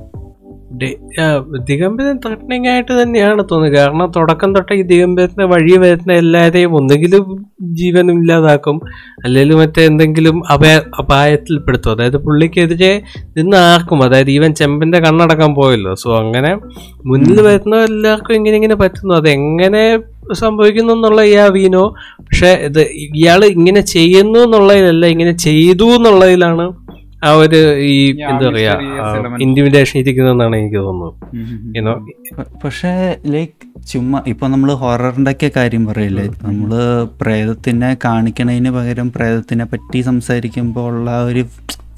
ദിഗംബരൻ 1.69 2.17
ത്രട്ടനിങ് 2.25 2.67
ആയിട്ട് 2.67 3.01
തന്നെയാണ് 3.01 3.43
തോന്നുന്നത്. 3.51 3.79
കാരണം 3.79 4.11
തുടക്കം 4.15 4.55
തൊട്ട് 4.55 4.73
ഈ 4.73 4.81
ദിഗംബരത്തിന് 4.81 5.43
വഴി 5.43 5.77
വരുന്ന 5.77 6.13
എല്ലാവരെയും 6.13 6.75
ഒന്നെങ്കിലും 6.75 7.23
ജീവനും 7.61 8.21
ഇല്ലാതാക്കും 8.21 8.81
അല്ലെങ്കിൽ 9.23 9.55
മറ്റേ 9.55 9.85
എന്തെങ്കിലും 9.85 10.53
അപയ 10.53 10.81
അപായത്തിൽപ്പെടുത്തും. 10.99 11.91
അതായത് 11.91 12.17
പുള്ളിക്കെതിരെ 12.17 13.01
നിന്ന് 13.37 13.57
ആർക്കും 13.57 14.03
അതായത് 14.03 14.31
ഈവൻ 14.31 14.53
ചെമ്പന്റെ 14.53 14.99
കണ്ണടക്കാൻ 14.99 15.53
പോയല്ലോ. 15.55 15.95
സോ 15.95 16.19
അങ്ങനെ 16.19 16.55
മുന്നിൽ 17.05 17.41
വരുന്ന 17.41 17.75
എല്ലാവർക്കും 17.83 18.35
ഇങ്ങനെ 18.35 18.55
ഇങ്ങനെ 18.55 18.75
പറ്റുന്നു. 18.75 19.15
അതെങ്ങനെ 19.15 19.99
സംഭവിക്കുന്നു 20.33 20.93
എന്നുള്ള 20.93 21.21
ഈ 21.23 21.35
ആ 21.35 21.47
വീനോ 21.55 21.83
പക്ഷെ 22.19 22.51
ഇത് 22.67 22.81
ഇയാൾ 23.15 23.41
ഇങ്ങനെ 23.55 23.81
ചെയ്യുന്നു 23.93 24.39
എന്നുള്ളതിലല്ല 24.39 25.05
ഇങ്ങനെ 25.05 25.33
ചെയ്തു 25.47 25.87
എന്നുള്ളതിലാണ് 25.97 26.65
ആ 27.27 27.29
ഒരു 27.33 27.59
ഈ 27.83 27.93
എന്താ 28.29 28.47
പറയാ. 28.47 28.73
ഇന്റിമിഡേഷൻ 29.41 29.95
ഇരിക്കുന്നതെന്നാണ് 29.99 30.55
എനിക്ക് 30.55 30.77
തോന്നുന്നത്. 30.77 31.13
പക്ഷെ 31.75 32.11
ലൈക് 32.33 32.53
പക്ഷേ 32.63 32.91
ലൈക്ക് 33.33 33.53
ചുമ്മാ 33.91 34.19
ഇപ്പൊ 34.27 34.45
നമ്മൾ 34.47 34.69
ഹൊററിന്റെ 34.81 35.31
ഒക്കെ 35.31 35.49
കാര്യം 35.55 35.85
പറയില്ലേ? 35.85 36.25
നമ്മൾ 36.43 36.71
പ്രേതത്തിനെ 37.21 37.89
കാണിക്കണതിന് 38.05 38.71
പകരം 38.77 39.09
പ്രേതത്തിനെ 39.11 39.65
പറ്റി 39.65 40.01
സംസാരിക്കുമ്പോൾ 40.01 40.87
ഉള്ള 40.91 41.17
ഒരു 41.29 41.43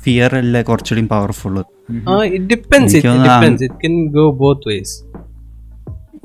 ഫിയർ 0.05 0.35
അല്ലേ 0.35 0.61
കുറച്ചുകൂടി 0.61 1.03
പവർഫുൾ 1.07 1.57
ആ 2.09 2.15
it 2.29 2.47
depends 2.53 2.95
it 2.97 3.15
depends 3.27 3.63
it 3.63 3.79
can 3.83 3.95
go 4.17 4.25
both 4.43 4.67
ways 4.69 4.95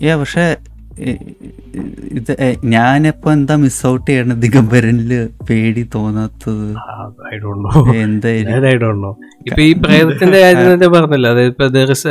yeah 0.02 0.16
പക്ഷേ 0.16 0.44
ഇത് 2.18 2.30
ഞാനിപ്പോ 2.64 3.32
എന്താ 3.32 3.56
മിസ് 3.62 3.86
ഔട്ട് 3.86 4.10
ചെയ്യണം 4.10 4.40
ദിഗംബരനിൽ 4.40 5.28
പേടി 5.48 5.82
തോന്നാത്തത്. 5.94 6.68
ഐ 7.32 7.38
ഡോണ്ട് 7.44 7.64
നോ 7.64 7.94
എന്തായാലും. 7.94 8.66
ഐ 8.72 8.76
ഡോണ്ട് 8.82 9.02
നോ 9.04 9.10
ഇപ്പൊ 9.46 9.62
ഈ 9.62 9.72
പ്രേതത്തിന്റെ 9.72 10.38
കാര്യം 10.40 10.74
തന്നെ 10.74 10.88
പറഞ്ഞില്ല? 10.88 11.26
അതായത് 11.28 11.50
ഇപ്പൊ 11.52 11.66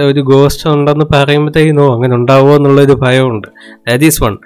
ഒരു 0.09 0.19
ഗോസ്റ്റ് 0.31 0.69
ഉണ്ടെന്ന് 0.69 1.05
പറയുമ്പോഴത്തേനോ 1.13 1.95
അങ്ങനെ 1.95 2.15
ഉണ്ടാവോ 2.15 2.55
എന്നുള്ള 2.55 2.81
ഒരു 2.81 2.97
ഭയമുണ്ട് 3.05 3.47
ദാറ്റ് 3.89 4.03
ഈസ് 4.03 4.23
വൺ 4.23 4.37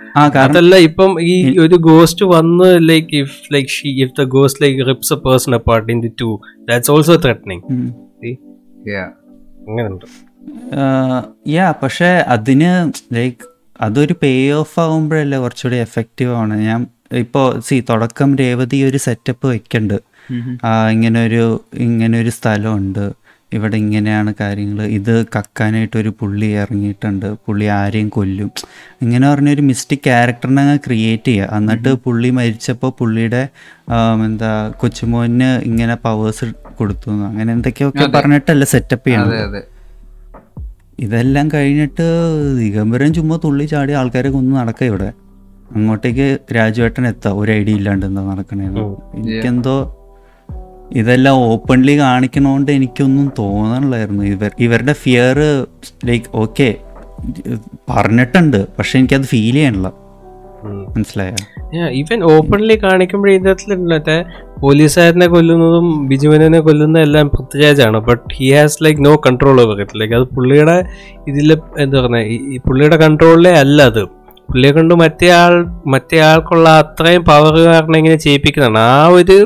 അതല്ല 0.43 0.75
ഇപ്പം 0.75 1.21
ഈ 1.21 1.57
ഒരു 1.59 1.75
ഗോസ്റ്റ് 1.75 2.25
വന്ന് 2.25 2.89
like 2.89 3.15
if 3.15 3.53
like 3.53 3.69
she 3.69 3.89
if 4.05 4.15
the 4.21 4.23
ghost 4.23 4.63
like 4.63 4.87
rips 4.87 5.13
a 5.13 5.19
person 5.27 5.55
apart 5.55 5.91
in 5.91 6.01
the 6.01 6.13
two 6.21 6.39
that's 6.69 6.91
also 6.91 7.15
threatening. 7.15 7.61
അങ്ങനെയുണ്ട്. 9.69 10.05
യാ 11.49 11.71
പക്ഷെ 11.83 12.05
അതിന് 12.05 12.71
ലൈക്ക് 13.15 13.56
അതൊരു 13.85 14.15
പേ 14.23 14.31
ഓഫ് 14.59 14.75
ആകുമ്പോഴല്ലേ 14.83 15.37
കുറച്ചുകൂടി 15.43 15.77
എഫക്റ്റീവ് 15.85 16.33
ആണ്. 16.41 16.55
ഞാൻ 16.67 16.81
ഇപ്പോൾ 17.23 17.45
സി 17.67 17.75
തുടക്കം 17.89 18.29
രേവതി 18.41 18.77
ഒരു 18.89 18.99
സെറ്റപ്പ് 19.07 19.45
വെക്കുന്നുണ്ട് 19.53 19.97
ആ 20.69 20.71
ഇങ്ങനെ 20.95 21.19
ഒരു 21.27 21.43
ഇങ്ങനെ 21.87 22.15
ഒരു 22.23 22.31
സ്ഥലമുണ്ട്. 22.37 23.05
ഇവിടെ 23.55 23.75
ഇങ്ങനെയാണ് 23.83 24.31
കാര്യങ്ങൾ 24.41 24.79
ഇത് 24.97 25.13
കക്കാനായിട്ട് 25.35 25.95
ഒരു 26.01 26.11
പുള്ളി 26.19 26.49
ഇറങ്ങിയിട്ടുണ്ട്. 26.61 27.27
പുള്ളി 27.45 27.67
ആരെയും 27.77 28.09
കൊല്ലും. 28.17 28.49
ഇങ്ങനെ 29.03 29.25
പറഞ്ഞൊരു 29.31 29.63
മിസ്റ്റിക് 29.69 30.03
ക്യാരക്ടറിനെ 30.07 30.61
അങ്ങ് 30.65 30.79
ക്രിയേറ്റ് 30.87 31.29
ചെയ്യുക 31.31 31.55
എന്നിട്ട് 31.59 31.93
പുള്ളി 32.05 32.31
മരിച്ചപ്പോൾ 32.39 32.91
പുള്ളിയുടെ 32.99 33.43
എന്താ 34.27 34.51
കൊച്ചുമോന് 34.81 35.49
ഇങ്ങനെ 35.69 35.95
പവേഴ്സ് 36.05 36.47
കൊടുത്തു. 36.79 37.09
അങ്ങനെ 37.29 37.49
എന്തൊക്കെയൊക്കെ 37.57 38.07
പറഞ്ഞിട്ടല്ല 38.17 38.67
സെറ്റപ്പ് 38.75 39.07
ചെയ്യണം 39.09 39.33
ഇതെല്ലാം 40.99 41.49
കഴിഞ്ഞിട്ട് 41.53 42.05
ദിഗംബരൻ 42.59 43.13
ചുമ്മാ 43.13 43.39
തുള്ളി 43.43 43.65
ചാടി 43.65 43.93
ആൾക്കാരെ 43.93 44.29
കൊന്ന് 44.29 44.55
നടക്കുക 44.55 44.85
ഇവിടെ. 44.85 45.13
അങ്ങോട്ടേക്ക് 45.75 46.37
രാജുവേട്ടൻ 46.55 47.07
എത്താം. 47.07 47.39
ഒരു 47.39 47.51
ഐഡിയ 47.51 47.75
ഇല്ലാണ്ട് 47.75 48.05
എന്താ 48.05 48.21
നടക്കണേന്ന്. 48.31 48.85
എനിക്കെന്തോ 49.15 49.93
ഇതെല്ലാം 50.91 51.35
ഓപ്പൺലി 51.35 51.99
കാണിക്കണോണ്ട് 51.99 52.71
എനിക്കൊന്നും 52.71 53.31
തോന്നണില്ലായിരുന്നു. 53.39 54.23
ഇവർ 54.23 54.51
ഇവരുടെ 54.59 54.93
ഫിയർ 54.93 55.39
ലൈക്ക് 56.05 56.25
ഓക്കെ 56.33 56.75
പറഞ്ഞിട്ടുണ്ട്. 57.89 58.67
പക്ഷെ 58.77 58.99
എനിക്കത് 58.99 59.21
ഫീൽ 59.21 59.53
ചെയ്യണില്ല 59.53 60.06
മനസ്സിലായോ? 60.65 61.35
ഈവൻ 61.99 62.19
ഓപ്പൺലി 62.33 62.75
കാണിക്കുമ്പോഴേ 62.83 63.33
ഇതിനകത്ത് 63.37 63.75
മറ്റേ 63.93 64.15
പോലീസുകാരനെ 64.63 65.27
കൊല്ലുന്നതും 65.33 65.87
ബിജുമനെ 66.09 66.59
കൊല്ലുന്നതും 66.67 67.03
എല്ലാം 67.07 67.25
പൃഥ്വിരാജാണ്. 67.33 67.97
But 68.09 68.23
he 68.37 68.47
has 68.55 68.79
like 68.85 69.05
no 69.05 69.13
control 69.25 69.57
over 69.63 69.81
it 69.81 69.99
like 70.01 70.15
അത് 70.19 70.25
പുള്ളിയുടെ 70.35 70.77
ഇതിൽ 71.31 71.51
എന്താ 71.85 72.21
ഈ 72.35 72.57
പുള്ളിയുടെ 72.67 72.99
കൺട്രോളിലേ 73.05 73.53
അല്ല 73.63 73.81
അത്. 73.91 74.03
പുള്ളിയെ 74.49 74.71
കൊണ്ട് 74.75 74.93
മറ്റേ 75.01 75.29
ആൾ 75.39 75.53
മറ്റേ 75.93 76.17
ആൾക്കുള്ള 76.27 76.67
അത്രയും 76.81 77.23
പവർ 77.29 77.55
കാരണം 77.69 77.97
ഇങ്ങനെ 77.97 78.15
ചെയ്യിപ്പിക്കുന്നതാണ്. 78.15 78.79
ആ 78.79 79.07
ഒരു 79.07 79.37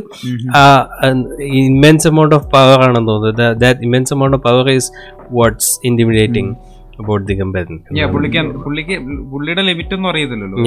ഇമെൻസ് 1.61 2.07
എമൗണ്ട് 2.07 2.35
ഓഫ് 2.35 2.49
പവർ 2.55 2.79
ആണെന്ന് 2.87 3.11
തോന്നുന്നത് 3.11 3.61
that 3.63 3.81
immense 3.87 4.13
amount 4.13 4.37
of 4.37 4.43
power 4.43 4.69
is 4.71 4.91
what's 5.31 5.71
intimidating 5.89 6.53
about 7.01 7.25
Digambaran 7.31 7.77
പുള്ളിക്ക് 8.15 8.41
പുള്ളിക്ക് 8.65 8.95
പുള്ളിയുടെ 9.33 9.63
ലിമിറ്റ് 9.69 9.95
ഒന്നും 9.97 10.09
അറിയത്തില്ലല്ലോ 10.11 10.57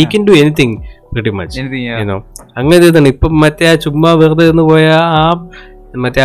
ഈ 0.00 0.04
can 0.12 0.22
do 0.28 0.34
anything 0.42 0.76
pretty 1.12 1.32
much. 1.38 1.60
You know 2.00 2.16
അങ്ങനെ 2.58 2.84
ഇതാണ്. 2.90 3.08
ഇപ്പം 3.14 3.34
മറ്റേ 3.42 3.66
ആ 3.70 3.74
ചുമ്മാ 3.84 4.12
വെറുതെ 4.22 4.46
ഒന്ന് 4.52 4.64
പോയ 4.70 4.84
ആ 5.18 5.22
മറ്റേ 6.02 6.22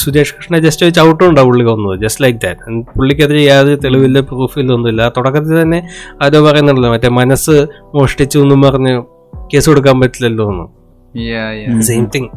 സുരേഷ് 0.00 0.32
കൃഷ്ണ 0.36 0.58
ജസ്റ്റ് 0.64 0.84
ഒരു 0.86 0.92
ചവിട്ടുണ്ടാവും 0.96 1.48
പുള്ളി 1.50 1.64
കൊന്നത് 1.68 1.94
ജസ്റ്റ് 2.04 2.22
ലൈക്ക് 2.24 2.38
ദാറ്റ് 2.44 2.78
പുള്ളിക്കെതിരെ 2.96 3.42
യാതൊരു 3.48 3.78
തെളിവില്ല 3.84 4.20
പ്രൂഫില്ല 4.30 4.70
ഒന്നുമില്ല. 4.76 5.02
ഇല്ല 5.02 5.12
തുടക്കത്തിൽ 5.16 5.54
തന്നെ 5.62 5.78
ആരോ 6.22 6.40
പറയുന്നുണ്ടല്ലോ 6.46 6.90
മറ്റേ 6.94 7.10
മനസ്സ് 7.20 7.54
മോഷ്ടിച്ചു 7.94 8.38
എന്നും 8.44 8.62
പറഞ്ഞ് 8.66 8.94
കേസ് 9.52 9.68
കൊടുക്കാൻ 9.70 9.96
പറ്റില്ലല്ലോ 10.02 10.46
എന്ന്. 10.52 10.66
സെയിം 11.88 12.04
തിങ് 12.14 12.28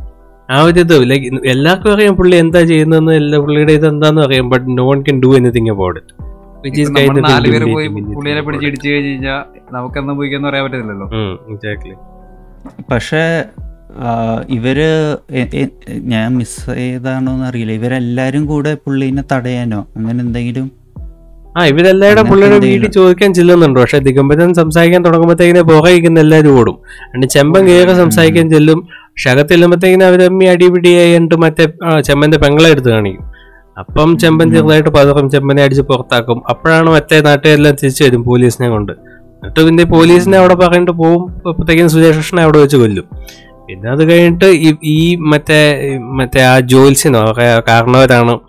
ആ 0.53 0.57
ഒരു 0.68 0.80
ഇത് 0.86 0.95
ലൈക്ക് 1.10 1.28
എല്ലാവർക്കും 1.53 1.91
അറിയാം 1.94 2.15
പുള്ളി 2.19 2.36
എന്താ 2.44 2.61
ചെയ്യുന്നതെന്ന് 2.72 3.14
എല്ലാ 3.22 3.38
പുള്ളിയുടെ 3.44 3.73
ഇത് 3.80 3.88
എന്താന്ന് 3.91 4.22
അറിയാം 4.28 4.48
but 4.53 4.68
no 4.78 4.86
one 4.91 5.02
can 5.07 5.18
do 5.26 5.30
anything 5.40 5.72
about 5.76 5.99
it 6.02 6.14
which 6.64 6.80
is 6.82 6.90
ഇപ്പൊ 6.90 7.02
നമ്മൾ 7.07 7.22
നാലുപേര് 7.30 7.68
പോയി 7.76 7.88
പുള്ളിയെ 8.15 8.41
കഴിഞ്ഞാൽ 8.86 10.14
പോയിക്കാന്ന് 10.19 10.48
പറയാൻ 10.49 10.65
പറ്റത്തില്ലല്ലോ. 10.65 11.07
എക്സാക്ട്ലി 11.53 11.95
പക്ഷേ 12.91 13.23
ഇവർ 14.57 14.78
ഞാൻ 16.11 16.28
മിസ് 16.40 16.61
ചെയ്താണോന്ന് 16.76 17.45
അറിയില്ല. 17.48 17.72
ഇവരെല്ലാരും 17.80 18.44
കൂടെ 18.52 18.72
പുള്ളിനെ 18.84 19.23
തടയാനോ? 19.32 19.80
അങ്ങനെ 19.98 20.19
എന്തെങ്കിലും? 20.26 20.68
ആ 21.57 21.61
ഇവരെല്ലാവരുടെ 21.72 22.23
പുള്ളിയുടെ. 22.30 22.57
വീട്ടിൽ 22.65 22.91
ചോദിക്കാൻ 22.98 23.32
ചെല്ലുന്നുണ്ട്. 23.38 23.78
പക്ഷെ 23.80 23.99
ദിഗംബരൻ 24.07 24.52
സംസാരിക്കാൻ 24.60 25.02
തുടങ്ങുമ്പോഴത്തേക്കിനെ 25.06 25.64
പുറകിരിക്കുന്ന 25.69 26.19
എല്ലാവരും 26.26 26.53
ഓടും. 26.60 26.78
എന്നിട്ട് 27.14 27.34
ചെമ്പൻ 27.36 27.64
കയറി 27.69 27.95
സംസാരിക്കാൻ 28.03 28.45
ചെല്ലും. 28.56 28.82
പക്ഷെ 29.12 29.30
അകത്ത് 29.30 29.54
തമ്മി 30.20 30.46
അടിപിടിയായി 30.46 31.12
എന്നിട്ട് 31.12 31.36
മറ്റേ 31.36 31.68
ചെമ്പന്റെ 32.02 32.38
പെങ്ങളെ 32.38 32.70
എടുത്ത് 32.70 32.90
കാണിക്കും. 32.90 33.32
അപ്പം 33.78 34.18
ചെമ്പൻ 34.18 34.52
ചെറുതായിട്ട് 34.52 34.90
പതറും 34.90 35.30
ചെമ്പനെ 35.30 35.64
അടിച്ച് 35.64 35.82
പുറത്താക്കും. 35.82 36.42
അപ്പോഴാണ് 36.50 36.90
മറ്റേ 36.90 37.22
നാട്ടുകാരെല്ലാം 37.22 37.76
തിരിച്ചു 37.76 38.04
വരും 38.04 38.24
പോലീസിനെ 38.24 38.70
കൊണ്ട്. 38.70 38.92
എന്നിട്ട് 38.92 39.66
പിന്നെ 39.66 39.84
പോലീസിനെ 39.84 40.38
അവിടെ 40.38 40.56
പറഞ്ഞിട്ട് 40.56 40.92
പോകും 40.92 41.32
അപ്പോഴത്തേക്കും 41.50 41.90
സുരേഷ് 41.90 42.18
കൃഷ്ണനെ 42.18 42.44
അവിടെ 42.44 42.58
വെച്ച് 42.58 42.78
കൊല്ലും. 42.78 43.04
പിന്നെ 43.68 43.92
അത് 43.92 44.12
കഴിഞ്ഞിട്ട് 44.12 44.46
ഈ- 44.46 44.76
ഈ 44.84 45.16
മറ്റേ 45.16 45.98
മറ്റേ 45.98 46.42
ആ 46.42 46.60
ജോൽസിനോ 46.60 47.34
കാരണവരാണ് 47.68 48.40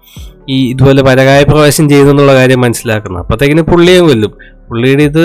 ഈ 0.49 0.71
ഇതുപോലെ 0.71 1.03
പരകായ 1.03 1.43
പ്രവേശം 1.43 1.89
ചെയ്തെന്നുള്ള 1.89 2.35
കാര്യം 2.35 2.61
മനസ്സിലാക്കുന്നത്. 2.61 3.21
അപ്പോഴത്തേക്കിന് 3.21 3.63
പുള്ളിയെ 3.63 4.01
കൊല്ലും. 4.01 4.52
പുള്ളിയുടെ 4.69 5.05
ഇത് 5.11 5.25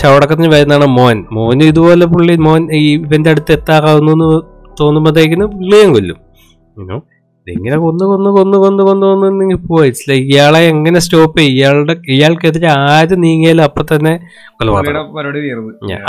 ശവടക്കത്തിന് 0.00 0.48
വരുന്നതാണ് 0.54 0.88
മോൻ. 0.98 1.18
മോന് 1.36 1.64
ഇതുപോലെ 1.72 2.06
പുള്ളി 2.14 2.34
മോൻ 2.48 2.62
ഈ 2.80 2.82
ഇവന്റെ 2.96 3.30
അടുത്ത് 3.34 3.52
എത്താകാവുന്നു 3.58 4.12
എന്ന് 4.16 4.28
തോന്നുമ്പോഴത്തേക്കിന് 4.80 5.46
പുള്ളിയും 5.54 5.92
കൊല്ലും. 5.96 6.20
യുനോ 6.80 6.98
ഇതിങ്ങനെ 7.46 7.76
കൊന്ന് 7.84 8.04
കൊന്ന് 8.10 8.30
കൊന്ന് 8.36 8.56
കൊന്ന് 8.62 8.82
കൊന്ന് 8.86 9.04
കൊന്ന് 9.06 9.28
നിങ്ങൾ 9.40 9.58
പോവാ. 9.68 9.82
ഇറ്റ്സ് 9.88 10.04
ലൈക്ക് 10.10 10.26
ഇയാളെ 10.32 10.58
എങ്ങനെ 10.72 10.98
സ്റ്റോപ്പ് 11.04 11.36
ചെയ്യും? 11.38 11.54
ഇയാളുടെ 11.56 11.94
ഇയാൾക്കെതിരെ 12.16 12.68
ആര് 12.90 13.14
നീങ്ങിയാലും 13.22 13.64
അപ്പൊ 13.68 13.82
തന്നെ 13.92 14.12
കൊലപാതകം. 14.58 15.06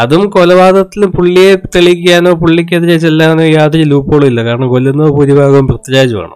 അതും 0.03 0.23
കൊലപാതകത്തിൽ 0.35 1.05
പുള്ളിയെ 1.17 1.53
തെളിയിക്കാനോ 1.75 2.33
പുള്ളിക്കെതിരെ 2.43 2.97
ചെല്ലാനോ 3.05 3.45
യാതൊരു 3.57 3.87
ലൂപ്പോളും 3.93 4.27
ഇല്ല. 4.31 4.43
കാരണം 4.49 4.69
കൊല്ലുന്നത് 4.75 5.11
ഭൂരിഭാഗവും 5.17 5.67
പൃഥ്വിരാജുമാണ് 5.71 6.35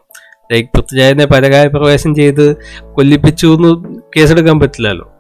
ലൈക്ക് 0.52 0.70
പൃഥ്വിരാജിനെ 0.76 1.26
പരകായ 1.26 1.68
പ്രവേശം 1.68 2.16
ചെയ്ത് 2.16 2.58
കൊല്ലിപ്പിച്ചു 2.94 3.48
എന്ന് 3.48 4.00
കേസെടുക്കാൻ 4.18 4.60
പറ്റില്ലല്ലോ. 4.60 5.12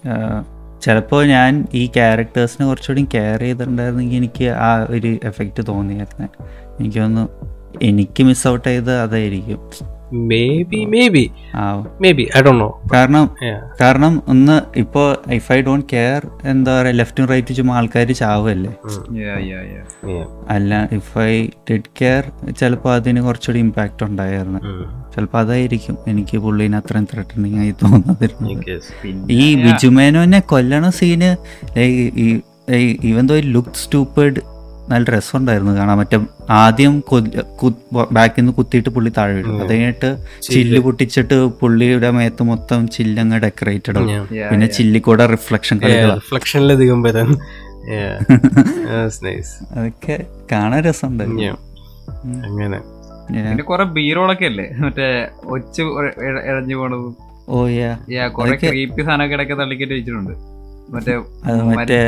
ചിലപ്പോൾ 0.82 1.26
ഞാൻ 1.26 1.68
ഈ 1.74 1.88
ക്യാരക്ടേഴ്സിനെ 1.88 2.68
കുറച്ചുകൂടി 2.68 3.08
കെയർ 3.14 3.40
ചെയ്തിട്ടുണ്ടായിരുന്നെങ്കിൽ 3.40 4.16
എനിക്ക് 4.16 4.56
ആ 4.62 4.88
ഒരു 4.90 5.20
എഫക്റ്റ് 5.24 5.68
തോന്നിയായിരുന്നു 5.68 6.30
എനിക്കൊന്ന് 6.80 7.06
തോന്നുന്നു 7.06 7.30
എനിക്ക് 7.82 8.24
മിസ് 8.24 8.48
ഔട്ട് 8.48 8.68
ചെയ്ത് 8.68 8.96
അതായിരിക്കും. 8.96 9.60
കാരണം 12.94 13.26
കാരണം 13.80 14.14
ഒന്ന് 14.28 14.56
ഇപ്പൊ 14.76 15.04
ഇഫ് 15.34 15.52
ഐ 15.54 15.60
ഡോണ്ട് 15.62 15.88
കെയർ 15.94 16.22
എന്താ 16.46 16.72
പറയാ 16.78 16.94
ലെഫ്റ്റും 16.94 17.28
റൈറ്റും 17.32 17.56
ചുമ്മാ 17.56 17.76
ആൾക്കാർ 17.78 18.12
ചാവല്ലേ 18.20 18.72
Yeah, 19.20 19.40
yeah, 19.44 19.64
yeah. 19.72 20.26
അല്ല 20.50 20.72
ഇഫ് 20.98 21.14
ഐ 21.26 21.34
ഡിഡ് 21.70 21.92
കെയർ 22.00 22.24
ചിലപ്പോ 22.54 22.90
അതിന് 22.94 23.22
കുറച്ചുകൂടി 23.22 23.60
ഇമ്പാക്റ്റ് 23.60 24.06
ഉണ്ടായിരുന്നു 24.06 24.60
ചിലപ്പോൾ 25.16 25.40
അതായിരിക്കും. 25.40 25.96
എനിക്ക് 26.08 26.38
പുള്ളീനെ 26.38 26.78
അത്രയും 26.78 27.06
ത്രെട്ടണിങ് 27.12 27.60
ആയി 27.60 27.74
തോന്നുന്നത് 27.82 28.26
ഈ 29.38 29.46
ബിജുമേനോനെ 29.64 30.40
കൊല്ലണ 30.52 30.90
സീന് 31.00 31.30
ഈ 32.24 32.28
ഈവൻ 33.04 33.26
ദോ 33.28 33.36
ലുക്ക് 33.54 33.76
സ്റ്റൂപ്പേഡ് 33.76 34.40
നല്ല 34.92 35.06
രസമുണ്ടായിരുന്നു 35.16 35.74
കാണാൻ. 35.78 35.98
മറ്റേ 35.98 36.18
ആദ്യം 36.62 36.94
ബാക്കിൽ 38.16 38.42
നിന്ന് 38.42 38.54
കുത്തിയിട്ട് 38.58 38.90
പുള്ളി 38.96 39.12
താഴെ 39.18 39.34
വീഴും 39.36 39.54
അത് 39.64 39.72
കഴിഞ്ഞിട്ട് 39.72 40.10
ചില്ല്. 40.48 40.80
പൊട്ടിച്ചിട്ട് 40.86 41.38
പുള്ളിയുടെ 41.62 42.10
മേത്ത് 42.18 42.44
മൊത്തം 42.52 42.82
ചില്ലങ്ങ് 42.96 43.40
ഡെക്കറേറ്റഡ് 43.46 43.98
ആവും 44.02 44.10
Yeah, 44.38 44.50
പിന്നെ 44.52 44.68
ചില്ലിക്കൂടെ 44.78 45.26
റിഫ്ലക്ഷൻ 45.36 45.78
അതൊക്കെ 49.72 50.16
കാണാൻ 50.52 50.80
രസമുണ്ട്. 50.88 51.24
അങ്ങനെ. 52.48 52.78
Yeah. 53.36 53.48
പിന്നെ 53.50 53.64
കൊറേ 53.72 53.84
ബീറോളൊക്കെ 53.98 54.46
അല്ലേ? 54.52 54.68
മറ്റേ 54.84 55.08
ഒച്ച 55.56 55.76
ഇഴഞ്ഞു 56.50 56.76
പോണത്. 56.82 57.08
ഓ 57.50 57.58
യാ 57.80 57.92
യാ 58.16 58.26
കൊറേ 58.38 58.56
ക്രീപ്പി 58.64 59.02
സാധനമൊക്കെ 59.08 59.36
ഇടയ്ക്ക് 59.38 59.56
തള്ളിക്കിട്ട് 59.62 59.94
വെച്ചിട്ടുണ്ട്. 59.98 60.34
മറ്റേ 60.96 61.16
മറ്റേ 61.72 62.02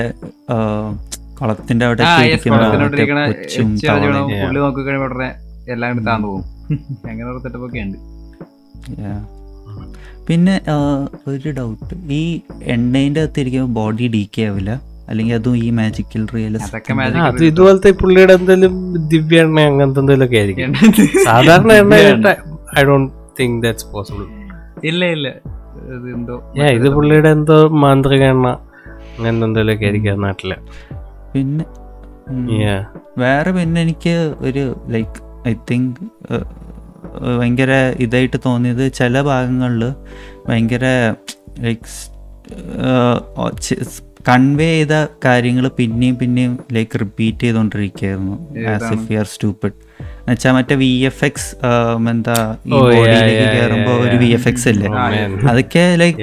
കുളത്തിന്റെ 1.37 1.85
അവിടെ 1.85 2.03
പുള്ളി 4.41 4.59
നോക്കി 4.59 4.81
കഴിയുമ്പോ 4.81 5.07
ഉടനെ 5.09 5.29
എല്ലാം 5.73 5.91
കൂടി 5.93 6.05
താന്നു 6.09 6.27
പോകും 6.27 6.43
അങ്ങനെ 7.09 7.27
ഒരു 7.31 7.39
സെറ്റപ്പ് 7.43 7.65
ഉണ്ട് 7.79 7.97
പിന്നെ 10.27 10.53
ഒരു 11.27 11.49
ഡൗട്ട് 11.57 11.95
ഈ 12.11 12.21
എണ്ണേന്റെ 12.73 13.21
അകത്ത് 13.23 13.41
ഇരിക്കുമ്പോൾ 13.43 13.73
ബോഡി 13.77 14.05
ഡീക്കേ 14.15 14.43
ആവില്ല? 14.49 14.71
അല്ലെങ്കിൽ 15.09 15.33
അതും 15.37 15.55
ഈ 15.57 15.67
മാജിക്കൽ 15.77 16.23
റിയലിസ്റ്റ് 16.33 16.93
അത് 17.25 17.41
ഇതുപോലത്തെ 17.49 17.91
പുള്ളിയുടെ 17.99 18.33
എന്തെങ്കിലും 18.39 18.73
ദിവ്യ 19.11 19.41
എണ്ണ 19.43 19.59
അങ്ങനത്തെ 19.69 20.01
എന്തെങ്കിലും 20.01 20.25
ഒക്കെ 20.27 20.39
ആയിരിക്കും 20.41 20.71
സാധാരണ 21.27 21.71
എണ്ണ? 21.81 22.31
I 22.73 22.83
don't 22.89 23.11
think 23.39 23.59
that's 23.65 23.87
possible 23.93 24.25
ഇല്ല 24.89 25.01
ഇല്ല. 25.15 25.27
ഇത് 25.89 26.07
എന്തോ 26.15 26.35
ഞാൻ 26.57 26.69
ഇത് 26.79 26.87
പുള്ളിയുടെ 26.95 27.31
എന്തോ 27.37 27.57
മാന്ത്രിക 27.83 28.23
എണ്ണ 28.33 28.47
അങ്ങനത്തെ 29.11 29.45
എന്തെങ്കിലും 29.47 29.73
ഒക്കെ 29.75 29.85
ആയിരിക്കും 29.87 30.23
നാട്ടിൽ. 30.25 30.51
പിന്നെ 31.35 31.65
വേറെ 33.17 33.51
പിന്നെ 33.51 33.81
എനിക്ക് 33.81 34.15
ഒരു 34.41 34.63
ലൈക്ക് 34.89 35.19
ഐ 35.47 35.53
തിങ്ക് 35.71 35.99
ഭയങ്കര 37.35 37.71
ഇതായിട്ട് 37.99 38.37
തോന്നിയത് 38.45 38.93
ചില 38.93 39.21
ഭാഗങ്ങളിൽ 39.21 39.83
ഭയങ്കര 40.47 40.85
ലൈക്ക് 41.59 41.89
കൺവേ 44.29 44.67
ചെയ്ത 44.69 44.95
കാര്യങ്ങൾ 45.25 45.65
പിന്നെയും 45.77 46.15
പിന്നെയും 46.17 46.53
like 46.73 46.99
repeat 46.99 47.41
ചെയ്തുകൊണ്ടിരിക്കുകയായിരുന്നു 47.41 48.35
as 48.69 48.89
if 48.93 49.11
you 49.13 49.17
are 49.17 49.25
stupid 49.25 49.75
എന്നുവെച്ചാൽ 50.19 50.53
മറ്റേ 50.53 50.75
വി 50.75 50.91
എഫ് 51.03 51.25
എക്സ് 51.25 51.49
എന്താ 52.09 52.37
ഈ 52.67 52.71
Oh, 52.71 52.81
ബോഡിയിലേക്ക് 52.85 53.47
കയറുമ്പോൾ 53.53 53.97
ഒരു. 54.01 54.15
വി 54.17 54.29
എഫ് 54.29 54.47
എക്സ് 54.47 54.67
അല്ലേ? 54.67 54.89
Oh, 54.95 55.47
അതൊക്കെ 55.49 55.83
ലൈക്ക്. 55.95 56.17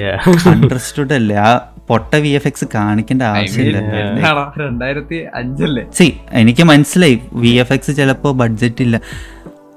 അണ്ടർസ്റ്റുഡ് 0.53 1.13
അല്ലേ? 1.13 1.37
ആ 1.43 1.51
പൊട്ട 1.87 2.15
വി 2.15 2.27
എഫ് 2.29 2.47
എക്സ് 2.47 2.65
കാണിക്കേണ്ട 2.75 3.21
ആവശ്യമില്ല. 3.23 3.77
എന്താടാ, 3.77 4.53
രണ്ടായിരത്തി 4.57 5.25
അഞ്ചല്ലേ? 5.35 5.87
സി 5.93 6.17
എനിക്ക് 6.31 6.63
മനസ്സിലായി. 6.63 7.21
വി 7.33 7.47
എഫ് 7.47 7.73
എക്സ് 7.73 7.97
ചിലപ്പോ 7.97 8.31
ബഡ്ജറ്റ് 8.31 8.81
ഇല്ല. 8.81 9.01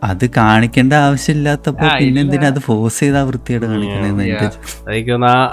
അത് 0.03 0.31
കാണിക്കേണ്ട 0.31 0.93
ആവശ്യമില്ലാത്തപ്പോ 0.93 1.87
ആ, 1.87 1.99
പിന്നെ 1.99 2.09
ഇല്ല. 2.09 2.21
എന്തിനാ 2.21 2.49
അത് 2.49 2.59
ഫോഴ്സ് 2.59 3.01
ചെയ്താ 3.01 3.23
വൃത്തിയോട് 3.23 3.67
കാണിക്കണെന്ന് 3.67 4.25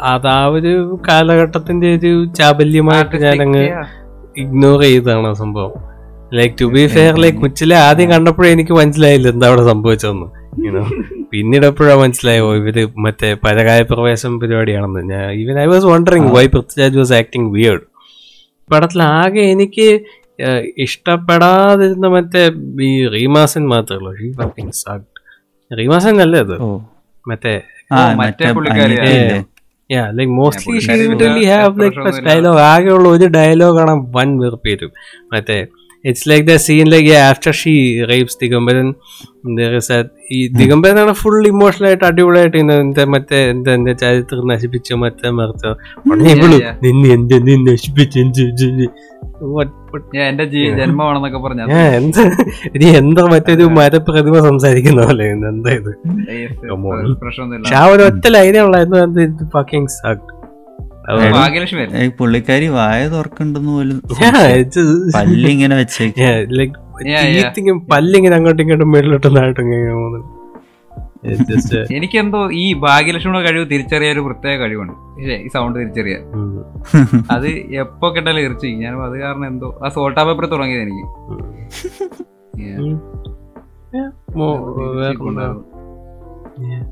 അത് 0.04 0.28
ആ 0.28 0.46
ഒരു 0.46 1.02
കാലഘട്ടത്തിന്റെ 1.10 1.94
ഒരു 1.96 2.26
ചാബല്യമായിട്ട് 2.34 3.16
ഞാനങ്ങ് 3.16 3.64
ഇഗ്നോർ 4.38 4.82
ചെയ്തതാണ് 4.82 5.34
സംഭവം. 5.34 5.93
Like 6.34 6.56
to 6.62 6.66
be 6.66 6.84
fair 6.88 7.14
like 7.24 7.40
കൊച്ചിലെ 7.40 7.76
ആദ്യം 7.80 8.08
കണ്ടപ്പോഴേ 8.12 8.50
എനിക്ക് 8.52 8.74
മനസ്സിലായില്ല 8.74 9.28
എന്താ 9.34 9.48
അവിടെ 9.50 9.66
സംഭവിച്ചതെന്ന്. 9.66 10.30
പിന്നീട് 11.32 11.66
എപ്പോഴാണ് 11.66 12.00
മനസ്സിലായോ 12.02 12.48
ഇവർ 12.56 12.76
മറ്റേ 12.98 13.30
പരകായ 13.46 13.82
പ്രവേശം 13.84 14.34
പരിപാടിയാണെന്ന്. 14.40 15.02
ഞാൻ 15.12 15.24
even 15.34 15.56
I 15.60 15.66
was 15.66 15.86
wondering 15.86 16.30
why 16.36 16.46
Prithviraj 16.48 16.98
was 16.98 17.14
acting 17.14 17.50
weird 17.52 17.86
പടത്തിൽ 18.70 19.02
ആകെ 19.14 19.44
എനിക്ക് 19.52 19.88
ഇഷ്ടപ്പെടാതിരുന്ന 20.78 22.08
മറ്റേ 22.08 22.44
ഈ 22.82 22.92
റീമാസൻ 23.08 23.64
മാത്രമേ 23.68 24.00
ഉള്ളൂ 24.00 24.14
ഷീ 24.20 24.30
ഫക്കിംഗ് 24.34 24.74
റീമാസൻ 25.72 26.22
അല്ലേ 26.22 26.40
അത്? 26.40 26.56
ഓ. 26.62 26.70
മറ്റേ 27.26 27.54
will 29.90 31.38
have 31.48 31.76
like 31.76 31.96
പ്രശ്നമൊന്നും 31.96 32.06
first 32.06 32.20
ഇല്ല. 32.20 32.28
dialogue. 32.30 32.60
ആകെയുള്ള 32.70 33.08
ഒരു 33.10 33.26
ഡയലോഗാണ് 33.28 33.92
ആണ് 33.92 34.06
വൺ 34.16 34.30
വെറുപ്പേരും 34.40 34.92
മറ്റേ 35.34 35.58
it's 36.06 36.28
like 36.30 36.46
the 36.48 36.56
scene 36.64 36.88
like 36.92 37.12
after 37.24 37.54
she 37.60 37.76
rapes 38.12 38.38
Digambaran 38.42 38.90
there 39.50 39.74
is 39.78 39.88
that- 39.88 40.12
ഈ 40.30 40.38
ദിഗംബരനാണ് 40.60 41.14
ഫുൾ 41.20 41.42
ഇമോഷണൽ 41.50 41.86
ആയിട്ട് 41.88 42.06
അടിപൊളിയായിട്ട് 42.10 42.58
എന്താ 42.76 43.04
മറ്റേ 43.14 43.40
എന്താ 43.50 43.72
എന്റെ 43.78 43.94
ചരിത്രം 44.02 44.46
നശിപ്പിച്ചു 44.52 44.94
മറ്റേ 45.02 45.32
മറിച്ച 45.40 45.64
ഇവൾ 46.34 46.54
yeah. 46.56 46.76
നിന്നെ 46.86 47.10
എന്ത് 47.16 47.36
നീ 47.48 47.56
നശിപ്പിച്ചു 47.66 48.20
എന്റെ 50.26 50.46
ജന്മമാണെന്നൊക്കെ 50.78 51.40
പറഞ്ഞു 51.40 51.64
എന്താ? 51.98 52.24
ഇനി 52.70 52.88
എന്താ 53.00 53.24
മറ്റൊരു 53.34 53.66
മരപ്രതിമ 53.78 54.38
സംസാരിക്കുന്ന 54.48 55.02
പോലെ 55.10 55.26
എന്താ 55.34 55.72
ഇത്? 55.80 55.92
പക്ഷെ 57.24 57.76
ആ 57.82 57.86
ഒരു 57.94 58.04
ഒറ്റ 58.10 58.26
ലൈനേ 58.36 58.62
ഉള്ളായിരുന്നു 58.68 59.48
ഫക്കിംഗ് 59.56 59.92
സക്ട് 59.98 60.32
പുള്ളിക്കാരി 62.18 62.68
വായ 62.68 63.08
തുറക്കണ്ടെന്ന് 63.08 63.72
പോലും 63.72 63.98
വെച്ചേക്കും 64.58 65.10
പല്ലിങ്ങനെ 65.16 65.76
വെച്ചേക്ക്. 65.76 66.28
അങ്ങോട്ടും 68.34 68.62
ഇങ്ങോട്ടും 68.62 68.92
മേളിലോട്ടും 68.92 69.36
താഴോട്ടും 69.36 69.64
ഇങ്ങനെ 69.64 69.94
പോകുന്നു. 69.94 70.22
എനിക്കെന്തോ 71.94 72.40
ഈ 72.52 72.74
ഭാഗ്യലക്ഷ്മിയുടെ 72.74 73.42
കഴിവ് 73.48 73.66
തിരിച്ചറിയാൻ 73.72 74.14
ഒരു 74.14 74.20
പ്രത്യേക 74.20 74.56
കഴിവുണ്ട്. 74.60 74.96
ഈ 75.22 75.48
സൗണ്ട് 75.54 75.80
തിരിച്ചറിയാൻ. 75.80 76.24
അത് 77.32 77.48
എപ്പോ 77.76 78.16
കേട്ടാലും 78.16 78.42
ഇറച്ചി 78.42 78.68
ഞാൻ 78.68 78.96
അത് 79.04 79.20
കാരണം 79.20 79.48
എന്തോ 79.48 79.70
ആ 79.86 79.90
സോൾട്ടാ 79.90 80.24
പേപ്പർ 80.24 80.46
തുടങ്ങിയത് 80.46 80.82
എനിക്ക്. 80.82 81.06
Yeah. 86.66 86.84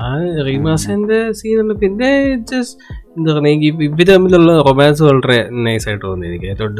ആ 0.00 0.10
റീമാസന്റെ 0.46 1.32
സീനുണ്ട് 1.32 1.74
പിന്നെ 1.80 2.10
just 2.50 2.74
എന്താ 3.16 3.32
പറയുക 3.32 3.64
ഇവർ 3.86 4.06
തമ്മിലുള്ള 4.10 4.52
റൊമാൻസ് 4.60 5.02
വളരെ 5.02 5.36
നൈസ് 5.64 5.88
ആയിട്ട് 5.88 6.04
തോന്നി 6.04 6.26
എനിക്ക്. 6.26 6.46
ഏറ്റവും 6.46 6.70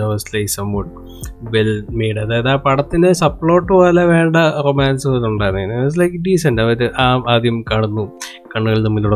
വെൽ 1.50 1.70
മെയ്ഡ് 1.90 2.18
അതായത് 2.18 2.48
ആ 2.48 2.56
പടത്തിന്റെ 2.56 3.12
സപ്ലോട്ട് 3.12 3.72
പോലെ 3.72 4.04
വേണ്ട 4.04 4.36
റൊമാൻസ് 4.66 5.08
ഉണ്ടായിരുന്നു 5.30 5.98
ലൈക്ക് 5.98 6.20
ഡീസെന്റ് 6.26 6.62
അവർ 6.62 6.82
ആ 6.98 7.08
ആദ്യം 7.28 7.64
കാണുന്നു 7.72 8.04
കണ്ണുകൾ 8.56 8.84
തമ്മിൽ 8.84 9.08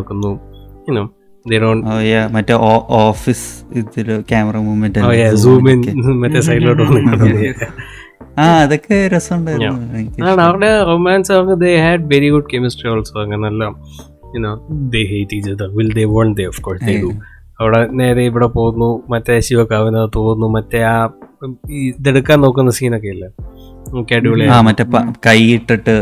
മറ്റേ 2.28 2.55
ഓഫീസ് 3.01 3.47
ഇതിൽ 3.74 4.09
camera 4.30 4.56
movement 4.59 5.01
Oh 5.01 5.12
yeah, 5.14 5.34
zoom 5.34 5.66
in 5.68 5.80
മറ്റേ 6.22 6.40
സൈഡിലോട്ട് 6.40 6.82
ആ 8.39 8.47
അതൊക്കെ 8.63 8.97
രസമുണ്ടായിരുന്നു 9.15 10.33
അവരുടെ 10.47 10.71
റൊമാൻസ് 10.91 11.33
അവർക്ക് 11.33 11.57
they 11.61 11.73
had 11.85 12.05
very 12.15 12.29
good 12.31 12.51
chemistry 12.55 12.89
also 12.91 13.17
അങ്ങനെ 13.23 13.43
നല്ല 13.47 13.65
you know 14.35 14.53
they 14.95 15.03
hate 15.13 15.37
each 15.37 15.51
other 15.51 15.71
will 15.79 15.93
they 15.93 16.05
won't 16.15 16.35
they 16.41 16.47
of 16.53 16.63
course 16.63 16.85
they 16.85 16.97
do 17.03 17.11
അവിടെ 17.61 17.79
നേരെ 18.01 18.23
ഇവിടെ 18.31 18.47
പോകുന്നു. 18.47 18.89
മറ്റേ 19.13 19.35
ശിവകാവിനകത്ത് 19.41 20.19
തോന്നുന്നു 20.19 20.49
മറ്റേ 20.57 20.81
ആ 20.93 20.97
ഇതെടുക്കാൻ 21.87 22.39
നോക്കുന്ന 22.41 22.71
സീനൊക്കെ 22.79 23.09
ഇല്ല? 23.15 23.27
അടിപൊളി 24.17 24.47
മറ്റേ 24.69 24.85
കൈ 25.27 25.41
ഇട്ടിട്ട്. 25.55 25.95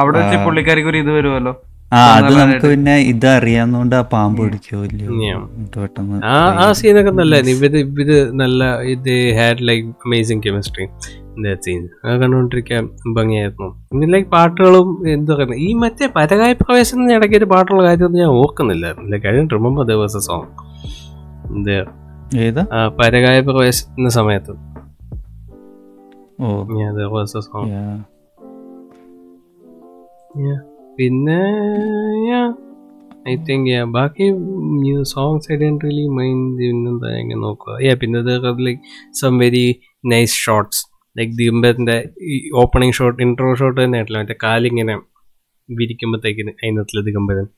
അവിടെ 0.00 0.16
വെച്ച് 0.20 0.38
പുള്ളിക്കാരിക്ക് 0.46 0.90
ഒരു 0.92 0.98
ഇത് 1.04 1.10
വരുമല്ലോ. 1.10 1.52
ആ 1.96 2.00
അത് 2.18 2.32
നമുക്ക് 2.40 2.66
പിന്നെ 2.72 2.94
ഇത് 3.12 3.26
അറിയാവുന്നോണ്ട് 3.36 3.96
ആ 3.98 4.02
പാമ്പ് 4.12 4.40
പെട്ടെന്ന് 5.74 6.18
ആ 6.62 6.66
സീനൊക്കെ 6.78 7.12
നല്ല 7.20 7.36
ഇത് 7.66 7.78
ഇത് 8.04 8.16
നല്ല 8.42 8.60
ഇത് 8.94 9.12
had 9.38 9.62
like 9.68 9.88
amazing 10.06 10.42
chemistry 10.46 10.86
scene 11.66 11.82
അത് 12.04 12.14
കണ്ടുകൊണ്ടിരിക്കാൻ 12.22 12.82
ഭംഗിയായിരുന്നു. 13.16 13.68
പിന്നെ 13.90 14.06
ലൈക്ക് 14.14 14.28
പാട്ടുകളും 14.36 14.88
എന്താ 15.14 15.34
പറയുക 15.34 15.56
ഈ 15.66 15.70
മറ്റേ 15.74 16.06
പരകായ 16.18 16.52
പ്രവേശനത്തിന് 16.52 17.16
ഇടയ്ക്ക് 17.18 17.36
ഒരു 17.36 17.48
പാട്ടുള്ള 17.54 17.82
കാര്യമൊന്നും 17.88 18.20
ഞാൻ 18.20 18.32
ഓർക്കുന്നില്ല. 18.42 18.86
Like 19.12 19.26
I 19.28 19.32
don't 19.38 19.54
remember 19.54 19.84
the 19.84 19.98
was 20.02 20.16
a 20.16 20.24
song 20.28 20.48
ആ 22.72 22.88
പരകായ 23.00 23.40
പ്രവേശന 23.40 24.08
സമയത്ത്. 24.20 24.54
ഓ. 26.40 26.46
Yeah, 26.78 26.92
song 26.92 27.08
was 27.12 27.32
a 27.34 27.42
song. 27.42 27.66
yeah. 30.46 30.62
Yeah. 30.94 31.00
പിന്നെ 31.00 31.38
ഐ 33.30 33.34
തിങ്ക് 33.46 33.70
ബാക്കി 33.96 34.26
songs 35.12 35.46
I 35.52 35.56
don't 35.60 35.84
really 35.84 36.04
mind 36.18 36.50
പിന്നെന്താ 36.58 37.08
എങ്ങനെ 37.20 37.40
നോക്കുക. 37.44 37.72
യാ 37.86 37.92
പിന്നെ 38.02 38.20
like 38.66 38.80
some 39.20 39.32
very 39.42 39.64
nice 40.12 40.36
shots 40.44 40.82
like 41.18 41.32
ദിഗംബരന്റെ 41.40 41.96
ഈ 42.32 42.36
ഓപ്പണിംഗ് 42.62 42.96
ഷോട്ട് 42.98 43.18
ഇൻട്രോ 43.26 43.50
ഷോട്ട് 43.60 43.78
തന്നെ 43.82 43.98
ആയിട്ടില്ല. 43.98 44.20
മറ്റേ 44.22 44.36
കാലിങ്ങനെ 44.44 44.94
വിരിക്കുമ്പോഴത്തേക്കിന് 45.68 46.52
അതിനകത്തിൽ 46.62 47.02
Digambaran. 47.08 47.48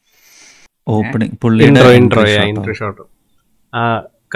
Intro 1.68 1.90
intro 2.00 2.24
intro 2.52 2.74
shot 2.80 3.04
ആ 3.72 3.82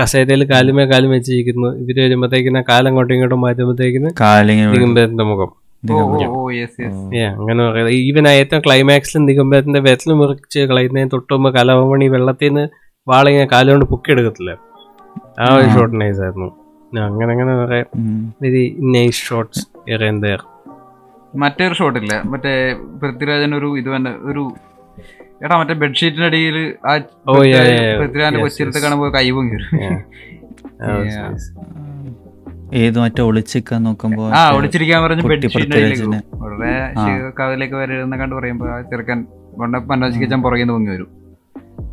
കസേരയിൽ 0.00 0.44
കാലുമേ 0.52 0.86
കാലും 0.92 1.10
വെച്ചിരിക്കുന്നു. 1.16 1.70
ഇവർ 1.82 1.96
വരുമ്പോഴത്തേക്കിന് 2.04 2.62
കാലങ്ങോട്ടും 2.72 3.14
ഇങ്ങോട്ടും 3.16 3.42
മാറ്റുമ്പോഴത്തേക്കിന് 3.46 4.10
ദിഗംബരന്റെ 4.76 5.26
മുഖം. 5.32 5.50
അങ്ങനെ 5.82 7.90
ഈവൻ 7.90 8.28
ഏറ്റവും 8.28 8.62
ക്ലൈമാക്സിൽ 8.66 9.24
നിഗംബരത്തിന്റെ 9.24 9.80
വെറ്റിൽ 9.80 10.12
മുറിച്ച് 10.12 10.58
കളയുന്നതിന് 10.58 11.10
തൊട്ടുമ്പോ 11.10 11.50
കലവമണി 11.50 12.08
വെള്ളത്തിൽ 12.08 12.48
നിന്ന് 12.48 12.68
വാളിങ്ങനെ 13.06 13.48
കാലുകൊണ്ട് 13.52 13.84
പൊക്കിയെടുക്കത്തില്ല? 13.84 14.58
ആ 15.40 15.54
ഒരു 15.54 15.64
ആ. 15.64 15.74
ഷോട്ട് 15.74 16.00
നൈസ് 16.00 16.20
ആയിരുന്നു. 16.20 16.56
അങ്ങനെ 16.98 17.32
അങ്ങനെ. 17.32 17.84
വെരി 18.42 18.76
നൈസ് 18.94 19.24
ഷോട്ട്സ് 19.24 19.66
എറിയന്തേർ 19.90 20.38
ഷോട്ട് 21.74 21.98
ഇല്ല. 21.98 22.22
മറ്റേ 22.24 22.74
പൃഥ്വിരാജൻ 23.02 23.54
ഒരു 23.54 23.78
ഇത് 23.78 23.96
തന്നെ 23.96 24.14
ഒരു 24.22 24.52
എടാ 25.44 25.56
മറ്റേ 25.56 25.74
ബെഡ്ഷീറ്റിന്റെ 25.74 26.26
അടിയിൽ 26.26 26.76
ആ 26.86 26.98
Oh. 27.28 27.42
പൃഥ്വിരാജന്റെ 28.00 28.40
കൊച്ചിരത്ത്. 28.40 28.78
കാണുമ്പോൾ 28.78 29.14
കൈ 29.14 29.30
പൊങ്ങി 29.30 29.54
വരും. 29.54 29.80
Yeah. 29.80 31.80
ഏത് 32.74 32.98
മറ്റേ 32.98 33.22
ഒളിച്ചിരിക്കാൻ 33.22 33.82
നോക്കുമ്പോ 33.82 34.30
ആ 34.30 34.50
ഒളിച്ചിരിക്കാൻ 34.56 35.02
പറഞ്ഞു 35.02 35.22
വരുന്ന. 35.22 36.22
വളരെ 36.34 36.72
വരരുന്ന 37.76 38.16
കണ്ട് 38.16 38.36
പറയുമ്പോ 38.36 38.66
ആ 38.66 38.80
ചെറുക്കൻ 38.80 39.26
മനോജിക്കാൻ 39.58 39.88
പന്നാശിക്കച്ചാൻ 39.88 40.42
പുറകെ 40.42 40.58
നിന്ന് 40.58 40.74
പൊങ്ങി 40.74 40.90
വരും. 40.90 41.08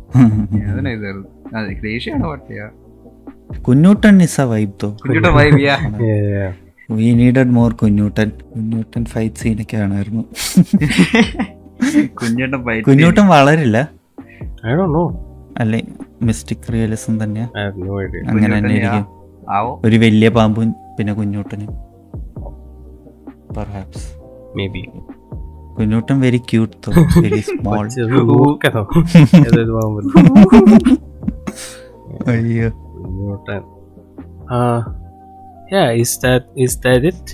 അതെ 1.56 1.72
ക്ലേശിയാണ് 1.72 2.24
പട്ടിയ. 2.24 2.68
Kunjoottan 3.60 4.22
is 4.22 4.40
a 4.40 4.44
vibe 4.44 4.72
though 4.82 4.96
Kunjoottan 5.04 5.34
vibe 5.34 5.60
yeah. 5.60 5.76
We 6.90 7.10
needed 7.12 7.46
more 7.46 7.72
Kunjoottan. 7.72 8.28
Kunjoottan 8.28 9.04
fight 9.04 9.36
സീനൊക്കെ 9.36 9.76
ആണായിരുന്നു. 9.76 10.24
കുഞ്ഞൂട്ടൻ 12.14 12.82
കുഞ്ഞൂട്ടൻ 12.82 13.26
വളരില്ല. 13.26 13.88
ഐ 14.66 14.70
ഡോണ്ട് 14.70 14.94
നോ 14.94 15.24
അല്ലെ? 15.58 15.82
മിസ്റ്റിക് 16.22 16.72
റിയലിസം 16.72 17.24
തന്നെയാ. 17.24 17.48
അങ്ങനെ 18.28 18.58
തന്നെ 18.58 19.17
ഒരു 19.84 19.96
വലിയ 20.04 20.28
പാമ്പും 20.28 20.70
പിന്നെ 20.96 21.12
കുഞ്ഞൂട്ടനും 21.18 21.70
perhaps 23.56 24.06
maybe 24.74 24.82
Kunjoottan 25.76 26.16
very 26.24 26.40
cute 26.50 26.76
though 26.86 26.92
very 27.24 27.42
small 27.50 27.84
അയ്യോ 32.34 32.68
Yeah, 35.72 35.88
is 36.02 36.10
that 36.18 36.44
is 36.64 36.74
that 36.84 37.02
it? 37.08 37.26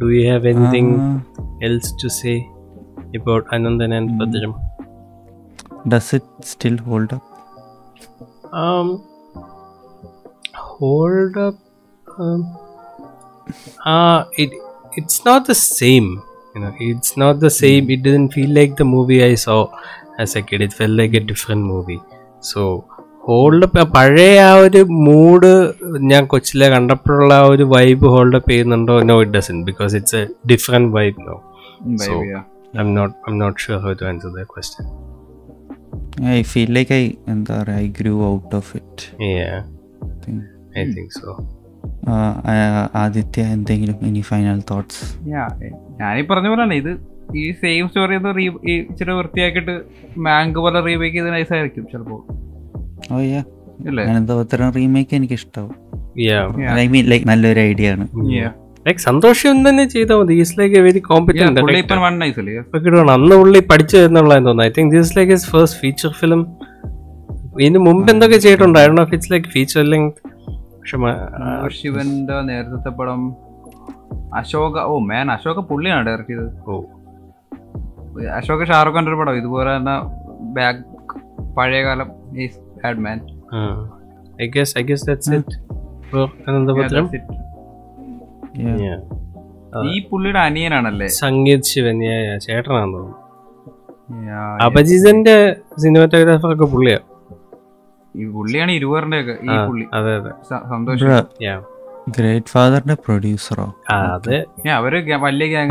Do 0.00 0.06
you 0.14 0.22
have 0.28 0.44
anything 0.52 0.86
ആ, 1.00 1.08
else 1.66 1.88
to 2.02 2.08
say 2.18 2.36
about 3.18 3.50
Anandan 3.56 3.92
and 3.96 4.10
Bhadram? 4.20 4.52
does 5.92 6.08
it 6.18 6.26
still 6.52 6.78
hold 6.86 7.10
up 7.16 7.26
Um, 8.60 8.88
hold 10.80 11.36
up. 11.38 11.56
Um, 12.06 12.42
uh, 13.84 14.24
it 14.34 14.50
it's 14.94 15.24
not 15.24 15.46
the 15.46 15.54
same. 15.54 16.10
You 16.54 16.60
know, 16.62 16.72
it's 16.80 17.16
not 17.16 17.40
the 17.40 17.52
same. 17.52 17.90
It 17.90 18.02
didn't 18.02 18.30
feel 18.30 18.50
like 18.50 18.76
the 18.76 18.88
movie 18.94 19.20
I 19.24 19.34
saw 19.36 19.58
as 20.18 20.36
a 20.36 20.42
kid. 20.42 20.62
It 20.62 20.72
felt 20.72 20.94
like 21.02 21.14
a 21.14 21.24
different 21.32 21.64
movie. 21.74 22.00
So 22.52 22.62
hold 23.24 23.66
പഴയ 23.94 24.36
ആ 24.44 24.52
ഒരു 24.62 24.80
mood 25.06 25.50
ഞാൻ 26.10 26.22
കൊച്ചിലെ 26.32 26.66
കണ്ടപ്പോഴുള്ള 26.74 27.32
ആ 27.40 27.50
ഒരു 27.52 27.64
vibe 27.74 28.06
hold 28.14 28.38
up 28.38 28.50
ചെയ്യുന്നുണ്ടോ 28.52 28.94
no 29.10 29.16
it 29.22 29.34
doesn't 29.36 29.56
because 29.68 29.98
it's 29.98 30.20
a 30.20 30.22
different 30.52 30.90
vibe 30.96 31.26
no 31.28 31.36
so 32.06 32.14
I 32.76 32.80
am 32.84 32.90
not 32.98 33.14
I 33.26 33.32
am 33.32 33.36
not 33.42 33.58
sure 33.64 33.80
how 33.86 33.92
to 34.02 34.06
answer 34.12 34.32
the 34.38 34.46
question 34.54 34.88
I 36.36 36.38
feel 36.52 36.72
like 36.78 36.94
I 37.00 37.04
എന്താ 37.34 37.58
പറയുക 37.60 37.84
I 37.84 37.92
grew 38.00 38.14
out 38.32 38.54
of 38.60 38.72
it 38.80 39.04
I 40.78 40.84
think 40.84 41.20
so 41.20 41.56
Aditya 42.94 43.42
എന്തെങ്കിലും 43.42 43.94
ഇനി 44.02 44.20
final 44.20 44.62
thoughts 44.70 45.28
ഞാനീ 46.00 46.22
പറഞ്ഞ 46.22 46.48
പോലെ 46.48 46.62
തന്നെ 46.62 46.76
ഇത് 46.76 46.92
ഈ 47.36 47.52
സെയിം 47.52 47.88
സ്റ്റോറി 47.88 48.14
ഒന്ന് 48.14 48.36
റീ 48.36 48.50
ഈ 48.68 48.80
ഇച്ചിരി 48.80 49.12
വൃത്തിയാക്കിയിട്ട് 49.12 49.80
മാങ്ക് 50.18 50.58
പോലെ 50.58 50.80
റീമേക്ക് 50.80 51.16
ചെയ്ത് 51.16 51.32
നൈസ് 51.32 51.52
ആയിരിക്കും 51.52 51.86
ചിലപ്പോ. 51.92 52.26
റീമേക്ക് 54.76 55.16
എനിക്ക് 55.16 55.34
Yeah. 56.16 56.78
ഐ 56.78 56.88
മീൻ 56.88 57.04
ലൈക്ക് 57.06 57.28
നല്ലൊരു 57.28 57.60
ഐഡിയ 57.60 57.90
ആണ്. 57.90 58.08
Yeah. 58.08 58.50
ലൈക്ക് 58.86 59.00
സന്തോഷം 59.00 59.68
തന്നെ 59.68 59.88
ചെയ്താൽ 59.88 60.16
മതി. 60.16 60.34
Is 60.34 60.60
like 60.60 60.76
a 60.76 60.80
very 60.80 60.98
Yeah, 60.98 61.06
competent 61.06 61.60
അന്ന് 63.10 63.36
പുള്ളി 63.36 63.58
പഠിച്ചു 63.58 63.96
എന്നുള്ളതെന്ന് 63.96 64.48
തോന്നുന്നു. 64.48 64.70
I 64.70 64.72
think 64.78 64.96
this 64.96 65.18
like 65.18 65.32
his 65.32 65.50
first 65.50 65.80
feature 65.80 66.12
film 66.12 66.46
ഇതിന് 67.60 67.78
മുമ്പ് 67.78 68.12
എന്തൊക്കെ 68.12 68.36
ചെയ്തിട്ടുണ്ട്? 68.36 68.78
I 68.78 68.86
do 68.86 69.02
it's 69.02 69.32
like 69.32 69.46
feature 69.46 69.82
length 69.82 70.29
ശിവന്റെ 71.70 72.40
നേരത്തെ 72.40 72.88
പടം. 72.88 73.36
അശോക 74.34 74.78
ഓ 74.80 74.98
മേൻ 74.98 75.30
അശോക 75.30 75.58
പുള്ളിയാണ് 75.58 76.06
ഡയറക്റ്റ് 76.06 76.30
ചെയ്തത്. 76.30 76.62
ഓ. 76.66 76.82
അശോക 78.36 78.64
ഷാറുഖ് 78.64 78.94
ഖാന്റെ 78.94 79.10
ഒരു 79.10 79.18
പടം. 79.18 79.34
ഇതുപോലെ 79.36 79.76
തന്നെ 79.76 79.94
ബാക്ക് 80.42 80.80
പഴയ 81.56 81.84
കാലം 81.84 82.08
bad 82.84 82.98
man 82.98 83.20
I 84.42 84.46
guess 84.46 84.78
I 84.78 84.82
guess 84.82 85.06
that's 85.06 85.34
it 85.34 85.74
for 86.10 86.28
അനന്തപത്രം. 86.48 87.10
ഈ 89.84 90.08
പുള്ളിയുടെ 90.08 90.38
അനിയനാണല്ലേ? 90.38 91.06
സംഗീത് 91.06 91.62
ശിവൻ. 91.62 92.00
ചേട്ടനാണെന്ന് 92.38 92.98
തോന്നുന്നു. 92.98 93.20
അപജിതന്റെ 94.64 95.56
സിനിമാറ്റോഗ്രാഫർ 95.78 96.54
ഒക്കെ 96.54 96.64
പുള്ളിയാ. 96.64 96.98
ഈ 98.16 98.26
പുള്ളിയാണ് 98.26 98.72
ഇരുവറിന്റെ 98.72 99.20
ഒക്കെ 99.20 99.30
ഈ 99.30 99.66
പുള്ളി. 99.66 99.86
സന്തോഷ്. 100.48 101.04
ഗ്രേറ്റ് 102.08 102.46
ഫാദറിന്റെ 102.46 102.94
പ്രൊഡ്യൂസറോ? 102.94 103.74
അത് 103.90 104.44
അവർ 104.68 105.20
വലിയ 105.20 105.46
ഗ്യാങ് 105.46 105.70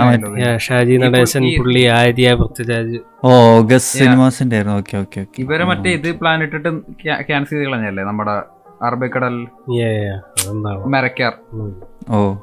ഷാജി 0.57 0.97
നടേശൻ 0.97 1.41
പുള്ളി- 1.59 1.87
ആര്യ 1.87 2.33
പൃഥ്വിരാജ്. 2.33 2.97
ഓ 3.23 3.31
ഓഗസ്റ്റ് 3.31 3.99
സിനിമാസിന്റെ 3.99 4.55
ആയിരുന്നു. 4.55 4.77
ഓക്കെ 4.77 4.97
ഓക്കെ 4.97 5.25
ഇവരെ 5.39 5.65
മറ്റേ 5.65 5.91
ഇത് 5.91 6.19
പ്ലാൻ 6.19 6.43
ഇട്ടിട്ട് 6.43 6.81
ക്യാൻസൽ 7.21 7.49
ചെയ്ത് 7.49 7.65
കളഞ്ഞല്ലേ 7.65 8.03
നമ്മുടെ 8.03 8.31
അറബിക്കടൽ 8.83 9.47
മരക്കാർ. 10.85 11.33
ഓ. 12.09 12.33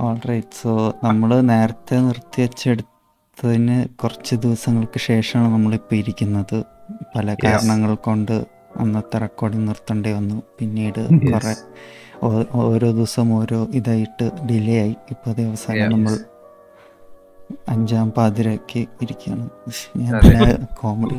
ഓൾറൈറ്റ് 0.00 0.62
സോ 0.62 0.94
നമ്മൾ 1.04 1.40
നേരത്തെ 1.40 1.96
നിർത്തി 1.96 2.42
വെച്ചെടുത്തതിന് 2.42 3.84
കുറച്ച് 4.02 4.34
ദിവസങ്ങൾക്ക് 4.34 4.98
ശേഷമാണ് 4.98 5.52
നമ്മളിപ്പോൾ 5.52 5.96
ഇരിക്കുന്നത്. 5.96 6.64
പല 7.16 7.34
കാരണങ്ങൾ 7.44 7.94
കൊണ്ട് 7.94 8.46
അന്നത്തെ 8.76 9.18
റെക്കോർഡിംഗ് 9.18 9.68
നിർത്തേണ്ടി 9.68 10.12
വന്നു 10.12 10.42
പിന്നീട് 10.58 11.00
കുറെ 11.24 11.54
ഓരോ 12.62 12.90
ദിവസം 12.90 13.32
ഓരോ 13.34 13.68
ഇതായിട്ട് 13.70 14.30
ഡിലേ 14.46 14.80
ആയി 14.80 14.96
ഇപ്പോൾ 15.10 15.32
ദിവസം. 15.32 15.72
നമ്മൾ 15.90 16.14
അഞ്ചാം 17.68 18.10
പാതിരക്ക് 18.10 18.86
ഇരിക്കുകയാണ് 19.02 19.44
ഞാൻ. 19.96 20.12
കോമഡി 20.74 21.18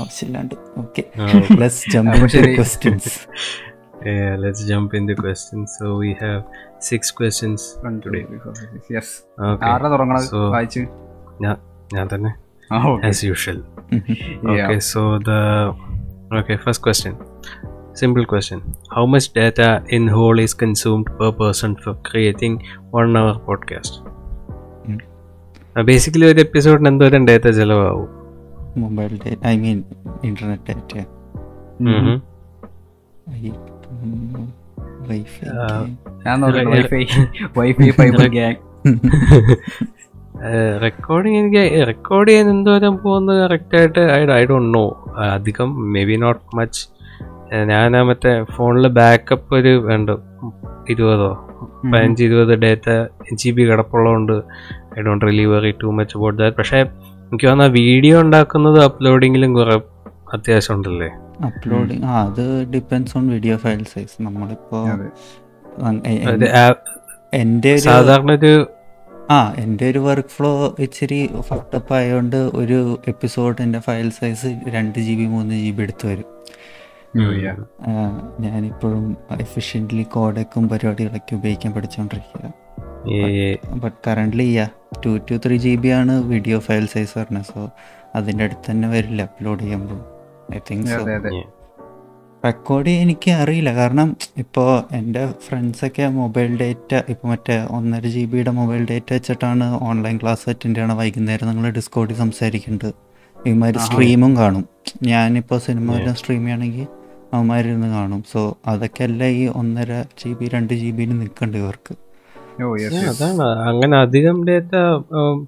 ആവശ്യമില്ലാണ്ട് 0.00 0.54
ഓക്കെ 0.78 1.04
ആ, 1.20 1.26
ലെസ് 1.56 1.90
ജമ്പ് 1.90 2.12
അപ്പൊ 2.16 2.26
ശരി. 2.26 2.54
Questions 2.56 3.14
Yeah, 4.06 4.36
let's 4.36 4.60
jump 4.66 4.94
into 4.94 5.14
questions. 5.16 5.76
So 5.78 5.96
we 5.96 6.10
have 6.14 6.40
six 6.80 7.10
questions 7.10 7.60
today. 8.00 8.22
Yes 8.92 9.14
Okay. 9.42 9.64
ആരുടെ 9.64 9.88
തുടങ്ങണത് 9.88 10.26
So- 10.26 10.50
ഞാൻ 11.94 12.06
തന്നെ 12.14 12.32
ask 12.70 13.26
okay. 13.26 13.58
as 13.91 14.19
usual. 14.19 14.51
Yeah. 14.51 14.65
Okay, 14.65 14.79
so 14.89 15.01
the 15.21 15.39
okay 16.31 16.57
first 16.57 16.81
question. 16.81 17.13
Simple 17.93 18.25
question. 18.25 18.59
How 18.89 19.05
much 19.05 19.27
data 19.33 19.67
in 19.89 20.03
whole 20.07 20.39
is 20.39 20.53
consumed 20.55 21.07
per 21.17 21.31
person 21.33 21.71
for 21.75 21.93
creating 22.09 22.53
one 22.99 23.15
hour 23.15 23.35
podcast? 23.47 23.93
Mm. 24.85 24.99
Basically 25.89 26.25
ഒരു 26.25 26.39
എപ്പിസോഡിന് 26.39 26.87
എന്തോരം 26.87 27.25
data 27.27 27.47
ചിലവാകും 27.59 28.09
mobile 28.77 29.13
data 29.23 29.43
I 29.47 29.55
mean 29.57 29.77
internet 30.23 30.67
data 30.69 30.93
ഉം. 31.81 32.17
Wifi 35.09 35.47
ഞാൻ 36.25 36.35
നോക്കട്ടെ 36.41 36.63
Yeah. 36.63 36.73
Wifi 36.73 37.03
wifi 37.59 37.89
fibre 37.99 38.27
gang 38.37 38.59
recording 40.80 41.38
എനിക്ക് 41.38 41.62
record 41.86 42.28
ചെയ്യാൻ 42.28 42.48
എന്തോരം 42.50 42.94
പോകുന്നത് 42.96 43.38
കറക്റ്റായിട്ട് 43.42 44.02
ഐ 44.12 44.20
ഐ 44.32 44.42
ഡോണ്ട് 44.44 44.70
നോ 44.74 44.84
അധികം 45.28 45.70
മേ 45.92 46.02
ബി 46.04 46.16
നോട്ട് 46.16 46.42
മച്ച് 46.56 46.82
ഞാൻ 47.70 47.92
മറ്റേ 48.02 48.32
ഫോണിൽ 48.54 48.86
ബാക്കപ്പ് 48.96 49.54
ഒരു 49.56 49.72
വേണ്ട 49.84 50.10
ഇരുപതോ 50.88 51.30
പതിനഞ്ച് 51.84 52.22
ഇരുപത് 52.24 52.54
data 52.62 52.86
G 53.32 53.50
B 53.50 53.62
കിടപ്പുള്ളതുകൊണ്ട് 53.62 54.34
I 54.94 55.02
don't 55.02 55.24
really 55.24 55.46
worry 55.46 55.72
too 55.80 55.90
much 55.90 56.16
about 56.18 56.38
that 56.38 56.56
പക്ഷേ 56.56 56.80
എനിക്ക് 57.26 57.46
തോന്നുന്ന 57.46 57.72
വീഡിയോ 57.78 58.16
ഉണ്ടാക്കുന്നത് 58.20 58.78
അപ്ലോഡിങ്ങിലും 58.84 59.52
കുറേ 59.54 59.76
അത്യാവശ്യം 60.32 60.74
ഉണ്ടല്ലേ? 60.76 61.08
അപ്ലോഡിങ് 61.46 62.04
ആ 62.04 62.22
അത് 62.22 62.44
depends 62.70 63.12
on 63.18 63.24
video 63.30 63.56
file 63.56 63.82
size 63.92 64.16
നമ്മളിപ്പോ 64.22 64.78
എന്റെ 67.32 67.72
സാധാരണ 67.86 68.30
ഒരു 68.32 68.52
ആ 69.30 69.54
എന്റെ 69.58 69.90
ഒരു 69.90 69.98
വർക്ക് 69.98 70.28
ഫ്ലോ 70.28 70.76
ഇച്ചിരി 70.78 71.30
ഫട്ടപ്പ് 71.40 71.94
ആയതുകൊണ്ട് 71.94 72.36
ഒരു 72.36 72.98
എപ്പിസോഡിന്റെ 73.08 73.78
ഫയൽ 73.78 74.10
സൈസ് 74.10 74.46
രണ്ട് 74.68 74.98
ജി 74.98 75.14
ബി 75.14 75.26
മൂന്ന് 75.26 75.54
ജി 75.54 75.70
ബി 75.70 75.82
എടുത്തു 75.82 76.08
വരും. 76.08 76.24
ആ, 77.88 77.92
ഞാനിപ്പോഴും 78.40 79.16
എഫിഷ്യന്റ്ലി 79.40 80.02
കോഡക്കും 80.02 80.68
പരിപാടികളൊക്കെ 80.68 81.34
ഉപയോഗിക്കാൻ 81.34 81.72
പഠിച്ചുകൊണ്ടിരിക്കുക 81.72 82.52
but 83.76 83.96
currently 84.06 84.42
yeah 84.52 84.68
two 85.06 85.18
two 85.30 85.34
three 85.46 85.56
G 85.56 85.76
B 85.76 85.88
ആണ് 85.88 86.22
വീഡിയോ 86.22 86.58
ഫയൽ 86.58 86.86
സൈസ് 86.86 87.18
പറഞ്ഞത്. 87.18 87.44
സോ 87.44 87.70
അതിന്റെ 88.14 88.44
അടുത്ത് 88.44 88.70
തന്നെ 88.70 88.88
വരില്ല 88.88 89.22
അപ്ലോഡ് 89.22 89.60
ചെയ്യുമ്പോൾ 89.60 90.00
ഐ 90.54 90.58
തിങ്ക് 90.70 90.86
സോ 90.86 90.96
റെക്കോർഡ് 92.44 92.92
എനിക്ക് 93.02 93.30
അറിയില്ല. 93.30 93.70
കാരണം 93.74 94.08
ഇപ്പോൾ 94.42 94.68
എന്റെ 94.98 95.22
ഫ്രണ്ട്സൊക്കെ 95.44 96.04
മൊബൈൽ 96.18 96.50
ഡേറ്റ 96.62 96.92
ഇപ്പോൾ 97.12 97.28
മറ്റേ 97.28 97.56
ഒന്നര 97.76 98.06
ജി 98.14 98.24
ബിയുടെ 98.32 98.52
മൊബൈൽ 98.58 98.82
ഡേറ്റ 98.90 99.08
വെച്ചിട്ടാണ് 99.12 99.66
ഓൺലൈൻ 99.88 100.16
ക്ലാസ് 100.22 100.44
അറ്റൻഡ് 100.50 100.76
ചെയ്യണ 100.76 100.94
വൈകുന്നേരം 101.00 101.48
നിങ്ങൾ 101.50 101.70
ഡിസ്കോഡിൽ 101.78 102.18
സംസാരിക്കുന്നുണ്ട് 102.22 102.88
ഇവന്മാർ 103.36 103.76
സ്ട്രീമും 103.86 104.32
കാണും. 104.36 104.64
ഞാനിപ്പോൾ 105.10 105.58
സിനിമ 105.66 105.96
സ്ട്രീം 106.20 106.42
ചെയ്യണമെങ്കിൽ 106.44 106.86
അവന്മാരിന്ന് 107.34 107.88
കാണും. 107.94 108.20
സോ 108.32 108.40
അതൊക്കെ 108.72 109.02
അല്ല 109.08 109.24
ഈ 109.40 109.46
ഒന്നര 109.60 109.92
ജി 110.20 110.30
ബി 110.40 110.48
രണ്ട് 110.54 110.74
ജി 110.82 110.90
ബിയിൽ 110.98 111.10
നിൽക്കണ്ട് 111.22 111.56
ഇവർക്ക്. 111.62 111.94
ഓ 112.64 112.76
യെസ് 112.82 113.00
അതാണ്. 113.12 113.46
അങ്ങനെ 113.70 113.96
അധികം 114.04 114.36
ഡേറ്റ 114.48 114.74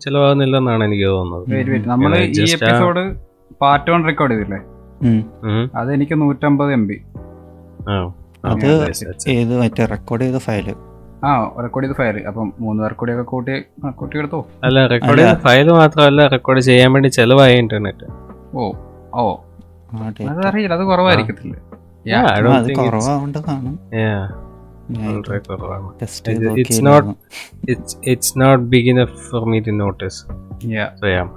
ചിലവാകുന്നില്ലെന്നാണ് 0.05 0.83
എനിക്ക് 0.89 1.07
തോന്നുന്നത്. 1.13 1.87
നമ്മൾ 1.93 2.11
ഈ 2.19 2.51
എപ്പിസോഡ് 2.57 3.05
പാർട്ട് 3.63 3.89
വൺ 3.91 4.03
റെക്കോർഡ് 4.11 4.35
ചെയ്തില്ലേ. 4.35 4.61
അത് 5.75 5.89
എനിക്ക് 5.95 6.17
നൂറ്റമ്പത് 6.21 6.73
എം 6.73 6.85
ബി 6.87 6.99
ആ. 7.89 7.97
അത്. 8.45 8.67
ഏത് 9.33 9.53
മറ്റേ 9.61 9.85
റെക്കോർഡ് 9.93 10.25
ചെയ്ത 10.25 10.39
ഫയൽ 10.45 10.69
ആ 11.23 11.31
റെക്കോർഡ് 11.59 11.85
ചെയ്ത 11.87 11.97
ഫയൽ 11.97 12.17
അപ്പം 12.29 12.49
മൂന്ന് 12.59 12.81
പേർ 12.83 12.93
കൂടി 12.95 13.13
ഒക്കെ 13.15 13.25
കൂട്ടി 13.31 13.55
കൂട്ടി 13.97 14.17
എടുത്തോ? 14.19 14.41
അല്ല 14.65 14.85
റെക്കോർഡ് 14.87 15.23
ചെയ്ത 15.23 15.37
ഫയൽ 15.47 15.69
മാത്രമല്ല 15.75 16.27
റെക്കോർഡ് 16.29 16.63
ചെയ്യാൻ 16.69 16.93
വേണ്ടി 16.93 17.11
ചെലവായ 17.17 17.53
ഇന്റർനെറ്റ് 17.59 18.07
ഓ 18.55 18.67
ഓ. 19.15 19.25
ആ 19.91 19.99
അത് 20.01 20.13
ഡേറ്റ 20.19 20.47
അറിയില്ല 20.47 20.75
അത് 20.75 20.85
കുറവായിരിക്കത്തില്ല 20.85 21.55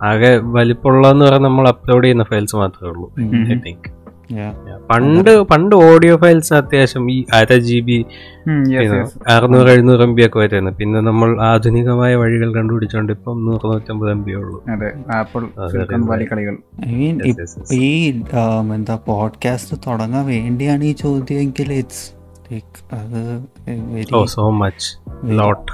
ആകെ 0.03 0.37
വലിപ്പമുള്ളതെന്ന് 0.37 1.25
പറഞ്ഞാൽ 1.25 1.39
നമ്മൾ 1.39 1.67
അപ്ലോഡ് 1.67 2.03
ചെയ്യുന്ന 2.03 2.23
ഫയൽസ് 2.23 2.55
മാത്രമേ 2.55 2.89
ഉള്ളൂ 2.91 3.11
ഐ 3.51 3.59
തിങ്ക് 3.59 3.89
Yeah. 4.35 4.51
പണ്ട് 4.91 5.41
പണ്ട് 5.41 5.75
ഓഡിയോ 5.75 6.17
ഫയൽസ് 6.17 6.53
അത്യാവശ്യം 6.53 7.11
ഈ 7.11 7.25
അര 7.33 7.53
ജി 7.57 7.79
ബി. 7.79 8.05
അറുന്നൂറ് 9.27 9.69
എഴുന്നൂറ് 9.69 10.01
എം 10.01 10.15
ബി 10.15 10.27
ഒക്കെ 10.27 10.39
വരുന്നത് 10.39 10.75
പിന്നെ 10.75 11.01
നമ്മൾ 11.01 11.41
ആധുനികമായ 11.41 12.15
വഴികൾ 12.15 12.53
കണ്ടുപിടിച്ചോണ്ട് 12.53 13.13
ഇപ്പം 13.13 13.45
നൂറ് 13.45 13.65
നൂറ്റമ്പത് 13.65 14.11
എം 14.11 14.23
ബി 14.23 14.31
ഉള്ളൂ. 14.31 14.63
ഈ 17.73 17.89
എന്താ 18.73 18.95
പോഡ്കാസ്റ്റ് 19.05 19.77
തുടങ്ങാൻ 19.87 20.25
വേണ്ടിയാണ് 20.25 20.83
ഈ 20.83 20.91
ചോദ്യമെങ്കിൽ 20.91 21.73
ഇറ്റ്സ് 21.73 22.20
ലൈക്ക് 22.51 22.95
അത് 22.95 23.19
വെരി 23.93 24.11
ഓ 24.13 24.25
സോ 24.25 24.43
മച്ച് 24.61 24.87
ലോട്ട് 25.39 25.71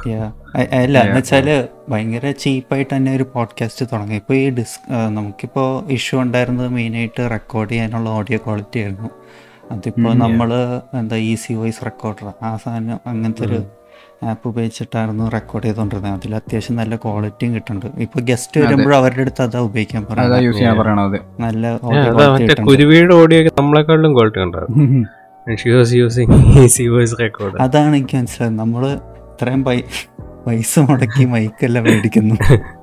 അല്ല 0.79 0.97
എന്ന് 0.99 1.17
വെച്ചാൽ 1.17 1.47
ഭയങ്കര 1.89 2.31
ചീപ്പായിട്ട് 2.31 2.91
തന്നെ 2.95 3.11
ഒരു 3.15 3.25
പോഡ്കാസ്റ്റ് 3.33 3.85
തുടങ്ങി. 3.91 4.15
ഇപ്പോൾ 4.15 4.33
ഈ 4.33 4.49
ഡിസ് 4.49 4.79
നമുക്കിപ്പോൾ 5.07 5.69
ഇഷ്യൂ 5.93 6.21
ഉണ്ടായിരുന്നത് 6.21 6.67
മെയിനായിട്ട് 6.67 7.23
റെക്കോർഡ് 7.31 7.69
ചെയ്യാനുള്ള 7.69 8.09
ഓഡിയോ 8.09 8.39
ക്വാളിറ്റി 8.45 8.79
ആയിരുന്നു. 8.79 9.09
അതിപ്പോൾ 9.71 10.13
നമ്മൾ 10.13 10.49
എന്താ 10.99 11.15
ഈസി 11.31 11.53
വോയിസ് 11.53 11.85
റെക്കോർഡർ 11.85 12.27
ആ 12.43 12.51
സാധനം 12.55 12.99
അങ്ങനത്തെ 13.05 13.43
ഒരു 13.45 13.59
ആപ്പ് 14.23 14.45
ഉപയോഗിച്ചിട്ടായിരുന്നു 14.49 15.25
റെക്കോർഡ് 15.35 15.65
ചെയ്തുകൊണ്ടിരുന്നത് 15.65 16.13
അതിൽ 16.13 16.35
അത്യാവശ്യം 16.35 16.75
നല്ല 16.75 16.95
ക്വാളിറ്റിയും 16.95 17.51
കിട്ടുന്നുണ്ട്. 17.55 17.87
ഇപ്പൊ 18.01 18.19
ഗസ്റ്റ് 18.21 18.61
വരുമ്പോഴും 18.63 18.97
അവരുടെ 18.97 19.21
അടുത്ത് 19.21 19.41
അതാ 19.41 19.59
ഉപയോഗിക്കാൻ 19.59 20.03
പറയുന്നത് 20.05 21.19
നല്ല 21.39 21.79
ഓഡിയോ 21.83 22.13
ക്വാളിറ്റി 22.13 23.49
നമ്മളെക്കാളും 23.59 24.11
ഉണ്ടാവും 24.43 25.05
അതാണ് 27.61 27.95
എനിക്ക് 27.95 28.17
മനസ്സിലായത്. 28.17 28.59
നമ്മൾ 28.59 28.91
ഇത്രയും 28.91 29.63
പൈസ 30.47 30.79
മുടക്കി 30.79 31.25
മൈക്കെല്ലാം 31.25 31.83
മേടിക്കുന്നു. 31.83 32.35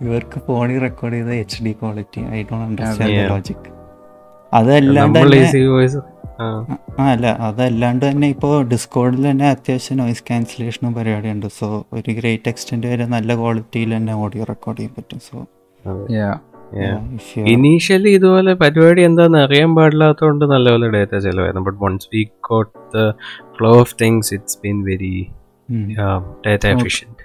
ഇവർക്ക് 0.00 0.40
ഫോണിൽ 0.46 0.80
റെക്കോർഡ് 0.80 1.14
ചെയ്ത 1.14 1.26
H 1.26 1.64
D 1.64 1.72
quality 1.72 2.20
I 2.20 2.42
don't 2.42 2.66
understand. 2.66 3.30
Logic 3.30 3.68
അതല്ലാണ്ട് 4.52 5.18
ആ. 6.40 6.66
അല്ല 6.98 7.36
അതല്ലാണ്ട് 7.40 8.10
തന്നെ 8.10 8.28
ഇപ്പോൾ 8.28 8.64
ഡിസ്കോഡിൽ 8.64 9.30
തന്നെ 9.30 9.48
അത്യാവശ്യം 9.48 9.98
നോയിസ് 9.98 10.22
ക്യാൻസലേഷനും 10.22 10.94
പരിപാടിയുണ്ട്. 10.94 11.46
സോ 11.58 11.86
ഒരു 11.92 12.12
ഗ്രേറ്റ് 12.12 12.48
എക്സ്റ്റെൻഡ് 12.48 12.86
വരെ 12.86 13.06
നല്ല 13.06 13.36
ക്വാളിറ്റിയിൽ 13.36 13.96
തന്നെ 13.96 14.14
ഓഡിയോ 14.14 14.44
റെക്കോർഡ് 14.44 14.78
ചെയ്യാൻ 14.78 14.94
പറ്റും. 14.98 15.20
സോ 15.20 15.46
ഇനീഷ്യലി 17.53 18.11
ഇതുപോലെ 18.17 18.53
പരിപാടി 18.53 19.01
എന്താന്ന് 19.01 19.39
അറിയാൻ 19.45 19.71
പാടില്ലാത്തതുകൊണ്ട് 19.75 20.45
നല്ലപോലെ 20.45 20.87
data 20.87 21.13
ചിലവായിരുന്നു 21.17 21.65
but 21.69 21.79
once 21.83 22.09
we 22.13 22.23
got 22.49 22.73
the 22.95 23.05
flow 23.57 23.71
of 23.79 23.95
things 24.01 24.33
it's 24.33 24.57
been 24.63 24.79
very 24.83 25.15
data 26.47 26.65
efficient 26.65 27.21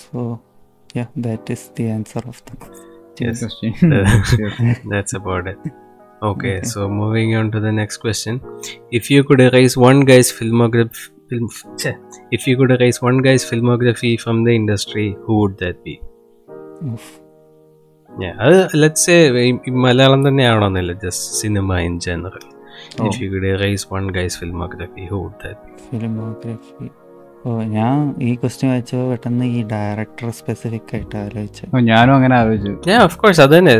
so 0.00 0.40
that 1.28 1.52
is 1.52 1.68
the 1.78 1.86
answer 1.90 2.24
of 2.28 2.42
the 2.50 2.50
Yes. 3.16 3.42
That's 4.84 5.14
about 5.14 5.46
it. 5.46 5.58
Okay, 6.22 6.62
so 6.62 6.88
moving 6.90 7.36
on 7.36 7.50
to 7.52 7.60
the 7.60 7.70
next 7.70 7.98
question. 7.98 8.40
If 8.90 9.10
you 9.10 9.22
could 9.24 9.40
erase 9.40 9.76
one 9.76 10.00
guy's 10.00 10.32
filmography, 10.32 11.10
film, 11.29 11.47
if 12.35 12.47
you 12.47 12.55
could 12.59 12.71
erase 12.77 12.99
one 13.01 13.17
guy's 13.25 13.43
filmography 13.51 14.13
from 14.23 14.37
the 14.45 14.53
industry, 14.61 15.07
who 15.25 15.33
would 15.41 15.55
that 15.63 15.77
be? 15.87 15.95
Yeah, 18.21 18.35
അത് 18.45 18.77
let's 18.83 19.01
say 19.07 19.19
Malayalam 19.85 20.27
തന്നെ 20.27 20.49
ആവണമെന്നില്ല 20.51 20.93
just 20.93 21.33
cinema 21.41 21.79
in 21.79 21.99
general 21.99 22.45
if 23.07 23.21
you 23.23 23.29
could 23.33 23.49
erase 23.55 23.85
one 23.97 24.07
guy's 24.17 24.37
filmography, 24.43 25.05
who 25.11 25.19
would 25.25 25.37
that 25.45 25.59
be? 25.65 25.73
Filmography 25.91 26.89
ഓ 27.45 27.51
ഞാൻ 27.63 28.15
ഈ 28.21 28.35
question 28.35 28.69
വെച്ചപ്പോൾ 28.71 29.09
പെട്ടെന്ന് 29.09 29.45
ഈ 29.45 29.59
director 29.63 30.29
specific 30.29 30.89
ആയിട്ട് 30.93 31.15
ആലോചിച്ചു. 31.17 31.63
ഞാനും 31.91 32.13
അങ്ങനെ 32.15 32.35
ആലോചിച്ചു. 32.35 32.89
Yeah, 32.89 33.03
of 33.09 33.13
course, 33.21 33.39
അത് 33.43 33.53
തന്നെ. 33.57 33.75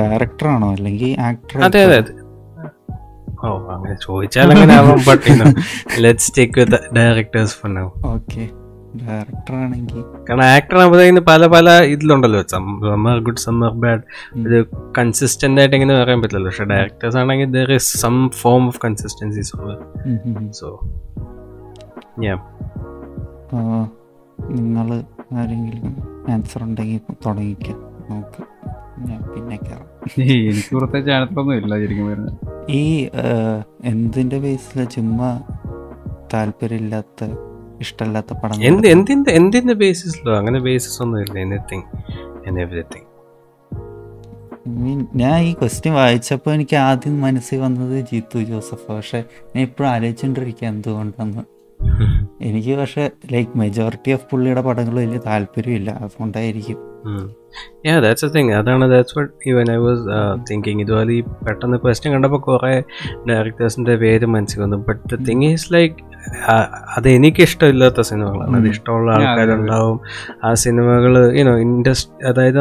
ദാറ്റ് 0.00 0.46
ആണോ? 0.46 0.68
അല്ലെങ്കിൽ 0.72 1.20
ആക്ടർ 1.20 1.58
അതെ 1.68 1.82
അതെ. 1.84 2.12
ഓ 3.44 3.50
അങ്ങനെ 3.74 3.96
ചോദിച്ചാൽ 4.02 4.50
അങ്ങനെ 4.52 4.74
ആവാം 4.74 5.00
but 5.08 5.30
let's 6.04 6.32
take 6.38 6.60
with 6.60 6.80
directors 6.96 7.54
for 7.60 7.70
now 7.74 7.86
okay. 8.14 8.44
Director 9.02 9.54
ആണെങ്കിൽ 9.54 10.00
കാരണം 10.26 10.44
ആക്ടർ 10.44 10.78
ആകുമ്പോഴത്തേക്കിന് 10.78 11.20
പല 11.20 11.46
പല 11.46 11.70
ഇതിലുണ്ടല്ലോ. 11.92 12.40
Some are 12.50 13.18
good 13.20 13.36
some are 13.36 13.72
bad 13.84 14.02
ഇത് 14.40 14.56
കൺസിസ്റ്റന്റ് 14.98 15.60
ആയിട്ട് 15.60 15.76
എങ്ങനെ 15.76 15.94
പറയാൻ 16.02 16.20
പറ്റില്ലല്ലോ. 16.22 16.50
പക്ഷെ 16.50 16.64
ഡയറക്ടേഴ്സ് 16.64 17.16
ആണെങ്കിൽ 17.16 17.50
there 17.50 17.72
is 17.72 17.98
some 17.98 18.16
form 18.40 18.66
of 18.66 18.80
consistency 18.84 19.42
so 20.60 20.80
yeah 22.24 22.36
നിങ്ങൾ 24.50 24.88
ആരെങ്കിലും 25.38 25.90
ആൻസർ 26.32 26.62
ഉണ്ടെങ്കിൽ 26.62 27.00
തുടങ്ങിക്കാം. 27.26 27.78
നമുക്ക് 28.10 28.42
ഞാൻ 28.42 28.51
പിന്നെ 29.34 29.58
എനിക്ക് 30.50 30.76
പ്രത്യേകിച്ച് 30.76 31.12
ആനത്തൊന്നും 31.12 31.54
ഇല്ല 31.54 31.78
ശരിക്കും 31.78 32.06
വരുന്നത് 32.06 32.36
ഈ 32.70 33.08
എന്തിന്റെ 33.84 34.38
ബേസിൽ 34.38 34.84
ചുമ്മാ 34.84 35.40
താല്പര്യമില്ലാത്ത 36.34 37.24
ഇഷ്ടമല്ലാത്ത 37.80 38.32
പടം 38.32 38.62
എന്ത് 38.62 38.88
എന്തിന്റെ 38.88 39.32
എന്തിന്റെ 39.32 39.74
ബേസിസിലോ 39.74 40.36
അങ്ങനെ 40.38 40.60
ബേസിസ് 40.60 41.02
ഒന്നും 41.02 41.20
ഇല്ല 41.20 41.38
എനിത്തിങ് 41.38 41.82
ആൻഡ് 42.48 42.60
എവറിത്തിങ് 42.60 43.08
ഞാൻ 45.14 45.38
ഈ 45.40 45.52
ക്വസ്റ്റ്യൻ 45.52 45.94
വായിച്ചപ്പോൾ 45.94 46.54
എനിക്ക് 46.54 46.76
ആദ്യം 46.76 47.20
മനസ്സിൽ 47.20 47.58
വന്നത് 47.58 47.96
ജീത്തു 48.00 48.38
ജോസഫ്. 48.38 48.86
പക്ഷെ 48.88 49.24
ഞാൻ 49.56 49.62
ഇപ്പോഴും 49.62 49.90
ആലോചിച്ചുകൊണ്ടിരിക്കുക 49.90 50.68
എന്തുകൊണ്ടെന്ന്. 50.68 51.42
എനിക്ക് 52.40 52.76
പക്ഷെ 52.76 53.10
ലൈക്ക് 53.32 53.58
മെജോറിറ്റി 53.58 54.12
ഓഫ് 54.12 54.26
പുള്ളിയുടെ 54.30 54.60
പടങ്ങളും 54.60 54.96
വലിയ 54.96 55.18
താല്പര്യമില്ല. 55.26 55.90
അതുകൊണ്ടായിരിക്കും. 55.90 56.78
യാ 57.86 57.94
ദാറ്റ്സ് 58.04 58.26
എ 58.28 58.30
തിങ് 58.36 58.52
അതാണ് 58.58 58.84
that's 58.92 59.14
what 59.18 59.32
even 59.50 59.66
I 59.76 59.78
was 59.84 60.02
thinking 60.48 60.82
ഇതുപോലെ 60.84 61.12
ഈ 61.18 61.20
പെട്ടെന്ന് 61.46 61.78
ക്വസ്റ്റ്യൻ 61.84 62.12
കണ്ടപ്പോൾ 62.14 62.40
കുറേ 62.48 62.72
ഡയറക്ടേഴ്സിന്റെ 63.30 63.94
പേര് 64.04 64.28
മനസ്സിൽ 64.36 64.60
വന്നു. 64.64 64.78
But 64.88 65.02
the 65.12 65.18
thing 65.28 65.46
is 65.52 65.68
like 65.74 65.98
അത് 66.96 67.06
എനിക്ക് 67.16 67.40
ഇഷ്ടമില്ലാത്ത 67.46 68.00
സിനിമകളാണ്. 68.08 68.52
അത് 68.58 68.66
ഇഷ്ടമുള്ള 68.72 69.08
ആൾക്കാരുണ്ടാവും 69.14 69.96
ആ 70.46 70.50
സിനിമകൾ 70.64 71.14
യുനോ 71.38 71.54
ഇൻഡസ്ട്രി 71.64 72.26
അതായത് 72.30 72.60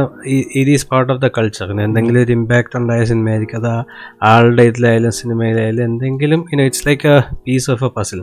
ഇത് 0.60 0.70
is 0.76 0.88
part 0.92 1.12
of 1.14 1.22
the 1.26 1.30
culture 1.38 1.68
എന്തെങ്കിലും 1.88 2.20
ഒരു 2.26 2.34
ഇമ്പാക്റ്റ് 2.38 2.78
ഉണ്ടായ 2.80 3.04
സിനിമയായിരിക്കും. 3.12 3.60
അത് 3.62 3.72
ആളുടെ 4.32 4.66
ഇതിലായാലും 4.72 5.14
സിനിമയിലായാലും 5.20 5.84
എന്തെങ്കിലും 5.90 6.42
you know 6.54 6.66
it's 6.70 6.86
like 6.88 7.08
a 7.14 7.16
piece 7.46 7.70
of 7.76 7.86
a 7.90 7.92
puzzle 7.98 8.22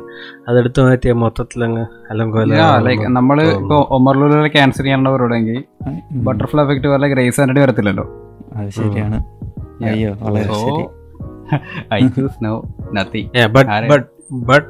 അതെടുത്ത് 0.48 0.88
മാറ്റിയ 0.88 1.14
മൊത്തത്തിൽ 1.24 1.62
അങ്ങ് 1.68 1.86
അല്ലെങ്കിൽ 2.10 3.08
നമ്മൾ 3.18 3.38
ഇപ്പോൾ 3.60 3.80
ഒമർലൂലെ 3.98 4.50
ക്യാൻസർ 4.56 4.84
ചെയ്യാനുള്ളവരോടെങ്കിൽ 4.84 5.58
ബട്ടർഫ്ലൈ 6.26 6.57
എഫക്ട് 6.64 6.88
പോലെ 6.92 7.08
ഗ്രേസ് 7.14 7.40
ആൻഡ് 7.44 7.60
വരത്തില്ലല്ലോ 7.64 8.06
അത് 8.58 8.70
ശരിയാണ് 8.78 9.18
അയ്യോ 9.90 10.12
വളരെ 10.26 10.54
ശരി 10.62 10.84
I 11.98 12.08
choose 12.16 12.38
no 12.46 12.54
nothing. 12.98 13.26
Yeah, 13.38 13.48
but 13.56 13.66
but 13.92 14.02
but 14.50 14.66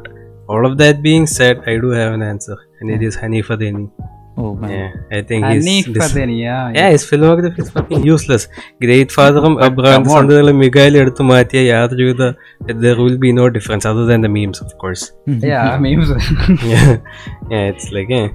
all 0.53 0.65
of 0.69 0.75
that 0.83 0.97
being 1.07 1.27
said, 1.39 1.57
I 1.71 1.77
do 1.85 1.89
have 2.01 2.13
an 2.19 2.23
answer, 2.33 2.59
and 2.79 2.91
it 2.97 3.03
is 3.09 3.17
Hanif 3.23 3.49
Adeni. 3.55 3.87
Oh 4.41 4.51
man. 4.61 4.71
Yeah, 4.73 4.91
I 5.17 5.21
think 5.29 5.47
he's 5.51 5.65
this- 5.95 6.13
yeah, 6.17 6.61
yeah, 6.77 6.89
his 6.95 7.05
filmography 7.11 7.61
is 7.65 7.71
fucking 7.77 8.03
useless. 8.13 8.43
Great 8.85 9.11
Father 9.17 9.41
Abraham 9.69 10.03
come 10.05 10.13
on. 10.13 10.17
സന്ധകൾ 10.17 10.49
മികായിൽ 10.61 10.97
എടുത്തു 11.03 11.23
മാറ്റിയ 11.31 11.63
യാതൊരുവിധ 11.73 12.23
there 12.85 12.99
will 13.03 13.19
be 13.27 13.33
no 13.41 13.47
difference 13.57 13.87
other 13.93 14.05
than 14.11 14.21
the 14.27 14.33
memes, 14.37 14.61
of 14.67 14.71
course. 14.83 15.05
yeah, 15.53 15.65
memes. 15.87 16.11
yeah, 16.75 16.89
yeah, 17.53 17.65
it's 17.73 17.89
like 17.97 18.13
yeah. 18.19 18.29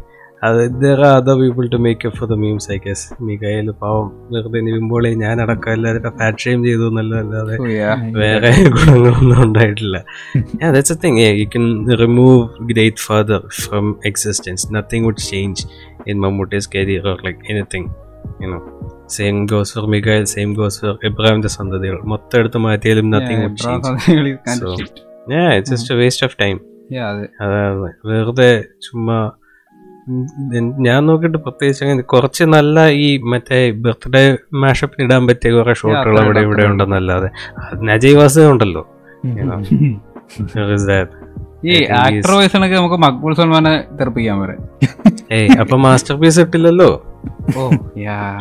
അത് 0.47 0.61
there 0.83 0.99
are 1.07 1.11
other 1.19 1.35
people 1.41 1.67
to 1.73 1.77
make 1.85 2.01
up 2.07 2.15
for 2.19 2.27
the 2.31 2.37
memes, 2.43 2.65
I 2.75 2.79
guess. 2.85 3.01
മികായിൽ 3.27 3.67
പാവം 3.81 4.07
വെറുതെ 4.33 4.59
നിവിമ്പോളെ 4.67 5.11
ഞാൻ 5.23 5.35
അടക്കം 5.43 5.71
എല്ലാവരും 5.75 6.15
ഫാറ്റ് 6.19 6.43
ഷെയിം 6.45 6.59
ചെയ്തു 6.67 6.87
എന്നല്ലാതെ 6.91 7.55
വേറെ 8.21 8.51
ഗുണങ്ങളൊന്നും 8.77 9.39
ഉണ്ടായിട്ടില്ല 9.45 9.99
yeah 10.61 10.71
that's 10.75 10.91
the 10.93 10.99
thing 11.03 11.15
yeah 11.23 11.33
you 11.41 11.47
can 11.55 11.67
remove 12.03 12.41
great 12.71 12.97
father 13.07 13.39
from 13.63 13.85
existence 14.11 14.63
nothing 14.77 15.03
would 15.09 15.21
change 15.31 15.61
in 16.11 16.17
Mammootty's 16.23 16.67
career 16.75 17.03
or 17.11 17.17
like 17.27 17.39
anything 17.53 17.85
you 18.43 18.49
know 18.51 18.61
same 19.17 19.39
goes 19.53 19.71
for 19.75 19.83
Miguel 19.93 20.25
same 20.35 20.51
goes 20.59 20.75
for 20.81 20.93
Ibrahim 21.11 21.39
the 21.45 21.51
സന്തതികൾ 21.57 21.97
മൊത്തം 22.13 22.37
എടുത്ത് 22.41 22.61
മാറ്റിയാലും 22.67 23.07
So- 24.59 24.75
yeah 25.33 25.49
it's 25.57 25.71
just 25.73 25.89
a 25.95 25.99
waste 26.01 26.23
of 26.27 26.33
time 26.43 26.59
അതാണ് 27.43 27.89
വെറുതെ 28.09 28.51
ചുമ്മാ 28.85 29.19
ഞാൻ 30.79 31.05
നോക്കിയിട്ട് 31.05 31.37
പ്രത്യേകിച്ച് 31.37 31.83
അങ്ങനെ 31.83 32.01
കുറച്ച് 32.01 32.43
നല്ല 32.43 32.89
ഈ 32.89 33.17
മറ്റേ 33.17 33.71
ബർത്ത്ഡേ 33.71 34.37
മാഷപ്പിന് 34.53 35.05
ഇടാൻ 35.05 35.27
പറ്റിയ 35.27 35.51
കുറെ 35.51 35.73
ഷോട്ടുകൾ 35.73 36.19
അവിടെ 36.19 36.39
ഇവിടെ 36.39 36.65
ഉണ്ടെന്നല്ലാതെ. 36.65 37.29
നജയ് 37.83 38.15
വാസുദേവ് 38.15 38.51
ഉണ്ടല്ലോ. 38.51 38.89
ഈ 41.65 41.83
ആക്ടർ 41.83 42.31
he's- 42.31 42.55
ആണെങ്കിൽ 42.55 42.77
നമുക്ക് 42.77 42.95
മക്ബൂൾ 42.95 43.33
സൽമാനെ 43.33 43.83
തെറപ്പിക്കാൻ 43.99 44.39
വരെ. 44.41 44.55
ഏയ് 45.31 45.49
അപ്പൊ 45.49 45.77
മാസ്റ്റർ 45.77 46.15
പീസ് 46.15 46.39
ഇട്ടില്ലല്ലോ? 46.39 47.05
ഓ 47.57 47.71
യാ 47.97 48.39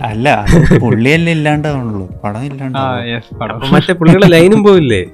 അല്ല 0.00 0.46
പുള്ളിയല്ലേ 0.80 1.32
ഇല്ലാണ്ടാണല്ലോ. 1.32 2.06
പടം. 2.24 3.54
അപ്പൊ 3.54 3.68
മറ്റേ 3.68 3.92
പുള്ളിയുടെ 3.92 4.26
ലൈനും 4.26 4.62
പോയില്ലേ? 4.62 5.06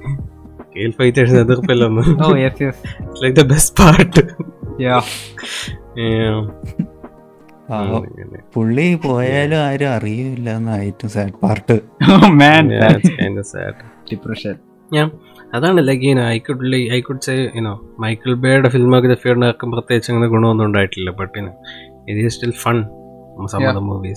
real 0.77 0.91
fighters 0.91 1.35
എതിർപ്പില്ലെന്ന് 1.35 2.03
yes 2.41 2.81
like 3.23 3.35
the 3.35 3.45
best 3.45 3.75
part 3.81 4.23
പുള്ളി 8.53 8.87
പോയാലും 8.95 9.59
ആരും 9.59 9.89
അറിയില്ല 9.93 10.49
എന്നായിട്ടും 10.51 11.09
സാഡ് 11.09 11.37
പാർട്ട് 11.41 11.75
ഡിപ്രഷൻ 14.11 14.55
ഞാൻ 14.91 15.07
അതാണ് 15.53 15.79
like 15.87 16.05
you know 16.05 16.23
I 16.27 16.37
could 16.39 16.77
I 16.93 16.99
could 17.01 17.23
say 17.25 17.33
you know 17.55 17.73
Michael 17.99 18.33
ബേയുടെ 18.35 18.69
ഫിലിമോഗ്രഫിയുടെ 18.69 19.49
പ്രത്യേകിച്ച് 19.73 20.11
അങ്ങനെ 20.11 20.27
ഗുണമൊന്നും 20.27 20.65
ഉണ്ടായിട്ടില്ല 20.65 21.11
but 21.11 21.33
you know 21.37 21.53
it 22.09 22.19
is 22.19 22.35
still 22.35 22.53
fun 22.63 22.79
some 23.47 23.63
of 23.67 24.13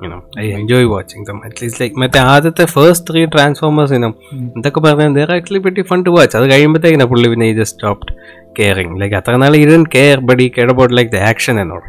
the 0.00 0.06
movies 0.06 0.16
you know 0.16 0.40
I 0.40 0.52
enjoy 0.52 0.84
watching 0.84 1.26
them 1.26 1.40
at least 1.44 1.82
like 1.82 1.96
മറ്റേ 1.96 2.18
ആദ്യത്തെ 2.18 2.64
first 2.64 3.12
three 3.12 3.24
Transformers 3.24 3.92
ഇനം 3.94 4.14
എന്തൊക്കെ 4.32 4.80
പറഞ്ഞാൽ 4.80 5.14
ദേർ 5.14 5.32
ആക്ച്വലി 5.32 5.58
പറ്റി 5.58 5.82
ഫൺ 5.82 6.02
ടു 6.02 6.10
വാച്ച് 6.10 6.36
അത് 6.36 6.50
കഴിയുമ്പോഴത്തേക്കിനാ 6.50 7.04
പുള്ളി 7.04 7.28
പിന്നെ 7.28 7.46
ഈ 7.46 7.54
ജസ്റ്റ് 7.54 7.76
സ്റ്റോപ്ഡ് 7.76 8.14
കെയറിങ് 8.58 9.00
ലൈക്ക് 9.00 9.14
അത്ര 9.14 9.36
നാൾ 9.36 9.56
ഇരുൻ 9.56 9.84
കെയർ 9.84 10.18
ബട്ട് 10.20 10.42
ഈ 10.42 10.48
care 10.48 10.70
about 10.70 10.96
like 10.96 11.12
the 11.12 11.16
action 11.16 11.60
എന്നോട്. 11.60 11.84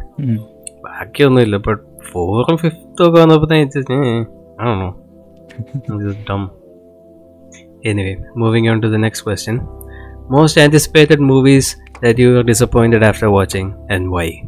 ബാക്കിയൊന്നുമില്ല 0.84 1.56
ബട്ട് 1.56 1.82
ഫോറും 2.12 2.58
ഫിഫ്ത്തും 2.58 3.08
ഒക്കെ 3.08 3.20
വന്നപ്പോഴത്തേക്ക് 3.20 3.94
ആണോ 4.60 4.94
Dum 6.28 6.50
anyway 7.84 8.16
moving 8.36 8.68
on 8.68 8.82
to 8.82 8.86
the 8.86 8.96
next 8.96 9.26
question 9.26 9.60
most 10.30 10.60
anticipated 10.60 11.18
movies 11.18 11.76
that 12.02 12.20
you 12.20 12.36
are 12.36 12.44
disappointed 12.44 13.04
after 13.04 13.26
watching 13.26 13.72
and 13.92 14.08
why 14.08 14.40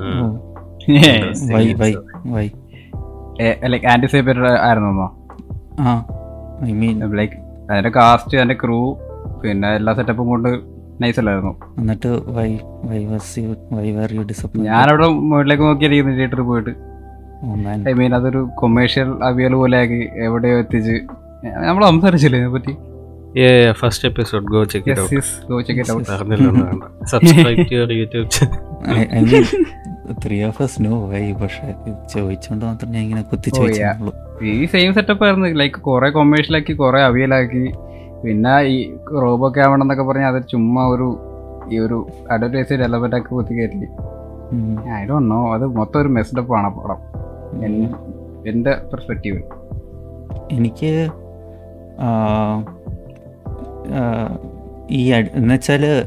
um. 0.00 0.36
Trance 0.80 1.52
why 1.52 1.72
why 1.72 1.94
why. 2.26 2.50
Like 3.66 3.86
anticipated 3.86 4.50
ആയിരുന്നോ 4.60 5.16
ആ 5.80 6.06
I 6.64 6.72
mean. 6.72 7.16
Like 7.16 7.34
അതിന്റെ 7.70 7.90
cast 7.90 8.38
അതിന്റെ 8.38 8.56
ക്രൂ 8.64 8.98
പിന്നെ 9.44 9.74
എല്ലാ 9.74 9.94
സെറ്റപ്പും 9.94 10.26
കൊണ്ട് 10.26 10.48
നൈസ് 11.00 11.20
അല്ലായിരുന്നു. 11.20 11.52
എന്നിട്ട് 11.78 12.08
why 12.08 12.58
why 12.84 13.04
was 13.04 13.38
you 13.38 13.54
why 13.72 13.90
were 13.90 14.14
you 14.14 14.22
disappoint 14.22 14.70
ഞാനവിടെ 14.70 15.06
മുകളിലേക്ക് 15.06 15.62
നോക്കിയിരിക്കുന്നു 15.62 16.12
തിയേറ്ററിൽ 16.12 16.42
പോയിട്ട്. 16.42 16.70
ഐ 17.88 17.92
മീൻ 17.92 18.14
അതൊരു 18.14 18.48
കൊമേഴ്ഷ്യൽ 18.54 19.24
അവിയൽ 19.24 19.54
പോലെ 19.54 19.78
ആക്കി 19.78 20.08
എവിടെയോ 20.16 20.58
എത്തിച്ച്. 20.58 21.00
നമ്മൾ 21.66 21.86
സംസാരിച്ചില്ലേ 21.86 22.38
ഇതിനെ 22.38 22.52
പറ്റി 22.52 22.76
first 23.80 24.06
episode 24.08 24.44
go 24.44 24.60
check 24.72 24.90
it 24.90 25.02
out 25.04 25.20
go 25.48 25.56
check 25.66 25.80
it 25.80 25.92
out 25.94 26.08
പറഞ്ഞില്ല 26.10 26.88
subscribe 27.12 27.64
to 27.70 27.74
your 27.76 27.92
YouTube 28.00 28.28
channel 28.36 28.60
I 29.16 29.20
mean 29.30 29.46
three 30.24 30.36
of 30.48 30.60
S 30.62 30.82
no 30.84 30.94
why 31.12 31.22
പക്ഷെ 31.42 31.66
ചോദിച്ചോണ്ട് 32.14 32.64
മാത്രം 32.66 32.90
ഞാൻ 32.94 33.02
ഇങ്ങനെ 33.02 33.22
കുത്തി 33.30 33.50
Oh. 33.50 33.56
ചോദിച്ചുള്ളൂ 33.58 34.12
ഈ 34.50 34.66
സെയിം 34.66 34.90
സെറ്റപ്പ് 34.94 35.24
ആയിരുന്നു. 35.24 35.48
ലൈക്ക് 35.60 35.80
കുറെ 35.80 36.08
കൊമേഴ്ഷ്യലാക്കി 36.10 36.72
കുറെ 36.74 37.00
അവിയലാക്കി. 37.08 37.64
പിന്നെ 38.24 38.54
ഈ 38.72 38.76
റോബോ 39.22 39.48
ക്യാമറ 39.56 39.80
എന്നൊക്കെ 39.82 40.04
പറഞ്ഞാൽ 40.10 40.30
അത് 40.34 40.48
ചുമ്മാ 40.52 40.82
ഒരു 40.86 41.08
ഈ 41.72 41.78
ഒരു 41.78 41.98
അഡ്വർടൈസ് 42.30 42.74
ഡെവലപ്മെന്റ് 42.82 43.16
ഒക്കെ 43.16 43.30
കുത്തി 43.34 43.54
കയറ്റി. 43.58 43.88
ഐ 44.98 45.02
ഡോണ്ട് 45.10 45.30
നോ 45.30 45.40
അത് 45.54 45.66
മൊത്തം 45.78 45.98
ഒരു 46.00 46.08
മെസ്ഡപ്പ് 46.08 46.54
ആണ് 46.58 46.70
പടം. 46.78 47.00
എന്റെ 48.46 48.72
പെർസ്പെക്റ്റീവ് 48.90 49.40
എനിക്ക് 50.50 50.90
ഈ 54.90 55.12
എന്നുവെച്ചാൽ 55.12 56.04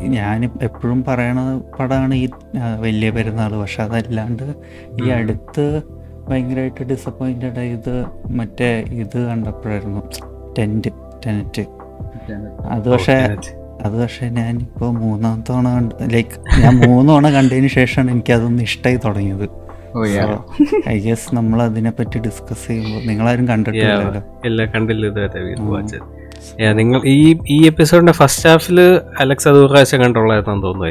ഞാൻ 0.00 0.50
എപ്പോഴും 0.62 1.04
പറയണ 1.04 1.38
പടമാണ് 1.78 2.14
ഈ 2.14 2.28
വലിയ 2.80 3.10
പെരുന്നാൾ 3.10 3.60
പക്ഷെ 3.60 3.82
അതല്ലാണ്ട് 3.82 4.42
ഈ. 4.42 5.08
അടുത്ത് 5.08 5.82
ഭയങ്കരമായിട്ട് 6.28 6.82
ഡിസപ്പോയിന്റഡ് 6.84 7.58
ആയത് 7.58 8.04
മറ്റേ 8.30 8.84
ഇത് 8.90 9.26
കണ്ടപ്പോഴായിരുന്നു. 9.26 10.02
Tent 10.58 10.88
Tenet. 11.26 11.64
അത് 12.68 12.88
പക്ഷേ 12.88 13.36
അത് 13.84 14.02
പക്ഷേ 14.02 14.28
ഞാനിപ്പോൾ 14.28 14.90
മൂന്നാം 14.92 15.44
തവണ 15.50 15.68
കണ്ട് 15.74 15.94
ലൈക്ക് 16.14 16.60
ഞാൻ 16.60 16.88
മൂന്ന് 16.88 17.12
തവണ 17.12 17.30
കണ്ടതിന് 17.30 17.66
ശേഷമാണ് 17.66 18.10
എനിക്കതൊന്ന് 18.10 18.62
ഇഷ്ടമായി 18.62 18.96
തുടങ്ങിയത്. 18.96 19.48
ഐ 20.88 21.10
ഗസ് 21.10 21.34
നമ്മൾ 21.34 21.62
അതിനെപ്പറ്റി 21.62 22.18
ഡിസ്കസ് 22.18 22.68
ചെയ്യുമ്പോൾ 22.68 23.06
നിങ്ങളാരും 23.06 23.48
കണ്ടിട്ടില്ലല്ലോ. 23.48 24.22
ഇല്ല 24.44 24.64
കണ്ടില്ല 24.64 25.06
നിങ്ങൾ 26.72 27.00
ഈ 27.06 27.38
ഈ 27.50 27.66
എപ്പിസോഡിന്റെ 27.66 28.12
ഫസ്റ്റ് 28.12 28.48
ഹാഫിൽ 28.48 28.80
അലക്സ് 29.18 29.48
അത് 29.48 29.58
ഒരു 29.58 29.66
പ്രാവശ്യം 29.66 30.02
കണ്ടുള്ളതായിരുന്നു 30.02 30.62
തോന്നുന്നു 30.62 30.86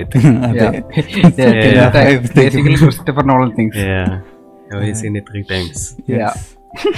ക്രിസ്റ്റഫർ 2.79 3.25
നോളൻ 3.25 3.51
തിങ്സ്. 3.59 3.85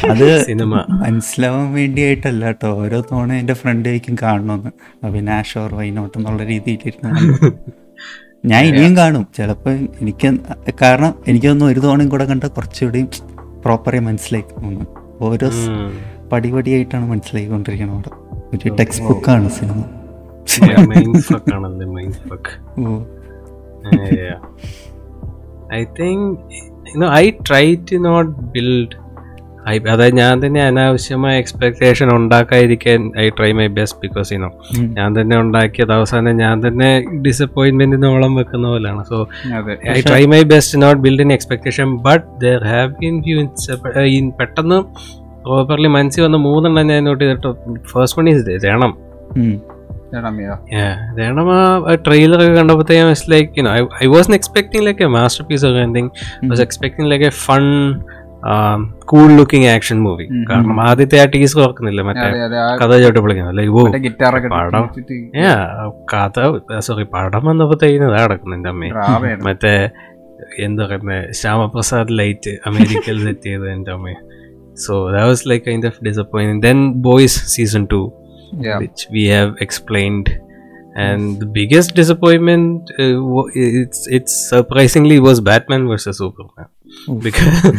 അത്. 0.09 0.43
സിനിമ 0.43 0.73
മനസ്സിലാവാൻ 0.89 1.73
വേണ്ടിയായിട്ടല്ല 1.73 2.45
കേട്ടോ 2.45 2.75
ഓരോ 2.75 3.01
തവണ 3.01 3.33
എന്റെ 3.33 3.53
ഫ്രണ്ടിലേക്കും 3.53 4.17
കാണണമെന്ന് 4.21 4.71
അഭിനാഷ് 5.03 5.57
ഓർ 5.57 5.73
വൈനോട്ട് 5.73 6.17
എന്നുള്ള 6.17 6.43
രീതിയിലിരുന്ന്. 6.43 7.11
ഞാൻ 8.45 8.65
ഇനിയും 8.65 8.97
കാണും. 8.97 9.27
ചിലപ്പോൾ 9.37 9.73
എനിക്ക് 10.01 10.27
കാരണം 10.81 11.13
എനിക്കൊന്നും 11.27 11.67
ഒരു 11.67 11.79
തവണയും 11.79 12.09
കൂടെ 12.09 12.25
കണ്ട 12.25 12.43
കുറച്ചുകൂടി 12.43 13.01
പ്രോപ്പറായി 13.65 13.99
മനസ്സിലാക്കി 13.99 14.53
തോന്നുന്നു 14.55 14.85
ഓരോ 15.21 15.49
പടിപടിയായിട്ടാണ് 16.31 17.05
മനസ്സിലാക്കിക്കൊണ്ടിരിക്കുന്നത് 17.09 17.95
അവിടെ. 17.97 18.28
ഒരു 18.53 18.75
ടെക്സ്റ്റ് 18.75 19.05
ബുക്കാണ് 19.05 19.49
cinema. 19.49 19.83
I 20.61 20.63
think 20.67 20.69
I 20.73 20.89
try 21.09 21.35
to 21.91 21.95
not 23.55 23.91
build 25.71 25.89
think 25.97 26.39
you 26.93 26.99
know 26.99 27.09
I 27.09 27.29
try 27.31 27.75
to 27.75 27.99
not 27.99 28.27
build 28.53 28.95
I- 29.65 29.89
അതായത് 29.89 30.15
ഞാൻ 30.15 30.45
തന്നെ 30.45 30.63
അനാവശ്യമായ 30.63 31.39
expectation 31.39 32.15
ഉണ്ടാക്കാതിരിക്കാൻ 32.15 33.11
I 33.19 33.29
try 33.29 33.51
my 33.51 33.67
best 33.67 33.99
because 34.01 34.33
you know. 34.33 34.51
ഞാൻ 34.79 35.21
തന്നെ 35.21 35.39
ഉണ്ടാക്കിയത് 35.39 35.93
അവസാനം 35.93 36.37
ഞാൻ 36.37 36.67
തന്നെ 36.67 37.05
ഡിസപ്പോയിൻമെന്റിന് 37.21 38.05
ഓളം 38.05 38.35
വെക്കുന്ന 38.35 38.67
പോലെയാണ്. 38.67 39.03
So 39.05 39.27
I 39.89 40.01
try 40.01 40.25
my 40.25 40.43
best 40.43 40.81
not 40.81 41.01
build 41.01 41.21
in 41.21 41.33
expectation 41.33 41.97
but 41.97 42.25
there 42.39 42.67
have 42.67 42.93
been 42.99 43.23
few 43.23 43.47
പെട്ടെന്ന് 44.37 44.83
പ്രോപ്പർലി 45.45 45.87
മനസ്സിൽ 45.87 46.23
വന്ന 46.23 46.37
മൂന്നെണ്ണം 46.37 46.87
ഞാൻ 46.87 47.03
നോട്ട് 47.03 47.23
ചെയ്തിട്ട് 47.23 47.51
ഫസ്റ്റ് 47.91 48.19
വൺ 48.19 48.29
ഈസ് 48.29 48.65
രണം 48.65 48.93
ആ 51.55 51.95
ട്രെയിലർ 52.07 52.39
ഒക്കെ 52.43 52.53
കണ്ടപ്പോഴത്തേക്കും 52.53 53.09
it's 53.09 53.31
like 53.31 53.49
you 53.57 53.63
know 53.63 53.73
I 54.03 54.07
was 54.15 54.31
expecting 54.31 54.85
like 54.85 55.03
a 55.03 55.07
masterpiece 55.45 55.65
of 55.65 55.73
anything 55.87 56.09
was 56.51 56.61
expecting 56.61 57.11
like 57.11 57.25
a 57.25 57.29
fun 57.29 57.65
cool 59.11 59.29
looking 59.37 59.67
action 59.67 59.97
movie. 60.03 60.25
കാരണം 60.49 60.77
ആദ്യത്തെ 60.81 61.17
ആ 61.21 61.25
ടീസ് 61.25 61.57
ഓർക്കുന്നില്ല 61.59 62.01
മറ്റേ 62.01 62.27
കഥ 62.81 62.91
ചോട്ട് 63.03 63.19
വിളിക്കുന്നത് 63.19 63.55
പടം. 64.53 64.85
കഥ 66.13 66.79
സോറി 66.87 67.03
പടം 67.15 67.45
വന്നപ്പോഴത്തേക്കും 67.45 68.05
ഇതാ 68.09 68.21
കിടക്കുന്നുണ്ട് 68.23 68.69
അമ്മേ. 68.69 68.89
മറ്റേ 69.47 69.73
എന്താ 70.65 70.85
പറയുന്നത് 70.85 71.33
ശ്യാമപ്രസാദ് 71.33 72.13
ലൈറ്റ് 72.19 72.51
അമേരിക്കയിൽ 72.69 73.17
സെറ്റ് 73.25 73.45
ചെയ്ത് 73.49 73.67
എന്റെ 73.71 73.91
അമ്മ. 73.91 74.07
So 74.79 75.11
that 75.11 75.25
was 75.25 75.45
like 75.45 75.65
kind 75.65 75.85
of 75.85 76.01
disappointing. 76.01 76.61
Then 76.61 77.01
Boys 77.01 77.33
season 77.33 77.87
two, 77.87 78.13
yeah. 78.57 78.79
which 78.79 79.07
we 79.11 79.27
have 79.27 79.57
explained, 79.59 80.29
and 80.95 81.31
yes. 81.31 81.39
the 81.39 81.45
biggest 81.45 81.95
disappointment 81.95 82.89
uh, 82.99 83.43
it's 83.53 84.07
it's 84.07 84.49
surprisingly 84.49 85.19
was 85.19 85.41
Batman 85.41 85.87
versus 85.87 86.17
Superman. 86.17 86.67
Oof. 87.07 87.23
Because 87.23 87.65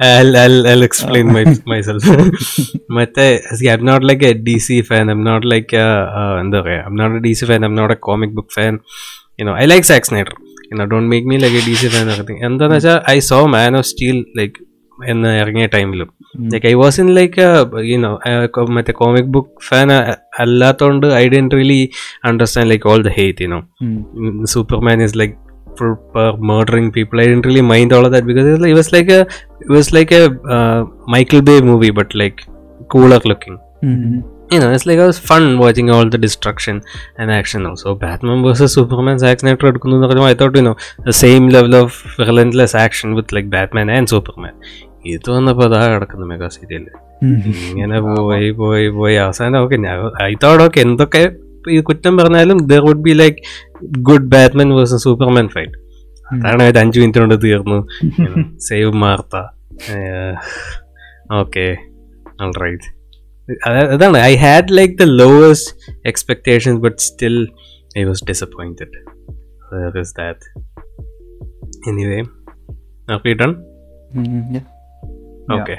I'll, 0.00 0.36
I'll 0.36 0.66
I'll 0.66 0.82
explain 0.82 1.30
uh. 1.30 1.32
my, 1.32 1.44
myself. 1.66 2.02
Mate, 2.88 3.42
see, 3.54 3.68
I'm 3.68 3.84
not 3.84 4.02
like 4.02 4.22
a 4.22 4.34
DC 4.34 4.86
fan. 4.86 5.10
I'm 5.10 5.22
not 5.22 5.44
like 5.44 5.72
a, 5.72 5.78
uh, 5.78 6.40
I'm 6.40 6.50
not 6.50 6.66
a 6.66 7.20
DC 7.20 7.46
fan. 7.46 7.64
I'm 7.64 7.74
not 7.74 7.90
a 7.90 7.96
comic 7.96 8.34
book 8.34 8.50
fan. 8.50 8.80
You 9.36 9.44
know, 9.44 9.52
I 9.52 9.66
like 9.66 9.84
Zack 9.84 10.06
Snyder. 10.06 10.32
You 10.70 10.76
know 10.78 10.86
don't 10.92 11.08
make 11.14 11.26
me 11.30 11.38
like 11.44 11.56
a 11.60 11.64
dc 11.68 11.92
fan 11.94 12.08
or 12.10 12.16
anything 12.16 12.40
എന്താന്ന് 12.48 12.76
വെച്ചാൽ 12.78 12.98
i 13.14 13.20
saw 13.28 13.42
man 13.56 13.74
of 13.80 13.86
steel 13.92 14.18
like 14.40 14.58
എന്ന് 14.98 15.28
ഇറങ്ങിയ 15.42 15.66
ടൈമിലും 15.74 16.08
like 16.52 16.66
I 16.70 16.72
was 16.80 16.98
in 17.02 17.08
like 17.18 17.44
you know 17.90 18.10
മറ്റേ 18.76 18.92
comic 19.00 19.30
book 19.36 19.62
fan 19.68 19.90
അല്ലാത്തോണ്ട് 20.44 21.06
I 21.20 21.22
didn't 21.34 21.56
really 21.58 21.78
understand 22.30 22.70
like 22.72 22.88
all 22.92 23.02
the 23.08 23.12
hate 23.18 23.46
you know. 23.46 23.60
Superman 24.56 25.02
is 25.06 25.16
like 25.22 25.36
for 25.78 25.90
murdering 26.48 26.92
people. 26.92 27.20
I 27.20 27.26
didn't 27.26 27.46
really 27.46 27.62
mind 27.62 27.92
all 27.96 28.04
of 28.06 28.12
that 28.12 28.26
because 28.26 28.46
it 28.70 28.74
was, 28.74 28.92
like 28.92 29.08
a 29.08 29.20
it 29.60 29.70
was 29.76 29.92
like 29.92 30.10
a 30.12 30.24
uh, 30.56 30.80
Michael 31.06 31.42
Bay 31.42 31.60
movie, 31.60 31.90
but 31.90 32.14
like 32.14 32.38
cooler 32.90 33.20
looking. 33.24 33.56
ഉം. 33.88 34.18
You 34.50 34.58
know, 34.58 34.72
it's 34.72 34.84
like 34.84 34.98
it 34.98 35.06
was 35.06 35.18
fun 35.20 35.58
watching 35.58 35.90
all 35.90 36.08
the 36.08 36.18
destruction 36.18 36.82
and 37.16 37.30
action. 37.30 37.66
Also, 37.66 37.94
Batman 37.94 38.42
versus 38.42 38.74
Superman, 38.74 39.18
Zack 39.18 39.40
Snyder 39.40 39.68
I 40.22 40.34
thought 40.34 40.56
you 40.56 40.62
know 40.62 40.76
the 41.04 41.12
same 41.14 41.48
level 41.48 41.74
of 41.74 42.02
relentless 42.18 42.74
action 42.76 43.14
with 43.14 43.30
like 43.30 43.48
Batman 43.50 43.90
and 43.90 44.08
Superman. 44.14 44.54
ഇത് 45.10 45.28
വന്നപ്പോൾ 45.34 45.64
അതാ 45.66 45.78
കിടക്കുന്നു 45.92 46.24
mega 46.30 46.48
serial. 46.56 46.82
ഇങ്ങനെ 47.70 47.98
പോയി 48.06 48.48
പോയി 48.58 48.86
പോയി 48.98 49.14
അവസാനം 49.22 49.56
okay 49.64 49.76
I 50.26 50.32
thought 50.42 50.62
okay 50.64 50.80
എന്തൊക്കെ 50.86 51.22
കുറ്റം 51.88 52.14
പറഞ്ഞാലും 52.20 52.58
there 52.70 52.82
would 52.88 53.04
be 53.06 53.12
like 53.22 53.40
good 54.08 54.28
Batman 54.34 54.68
versus 54.78 55.04
Superman 55.08 55.48
fight 55.54 55.76
അതാണ് 56.26 56.62
ഒരു 56.70 56.78
അഞ്ചു 56.82 56.98
മിനിറ്റ് 57.02 57.22
കൊണ്ട് 57.22 57.36
തീർന്നു 57.46 57.78
സേവ് 58.68 58.92
മാർത്ത 59.04 59.36
ഓക്കെ 61.40 61.66
റൈറ്റ് 62.64 62.88
അതാണ് 63.92 64.18
I 64.30 64.34
had 64.36 64.72
like 64.78 64.94
the 64.94 65.06
lowest 65.22 65.70
expectations 66.04 66.80
but 66.80 67.00
still 67.08 67.36
I 67.98 68.04
was 68.04 68.24
disappointed 68.24 68.98
is 70.02 70.14
that 70.20 70.44
anyway 71.90 72.20
okay 73.08 73.34
done 73.42 73.52
um. 74.12 74.28
Yeah. 74.54 74.66
Okay. 75.56 75.76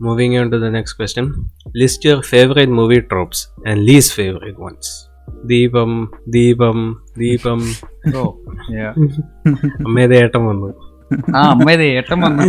Moving 0.00 0.32
on 0.38 0.50
to 0.50 0.58
the 0.58 0.70
next 0.70 0.92
question. 0.94 1.24
List 1.74 2.04
your 2.04 2.16
favorite 2.22 2.72
movie 2.78 3.00
tropes 3.02 3.38
and 3.64 3.78
least 3.88 4.10
favorite 4.20 4.58
ones. 4.68 4.86
ദീപം 5.46 5.90
ദീപം 6.28 6.78
ദീപം 7.18 7.60
ഓ 8.18 8.24
yeah. 8.76 8.92
അമ്മേതെ 9.86 10.16
ഏട്ടൻ 10.24 10.42
വന്നു 10.48 10.68
ആ 11.36 11.42
ഏട്ടൻ 11.98 12.18
വന്നു. 12.24 12.44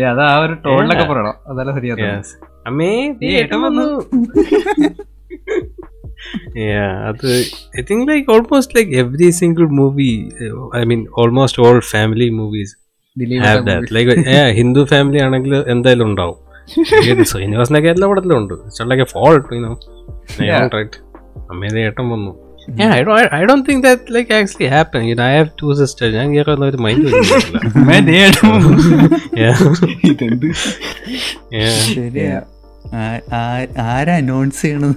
ഏട്ടൻ 0.00 0.22
ആ 0.30 0.36
ഒരു 0.44 0.54
ടോണിലൊക്കെ 0.66 1.06
പറയണം. 1.12 1.34
അതല്ല 1.48 1.72
ശരിയാ 1.78 1.94
അമ്മേ 2.70 2.92
ഏട്ടൻ 3.38 3.60
വന്നു. 3.62 3.86
yeah 6.64 6.90
അത് 7.08 7.28
I 7.78 7.82
think 7.88 8.04
like 8.08 8.28
almost 8.32 8.76
like 8.76 8.92
every 9.02 9.28
single 9.40 9.66
movie 9.78 10.10
I 10.76 10.82
mean 10.90 11.00
almost 11.18 11.62
all 11.62 11.78
family 11.92 12.28
movies 12.40 12.74
have 13.46 13.62
that 13.66 13.94
like 13.96 14.12
Hindu 14.60 14.84
family 14.84 15.20
ആണെങ്കിൽ 15.26 15.54
എന്തായാലും 15.74 16.06
ഉണ്ടാവും. 16.10 16.38
ശ്രീനിവാസിനൊക്കെ 17.30 17.88
എല്ലാ 17.88 18.08
പടത്തിലും 18.08 18.36
ഉണ്ട്. 18.38 18.54
Like 18.90 19.06
fault 19.14 19.48
you know 19.54 19.72
right 20.76 20.98
അമ്മേതെ 21.50 21.80
ഏട്ടൻ 21.88 22.06
വന്നു. 22.08 22.32
Yeah, 22.68 22.92
I 22.92 23.02
don't, 23.02 23.32
I, 23.32 23.44
don't 23.44 23.66
think 23.66 23.84
that 23.84 24.08
like 24.08 24.30
actually 24.30 24.68
happened. 24.68 25.08
You 25.08 25.14
know, 25.14 25.22
I 25.22 25.32
have 25.32 25.56
two 25.56 25.74
sisters. 25.74 26.14
ഞാൻ 26.14 26.34
കേൾക്കുന്ന 26.34 26.64
ഒരു 26.64 26.76
മൈൻഡ് 26.76 27.12
ആരാ 33.82 34.14
അനൗൺസ് 34.14 34.62
ചെയ്യണത്? 34.62 34.94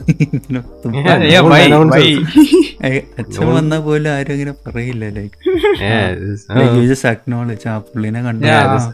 അച്ഛൻ 3.20 3.48
വന്ന 3.48 3.80
പോലും 3.80 4.10
ആരും 4.10 4.34
ഇങ്ങനെ 4.34 4.54
പറയില്ല 4.66 5.10
ലൈക്ക് 5.10 5.38
അക്നോളജ് 7.08 7.68
ആ 7.68 7.80
പുള്ളിനെ 7.80 8.22
കണ്ടു. 8.22 8.48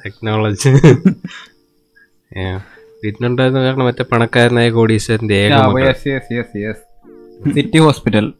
ടെക്നോളജി 0.06 0.70
വീട്ടിലുണ്ടായിരുന്ന 3.04 3.64
കാരണം 3.64 3.86
മറ്റേ 3.86 4.06
പണക്കാരനായ 4.12 4.70
കോടീശ്വരന്റെ 4.70 5.50
സിറ്റി 7.56 7.78
ഹോസ്പിറ്റൽ 7.78 8.34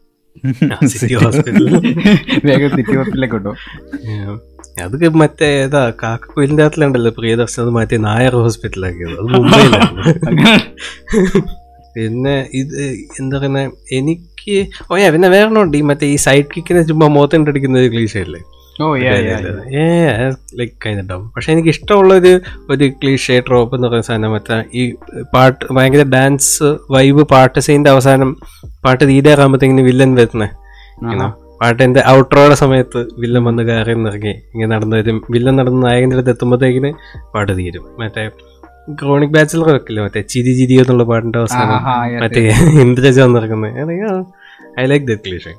സിറ്റി 0.92 1.14
ഹോസ്പിറ്റലിൽ 1.14 1.74
വേഗം 2.48 2.70
സിറ്റി 2.70 2.94
ഹോസ്പിറ്റലിലേക്ക് 2.96 3.36
ഉണ്ടോ 3.36 3.52
അത് 4.82 4.94
മറ്റേ 5.14 5.48
ഏതാ 5.62 5.82
കാക്കക്കുയിലിന്റെ 6.02 6.62
അകത്തിലുണ്ടല്ലോ 6.62 7.10
പ്രിയദർശൻ 7.10 7.60
അത് 7.62 7.70
മാറ്റി 7.70 7.96
നായർ 7.96 8.36
ഹോസ്പിറ്റലാക്കിയത് 8.36 9.16
അത് 9.18 9.28
മുംബൈയിലാണ് 9.34 10.04
പിന്നെ 11.96 12.34
ഇത് 12.52 12.76
എന്താ 13.20 13.36
പറയുക 13.38 13.62
എനിക്ക് 13.92 14.54
ഓ 14.90 14.96
yeah, 14.96 15.10
പിന്നെ 15.12 15.28
വേറെ 15.28 15.48
ഉണ്ട്. 15.62 15.76
ഈ 15.76 15.82
മറ്റേ 15.82 16.06
ഈ 16.06 16.16
സൈഡ് 16.16 16.46
കിക്കിനെ 16.54 16.82
ചുമ്മാ 16.82 17.06
മോത്തണ്ടടിക്കുന്ന 17.08 17.78
ഒരു 17.78 17.90
ക്ലീശയല്ലേ 17.92 18.40
ഓ 18.80 18.84
യാ 18.96 19.12
ലൈക്ക് 20.58 20.72
കഴിഞ്ഞിട്ടുണ്ടാവും. 20.84 21.26
പക്ഷെ 21.34 21.52
എനിക്ക് 21.52 21.68
ഇഷ്ടമുള്ള 21.68 22.14
ഒരു 22.14 22.32
ഒരു 22.70 22.84
ക്ലീഷേ 23.00 23.40
ട്രോപ്പ് 23.40 23.76
എന്ന് 23.76 23.88
പറയുന്ന 23.88 24.06
സാധനം 24.06 24.32
മറ്റേ 24.32 24.56
ഈ 24.74 24.82
പാട്ട് 25.34 25.60
ഭയങ്കര 25.72 26.04
ഡാൻസ് 26.14 26.68
വൈബ് 26.90 27.22
പാട്ട് 27.32 27.60
സീന്റെ 27.66 27.90
അവസാനം 27.90 28.30
പാട്ട് 28.84 29.04
തീരാറാകുമ്പോഴത്തേക്കിന് 29.10 29.84
വില്ലൻ 29.90 30.14
വരുന്നത് 30.14 30.50
പാട്ടിന്റെ 31.60 32.02
ഔട്ടറോടെ 32.08 32.54
സമയത്ത് 32.54 33.00
വില്ലൻ 33.18 33.44
വന്ന് 33.44 33.62
കയറി 33.62 33.94
നിറങ്ങി 33.94 34.32
ഇങ്ങനെ 34.54 34.70
നടന്നു 34.74 34.96
വരും. 34.96 35.18
വില്ലൻ 35.30 35.54
നടന്ന് 35.56 35.82
നായകന്റെ 35.86 36.16
അടുത്ത് 36.16 36.30
എത്തുമ്പോഴത്തേക്കിന് 36.30 36.90
പാട്ട് 37.34 37.52
തീരും. 37.58 37.84
മറ്റേ 38.00 38.24
ക്രോണിക് 39.00 39.34
ബാച്ചിലർ 39.36 39.68
വെക്കില്ല? 39.74 40.00
മറ്റേ 40.00 40.20
ചിരി 40.32 40.52
ചിരി 40.58 40.74
എന്നുള്ള 40.80 41.04
പാട്ടിന്റെ 41.04 41.38
അവസാനം. 41.38 41.78
മറ്റേ 42.22 42.42
ഇന്ദ്രജ 42.84 43.20
വന്നിറങ്ങുന്നത് 43.20 44.26
ഐ 44.80 44.86
ലൈക്ക് 44.92 45.06
ദ 45.06 45.16
ക്ലീഷേ. 45.26 45.54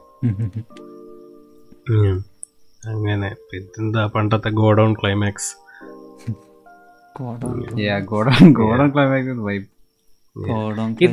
അങ്ങനെ. 2.84 3.30
പിന്നെന്താ 3.50 4.04
പണ്ടത്തെ 4.14 4.50
ഗോഡൗൺ 4.60 4.92
ക്ലൈമാക്സ് 5.00 5.52
ഈ 11.04 11.08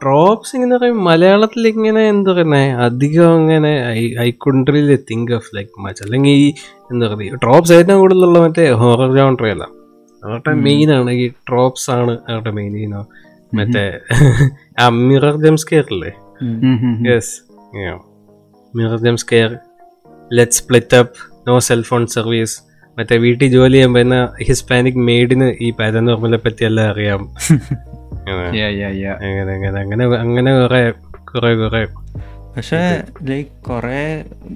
ഡ്രോപ്സ് 0.00 0.52
ഇങ്ങനെ 0.56 0.76
മലയാളത്തിൽ 1.06 1.62
ഇങ്ങനെ 1.70 2.02
എന്താ 2.10 2.30
പറയുന്നത് 2.30 2.68
അധികം 2.84 3.30
അങ്ങനെ 3.34 3.72
ഐ 4.20 4.28
കുണ്ടറിൽ 4.44 4.88
തിങ്ക് 5.10 5.32
ഓഫ് 5.38 5.50
ലൈക്ക് 5.56 5.82
മച്ച് 5.84 6.02
അല്ലെങ്കിൽ 6.06 6.36
ഈ 6.36 6.46
എന്താ 6.90 7.06
പറയുക 7.12 7.40
ട്രോപ്സ് 7.42 7.74
ഏറ്റവും 7.76 7.98
കൂടുതലുള്ള 8.02 8.38
മറ്റേ 8.44 8.64
ഹോറർ 8.82 9.10
ജോൺട്രിയല്ല 9.18 9.64
അവരുടെ 10.22 10.52
മെയിൻ 10.64 10.88
ആണ്. 10.96 11.10
ഈ 11.18 11.26
ട്രോപ്സ് 11.48 11.88
ആണ് 11.96 12.14
അവരുടെ 12.28 12.52
മെയിൻ 12.58 12.72
ഇനോ 12.80 13.02
മറ്റേ 13.52 13.84
ആ 14.80 14.86
മിറർ 15.00 15.36
ജംസ് 15.44 15.66
കെയർ 15.70 15.86
അല്ലേ 15.92 16.10
yes 17.08 17.32
mirror 18.74 18.98
jams 19.06 19.26
care 19.30 19.52
let 20.30 20.52
split 20.52 20.96
up 20.96 21.16
no 21.48 21.58
cellphone 21.58 22.06
service 22.06 22.56
മറ്റേ 22.96 23.16
വീട്ടിൽ 23.16 23.48
ജോലി 23.48 23.72
ചെയ്യുമ്പോൾ 23.72 24.00
പറ്റുന്ന 24.00 24.16
ഹിസ്പാനിക് 24.48 25.00
മെയ്ഡിന് 25.06 25.48
ഈ 25.62 25.70
പാരനോർമലെ 25.70 26.36
പറ്റി 26.36 26.64
എല്ലാം 26.64 26.90
അറിയാം. 26.90 27.22
അങ്ങനെ 28.30 29.50
അങ്ങനെ 29.50 29.78
അങ്ങനെ 29.80 30.04
അങ്ങനെ 30.16 30.50
കുറെ 30.60 30.80
കുറെ 31.30 31.54
കുറെ. 31.54 31.82
പക്ഷേ 32.56 32.80
ലൈക്ക് 33.22 33.50
കുറേ 33.68 34.00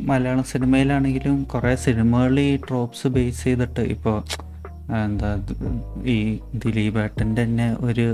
മലയാളം 0.05 0.45
സിനിമയിലാണെങ്കിലും 0.45 1.43
കുറേ 1.45 1.75
സിനിമകളിൽ 1.77 2.41
ഈ 2.41 2.57
ട്രോപ്സ് 2.69 3.09
ബേസ് 3.09 3.45
ചെയ്തിട്ട് 3.45 3.81
ഇപ്പോൾ 3.95 4.17
എന്താ 5.05 5.31
ഈ 6.07 6.17
ഈ 6.17 6.19
ദിലീപേട്ടന്റെ 6.55 7.43
തന്നെ 7.43 7.77
ഒരു 7.81 8.07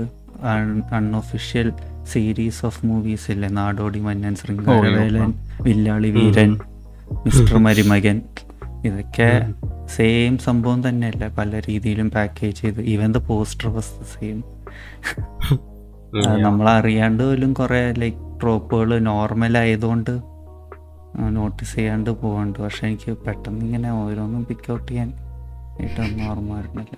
അൺഒഫീഷ്യൽ 0.93 1.67
സീരീസ് 2.11 2.65
ഓഫ് 2.65 2.85
മൂവീസ് 2.85 3.31
ഇല്ലേ? 3.31 3.47
നാടോടി 3.51 3.99
മന്നൻ 3.99 4.35
ശൃംഗാരവേലൻ 4.35 5.33
വില്ലാളി 5.61 6.09
വീരൻ. 6.09 6.51
മിസ്റ്റർ 7.11 7.57
മരുമകൻ 7.57 8.21
ഇതൊക്കെ 8.85 9.53
സെയിം 9.85 10.37
സംഭവം 10.37 10.89
തന്നെയല്ല. 10.89 11.27
പല 11.27 11.61
രീതിയിലും 11.69 12.11
പാക്കേജ് 12.11 12.55
ചെയ്ത് 12.55 12.81
even 12.81 13.11
the 13.11 13.17
poster 13.17 13.69
was 13.69 13.99
the 13.99 14.03
same 14.03 14.43
നമ്മൾ 16.41 16.69
അറിയാണ്ട് 16.69 17.23
പോലും 17.23 17.53
കുറെ 17.53 17.93
ലൈക്ക് 17.97 18.17
ട്രോപ്പുകൾ 18.41 18.99
നോർമൽ 18.99 19.57
ആയതുകൊണ്ട് 19.57 20.11
നോട്ടീസ് 21.29 21.75
ചെയ്യാണ്ട് 21.75 22.09
പോകാണ്ട് 22.09 22.59
പക്ഷെ 22.59 22.87
എനിക്ക് 22.87 23.11
പെട്ടെന്ന് 23.11 23.65
ഇങ്ങനെ 23.65 23.91
ഓരോന്നും 23.91 24.45
പിക്ക് 24.45 24.71
ഔട്ട് 24.73 24.91
ചെയ്യാൻ 24.91 25.13
ആയിട്ടൊന്നും 25.79 26.29
ഓർമ്മ 26.29 26.59
വരുന്നില്ല. 26.59 26.95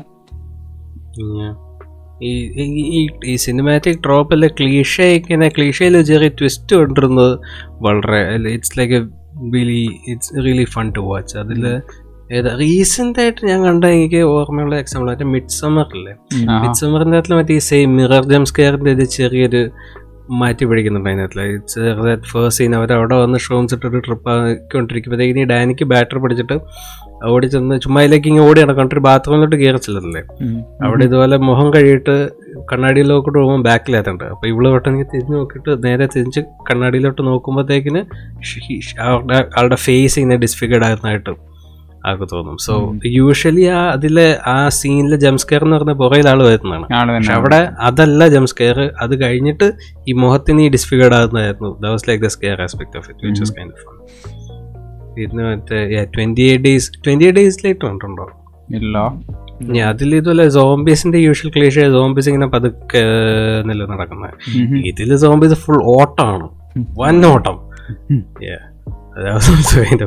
ഈ 3.26 3.35
സിനിമാറ്റിക് 3.35 3.99
ഡ്രോപ്പിലെ 3.99 4.48
ക്ലീഷ 4.48 5.02
ഇങ്ങനെ 5.02 5.49
ക്ലീഷയിൽ 5.49 6.02
ചെറിയ 6.02 6.27
ട്വിസ്റ്റ് 6.30 6.76
കൊണ്ടിരുന്നത് 6.76 7.40
വളരെ 7.81 8.49
it's 8.49 8.80
like 8.80 8.94
a 8.94 9.23
really 9.51 9.84
it's 10.07 10.31
really 10.45 10.65
fun 10.65 10.88
to 10.91 10.99
watch 10.99 11.38
അതിൽ 11.38 11.65
ഏതാ 12.31 12.51
റീസെന്റ് 12.57 13.19
ആയിട്ട് 13.19 13.41
ഞാൻ 13.47 13.60
കണ്ട 13.65 13.85
എനിക്ക് 13.85 14.22
ഓർമ്മയുള്ള 14.27 14.76
എക്സാമ്പിൾ 14.76 15.07
മറ്റേ 15.10 15.26
മിഡ് 15.26 15.49
സമ്മർ 15.49 15.88
അല്ലേ 15.93 16.14
മിഡ് 16.61 16.73
സമ്മറിന്റെ 16.73 17.18
അകത്തിൽ 17.18 17.35
മറ്റേ 17.35 17.53
ഈ 17.53 17.64
സെയിം 17.64 17.97
മിറർ 17.97 18.23
ജംസ് 18.23 18.55
കെയറിന്റെ 18.60 18.91
ഒരു 18.91 19.05
ചെറിയൊരു 19.05 19.61
മാറ്റി 20.30 20.65
പിടിക്കുന്നുണ്ട് 20.65 21.10
അതിനകത്ത് 21.10 21.45
ഇറ്റ്സ് 21.53 21.80
ഫേസ്റ്റ് 22.31 22.57
സീൻ 22.57 22.76
അവർ 22.76 22.93
അവിടെ 22.93 23.15
വന്ന് 23.15 23.39
ഷോംസ് 23.39 23.73
ഇട്ടൊരു 23.73 23.99
ട്രിപ്പ് 23.99 24.30
ആക്കിക്കൊണ്ടിരിക്കുമ്പോഴത്തേക്കിന് 24.30 25.39
ഈ 25.39 25.43
ഡാനിക്ക് 25.43 25.85
ബാറ്ററി 25.85 26.19
പിടിച്ചിട്ട് 26.19 26.57
ഓടി 27.32 27.48
ചെന്ന് 27.48 27.76
ചുമ്മാ 27.84 28.02
അതിലേക്ക് 28.02 28.28
ഇങ്ങനെ 28.28 28.45
ഓടി 28.50 28.60
നടക്കൊണ്ടൊരു 28.64 29.04
ബാത്റൂമിലോട്ട് 29.08 29.56
കയറി 29.56 29.80
ചെല്ലുന്നില്ലേ? 29.86 30.22
അവിടെ 30.86 31.04
ഇതുപോലെ 31.10 31.38
മുഖം 31.50 31.68
കഴിയിട്ട് 31.76 32.16
കണ്ണാടിയിലോട്ട് 32.72 33.30
പോകുമ്പോൾ 33.38 33.64
ബാക്കിലെത്തണ്ട് 33.70 34.26
അപ്പൊ 34.34 34.48
ഇവൾ 34.48 34.66
പെട്ടെന്ന് 34.74 35.06
തിരിഞ്ഞു 35.14 35.38
നോക്കിയിട്ട് 35.38 35.72
നേരെ 35.86 36.06
തിരിച്ച് 36.16 36.41
കണ്ണാടിയിലോട്ട് 36.70 37.22
നോക്കുമ്പോഴത്തേക്കിന് 37.30 38.02
അവരുടെ 39.08 39.40
ആളുടെ 39.58 39.80
ഫേസ് 39.88 40.18
ഇങ്ങനെ 40.20 40.40
ഡിസ്ഫിഗർഡ് 40.45 40.86
ആയിരുന്നായിട്ട് 40.90 41.34
ആൾക്ക് 42.08 42.26
തോന്നും. 42.32 42.56
സോ 42.66 42.74
യൂഷ്വലി 43.18 43.66
ആ 43.76 43.82
അതിലെ 43.95 44.26
ആ 44.54 44.56
സീനിലെ 44.78 45.18
ജംസ്കെയർ 45.26 45.62
എന്ന് 45.66 45.78
പറഞ്ഞ 45.78 45.94
പുറയിൽ 46.02 46.28
ആൾ 46.32 46.40
വരുന്നതാണ്. 46.48 46.86
പക്ഷെ 47.18 47.34
അവിടെ 47.40 47.60
അതല്ല 47.90 48.28
ജംസ്കെയർ 48.36 48.80
അത് 49.04 49.14
കഴിഞ്ഞിട്ട് 49.24 49.68
ഈ 50.10 50.14
മുഖത്തിന് 50.24 50.62
ഈ 50.66 50.70
disfigured 50.76 51.18
ആകുന്നതായിരുന്നു. 51.20 51.72
That's 51.86 52.10
like 52.10 52.24
the 52.26 52.32
scare 52.38 52.60
aspect 52.68 52.98
of 53.02 53.10
it 53.12 53.26
which 53.28 53.41
was 53.45 53.56
kind 53.60 53.74
of 53.78 53.86
പിന്നെ 55.15 55.44
മറ്റേ 55.44 56.03
twenty 56.03 56.41
eight 56.41 56.64
days 56.64 56.91
twenty 57.07 57.26
eight 57.26 57.40
ഡേയ്സിലേക്ക് 57.40 57.81
കണ്ടിട്ടുണ്ടോ 57.85 58.27
ഇല്ല. 58.73 58.98
അതിൽ 59.81 60.15
ഇതുപോലെ 60.15 60.49
സോംബീസിന്റെ 60.49 61.18
യൂഷ്വൽ 61.18 61.52
ക്ലീഷ 61.56 61.80
സോംബീസ് 61.80 62.30
ഇങ്ങനെ 62.30 62.48
പതുക്കെ 62.48 63.03
നില 63.65 63.85
നടക്കുന്നത് 63.85 64.34
ഇതിൽ 64.85 65.18
സോംബീസ് 65.18 65.53
ഫുൾ 65.53 65.84
ഓട്ടമാണ്. 65.84 66.49
വൻ 66.99 67.26
ഓട്ടം. 67.26 67.57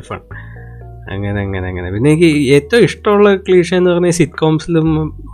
ഫൺ 0.01 0.20
അങ്ങനെ 1.11 1.41
അങ്ങനെ 1.41 1.69
അങ്ങനെ. 1.69 1.91
പിന്നെ 1.91 2.11
എനിക്ക് 2.11 2.53
ഏറ്റവും 2.53 2.83
ഇഷ്ടമുള്ള 2.83 3.37
ക്ലീഷ 3.37 3.74
എന്ന് 3.74 3.91
പറഞ്ഞാൽ 3.91 4.11
സിറ്റ്കോംസിലും 4.11 4.89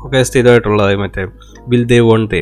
ഒക്കെ 0.04 0.22
സ്ഥിരമായിട്ടുള്ളത് 0.22 0.96
മറ്റേ 0.96 1.26
will 1.68 1.84
they 1.84 2.00
won't 2.00 2.26
they 2.26 2.40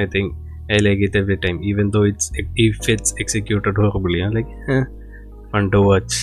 I 0.00 0.04
think 0.04 0.43
I 0.70 0.78
every 1.14 1.36
time, 1.36 1.62
even 1.62 1.90
though 1.90 2.04
it's 2.04 2.30
if 2.56 2.88
it's 2.88 3.14
executed 3.18 3.76
horribly. 3.76 4.22
I'm 4.22 4.32
like, 4.32 4.52
eh, 4.68 4.84
fun 5.52 5.70
to 5.74 5.82
watch. 5.90 6.14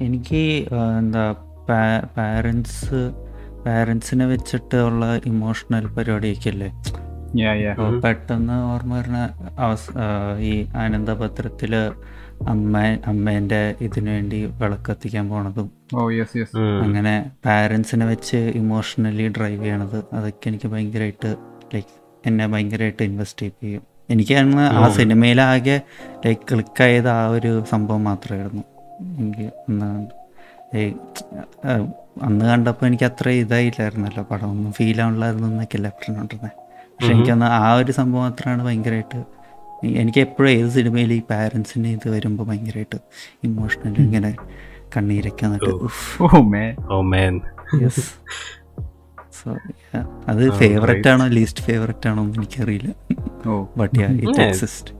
എനിക്ക് 0.00 0.42
എന്താ 0.98 1.24
പാരൻസ് 2.14 3.00
പാരൻസിനെ 3.64 4.26
വെച്ചിട്ട് 4.26 4.76
ഉള്ള 4.76 5.04
ഇമോഷണൽ 5.30 5.86
പരിപാടിയൊക്കെ 5.96 6.50
അല്ലേ 6.52 6.68
പെട്ടെന്ന് 8.04 8.56
ഓർമ്മ 8.70 8.94
വരുന്ന 8.96 9.20
അവസ 9.64 9.84
ഈ 10.50 10.52
ആനന്ദപത്രത്തിൽ 10.82 11.74
അമ്മ 12.52 12.74
അമ്മേന്റെ 13.12 13.60
ഇതിനു 13.86 14.10
വേണ്ടി 14.10 14.38
വിളക്കത്തിക്കാൻ 14.60 15.28
പോണതും. 15.32 15.68
യെസ് 16.18 16.44
അങ്ങനെ 16.84 17.14
പാരൻസിനെ 17.46 18.06
വെച്ച് 18.12 18.40
ഇമോഷണലി 18.62 19.28
ഡ്രൈവ് 19.38 19.62
ചെയ്യണത് 19.62 19.98
അതൊക്കെ 20.18 20.48
എനിക്ക് 20.52 20.70
ഭയങ്കരമായിട്ട് 20.74 21.32
ലൈക്ക് 21.74 21.94
എന്നെ 22.24 22.46
ഭയങ്കരമായിട്ട് 22.46 23.02
ഇൻവെസ്റ്റ് 23.02 23.46
ചെയ്യും. 23.54 23.82
എനിക്ക് 24.08 24.34
അന്ന് 24.38 24.64
ആ 24.76 24.84
സിനിമയിലാകെ 24.96 25.76
ലൈക്ക് 26.24 26.44
ക്ലിക്കായത് 26.50 27.10
ആ 27.10 27.22
ഒരു 27.36 27.52
സംഭവം 27.72 28.04
മാത്രമായിരുന്നു. 28.08 28.64
എനിക്ക് 29.18 29.46
അന്ന് 29.68 29.90
അന്ന് 32.24 32.44
കണ്ടപ്പോൾ 32.46 32.86
എനിക്ക് 32.86 33.06
അത്ര 33.08 33.28
ഇതായില്ലായിരുന്നല്ലോ 33.38 34.22
പടം 34.30 34.48
ഒന്നും 34.52 34.72
ഫീൽ 34.72 34.98
ആവണില്ലായിരുന്നു 35.02 35.48
എന്നൊക്കെയല്ല 35.48 35.88
പറഞ്ഞുകൊണ്ടിരുന്നത് 35.92 36.56
പക്ഷെ 36.90 37.12
എനിക്കന്ന് 37.14 37.46
ആ 37.58 37.68
ഒരു 37.78 37.92
സംഭവം 37.98 38.22
മാത്രമാണ് 38.24 38.62
ഭയങ്കരമായിട്ട് 38.66 39.20
എനിക്ക് 39.96 40.20
എപ്പോഴും 40.24 40.50
ഏത് 40.54 40.70
സിനിമയിൽ 40.74 41.12
ഈ 41.12 41.22
പാരൻസിന് 41.30 41.88
ഇത് 41.96 42.06
വരുമ്പോൾ 42.14 42.46
ഭയങ്കരമായിട്ട് 42.50 42.98
ഇമോഷണൽ 43.44 43.94
ഇങ്ങനെ 44.04 44.32
കണ്ണീരൊക്കെ 44.96 45.46
oh. 45.68 45.72
Oh 46.90 47.00
man 47.06 47.34
yes. 47.80 47.98
So, 49.40 49.50
yeah, 49.94 50.04
അത് 50.30 50.42
ഫേവററ്റ് 50.60 51.08
ആണോ 51.10 51.26
ലീസ്റ്റ് 51.36 51.62
ഫേവററ്റ് 51.66 52.08
ആണോ 52.10 52.22
എന്ന് 52.26 52.38
എനിക്കറിയില്ല 52.40 52.88
but 53.80 53.94
yeah 54.02 54.08
it 54.22 54.36
Yeah. 54.36 54.48
Exist 54.48 54.90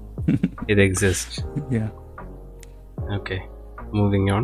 it 0.71 0.83
exist 0.89 1.37
yeah 1.79 1.87
Okay, 3.17 3.39
moving 3.93 4.27
on. 4.31 4.43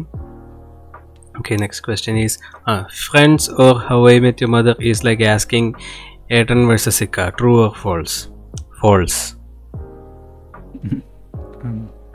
Okay, 1.35 1.57
next 1.57 1.81
question 1.81 2.15
is 2.19 2.33
uh, 2.67 2.81
Friends 3.03 3.43
or 3.57 3.73
How 3.81 3.99
I 4.07 4.19
Met 4.19 4.41
Your 4.43 4.51
Mother 4.51 4.75
is 4.83 5.05
like 5.05 5.21
asking 5.35 5.67
Ayrton 6.31 6.63
versus 6.67 6.97
Sika, 6.97 7.33
true 7.39 7.57
or 7.61 7.73
false? 7.75 8.15
False. 8.81 9.19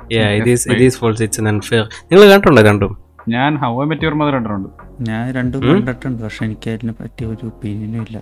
Yeah, 0.10 0.30
it 0.32 0.48
is. 0.48 0.66
It 0.68 0.82
is 0.82 0.98
false. 0.98 1.22
It's 1.22 1.40
an 1.40 1.48
unfair. 1.48 1.84
നിങ്ങൾ 2.10 2.24
കണ്ടുണ്ടോ 2.34 2.64
രണ്ടും 2.70 2.94
ഞാൻ 3.36 3.52
how 3.64 3.72
I 3.84 3.88
met 3.92 4.06
your 4.06 4.18
mother 4.22 4.36
കണ്ടിട്ടുണ്ട് 4.38 4.70
ഞാൻ 5.00 5.32
രണ്ടും 5.32 5.62
കണ്ടിട്ടുണ്ട് 5.68 6.24
പക്ഷെ 6.24 6.42
എനിക്ക് 6.46 6.70
അതിനെ 6.70 6.94
പറ്റിയ 6.94 7.28
ഒരു 7.28 7.46
ഒപ്പീനിയനും 7.46 8.02
ഇല്ല. 8.06 8.18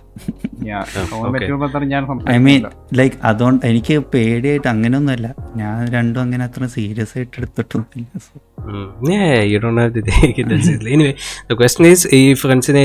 ഹൗ 1.12 1.20
ഐ 1.26 1.30
മെറ്റ് 1.30 1.86
ഞാൻ 1.86 2.04
ഐ 2.30 2.38
മീൻ 2.38 2.62
ലൈക്ക് 2.94 3.16
അതുകൊണ്ട് 3.22 3.66
എനിക്ക് 3.66 3.96
പേടിയായിട്ട് 4.14 4.68
അങ്ങനെയൊന്നുമല്ല. 4.68 5.28
ഞാൻ 5.56 5.92
രണ്ടും 5.96 6.22
അങ്ങനെ 6.22 6.44
അത്ര 6.44 6.64
സീരിയസ് 6.76 7.18
ആയിട്ട് 7.18 7.36
എടുത്തിട്ടൊന്നുമില്ല. 7.42 8.06
So, 8.26 8.40
Mm. 8.62 8.88
Yeah, 9.10 9.42
you 9.42 9.58
don't 9.58 9.78
have 9.78 9.94
to 9.94 10.02
take 10.02 10.38
it 10.38 10.48
that 10.48 10.62
seriously. 10.64 10.90
Anyway, 10.92 11.12
the 11.48 11.56
question 11.56 11.84
is 11.84 12.00
ഈ 12.18 12.34
ഫ്രണ്ട്സിനെ 12.34 12.82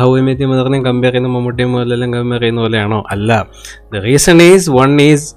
ഹൗ 0.00 0.08
ഐ 0.18 0.22
മെറ്റ് 0.22 0.46
മദറിനെ 0.52 0.82
കമ്പയർ 0.82 1.12
ചെയ്യുന്ന 1.12 1.28
മമ്മൂട്ടിയും 1.28 1.70
മോഹൻലാലും 1.72 2.12
കമ്പയർ 2.12 2.40
ചെയ്യുന്ന 2.40 2.60
പോലെയാണോ? 2.60 3.04
അല്ല. 3.10 3.30
The 3.92 4.02
reason 4.08 4.42
is 4.42 4.70
one 4.70 5.00
is 5.02 5.28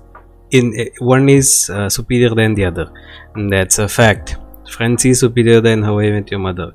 in 0.52 0.66
one 1.12 1.32
is 1.32 1.54
superior 1.88 2.34
than 2.34 2.54
the 2.54 2.66
other 2.72 2.88
that's 3.54 3.82
a 3.82 3.88
fact 3.98 4.34
Friends 4.74 5.08
is 5.08 5.20
superior 5.22 5.60
than 5.60 5.82
how 5.86 5.96
I 6.04 6.10
met 6.12 6.34
you 6.34 6.40
mother 6.40 6.70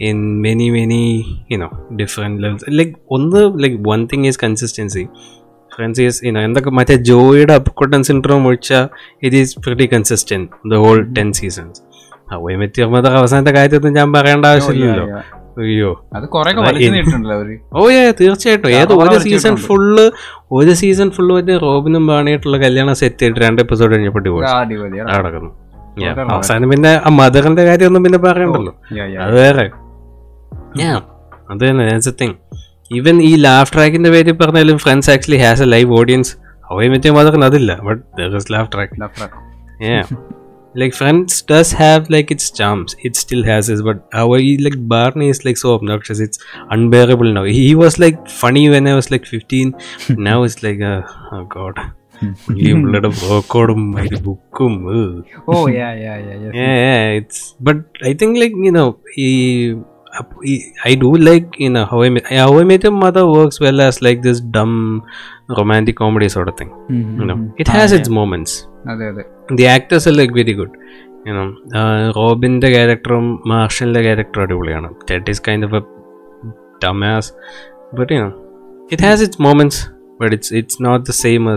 in 0.00 0.18
many 0.40 0.70
many 0.70 1.02
you know 1.52 1.68
different 1.96 2.42
levels 2.42 2.76
like 2.80 2.94
ഒന്ന് 3.10 3.42
like 3.64 3.78
one 3.90 4.02
thing 4.12 4.26
is 4.26 4.40
consistency 4.44 5.04
Friends 5.72 6.00
is 6.00 6.20
you know 6.26 6.40
എന്തൊക്കെ 6.40 6.70
മറ്റേ 6.70 6.96
ജോയിയുടെ 7.10 7.54
അപ്പക്കോട്ടൻ 7.54 8.02
syndrome 8.02 8.46
ഒഴിച്ചാൽ 8.46 8.84
it 9.22 9.36
is 9.36 9.54
pretty 9.60 9.88
consistent 9.94 10.48
the 10.72 10.82
whole 10.84 11.00
ten 11.18 11.32
seasons 11.32 11.80
how 12.32 12.42
I 12.52 12.56
met 12.56 12.80
your 12.80 12.92
mother 12.94 13.14
അവസാനത്തെ 13.22 13.52
കാര്യത്തിൽ 13.52 13.94
ഞാൻ 13.98 14.12
പറയേണ്ട 14.12 14.44
ആവശ്യമില്ലല്ലോ. 14.52 15.06
അയ്യോ. 15.62 15.90
അത് 16.14 16.24
ഓ 17.74 17.82
ഏ 17.90 18.04
തീർച്ചയായിട്ടും. 18.20 18.70
ഏത് 18.78 18.92
ഒരു 18.94 19.18
സീസൺ 19.26 19.54
ഫുള്ള് 19.66 20.04
ഒരു 20.52 20.72
സീസൺ 20.80 21.10
ഫുള്ള് 21.10 21.32
മറ്റേ 21.34 21.56
റോബിനും 21.66 22.06
ബാണിയായിട്ടുള്ള 22.06 22.58
കല്യാണം 22.58 22.94
സെറ്റ് 23.02 23.20
ചെയ്തിട്ട് 23.20 23.40
രണ്ട് 23.46 23.60
എപ്പിസോഡ് 23.62 23.92
കഴിഞ്ഞപ്പോൾ 23.94 24.24
ഡിവോഴ്സ്. 24.26 24.48
നടക്കുന്നു 25.12 25.50
അവസാനം 26.34 26.70
പിന്നെ 26.70 27.00
ആ 27.06 27.08
മദറിന്റെ 27.08 27.64
കാര്യമൊന്നും 27.64 28.02
പിന്നെ 28.02 28.18
പറയണ്ടല്ലോ. 28.18 28.74
അത് 29.24 29.34
വേറെ 29.34 29.70
അത് 31.50 31.64
തന്നെ 31.66 32.00
thing 32.22 32.34
ഈവൻ 32.94 33.22
ഈ 33.22 33.36
ലാഫ് 33.36 33.72
ട്രാക്കിന്റെ 33.72 34.10
പേര് 34.10 34.32
പറഞ്ഞാലും 34.32 34.78
Friends 34.78 35.10
actually 35.10 35.36
has 35.36 35.62
a 35.62 35.64
live 35.64 35.90
audience 35.90 36.36
അവയെ 36.70 36.88
മറ്റേ 36.88 37.10
മദറിന് 37.10 37.44
അതില്ല 37.44 37.74
but 37.74 38.36
is 38.36 38.52
laugh 38.52 38.70
track 38.70 39.00
Left 39.00 39.16
track. 39.16 39.32
Yeah. 39.80 40.04
like 40.74 40.94
Friends 40.94 41.42
does 41.42 41.72
have 41.72 42.10
like 42.10 42.30
its 42.30 42.50
charms. 42.50 42.96
It 43.02 43.16
still 43.16 43.44
has 43.44 43.68
it, 43.68 43.84
but 43.84 44.08
how 44.12 44.34
I 44.34 44.56
like 44.60 44.88
Barney 44.88 45.28
is 45.28 45.44
like 45.44 45.56
so 45.56 45.74
obnoxious. 45.74 46.20
It's 46.20 46.38
unbearable 46.70 47.32
now. 47.32 47.44
He 47.44 47.74
was 47.74 47.98
like 47.98 48.28
funny 48.28 48.68
when 48.68 48.86
I 48.86 48.94
was 48.94 49.10
like 49.10 49.26
15. 49.26 49.74
now 50.10 50.44
uh, 52.24 52.56
oh 52.66 52.82
blood 52.86 53.06
of 53.10 53.16
റോക്കോടും 53.30 53.82
അതിന്റെ 53.98 54.20
ബുക്കും 54.28 54.74
Oh, 55.54 55.64
yeah, 55.78 55.92
yeah, 56.04 56.16
yeah, 56.26 56.36
yes. 56.44 56.54
It's 57.18 57.42
but 57.68 57.82
I 58.10 58.14
think 58.22 58.38
like 58.42 58.56
you 58.68 58.74
know 58.80 58.86
ഈ 59.24 59.28
I 60.84 60.94
do 60.94 61.08
like 61.18 61.58
you 61.58 61.70
know 61.70 61.84
how 61.86 62.02
I 62.02 62.08
met, 62.08 62.26
how 62.40 62.58
I 62.58 62.64
met 62.64 62.84
your 62.84 62.92
mother 62.94 63.24
works 63.28 63.56
well 63.60 63.80
as 63.80 64.00
like 64.06 64.22
this 64.22 64.38
dumb 64.56 64.74
romantic 65.58 65.96
comedy 65.96 66.28
sort 66.28 66.48
of 66.48 66.56
thing. 66.56 66.70
You 67.18 67.26
know, 67.30 67.38
it 67.58 67.68
has 67.68 67.92
its 67.98 68.10
moments. 68.20 68.52
അതെ 68.92 69.04
അതെ 69.12 69.22
the 69.58 69.64
actors 69.74 70.06
are 70.08 70.14
like 70.18 70.34
very 70.38 70.54
good 70.58 70.74
you know 71.28 71.44
റോബിന്റെ 72.18 72.68
ക്യാരക്ടറും 72.74 73.26
മാർഷലിന്റെ 73.52 74.00
ക്യാരക്ടറും 74.06 74.42
അടിപൊളിയാണ് 74.46 74.88
that 75.10 75.32
is 75.34 75.42
kind 75.48 75.66
of 75.68 75.76
a 75.78 75.82
ടമാസ് 76.84 77.30
but 78.00 78.10
you know 78.16 78.28
it 78.94 79.02
has 79.06 79.22
its 79.26 79.42
moments 79.48 79.78
but 80.20 80.32
it's 80.36 80.52
it's 80.60 80.80
not 80.88 81.02
the 81.10 81.14
same 81.24 81.48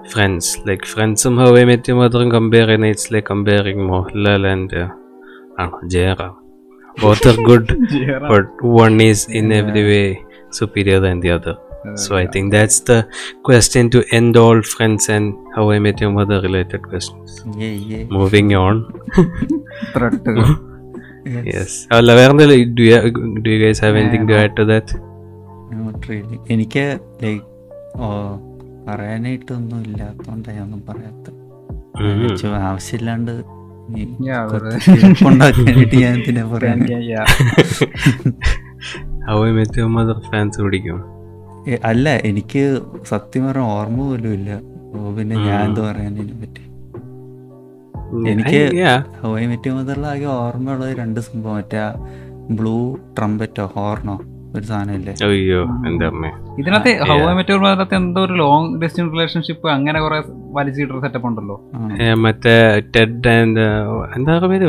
as 0.00 0.10
friends 0.12 0.52
like 0.68 0.88
ഫ്രണ്ട്സും 0.92 1.34
ഹവേ 1.42 1.62
met 1.70 1.92
മദറും 2.00 2.28
compare 2.34 2.66
ചെയ്യുന്ന 2.70 2.90
it's 2.92 3.10
like 3.14 3.28
comparing 3.30 3.86
Mohanlal 3.92 4.44
and 4.52 4.82
ആണോ 5.62 5.78
Jayaram 5.94 6.34
both 7.02 7.28
are 7.32 7.38
good 7.50 7.72
but 8.32 8.48
one 8.78 8.94
is 9.08 9.24
in 9.40 9.48
every 9.60 9.84
way 9.90 10.04
superior 10.50 11.00
than 11.00 11.20
the 11.20 11.30
other. 11.30 11.54
So 11.96 12.16
I 12.16 12.26
think 12.26 12.52
that's 12.52 12.80
the 12.80 12.96
question 13.42 13.90
to 13.90 13.98
end 14.10 14.36
all 14.36 14.60
friends 14.62 15.08
and 15.08 15.34
how 15.54 15.64
I 15.70 15.78
met 15.78 16.00
your 16.00 16.10
mother 16.10 16.40
related 16.40 16.82
questions. 16.82 17.42
Yeah, 17.56 17.76
yeah. 17.90 18.04
Moving 18.18 18.48
on. 18.64 18.76
Threat 19.94 20.32
yes. 21.50 21.70
അല്ല 21.96 22.10
വേറെ 22.18 22.32
എന്തെങ്കിലും 22.34 22.74
do 22.78 22.84
you, 22.88 22.98
do 23.44 23.48
you 23.54 23.60
guys 23.64 23.80
have 23.84 23.96
anything 24.02 24.24
to 24.30 24.36
add 24.42 24.52
to 24.60 24.66
that? 24.72 24.88
Not 25.80 26.08
really. 26.12 26.38
എനിക്ക് 26.54 26.86
like 27.24 27.44
പറയാനായിട്ടൊന്നും 28.87 29.81
ഇല്ലാത്തോണ്ടാ 29.81 30.51
ഞാനൊന്നും 30.51 30.83
പറയാത്ത 30.89 31.27
ആവശ്യമില്ലാണ്ട് 32.69 33.33
പിടിക്കും. 40.63 40.99
അല്ല 41.83 42.09
എനിക്ക് 42.29 42.81
സത്യം 43.05 43.47
പറഞ്ഞ 43.47 43.61
ഓർമ്മ 43.61 43.97
പോലും 43.97 44.33
ഇല്ല. 44.33 44.59
പിന്നെ 45.17 45.35
ഞാൻ 45.45 45.59
എന്ത് 45.67 45.81
പറയാനും 45.81 46.41
പറ്റി? 46.41 46.63
എനിക്ക് 48.31 48.61
ഹവൈ 49.21 49.45
മെറ്റ് 49.45 49.69
മദറിലാകെ 49.69 50.25
ഓർമ്മയുള്ളത് 50.25 50.97
രണ്ട് 50.97 51.19
സംഭവം. 51.19 51.55
മറ്റേ 51.55 51.79
ബ്ലൂ 52.55 52.97
ട്രംപറ്റോ 53.17 53.65
ഹോർണോ? 53.65 54.15
ഒരു 54.55 54.65
സാധനമില്ലേ? 54.69 55.13
അയ്യോ 55.25 55.59
എന്റെ 55.87 56.05
അമ്മ. 56.05 56.25
ഇതിനകത്ത് 56.59 56.91
ഹൗ 57.09 57.17
മെറ്റോർ 57.37 57.59
എന്തോ 57.95 58.21
ഒരു 58.25 58.33
ലോങ് 58.41 58.67
ഡിസ്റ്റൻസ് 58.81 59.11
റിലേഷൻഷിപ്പ് 59.13 59.67
അങ്ങനെ 59.69 60.01
കുറെ 60.01 60.17
വലിച്ചിട്ടൊരു 60.57 61.01
സെറ്റപ്പ് 61.05 61.27
ഉണ്ടല്ലോ. 61.27 61.55
മറ്റേ 62.25 62.53
ടെഡ് 62.95 63.29
ആൻഡ് 63.29 63.63
എന്താ 64.17 64.37
പേര്? 64.51 64.67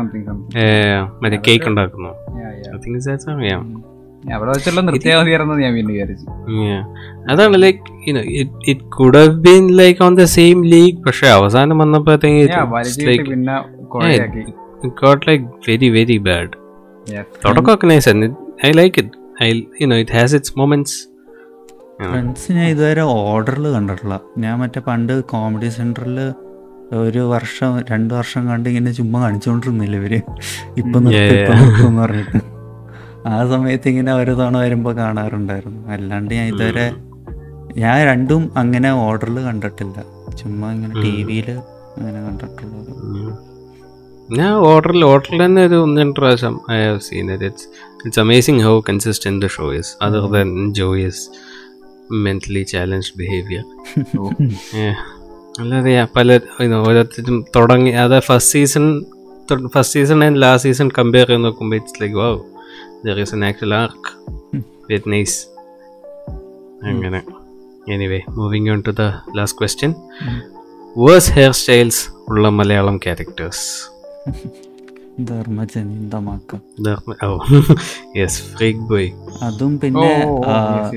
സംതിങ് 0.00 0.28
മറ്റേ 1.24 1.38
കേക്ക് 1.48 1.68
ഉണ്ടാക്കുന്നു. 1.72 2.12
അവിടെ 4.34 4.50
വെച്ചുള്ള 4.50 4.80
നിർത്തിയാൽ 4.80 5.28
ഞാൻ 5.62 5.72
പിന്നെ 5.76 5.92
വിചാരിച്ചു. 5.94 6.26
അതാണ് 7.32 7.56
like 7.62 7.82
it 8.70 8.84
could 8.98 9.18
have 9.18 9.34
been 9.46 9.64
like 9.82 10.00
on 10.04 10.14
the 10.14 10.24
same 10.36 10.58
league 10.74 10.96
പക്ഷെ 11.06 11.26
അവസാനം 11.38 11.78
വന്നപ്പോഴത്തേക്ക് 11.78 12.48
very 15.68 15.88
very 15.98 16.16
bad. 16.28 16.54
തുടക്കമൊക്കെ 17.44 17.86
nice 17.86 18.08
I 18.66 18.70
like 18.80 18.96
it 19.02 19.44
I 19.44 19.48
you 19.80 19.86
know 19.92 19.96
it 20.02 20.14
has 20.18 20.34
its 20.38 20.54
moments 20.60 20.96
Friends 22.10 22.52
ഞാൻ 22.52 22.66
ഇതുവരെ 22.74 23.02
ഓർഡറിൽ 23.02 23.66
കണ്ടിട്ടില്ല. 23.74 24.14
ഞാൻ 24.38 24.54
മറ്റേ 24.60 24.80
പണ്ട് 24.88 25.12
കോമഡി 25.32 25.68
സെന്ററിൽ 25.76 26.18
ഒരു 27.02 27.22
വർഷം 27.34 27.70
രണ്ട് 27.90 28.14
വർഷം 28.14 28.42
കണ്ട് 28.50 28.66
ഇങ്ങനെ 28.68 28.92
ചുമ്മാ 28.92 29.18
കാണിച്ചുകൊണ്ടിരുന്നില്ല 29.24 29.96
ഇവർ? 30.00 30.14
ഇപ്പൊ 30.80 30.98
നിർത്തി 31.04 31.36
പറഞ്ഞിട്ട്. 32.00 32.40
ആ 33.26 33.36
സമയത്ത് 33.52 33.88
ഇങ്ങനെ 33.88 34.12
ഒരു 34.12 34.32
തവണ 34.40 34.56
വരുമ്പോ 34.64 34.92
കാണാറുണ്ടായിരുന്നു. 34.92 35.80
അല്ലാണ്ട് 35.94 36.34
ഞാൻ 36.34 36.46
ഇതുവരെ 36.54 36.86
ഞാൻ 37.82 38.06
രണ്ടും 38.10 38.42
അങ്ങനെ 38.56 38.90
ഓർഡറിൽ 39.06 39.38
കണ്ടിട്ടില്ല. 39.48 39.96
ചുമ്മാ 40.40 40.72
ഇങ്ങനെ 40.72 40.94
ടി 41.04 41.24
വിയിൽ 41.30 41.50
അങ്ങനെ 41.96 42.18
കണ്ടിട്ടുള്ളത്. 42.26 42.92
ഞാൻ 44.28 44.52
ഓർഡറിൽ 44.68 45.04
ഓർഡറിൽ 45.04 45.40
തന്നെ 45.46 45.62
ഒരു 45.66 45.74
ഒന്ന് 45.74 46.00
രണ്ട് 46.00 46.20
പ്രാവശ്യം 46.20 46.54
I 46.72 46.78
have 46.84 47.00
seen 47.00 47.32
it 47.34 47.44
it's 47.44 47.66
it's 48.04 48.20
amazing 48.20 48.62
how 48.66 48.74
consistent 48.88 49.40
the 49.44 49.50
show 49.54 49.66
is 49.74 49.90
other 50.02 50.24
than 50.34 50.50
Joey's 50.78 51.22
mentally 52.24 52.62
challenged 52.72 53.16
behaviour 53.20 53.64
അല്ലാതെ 55.60 55.90
yeah, 55.90 56.06
പല 56.14 56.28
you 56.60 56.68
know, 56.70 56.80
ഓരോരുത്തരും 56.86 57.36
തുടങ്ങി 57.56 57.92
അത് 58.00 58.16
first 58.28 58.52
season 58.54 58.86
first 59.74 59.92
season 59.94 60.18
and 60.24 60.40
last 60.42 60.68
season 60.68 60.88
compare 60.96 61.26
ചെയ്ത് 61.26 61.44
നോക്കുമ്പോൾ 61.44 61.76
it's 61.76 61.98
like 62.02 62.16
wow 62.16 62.38
there 63.04 63.18
is 63.20 63.34
an 63.36 63.44
actual 63.44 63.74
arc 63.74 64.10
very 64.90 65.10
nice 65.14 65.38
അങ്ങനെ. 66.90 67.20
Anyway 67.94 68.20
moving 68.36 68.70
on 68.70 68.82
to 68.88 68.94
the 69.00 69.04
last 69.36 69.58
question 69.60 69.92
worst 70.96 71.32
hair 71.32 71.52
styles 71.60 72.02
ഉള്ള 72.28 72.48
Malayalam 72.58 72.98
characters 73.06 73.64
ധർമ്മജനിതമാക്കം 75.20 76.60
oh 77.24 77.38
yes 78.16 78.42
freak 78.56 78.78
boy. 78.78 79.10
അതും 79.42 79.80
പിന്നെ. 79.80 80.10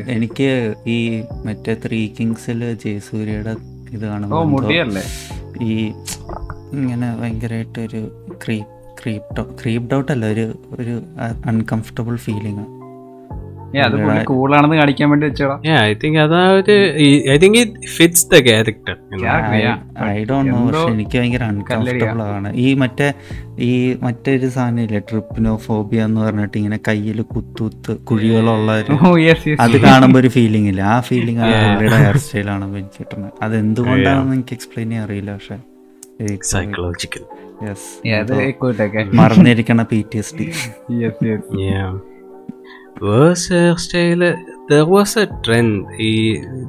എനിക്ക് 0.08 0.76
ഈ 0.88 1.22
മറ്റേ 1.46 1.78
three 1.88 2.08
കിങ്സിൽ 2.20 2.74
ജയസൂര്യയുടെ 2.74 3.56
ഇത് 3.92 4.06
കാണുമ്പോൾ 4.06 4.38
ഈ 5.62 5.94
ഇങ്ങനെ 6.74 7.16
ഭയങ്കരമായിട്ട് 7.16 7.80
ഒരു 7.80 8.02
ക്രീപ് 8.46 8.66
ക്രീപ്ഡ് 9.04 9.62
ക്രീപ്ഡ് 9.62 9.96
ഔട്ട് 9.96 10.12
അല്ല 10.12 10.26
ഒരു 10.26 10.60
ഒരു 10.80 11.02
അൺകംഫർട്ടബിൾ 11.46 12.16
ഫീലിംഗ് 12.16 12.66
കൂളാണെന്ന് 14.30 14.78
കാണിക്കാൻ 14.82 15.08
വേണ്ടി 15.12 15.26
വെച്ചോളാം 15.28 15.60
ഐ 15.82 15.94
തിങ്ക് 16.04 16.20
അതാ 16.26 16.42
ഒരു 16.60 16.76
I 17.34 17.38
think 17.44 17.60
it 17.64 17.90
fits 17.98 18.26
the 18.34 18.42
character 18.48 18.96
I 20.08 20.24
don't 20.32 20.52
know 20.54 20.62
പക്ഷെ 20.68 20.92
എനിക്ക് 20.96 21.16
ഭയങ്കര 21.20 21.44
അൺകംഫർട്ടബിൾ 21.54 22.22
ആണ്. 22.38 22.50
ഈ 22.66 22.68
മറ്റേ 22.84 23.08
ഈ 23.70 23.72
മറ്റൊരു 24.06 24.48
സാധനം 24.56 24.82
ഇല്ലേ 24.86 25.02
ട്രിപ്പിനോഫോബിയ 25.10 26.04
എന്ന് 26.08 26.22
പറഞ്ഞിട്ട് 26.26 26.58
ഇങ്ങനെ 26.62 26.80
കയ്യിൽ 26.88 27.22
കുത്തുത്ത് 27.34 27.94
കുഴികളുള്ള 28.10 28.72
യെസ് 29.28 29.56
അത് 29.66 29.78
കാണുമ്പോൾ 29.88 30.20
ഒരു 30.24 30.32
ഫീലിംഗ് 30.38 30.70
ഇല്ല. 30.74 30.82
ആ 30.96 31.00
ഫീലിംഗ് 31.10 31.42
ആണ് 31.46 31.56
പുള്ളിയുടെ 31.64 32.00
ഹെയർ 32.04 32.20
സ്റ്റൈൽ 32.26 32.50
ആണ് 32.56 32.66
എനിക്ക് 32.82 33.00
കിട്ടുന്നത്. 33.00 33.34
അത് 33.46 33.56
എന്തുകൊണ്ടാണെന്ന് 33.64 34.36
എനിക്ക് 34.40 34.56
എക്സ്പ്ലെയിൻ 34.58 34.90
ചെയ്യാൻ 34.90 35.08
അറിയില്ല 35.08 35.34
പക്ഷെ 35.38 35.58
psychological 36.52 37.26
മറന്നിരിക്കണ 39.20 39.82
P 39.92 40.00
T 40.12 40.18
S 40.22 40.36
D. 40.40 40.46
Worst 43.02 43.48
hair 43.54 43.74
style 43.82 44.22
there 44.70 44.82
was 44.92 45.14
a 45.20 45.26
trend 45.46 45.76
ഈ 46.06 46.12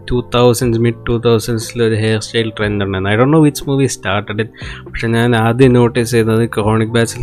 ടു 0.09 0.17
തൗസൻഡ്സ് 0.35 0.81
മിഡ് 0.85 1.01
ടു 1.07 1.15
തൗസൻഡ്സിൽ 1.25 1.79
ഒരു 1.87 1.97
ഹെയർ 2.03 2.19
സ്റ്റൈൽ 2.25 2.49
ട്രെൻഡ് 2.59 2.85
ഉണ്ടായിരുന്നു. 2.85 3.11
I 3.13 3.21
do 3.21 3.25
know 3.33 3.41
which 3.45 3.65
movie 3.69 3.87
started 3.95 4.41
it 4.45 4.53
പക്ഷെ 4.87 5.07
ഞാൻ 5.15 5.37
ആദ്യം 5.39 5.73
നോട്ടീസ് 5.77 6.13
ചെയ്തത് 6.17 6.45
ക്രോണിക് 6.57 6.93
ബാച്ചിൽ 6.97 7.23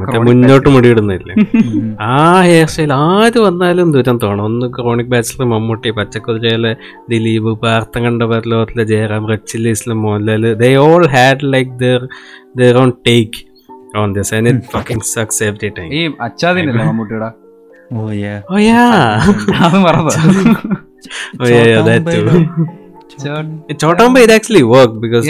മറ്റേ 0.00 0.20
മുന്നോട്ട് 0.28 0.68
മുടിയിടുന്നില്ലേ? 0.74 1.34
ആ 2.10 2.18
ഹെയർ 2.48 2.66
സ്റ്റൈൽ 2.72 2.92
ആര് 2.98 3.38
വന്നാലും 3.46 3.92
ദുരം 3.96 4.18
തോന്നണം 4.24 4.44
ഒന്ന് 4.50 4.68
ക്രോണിക് 4.76 5.12
ബാച്ചിൽ 5.14 5.46
മമ്മൂട്ടി 5.52 5.92
പച്ചക്കുതിരയിലെ 6.00 6.72
ദിലീപ് 7.12 7.50
പാർത്ഥം 7.64 8.02
കണ്ട 8.08 8.22
പരലോകത്തിലെ 8.32 8.86
Jayaram 8.92 9.26
red 9.32 9.48
ചില്ലീസിലെ 9.52 9.96
Mohanlal 10.02 10.46
they 10.62 10.70
all 10.84 11.04
had 11.16 11.46
like 11.54 11.72
their 11.84 12.02
their 12.56 12.76
own 12.82 12.92
take 13.08 13.40
on 13.96 14.12
this 14.18 14.34
and 14.36 14.52
it 14.52 14.68
fucking 14.74 15.08
sucks 15.14 15.42
every 15.48 15.72
time 15.78 15.90
ഈ 15.94 16.04
അച്ചാദിനല്ലേ 16.26 16.86
മമ്മൂട്ടിയുടെ? 16.90 17.30
ഓ 17.92 18.10
യാ 18.10 18.42
Oh 18.48 18.56
yeah. 18.56 19.20
അത് 19.64 19.78
മറന്നു. 19.78 20.12
oh 21.40 21.46
yeah, 21.46 21.64
yeah, 21.64 21.82
that 21.82 22.02
too. 22.06 22.24
ചോട്ടാമ്പ 23.82 24.18
ഇത് 24.18 24.32
ആക്ച്വലി 24.32 24.62
വർക്ക് 24.62 24.94
ബിക്കോസ് 24.94 25.28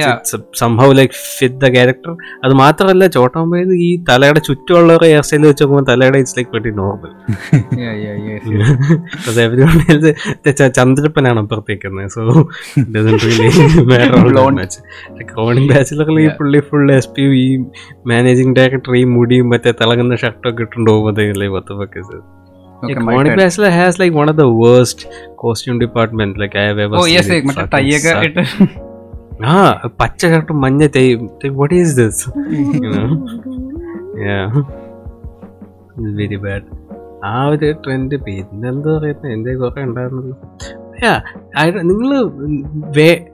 സംഭവം 0.55 0.93
ലൈക്ക് 0.97 1.15
ഫിറ്റ് 1.39 1.55
ദ 1.55 1.69
ക്യാരക്ടർ 1.75 2.13
അത് 2.45 2.55
മാത്രമല്ല 2.55 3.07
ചോട്ടാമ്പയിൽ 3.07 3.73
ഈ 3.73 4.05
തലയുടെ 4.09 4.41
ചുറ്റുമുള്ള 4.41 4.97
ഹെയർ 5.03 5.23
സ്റ്റൈൽ 5.23 5.47
വെച്ച് 5.47 5.65
നോക്കുമ്പോൾ 5.65 5.93
തലയുടെ 5.93 6.19
ഇറ്റ്സ് 6.19 6.39
ലൈക്ക് 6.39 6.51
വെട്ടി 6.57 6.71
നോർമൽ 6.71 7.11
ചന്ദ്രപ്പനാണ് 10.79 11.39
അപ്പുറത്തേക്കുന്നത്. 11.39 12.09
സോ 12.09 12.23
ക്രോണിംഗ് 15.33 15.75
ബാച്ചിലറിൽ 15.75 16.21
ഈ 16.21 16.29
പുള്ളി 16.29 16.59
ഫുൾ 16.61 16.93
എസ് 16.93 17.09
പി 17.09 17.23
ഈ 17.23 17.59
മാനേജിംഗ് 18.07 18.57
ഡയറക്ടർ 18.57 18.97
ഈ 18.97 19.05
മുടിയും 19.05 19.49
മറ്റേ 19.49 19.73
തിളങ്ങുന്ന 19.73 20.17
ഷർട്ടൊക്കെ 20.17 20.63
ഇട്ടുകൊണ്ട് 20.63 20.91
പോകുമ്പോഴത്തേക്കല്ലേ 20.91 21.49
പത്ത് 21.49 21.73
പക്കസ് 21.73 22.44
the 24.33 24.43
worst 24.43 25.07
costume 25.35 25.81
department 25.81 26.41
like 26.41 26.59
I 26.59 26.67
have 26.69 26.97
oh 26.97 27.07
yes 27.07 27.43
മറ്റേ 27.45 27.65
ടൈയൊക്കെ 27.75 28.09
ഇട്ട് 28.09 28.45
ആ 29.45 29.83
പച്ച 30.01 30.27
ഷർട്ടും 30.27 30.61
മഞ്ഞ 30.61 30.87
തേയും 30.87 31.31
what 31.51 31.75
is 31.75 31.97
this 31.97 32.31
very 35.99 36.37
bad 36.37 36.63
ആ 37.25 37.47
ഒരു 37.47 37.73
ട്രെൻഡ് 37.73 38.17
പിന്നെന്താ 38.17 38.99
പറയുന്നത് 38.99 39.33
എന്റെ 39.33 39.55
കുറെ 39.55 39.83
ഉണ്ടായിരുന്നല്ലോ. 39.83 40.37
നിങ്ങൾ 41.83 42.31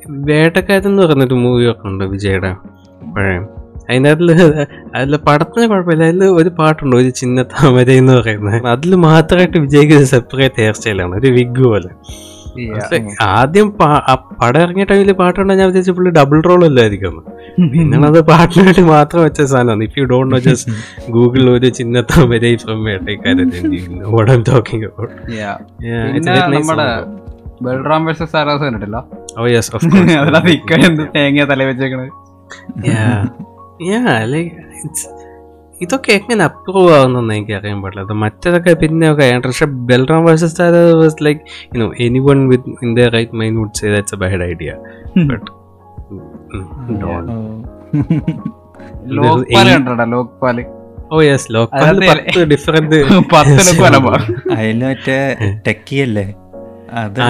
വേട്ടക്കാരെന്ന് 0.08 1.02
പറഞ്ഞൊരു 1.02 1.34
മൂവി 1.34 1.70
ഒക്കെ 1.70 1.88
ഉണ്ട് 1.88 2.04
വിജയുടെ? 2.04 2.56
പഴയ? 3.16 3.38
അതിനകത്തിൽ 3.90 4.30
അതിൽ 4.96 5.14
പടത്തിന് 5.28 5.66
കുഴപ്പമില്ല. 5.72 6.02
അതിൽ 6.10 6.24
ഒരു 6.40 6.50
പാട്ടുണ്ട് 6.58 6.96
ഒരു 7.02 7.10
ചിന്ന 7.20 7.44
താമര 7.54 7.90
എന്ന് 8.00 8.14
പറയുന്നത്. 8.18 8.66
അതിൽ 8.74 8.92
മാത്രമായിട്ട് 9.08 9.58
വിജയിക്കുന്ന 9.66 10.08
സെപ്പറേറ്റ് 10.16 10.60
ഹെയർ 10.62 10.74
സ്റ്റൈലാണ് 10.78 11.14
ഒരു 11.20 11.30
വിഗ് 11.38 11.64
പോലെ. 11.70 11.92
ആദ്യം 13.40 13.68
പടം 14.40 14.60
ഇറങ്ങിയ 14.62 14.84
ടൈമിൽ 14.90 15.10
പാട്ടുണ്ടെങ്കിൽ 15.20 15.60
ഞാൻ 15.62 15.68
വിചാരിച്ചു 15.70 15.92
പുള്ളി 15.96 16.10
ഡബിൾ 16.16 16.38
റോൾ 16.46 16.62
അല്ലായിരിക്കും 16.68 17.14
പിന്നെ 17.74 17.98
അത് 18.08 18.18
പാട്ടിന് 18.30 18.62
വേണ്ടി 18.66 18.82
മാത്രം 18.94 19.20
വെച്ച 19.26 19.40
സാധനമാണ്. 19.52 19.84
If 19.88 19.96
you 19.98 20.04
don't 20.12 20.32
know 20.34 20.40
just 20.46 20.72
ഗൂഗിളിൽ 21.16 21.50
ഒരു 21.56 21.68
Chinna 21.78 22.02
Thamara 22.12 22.50
from 22.64 22.80
Vettaikaran 22.88 23.50
talking 24.50 24.90
Balram 27.64 28.02
versus 28.08 28.42
കണ്ടിട്ടില്ല 28.64 28.98
ഓ 29.38 29.46
യെസ് 29.54 29.70
എന്ത് 30.88 31.04
തേങ്ങ 31.16 31.46
തല 31.52 31.60
വെച്ചേക്കണത്? 31.70 32.10
ഇതൊക്കെ 35.82 36.12
എങ്ങനെ 36.12 36.44
അപ്രൂവ് 36.44 36.92
ആവുന്നെന്ന് 36.92 37.34
എനിക്ക് 37.34 37.52
അറിയാൻ 37.52 37.82
പാടില്ല. 37.82 38.00
അത് 38.00 38.12
മറ്റേതൊക്കെ 38.12 38.72
പിന്നെ 38.72 39.12
ഒക്കെ 39.12 39.40
പക്ഷെ 39.44 39.66
Balram 39.66 40.24
versus 40.24 40.94
was 40.94 41.24
like 41.24 41.40
you know 41.74 41.92
anyone 42.18 42.48
with 42.48 42.74
in 42.82 42.96
the 42.96 43.00
right 43.00 43.34
mind 43.34 43.58
would 43.58 43.76
say 43.76 43.90
that's 43.90 44.14
a 44.14 44.18
bad 44.18 44.42
idea 44.42 44.76
but 45.16 45.50
അതിൽ 51.72 52.00
മറ്റേ 54.84 55.36
അത് 56.90 57.20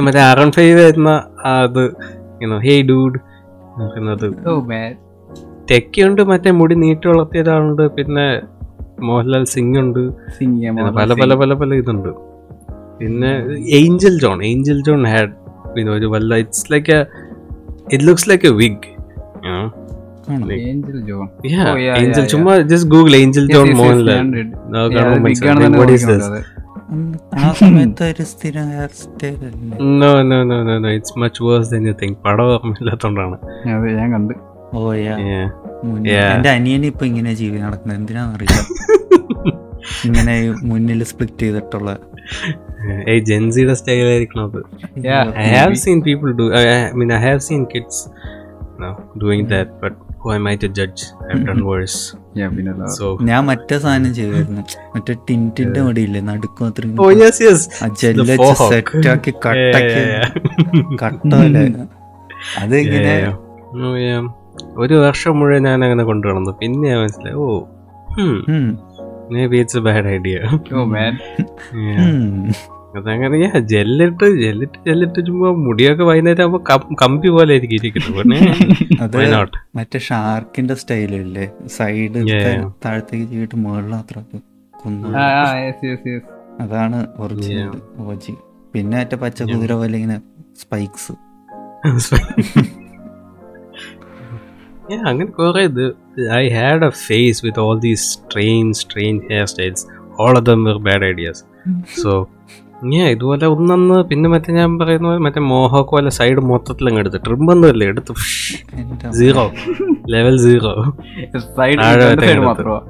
മറ്റേ 0.00 0.50
ഫൈവ് 0.50 0.92
ഹേ 2.58 2.82
ഡൂഡ് 2.82 3.18
പറയുന്നത് 5.68 5.70
ഓ 5.70 5.70
മാൻ 5.70 5.70
ടെക്കി 5.70 6.02
ഉണ്ട് 6.02 6.22
മറ്റേ 6.22 6.50
മുടി 6.50 6.74
നീട്ടി 6.74 7.08
വളർത്തിയ 7.08 7.42
ഒരാളുണ്ട് 7.42 7.88
പിന്നെ 7.96 8.42
മോഹൻലാൽ 9.02 9.44
സിംഗ് 9.44 9.78
ഉണ്ട് 9.78 10.00
പല 10.96 11.12
പല 11.22 11.34
പല 11.34 11.52
പല 11.54 11.74
ഇതുണ്ട്. 11.74 12.08
പിന്നെ 12.98 13.30
Angel 13.70 14.18
John 14.18 14.44
Angel 14.44 14.82
John 14.82 15.06
had 15.06 15.32
പിന്നെ 15.74 15.92
ഒരു 15.92 16.06
വല്ല 16.06 16.34
it's 16.36 16.72
like 16.72 16.92
it 17.92 18.04
looks 18.08 18.30
like 18.30 18.46
a 18.46 18.50
wig? 18.50 18.84
Angel 21.96 22.26
ചുമ്മാ 22.26 22.58
just 22.58 22.90
Google 22.90 23.16
Angel 23.16 23.46
John 23.52 23.68
Mohanlal. 23.76 24.18
പടം 32.24 32.44
ഓർമ്മയില്ലാത്തോണ്ടാണ്. 32.44 33.36
ഞാൻ 34.00 34.12
കണ്ട്. 34.12 34.53
ഓ. 34.74 34.80
എന്റെ 36.26 36.50
അനിയൻ 36.56 36.84
ഇപ്പൊ 36.90 37.04
ഇങ്ങനെ 37.10 37.32
ജീവി 37.40 37.58
നടക്കുന്നത് 37.64 37.98
എന്തിനാണെന്നറിയില്ല 38.00 38.60
ഇങ്ങനെ 40.06 40.34
മുന്നിൽ 40.68 41.00
സ്പ്ലിറ്റ് 41.10 41.42
ചെയ്തിട്ടുള്ള 41.42 41.90
ഏയ് 43.10 43.20
ജെൻസിയുടെ 43.28 43.74
സ്റ്റൈൽ 43.80 44.06
ആയിരിക്കണം 44.12 44.44
അത് 44.46 44.60
I 45.42 45.48
have 45.56 45.76
seen 45.82 45.98
people 46.06 46.30
do 46.40 46.46
I 46.58 46.62
mean 47.00 47.10
I 47.12 47.20
have 47.24 47.42
seen 47.48 47.62
kids 47.74 48.02
doing 48.02 48.26
that 48.78 48.78
but 48.78 48.78
know, 48.78 48.94
doing 49.16 49.46
that. 49.48 49.80
But 49.80 49.94
who 50.20 50.30
am 50.30 50.46
have 50.46 50.56
to 50.56 50.68
judge? 50.70 51.00
I've 51.24 51.44
done 51.46 51.64
worse. 51.70 51.98
Yeah, 52.34 52.48
പിന്നെ 52.48 52.72
So. 52.96 53.08
ഞാൻ 53.28 53.42
മറ്റേ 53.44 53.76
സാധനം 53.78 54.12
ചെയ്തായിരുന്നു 54.14 54.62
മറ്റേ 54.94 55.14
ടിന്റിന്റെ 55.28 55.82
മടിയില്ലേ 55.82 56.22
നടുക്കും 56.30 56.66
അത്രയും 56.68 57.02
Oh 57.04 57.10
yes, 57.14 57.38
yes. 57.40 57.60
ആ 57.78 57.88
gel 58.02 58.22
The 58.22 58.30
വെച്ച് 58.32 58.40
faux 58.44 58.60
hawk. 58.60 58.72
Set 58.72 59.08
ആക്കി 59.14 59.32
Yeah, 59.32 59.42
കട്ടക്കി. 59.46 60.02
കട്ടല്ലേ 61.02 61.64
അത് 62.62 62.74
ഇങ്ങനെ. 62.76 63.14
Oh. 63.28 64.22
ഒരു 64.78 64.94
വർഷം 65.02 65.34
മുഴുവൻ 65.38 65.62
ഞാൻ 65.64 65.80
അങ്ങനെ 65.84 66.04
കൊണ്ടു 66.04 66.26
നടന്നു. 66.28 66.52
പിന്നെ 66.60 66.84
ഞാൻ 66.90 67.00
മനസ്സിലായി 67.00 67.36
ഓ 67.42 67.48
maybe 69.46 69.58
it's 69.60 69.78
a 69.78 69.86
bad 69.86 70.08
idea 70.10 70.36
oh 70.72 70.84
man 70.90 71.14
അതങ്ങനെ 72.98 73.36
ഞാൻ 73.42 73.54
ജെല്ലിട്ട് 73.66 74.26
ജെല്ലിട്ട് 74.40 74.76
ജെല്ലിട്ട് 74.84 75.20
ചുമ്പോ 75.26 75.48
മുടിയൊക്കെ 75.62 76.04
വൈകുന്നേരം 76.08 76.42
ആകുമ്പോ 76.44 76.60
കമ്പി 77.02 77.28
പോലെ 77.28 77.52
ആയിരിക്കും 77.54 77.78
ഇരിക്കുന്നത്? 77.80 78.34
മറ്റേ 79.78 79.98
ഷാർക്കിന്റെ 80.08 80.74
സ്റ്റൈലില്ലേ 80.82 81.46
സൈഡ്. 81.76 82.20
താഴത്തേക്ക് 82.84 83.26
ചെയ്തിട്ട് 83.32 83.56
മുകളിൽ 83.64 83.94
അത്ര 83.94 84.16
അതാണ് 86.62 86.98
ഒറിജിനൽ 87.18 87.70
ഓജി 88.04 88.34
പിന്നെ 88.74 88.96
മറ്റേ 89.00 89.16
പച്ച 89.22 89.42
കുതിര 89.50 89.72
പോലെ 89.74 89.96
ഇങ്ങനെ 90.00 90.18
സ്പൈക്സ് 90.62 91.12
Yeah, 94.84 95.02
അങ്ങനെ 95.08 95.30
കുറേ 95.30 95.60
ഇത്. 95.62 95.84
I 96.36 96.44
had 96.50 96.84
a 96.84 96.90
phase 97.04 97.40
with 97.46 97.60
all 97.60 97.76
these 97.80 98.04
strain 98.10 98.66
strain 98.74 99.16
hair 99.30 99.46
styles 99.46 99.84
all 100.18 100.32
of 100.32 100.44
them 100.44 100.60
were 100.64 100.78
bad 100.78 101.04
ideas 101.04 101.42
so 102.02 102.10
ഞാൻ 102.92 103.06
ഇതുപോലെ 103.08 103.46
ഒന്നന്ന് 103.46 103.96
പിന്നെ 104.04 104.28
മറ്റേ 104.28 104.52
ഞാൻ 104.52 104.70
പറയുന്ന 104.78 105.06
പോലെ 105.08 105.18
മറ്റേ 105.18 105.40
മോഹോക്ക് 105.50 105.90
പോലെ 105.90 106.10
സൈഡ് 106.10 106.40
മൊത്തത്തിൽ 106.42 106.88
അങ്ങ് 106.88 107.00
എടുത്ത് 107.00 107.20
ട്രിമ്പൊന്നുമില്ല 107.24 107.84
എടുത്ത് 107.84 108.14
എന്റെ 108.74 109.10
സീറോ 109.12 109.44
ലെവൽ 110.08 110.36
സീറോ 110.38 110.72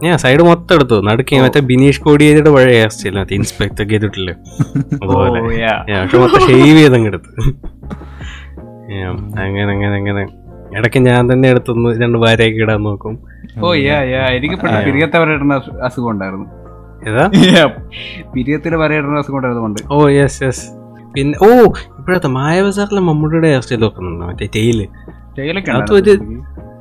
ഞാൻ 0.05 0.17
സൈഡ് 0.19 0.43
മൊത്തം 0.43 0.75
എടുത്തു. 0.77 0.99
നടുക്കി 1.01 1.41
മറ്റേ 1.45 1.61
ബിനീഷ് 1.71 2.01
കോടി 2.01 2.11
കോടിയേരിയുടെ 2.11 2.51
പഴയ 2.51 2.73
ഹെയർ 2.75 2.89
സ്റ്റൈൽ 2.89 3.17
മറ്റേ 3.19 3.35
ഇൻസ്പെക്ടർ 3.35 3.85
ചെയ്തിട്ടില്ലേ? 3.91 4.35
അതുപോലെ. 5.03 5.41
ഞാൻ 5.89 6.01
പക്ഷെ 6.03 6.19
മൊത്തം 6.19 6.43
ഷെയ്വ് 6.49 6.79
ചെയ്തങ്ങ് 6.79 7.11
എടുത്ത്. 7.13 7.31
ഞാൻ 8.95 9.15
അങ്ങനെ 9.45 9.71
അങ്ങനെ 9.73 9.95
അങ്ങനെ. 9.97 10.25
ഇടയ്ക്ക് 10.75 10.99
ഞാൻ 10.99 11.33
തന്നെ 11.33 11.49
എടുത്തൊന്ന് 11.49 12.03
രണ്ട് 12.03 12.19
വാരയൊക്കെ 12.19 12.63
ഇടാൻ 12.63 12.83
നോക്കും. 12.83 13.15
ഓ 13.63 13.75
യാ 13.81 13.99
യാ 14.05 14.23
എനിക്ക് 14.29 14.57
പിരിയത്തെ 14.87 15.19
അസുഖം 15.85 16.11
ഉണ്ടായിരുന്നു. 16.11 16.47
ഏതാ? 17.09 17.25
പിരിയത്തിൽ 18.35 18.77
വരയിടുന്ന 18.77 19.19
അസുഖം 19.19 19.37
ഉണ്ടായിരുന്നു 19.37 19.95
ഓ 19.95 20.09
യെസ് 20.11 20.43
യെസ് 20.43 20.65
പിന്നെ 21.15 21.39
ഓ 21.43 21.49
ഇപ്പോഴത്തെ 21.99 22.29
മായബസാറിലെ 22.29 23.01
മമ്മൂട്ടിയുടെ 23.01 23.49
ഹെയർ 23.49 23.61
സ്റ്റൈൽ 23.61 23.81
നോക്കുന്നുണ്ടോ? 23.81 24.27
മറ്റേ 24.27 24.49
ടെയിൽ 24.55 24.79
അത് 25.77 25.93
ഒരു- 25.95 26.21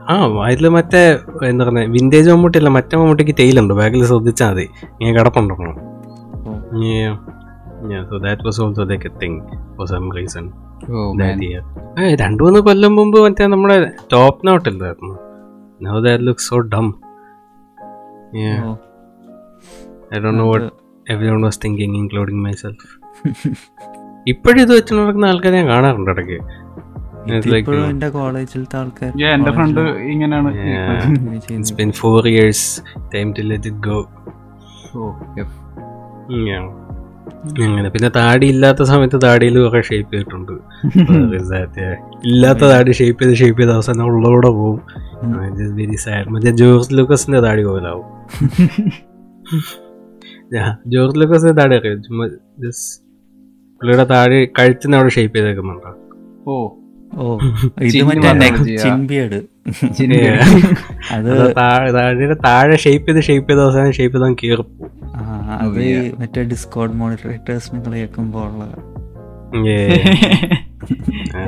ആ 0.09 0.15
അതിൽ 0.45 0.67
മറ്റേ 0.69 1.01
എന്താ 1.43 1.65
പറയുക 1.65 1.89
വിന്റേജ് 1.89 2.29
മമ്മൂട്ടി 2.29 2.57
അല്ല 2.57 2.69
മറ്റേ 2.69 2.97
മമ്മൂട്ടിക്ക് 2.97 3.35
ടെയിലുണ്ട് 3.39 3.73
ബാഗിൽ 3.73 4.05
ശ്രദ്ധിച്ചാൽ 4.05 4.51
മതി. 4.51 4.65
ഇങ്ങനെ 4.91 5.19
കിടപ്പുണ്ടോ? 5.19 5.55
So 8.03 8.17
that 8.17 8.43
was 8.45 8.61
also 8.61 8.83
the 8.83 8.93
thing 9.21 9.39
for 9.77 9.87
some 9.87 10.11
reason 10.11 10.45
രണ്ടു 12.15 12.43
മൂന്ന് 12.43 12.59
കൊല്ലം 12.59 12.95
മുമ്പ് 12.95 13.23
മറ്റേ 13.23 13.45
നമ്മുടെ 13.45 13.91
ടോപ്പ് 14.13 14.47
നോട്ട് 14.47 14.69
ഇല്ലായിരുന്നു. 14.69 15.15
Now 15.81 15.99
that 15.99 16.27
look 16.27 16.39
so 16.39 16.59
dumb 16.59 16.95
oh, 18.65 18.75
I 20.15 20.19
don't 20.19 20.39
know 20.39 20.47
what 20.49 20.69
everyone 21.29 21.41
was 21.41 21.59
thinking 21.65 21.95
including 21.97 22.45
myself 22.51 23.03
ഇപ്പോഴും 24.27 24.61
ഇത് 24.61 24.73
വെച്ച് 24.73 24.93
നടക്കുന്ന 24.93 25.25
ആൾക്കാരെ 25.25 25.55
ഞാൻ 25.55 25.67
കാണാറുണ്ട് 25.67 26.11
ഇടയ്ക്ക്. 26.11 26.39
കോളേജിലത്തെ 28.09 28.77
ആൾക്കാർ 28.77 29.23
എന്റെ 29.23 29.51
ഫ്രണ്ട് 29.51 29.81
ഇങ്ങനെയാണ്. 29.81 30.47
Yeah. 30.47 31.03
ഇങ്ങനെ 31.05 31.37
It's 31.37 31.45
ചെയ്യുന്നത്. 31.47 31.79
been 31.81 31.91
four 31.91 32.27
years. 32.27 32.81
Time 33.13 33.33
to 33.33 33.43
let 33.43 33.65
it 33.65 34.03
അങ്ങനെ. 37.63 37.89
പിന്നെ 37.89 38.09
താടി 38.09 38.47
ഇല്ലാത്ത 38.47 38.83
സമയത്ത് 38.83 39.21
താടിയിൽ 39.21 39.59
കുറെ 39.59 39.81
ഷേപ്പ് 39.81 40.13
ചെയ്തിട്ടുണ്ട്. 40.13 40.51
ഇല്ലാത്ത 42.25 42.59
താടി 42.59 42.91
ഷേപ്പ് 42.91 43.23
ചെയ്ത് 43.23 43.35
ഷേപ്പ് 43.35 43.61
ചെയ്ത 43.61 43.69
അവസാനം 43.69 44.05
ഉള്ളവിടെ 44.05 44.47
പോവും. 44.47 44.81
വെരി 45.75 45.95
സാഡ് 45.95 46.29
മറ്റേ 46.29 46.51
ജോർജ് 46.51 46.97
ലൂക്കസിന്റെ 46.97 47.39
താടി 47.39 47.63
പോലാവും 47.63 48.29
ജോർജ് 50.87 51.19
ലൂക്കസിന്റെ 51.19 51.51
താടി 51.51 51.75
അറിയാം 51.75 52.01
പുള്ളിയുടെ 53.81 54.03
താടി 54.03 54.51
കഴുത്തിന് 54.59 54.95
അവിടെ 54.95 55.09
ഷേപ്പ് 55.09 55.37
ചെയ്തേക്കുന്നുണ്ടോ. 55.37 55.95
ഓ. 56.47 56.82
ഓ 57.13 57.25
ഇത് 57.87 57.95
ചിൻബിയട് 58.83 59.39
അത് 61.15 61.29
താഴെ 61.57 61.89
താഴെ 62.43 62.77
ഷേപ്പ് 62.77 63.07
ചെയ്ത് 63.07 63.21
ഷേപ്പ് 63.21 63.47
ചെയ്ത് 63.49 63.61
അവസാനം 63.61 63.91
ഷേപ്പ് 63.91 64.15
ചെയ്താൽ 64.15 64.35
കീറിപ്പോ 64.43 64.87
അത് 65.59 65.79
മറ്റേ 66.19 66.43
ഡിസ്കോഡ് 66.43 66.93
മോണിറ്ററേറ്റേഴ്സിനെ 66.93 67.81
കളിയാക്കുമ്പോൾ 67.85 68.49
ഉള്ള 68.49 68.65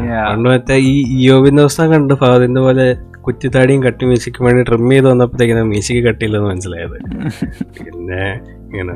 Yeah. 0.06 0.26
പണ്ട് 0.28 0.48
മറ്റേ 0.50 0.76
ഈ 0.82 0.94
യോബിന്റെ 1.24 1.62
ദിവസം 1.62 1.88
കണ്ട് 1.92 2.14
ഫാദിന്റെ 2.14 2.62
പോലെ 2.62 2.86
കുറ്റിത്താടിയും 3.22 3.84
കട്ടി 3.84 4.06
മ്യൂസിക്കും 4.06 4.46
വേണ്ടി 4.46 4.64
ട്രിം 4.64 4.92
ചെയ്ത് 4.92 5.08
വന്നപ്പോഴത്തേക്കും 5.08 5.70
മ്യൂസിക് 5.70 6.04
കട്ടിയില്ലെന്ന് 6.06 6.50
മനസ്സിലായത്. 6.50 6.98
പിന്നെ 7.78 8.22
ഇങ്ങനെ 8.66 8.96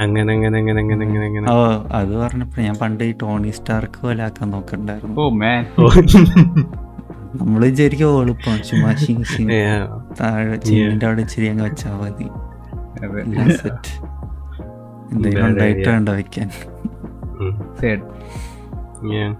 അങ്ങനെ 0.00 0.32
അങ്ങനെ 0.32 0.58
അങ്ങനെ 0.58 0.80
അങ്ങനെ 0.80 1.06
അങ്ങനെ 1.06 1.26
അങ്ങനെ. 1.26 1.46
ഓ 1.52 1.54
അത് 1.98 2.12
പറഞ്ഞപ്പോ 2.16 2.62
ഞാൻ 2.62 2.74
പണ്ട് 2.74 3.04
ഈ 3.04 3.12
ടോണി 3.22 3.50
സ്റ്റാർക്ക് 3.50 3.98
പോലെ 4.02 4.22
ആക്കാൻ 4.22 4.50
നോക്കണ്ടായിരുന്നു. 4.50 5.20
ഓ 5.20 5.28
മാൻ. 5.28 5.62
നമ്മൾ 7.40 7.62
വിചാരിക്കും 7.64 8.20
എളുപ്പം 8.22 8.58
ചുമ്മാ. 8.68 8.90
താഴെ 10.20 10.56
ചീനിന്റെ 10.56 11.06
അവിടെ 11.06 11.20
ഇച്ചിരി 11.20 11.46
അങ്ങ് 11.46 11.64
വെച്ചാൽ 11.64 11.96
മതി. 12.02 12.28
സെറ്റ് 13.56 13.94
എന്തെങ്കിലും 15.12 15.46
ഉണ്ടായിട്ട് 15.46 15.88
വേണ്ട 15.88 16.08
വെക്കാൻ. 16.08 16.50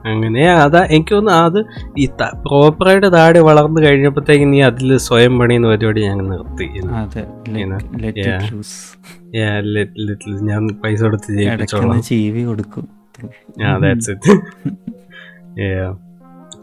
അങ്ങനെ 0.07 0.51
അതാ 0.51 0.85
എനിക്ക് 0.85 1.15
തോന്നുന്നു 1.15 1.43
അത് 1.43 1.67
ഈ 1.99 2.07
പ്രോപ്പറായിട്ട് 2.23 3.13
താടി 3.13 3.39
വളർന്നു 3.39 3.81
കഴിഞ്ഞപ്പോഴത്തേക്ക് 3.81 4.53
നീ 4.53 4.63
അതിൽ 4.63 4.97
സ്വയം 4.97 5.39
പണിയുന്ന 5.39 5.69
പരിപാടി 5.69 6.03
ഞാൻ 6.07 6.19
നിർത്തി. 6.19 6.65
ഞാൻ 10.43 10.69
പൈസ 10.85 11.03
കൊടുത്ത്. 11.03 11.33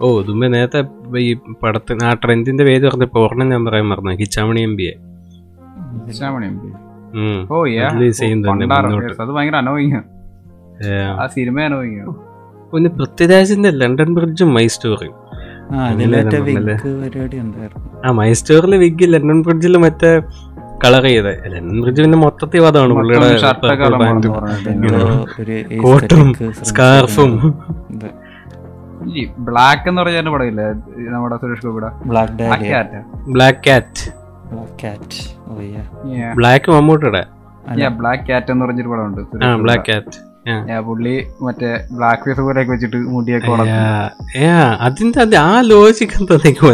ഓ 0.02 0.22
ഇതുമ്പോ 0.22 0.48
നേരത്തെ 0.48 0.80
ഈ 1.18 1.34
പടത്തിന് 1.64 2.04
ആ 2.04 2.14
ട്രെൻഡിന്റെ 2.14 2.64
പേര് 2.64 2.84
പറഞ്ഞപ്പോ 2.88 3.26
ഒരെണ്ണം 3.26 3.50
ഞാൻ 3.50 3.66
പറയാൻ 3.66 3.86
മറന്നു. 3.86 4.12
Kichamani 4.12 4.62
M 4.62 4.76
B 4.76 4.84
A. 4.84 4.94
ഓ 7.52 7.66
അത് 9.22 9.32
ഭയങ്കര 9.32 9.56
അനോയിങ് 9.56 10.02
ആ 11.20 11.28
സിനിമ 11.28 11.62
അനോയിങ് 11.62 12.33
പിന്നെ 12.74 12.90
പൃഥ്വിരാജിന്റെ 12.98 13.70
ലണ്ടൻ 13.82 14.10
ബ്രിഡ്ജും 14.18 14.50
മൈ 14.58 14.66
സ്റ്റോറിയും 14.76 15.18
ആ 18.06 18.12
മൈ 18.20 18.32
സ്റ്റോറിലെ 18.40 18.78
വിഗ് 18.84 19.08
ലണ്ടൻ 19.14 19.40
ബ്രിഡ്ജിൽ 19.46 19.78
മറ്റേ 19.84 20.12
കളർ 20.84 21.06
ചെയ്ത. 21.08 21.28
ലണ്ടൻ 21.54 21.78
ബ്രിഡ്ജ് 21.84 22.02
പിന്നെ 22.06 22.18
മൊത്തത്തിൽ 22.24 22.62
വാദമാണ് 22.64 22.94
പുള്ളിയുടെ 22.98 23.30
കോട്ടും 25.84 26.28
സ്കാർഫും 26.70 27.32
ഇത്. 27.96 28.10
ബ്ലാക്ക് 29.48 29.86
എന്ന് 29.90 30.02
പറഞ്ഞ 30.02 30.30
പടമില്ലേ 30.36 30.66
നമ്മുടെ 31.14 31.38
സുരേഷ് 31.42 31.64
ഗോപിയുടെ? 31.68 31.90
ബ്ലാക്ക് 32.10 32.68
കാറ്റ് 32.74 33.00
ബ്ലാക്ക് 33.36 33.64
കാറ്റ് 33.70 35.22
ഓ 35.50 35.56
യാ 35.72 36.30
ബ്ലാക്ക് 36.42 36.70
മമ്മൂട്ടിയുടെ. 36.76 37.24
ബ്ലാക്ക് 38.02 38.26
കാറ്റ് 38.32 38.52
എന്ന് 38.54 38.64
പറഞ്ഞൊരു 38.66 38.92
പടമുണ്ട്. 38.94 39.22
ആ 39.46 39.56
ബ്ലാക്ക് 39.66 39.88
കാറ്റ് 39.92 40.20
പുള്ളി 40.80 41.24
മറ്റേ 41.42 41.80
ബ്ലാക്ക് 41.92 42.24
ഫേസ് 42.24 42.42
പോലെയൊക്കെ 42.42 42.72
വെച്ചിട്ട് 42.72 42.98
മുടിയൊക്കെ 42.98 43.52
അതിന്റെ 44.80 45.20
അത് 45.22 45.36
ആ 45.36 45.62
ലോജിക് 45.62 46.22
എന്താ 46.22 46.36
എനിക്ക് 46.36 46.66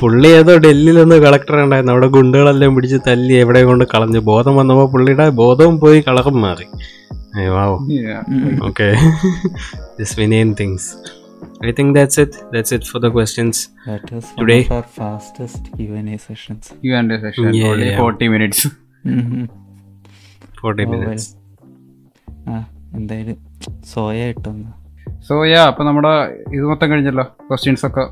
പുള്ളി 0.00 0.28
ഏതോ 0.28 0.58
ഡൽഹിയിലൊന്ന് 0.58 1.16
കളക്ടർ 1.16 1.60
ഉണ്ടായിരുന്നു. 1.60 1.92
അവിടെ 1.92 2.06
ഗുണ്ടുകളെല്ലാം 2.06 2.74
പിടിച്ച് 2.74 2.96
തല്ലി 3.06 3.34
എവിടെ 3.34 3.64
കൊണ്ട് 3.64 3.84
കളഞ്ഞു. 3.94 4.18
ബോധം 4.18 4.56
വന്നപ്പോ 4.56 4.86
പുള്ളിയുടെ 4.86 5.28
ബോധവും 5.28 5.80
പോയി 5.80 6.04
കളറും 6.08 6.40
മാറി. 6.40 6.66
Okay 8.62 8.96
things 10.60 10.94
I 11.66 11.70
think 11.70 11.94
that's 11.94 12.20
it 12.20 12.32
That's 12.56 12.76
it. 12.76 12.82
For 12.82 13.02
the 13.02 13.08
questions 13.08 13.68
That 13.88 14.04
is 14.04 14.24
one 14.24 14.38
Today- 14.40 14.66
of 14.70 14.72
our 14.72 14.86
fastest 15.00 15.62
Q&A 15.78 16.16
sessions. 16.16 16.72
Q&A 16.84 17.18
session, 17.20 17.54
Yeah, 17.54 17.70
only 17.70 17.88
yeah. 17.88 17.98
40 17.98 18.28
minutes. 18.28 18.66
Mhm. 19.06 19.48
Forty 20.60 20.84
Oh, 20.84 20.90
Well. 20.90 21.00
ആ 22.48 22.64
എന്തായാലും 22.94 23.38
സോയ 23.84 24.24
ഇട്ടൊന്ന് 24.24 24.70
soya 25.28 25.54
അപ്പൊ 25.54 25.84
നമ്മുടെ 25.84 26.12
ഇത് 26.52 26.64
മൊത്തം 26.64 26.90
കഴിഞ്ഞല്ലോ. 26.90 27.24
Questions 27.24 27.86
ഒക്കെ 27.86 28.04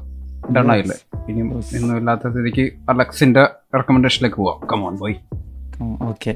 done 0.52 0.70
ആയില്ലേ? 0.72 0.96
ഇനിയും 1.28 1.48
ഒന്നും 1.56 1.96
ഇല്ലാത്ത 1.96 2.30
സ്ഥിതിക്ക് 2.30 2.72
അലക്സിന്റെ 2.90 3.42
റെക്കമെൻഡേഷനിലേക്ക് 3.74 4.36
പോവാം. 4.36 4.68
കമോൺ 4.72 4.96
ബോയ് 4.96 5.14
ഓക്കെ 6.02 6.32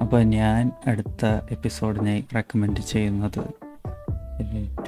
അപ്പോൾ 0.00 0.22
ഞാൻ 0.22 0.72
അടുത്ത 0.86 1.26
എപ്പിസോഡിനായി 1.50 2.24
റെക്കമെൻഡ് 2.34 2.80
ചെയ്യുന്നത് 2.80 3.42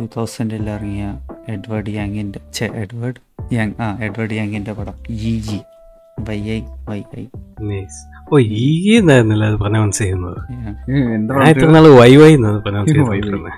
ടു 0.00 0.04
തൗസൻഡിൽ 0.16 0.70
ഇറങ്ങിയ 0.70 1.06
എഡ്വേർഡ് 1.48 1.90
യാങ്ങിന്റെ 1.90 2.40
ചെ 2.54 2.66
എഡ്വേർഡ് 2.74 3.20
യാങ് 3.54 3.74
ആ 3.80 3.98
എഡ്വേർഡ് 4.00 4.32
യാങ്ങിന്റെ 4.32 4.72
പടം. 4.72 4.96
G 5.10 5.32
G 5.40 5.60
Y 6.28 6.38
I 6.56 6.60
Y 6.88 7.02
I 7.18 7.24
nice 7.60 8.00
ഓ 8.32 8.38
ഈ 8.38 8.96
എന്നായിരുന്നല്ലോ 8.98 9.46
അത് 9.48 9.56
പ്രൊനൗൺസ് 9.56 9.98
ചെയ്യുന്നത്? 9.98 10.38
എന്താ 11.14 11.34
ഞാൻ 11.34 11.48
ഇത്ര 11.48 11.66
നാൾ 11.66 11.86
വൈ 11.88 12.16
വൈ 12.16 12.34
എന്നാണ് 12.34 12.60
പ്രൊനൗൺസ് 12.62 12.92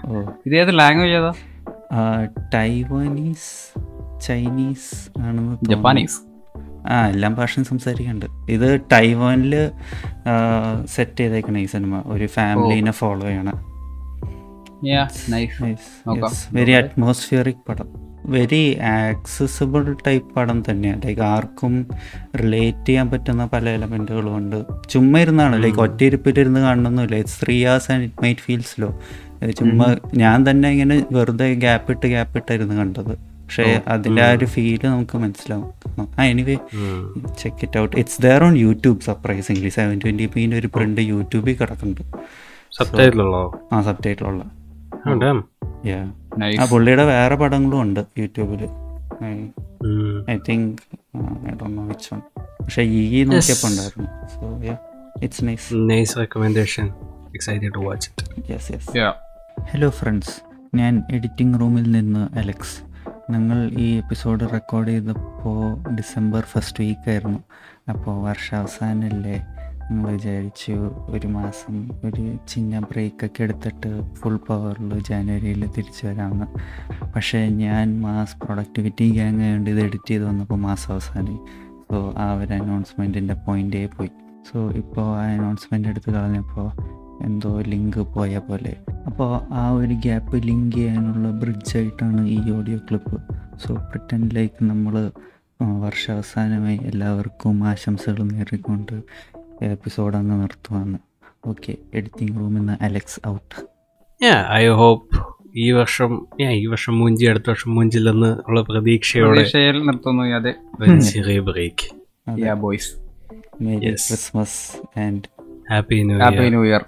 ഓ 0.06 0.22
ഇത് 0.46 0.56
ഏത് 0.56 0.78
ലാംഗ്വേജ് 0.78 1.14
ഏതാ? 1.14 1.32
ടൈവാനീസ് 2.54 3.50
ചൈനീസ് 4.20 5.18
ആണെന്ന്. 5.18 5.56
ജപ്പാനീസ് 5.70 6.20
ആ 6.86 7.08
എല്ലാം 7.08 7.34
ഭാഷയും 7.34 7.64
സംസാരിക്കുന്നുണ്ട് 7.64 8.52
ഇത് 8.52 8.80
ടൈവാനിൽ 8.92 9.70
സെറ്റ് 10.84 11.20
ചെയ്തേക്കണ 11.20 11.58
ഈ 11.58 11.66
സിനിമ. 11.66 12.02
ഒരു 12.06 12.26
ഫാമിലിനെ 12.26 12.90
ഫോളോ 12.90 13.26
ചെയ്യണം. 13.26 13.58
യാ 14.86 15.08
നൈസ് 15.30 15.62
വെരി 16.52 16.72
അറ്റ്മോസ്ഫിയറിക് 16.72 17.62
പടം. 17.68 18.03
വെരി 18.26 18.78
ആക്സസിബിൾ 18.78 19.96
ടൈപ്പ് 20.06 20.34
പടം 20.34 20.62
തന്നെയാണ് 20.70 21.02
ലൈക്ക് 21.06 21.20
ആർക്കും 21.20 21.86
റിലേറ്റ് 22.42 22.86
ചെയ്യാൻ 22.86 23.10
പറ്റുന്ന 23.10 23.46
പല 23.52 23.68
എലമെന്റുകളും 23.68 24.36
ഉണ്ട്. 24.36 24.64
ചുമ്മാ 24.90 25.20
ഇരുന്നാണ്. 25.20 25.62
ലൈക്ക് 25.62 25.78
ഒറ്റയിരുപ്പിട്ടിരുന്ന് 25.78 26.60
കാണണമെന്നില്ല 26.60 27.16
it's 27.16 27.44
three 27.44 27.66
and 27.66 28.02
it 28.02 28.22
might 28.22 28.40
feels 28.40 28.80
low 28.80 29.00
ചുമ്മാ 29.50 29.96
ഞാൻ 30.14 30.50
തന്നെ 30.50 30.70
ഇങ്ങനെ 30.70 31.06
വെറുതെ 31.12 31.54
ഗ്യാപ്പ് 31.54 31.90
ഇട്ട് 31.92 32.06
ഗ്യാപ്പ് 32.06 32.36
ഇട്ടായിരുന്നു 32.36 32.74
കണ്ടത്. 32.74 33.34
പക്ഷേ 33.44 33.80
അതിന്റെ 33.88 34.22
ആ 34.22 34.30
ഒരു 34.30 34.44
ഫീൽ 34.44 34.80
നമുക്ക് 34.84 35.18
മനസ്സിലാവും. 35.18 36.08
ആ 36.18 36.24
anyway 36.24 36.56
check 37.38 37.56
it 37.62 37.78
out 37.78 37.96
it's 37.96 38.22
there 38.22 38.44
on 38.44 38.56
YouTube 38.58 39.00
surprisingly 39.00 39.68
seven 39.68 40.00
twenty 40.04 40.26
പിന്റെ 40.26 40.58
ഒരു 40.58 40.66
പ്രിന്റ് 40.66 41.00
യൂട്യൂബിൽ 41.00 41.54
കിടക്കുന്നുണ്ട്. 41.54 42.16
ആ 43.72 43.82
സബ് 43.82 44.04
ടൈറ്റിലുള്ള. 44.04 44.63
ആ 46.60 46.64
പുള്ളിയുടെ 46.70 47.04
വേറെ 47.04 47.34
പടങ്ങളും 47.34 47.82
ഉണ്ട് 47.82 48.00
യൂട്യൂബിൽ. 48.18 48.62
I 50.30 50.36
think 50.48 50.78
I 51.16 51.54
don't 51.54 51.76
know 51.76 51.86
which 51.86 52.14
one. 52.14 52.20
പക്ഷെ 52.62 52.82
ഈ 52.82 53.24
നോക്കിയപ്പോ 53.24 53.68
ഉണ്ടായിരുന്നു. 53.68 54.08
So 54.26 54.62
it's 55.22 55.44
nice 55.44 55.74
Nice. 55.74 56.18
Recommendation 56.18 56.86
excited 57.34 57.74
to 57.74 57.78
watch 57.78 58.10
it 58.10 58.50
yes 58.50 58.72
yes 58.72 58.90
hello 59.70 59.90
friends 59.90 60.40
ഞാൻ 60.74 61.02
എഡിറ്റിംഗ് 61.10 61.60
റൂമിൽ 61.60 61.90
നിന്ന് 61.90 62.38
അലക്സ് 62.38 62.76
ഞങ്ങൾ 63.32 63.70
ഈ 63.78 63.96
എപ്പിസോഡ് 63.96 64.52
റെക്കോർഡ് 64.52 64.88
ചെയ്തപ്പോൾ 64.88 65.92
ഡിസംബർ 65.94 66.40
ഫസ്റ്റ് 66.40 66.84
വീക്കായിരുന്നു 66.84 67.38
അപ്പോൾ 67.88 68.22
വർഷാവസാനമല്ലേ 68.22 69.46
ഞങ്ങൾ 69.90 70.12
വിചാരിച്ചു 70.12 70.72
ഒരു 71.08 71.26
മാസം 71.26 71.90
ഒരു 72.04 72.38
ചിന്ന 72.48 72.80
ബ്രേക്കൊക്കെ 72.80 73.42
എടുത്തിട്ട് 73.42 74.14
ഫുൾ 74.14 74.36
പവറിൽ 74.36 75.02
ജാനുവരിയിൽ 75.02 75.66
തിരിച്ചു 75.66 76.06
വരാമെന്ന്. 76.06 76.46
പക്ഷേ 77.16 77.48
ഞാൻ 77.48 78.00
മാസ് 78.00 78.36
പ്രൊഡക്ടിവിറ്റി 78.36 79.10
ഗ്യാങ് 79.10 79.40
ആയതുകൊണ്ട് 79.40 79.70
ഇത് 79.70 79.80
എഡിറ്റ് 79.80 80.08
ചെയ്ത് 80.08 80.24
വന്നപ്പോൾ 80.24 80.54
മാസം 80.54 80.92
അവസാനമായി 80.92 81.38
സോ 81.90 82.14
ആ 82.18 82.32
ഒരു 82.32 82.52
അനൗൺസ്മെന്റിന്റെ 82.52 83.34
പോയിന്റേ 83.34 83.86
പോയി. 83.86 84.10
സോ 84.52 84.70
ഇപ്പോൾ 84.70 85.18
ആ 85.18 85.26
അനൗൺസ്മെന്റ് 85.32 85.88
എടുത്ത് 85.88 86.10
കളഞ്ഞപ്പോൾ 86.10 86.68
എന്തോ 87.24 87.60
ലിങ്ക് 87.60 88.00
പോയ 88.00 88.38
പോലെ. 88.38 88.76
അപ്പോൾ 89.06 89.54
ആ 89.54 89.70
ഒരു 89.70 89.94
ഗ്യാപ്പ് 89.94 90.36
ലിങ്ക് 90.36 90.76
ചെയ്യാനുള്ള 90.76 91.30
ബ്രിഡ്ജായിട്ടാണ് 91.30 92.26
ഈ 92.26 92.50
ഓഡിയോ 92.50 92.78
ക്ലിപ്പ് 92.78 93.16
സോ 93.58 93.74
പ്രിട്ടൻ 93.74 94.28
ലൈക്ക് 94.28 94.64
നമ്മൾ 94.64 95.10
വർഷാവസാനമായി 95.62 96.80
എല്ലാവർക്കും 96.84 97.64
ആശംസകൾ 97.64 98.22
നേറിക്കൊണ്ട് 98.22 99.02
എപ്പിസോഡ് 99.68 100.16
അങ്ങ് 100.16 100.42
നിർത്തുവാണ് 100.42 100.98
ഓക്കെ 101.46 101.72
എഡിറ്റിംഗ് 101.94 102.34
റൂമിൽ 102.40 102.58
നിന്ന് 102.58 102.76
Alex 102.82 103.20
out 103.28 103.54
Yeah, 104.20 104.40
I 104.52 104.66
hope 104.74 105.16
ഈ 105.56 105.72
വർഷം 105.72 106.10
ഞാൻ 106.40 106.52
ഈ 106.52 106.66
വർഷം 106.66 106.98
മൂഞ്ചി 106.98 107.24
അടുത്ത 107.26 107.48
വർഷം 107.50 107.70
മൂഞ്ചില്ലെന്ന് 107.74 108.30
ഉള്ള 108.48 108.60
പ്രതീക്ഷയോടെ 108.62 109.42
നിർത്തുന്നു 109.80 110.22
അതെ. 110.30 110.52
Break 111.40 111.86
yeah 112.40 112.54
boys 112.54 112.90
merry 113.62 113.90
Christmas 114.04 114.58
and 114.98 115.24
happy 115.70 115.98
new 116.02 116.16
happy 116.18 116.46
new 116.48 116.62
year 116.64 116.82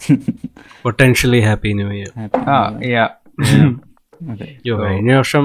potentially 0.84 1.40
happy 1.40 1.72
new 1.72 1.88
year 1.90 2.10
ആ 2.48 2.58
യാ 2.88 3.04
അതെ. 4.28 4.48
യോ 4.64 4.76
കഴിഞ്ഞ 4.84 5.12
വർഷം 5.14 5.44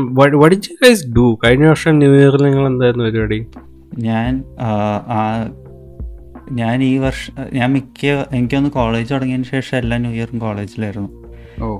ഡു 1.15 1.25
കഴിഞ്ഞ 1.43 1.65
വർഷം 1.65 1.99
ന്യൂ 1.99 2.11
ഇയറിൽ 2.15 2.43
നിങ്ങൾ 2.43 2.65
എന്തായിരുന്നു 2.67 3.03
പരിപാടി? 3.03 3.39
ഞാൻ 3.99 4.31
ഞാൻ 6.51 6.83
ഈ 6.83 6.97
വർഷം 6.97 7.33
ഞാൻ 7.53 7.73
മിക്ക 7.73 8.05
എനിക്കൊന്ന് 8.31 8.69
കോളേജ് 8.69 9.13
തുടങ്ങിയതിന് 9.13 9.43
ശേഷം 9.43 9.77
എല്ലാ 9.77 9.97
ന്യൂ 9.97 10.11
ഇയറും 10.11 10.39
കോളേജിലായിരുന്നു 10.39 11.09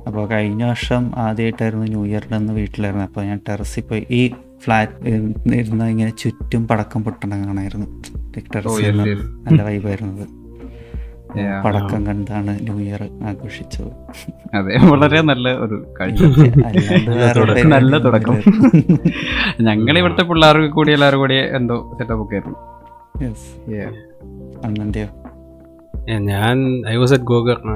അപ്പോൾ 0.07 0.29
കഴിഞ്ഞ 0.29 0.63
വർഷം 0.63 1.11
ആദ്യമായിട്ടായിരുന്നു 1.17 1.85
ന്യൂ 1.85 2.05
ഇയറിന്റെ 2.05 2.35
അന്ന് 2.35 2.53
വീട്ടിലായിരുന്നു. 2.53 3.05
അപ്പോൾ 3.05 3.23
ഞാൻ 3.23 3.39
ടെറസിൽ 3.49 3.81
പോയി 3.81 4.05
ഈ 4.09 4.31
ഫ്ലാറ്റ് 4.63 4.93
ഇരുന്ന് 5.53 5.85
ഇങ്ങനെ 5.85 6.09
ചുറ്റും 6.09 6.67
പടക്കം 6.67 7.03
പൊട്ടണ 7.03 7.45
കാണായിരുന്നു. 7.45 7.87
ടെറസിൽ. 8.55 8.99
നല്ല 9.43 9.63
വൈബായിരുന്നത് 9.63 10.27
പടക്കം 11.65 12.05
കണ്ടാണ് 12.05 12.59
ന്യൂ 12.61 12.79
ഇയർ 12.79 13.03
ആഘോഷിച്ചത്. 13.03 13.91
അതെ 14.57 14.77
വളരെ 14.77 15.21
നല്ല 15.21 15.49
ഒരു. 15.49 15.77
നല്ല 17.63 17.97
തുടക്കം. 17.97 18.37
ഞങ്ങൾ 19.61 19.97
ഇവിടുത്തെ 19.97 20.23
പിള്ളേർക്ക് 20.23 20.69
കൂടി 20.69 20.91
എല്ലാവരും 20.91 21.19
കൂടി 21.19 21.35
എന്തോ 21.35 21.95
സെറ്റപ്പ് 21.99 22.23
ഒക്കെ 22.23 22.35
ആയിരുന്നു. 22.35 22.57
Yes. 24.21 24.29
Yeah. 24.29 24.65
അന്നെന്റെയോ 24.65 25.09
Yeah, 26.07 26.19
ഞാൻ 26.19 26.57
I 26.87 26.95
was 26.95 27.13
at 27.13 27.23
Gokarna 27.23 27.71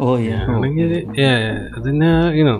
oh 0.00 0.18
yeah 0.18 0.38
ആണെങ്കിൽ 0.46 0.90
അതിന് 1.76 2.10
യുനോ 2.38 2.56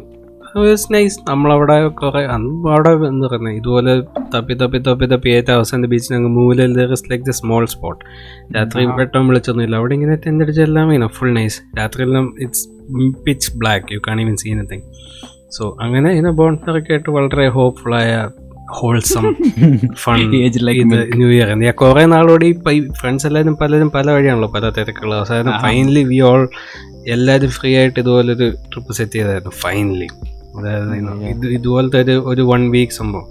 നൈസ് 0.90 1.20
നമ്മളവിടെ 1.28 1.88
കുറെ 1.88 2.24
അന്ന് 2.24 2.70
അവിടെ 2.70 2.90
എന്താ 3.08 3.26
പറയുന്നത് 3.26 3.56
ഇതുപോലെ 3.56 3.92
തപ്പി 4.34 4.54
തപ്പി 4.54 4.78
തപ്പി 4.78 5.06
തപ്പി 5.06 5.30
ഏറ്റവും 5.30 5.56
അവസാന 5.56 5.86
ബീച്ചിന് 5.86 6.16
അങ്ങ് 6.16 6.28
മൂലയിൽ 6.28 6.72
ലൈക്ക് 7.10 7.24
ദ 7.24 7.30
സ്മോൾ 7.30 7.66
സ്പോട്ട് 7.66 8.00
രാത്രി 8.56 8.86
പെട്ടെന്ന് 8.98 9.28
വിളിച്ചൊന്നുമില്ല. 9.28 9.76
അവിടെ 9.76 9.94
ഇങ്ങനെ 9.94 10.16
ടെന്റ് 10.16 10.44
അടിച്ചെല്ലാം 10.44 10.92
you know 10.92 11.08
full 11.08 11.32
nice 11.32 11.78
രാത്രിയെല്ലാം 11.78 12.34
it's 12.40 12.64
pitch 13.24 13.52
black 13.58 13.86
you 13.92 14.00
can't 14.08 14.20
even 14.20 14.36
see 14.36 14.50
anything 14.50 14.82
so 15.50 15.76
അങ്ങനെ 15.80 16.10
ഇങ്ങനെ 16.10 16.30
ബോൺഫയറൊക്കെ 16.30 16.92
ആയിട്ട് 16.92 17.10
വളരെ 17.10 17.48
ഹോപ്പ്ഫുള്ളായ 17.48 18.10
ഹോൾസം 18.68 19.24
ഫൺ 19.94 20.20
Age 20.40 20.58
like 20.60 20.80
ഇത് 20.82 20.96
ന്യൂ 21.18 21.28
ഇയർ 21.28 21.48
ഞാൻ 21.56 21.74
കുറെ 21.74 22.04
നാളോടെ 22.06 22.46
ഈ 22.48 22.54
ഫ്രണ്ട്സ് 23.00 23.26
എല്ലാവരും 23.28 23.56
പലരും 23.56 23.90
പല 23.90 24.06
വഴിയാണല്ലോ 24.10 24.48
പല 24.54 24.70
തിരക്കുള്ള 24.70 25.14
അവസാനം 25.20 25.54
ഫൈനലി 25.64 26.02
വി 26.04 26.20
ഓൾ 26.22 26.42
എല്ലാവരും 27.08 27.50
ഫ്രീ 27.50 27.70
ആയിട്ട് 27.76 27.98
ഇതുപോലൊരു 28.00 28.48
ട്രിപ്പ് 28.72 28.94
സെറ്റ് 28.98 29.16
ചെയ്തായിരുന്നു 29.18 29.54
ഫൈനലി 29.62 30.08
അതായത് 30.58 30.92
ഇത് 31.32 31.46
ഇതുപോലത്തെ 31.56 31.98
ഒരു 32.04 32.14
ഒരു 32.30 32.42
വൺ 32.50 32.62
വീക്ക് 32.70 32.92
സംഭവം. 32.92 33.26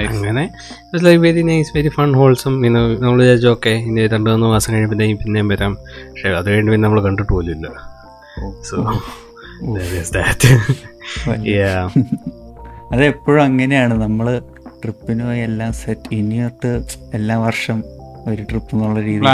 അങ്ങനെ. 0.00 0.42
Like 1.04 1.20
very 1.22 1.42
nice 1.42 1.70
very 1.76 1.88
fun 1.88 2.10
wholesome 2.14 2.54
നമ്മൾ 3.02 3.18
വിചാരിച്ചു 3.22 3.48
ഓക്കെ 3.48 3.72
ഇനി 3.88 4.00
രണ്ട് 4.06 4.28
മൂന്ന് 4.30 4.46
മാസം 4.46 4.70
കഴിയുമ്പോഴത്തേക്കും 4.74 5.18
പിന്നെയും 5.22 5.48
വരാം. 5.48 5.72
പക്ഷേ 6.08 6.28
അത് 6.40 6.48
കഴിഞ്ഞ് 6.50 6.72
പിന്നെ 6.72 6.84
നമ്മൾ 6.86 7.00
കണ്ടിട്ട് 7.06 7.32
പോലും 7.32 7.52
ഇല്ല 7.56 7.68
സോ 8.62 8.76
ദാറ്റ് 10.16 10.50
യാ 11.52 11.72
അത് 12.90 13.02
എപ്പോഴും 13.10 13.42
അങ്ങനെയാണ്. 13.44 13.94
നമ്മൾ 14.04 14.26
ട്രിപ്പിന് 14.82 15.22
പോയി 15.26 15.40
എല്ലാം 15.48 15.72
സെറ്റ് 15.80 16.14
ഇനിയൊട്ട് 16.18 16.70
എല്ലാ 17.14 17.36
വർഷം 17.44 17.78
ഒരു 18.30 18.42
ട്രിപ്പ് 18.50 18.72
എന്നുള്ള 18.76 19.00
രീതിയിൽ 19.00 19.28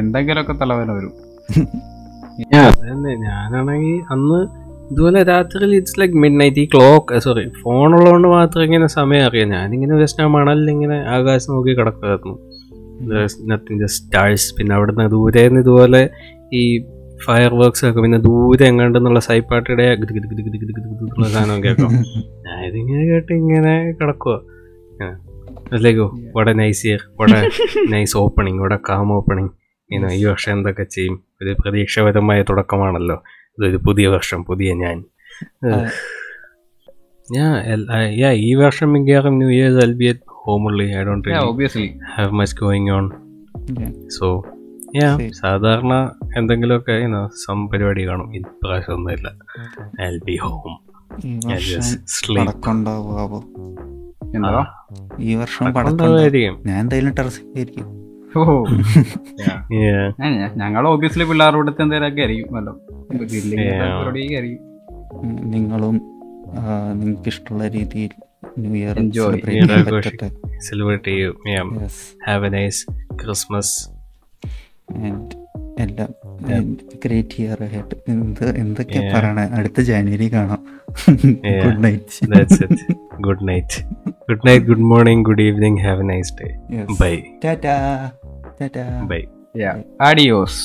എന്തെങ്കിലുമൊക്കെ 0.00 0.54
വരും. 0.92 1.12
അതന്നെ 2.60 3.12
ഞാനാണെങ്കിൽ 3.22 3.96
അന്ന് 4.14 4.38
ഇതുപോലെ 4.90 5.20
രാത്രി 5.30 5.66
ഇറ്റ്സ് 5.78 5.98
ലൈക്ക് 6.00 6.16
മിഡ് 6.22 6.38
നൈറ്റ് 6.40 6.60
ഈ 6.62 6.68
ക്ലോക്ക് 6.72 7.18
സോറി 7.24 7.42
ഫോണുള്ളതുകൊണ്ട് 7.58 8.28
മാത്രം 8.34 8.62
ഇങ്ങനെ 8.68 8.86
സമയം 8.96 9.24
അറിയാം. 9.28 9.48
ഞാനിങ്ങനെ 9.56 9.96
ജസ്റ്റ് 10.02 10.22
ആ 10.24 10.28
മണലിൽ 10.36 10.68
ഇങ്ങനെ 10.74 10.96
ആകാശം 11.16 11.52
നോക്കി 11.54 11.72
കിടക്കുമായിരുന്നു 11.78 12.34
നത്തിങ് 13.50 13.80
ജസ്റ്റ് 13.82 13.98
സ്റ്റാഴ്സ് 14.00 14.48
പിന്നെ 14.56 14.72
അവിടുന്ന് 14.76 15.06
ദൂരെ 15.14 15.42
നിന്ന് 15.48 15.62
ഇതുപോലെ 15.64 16.02
ഈ 16.52 16.62
ഫയർ 17.24 17.54
വർക്ക്സ് 17.54 17.86
ഒക്കെ 17.86 18.00
പിന്നെ 18.00 18.18
ദൂരെ 18.18 18.64
എങ്ങാണ്ടെന്നുള്ള 18.66 19.20
സൈപ്പാട്ടിയുടെ 19.20 19.96
സാധനം 21.28 21.64
കേൾക്കാം. 21.64 21.92
ഞാൻ 22.46 22.64
ഇതിങ്ങനെ 22.66 23.04
കേട്ട് 23.06 23.32
ഇങ്ങനെ 23.32 23.92
കിടക്കുക 23.92 24.34
അല്ലേക്കോ 25.72 26.06
what a 26.36 26.50
nice 26.50 26.86
year 26.86 26.98
what a 27.20 27.30
nice 27.90 28.16
opening 28.16 28.58
what a 28.58 28.76
calm 28.76 29.12
opening 29.12 29.48
ഇങ്ങനെ 29.90 30.14
ഈ 30.14 30.24
വർഷം 30.24 30.52
എന്തൊക്കെ 30.52 30.82
ചെയ്യും? 30.82 31.24
ഒരു 31.42 31.56
പ്രതീക്ഷാപരമായ 31.60 32.42
തുടക്കമാണല്ലോ. 32.42 33.22
ഇതൊരു 33.58 33.76
പുതിയ 33.76 34.06
വർഷം 34.06 34.44
പുതിയ 34.44 34.74
ഞാൻ. 34.74 35.04
ഞാൻ 37.32 38.32
ഈ 38.32 38.54
വർഷം 38.54 38.92
മിക്കവാറും 38.92 39.36
new 39.36 39.50
year 39.50 39.80
albeit 39.80 40.20
home 40.30 40.64
only 40.64 40.84
I 40.84 41.02
don't 41.02 41.28
have 41.28 42.32
much 42.32 42.56
going 42.60 42.90
on. 42.90 43.10
So. 44.08 44.44
സാധാരണ 45.30 46.10
എന്തെങ്കിലുമൊക്കെ 46.36 46.92
സം 47.46 47.68
പരിപാടി 47.68 48.08
കാണും. 48.08 48.34
ഇപ്രാവശ്യം 48.34 48.94
ഒന്നുമില്ല. 48.94 49.28
ഐ 50.02 50.18
ബി 50.24 50.36
ഹോം 50.36 50.78
ഈ 55.20 55.34
വർഷം 55.34 55.66
ഞാൻ 56.66 56.80
എന്തായാലും. 56.80 57.12
ഞങ്ങൾ 60.56 60.88
ഒബിയസ്ലി 60.88 61.24
പിള്ളേരുടെ 61.24 61.70
എന്തെങ്കിലുമൊക്കെ 61.70 62.20
ആയിരിക്കും. 62.20 62.54
വല്ലോ 62.54 62.78
നിങ്ങളും 65.40 66.02
നിങ്ങൾക്ക് 66.92 67.28
ഇഷ്ടമുള്ള 67.28 67.68
രീതിയിൽ 67.68 68.10
ന്യൂ 68.58 68.74
ഇയർ 68.74 68.96
Enjoy. 68.96 69.40
സെലിബ്രേറ്റ് 70.58 71.04
ചെയ്യും. 71.04 71.34
Have 72.26 72.46
a 72.46 72.48
nice 72.48 73.14
Christmas 73.14 73.99
and 75.08 75.36
എല്ലാം 75.80 76.10
ഗ്രേറ്റ് 77.04 77.36
ഇയർ 77.42 77.58
ആയിട്ട് 77.66 77.94
എന്ത് 78.12 78.44
എന്തൊക്കെയാ 78.62 79.02
Yeah. 79.02 79.12
പറയണേ 79.14 79.44
അടുത്ത 79.58 79.80
ജാനുവരി 79.80 80.28
കാണാം. 80.34 80.60
Good 81.64 81.82
night 81.84 82.28
That's 82.34 82.58
it. 82.66 82.74
Good 83.20 83.40
night. 83.42 83.72
Good 84.28 84.42
night, 84.44 84.62
good 84.66 84.82
morning, 84.92 85.18
good 85.22 85.40
evening. 85.40 85.74
Have 85.86 86.00
a 86.00 86.08
nice 86.12 86.30
day. 86.40 86.50
Bye. 87.02 87.18
Tata 87.44 87.74
tata 88.60 88.84
Bye. 89.12 89.24
Adios 90.00 90.60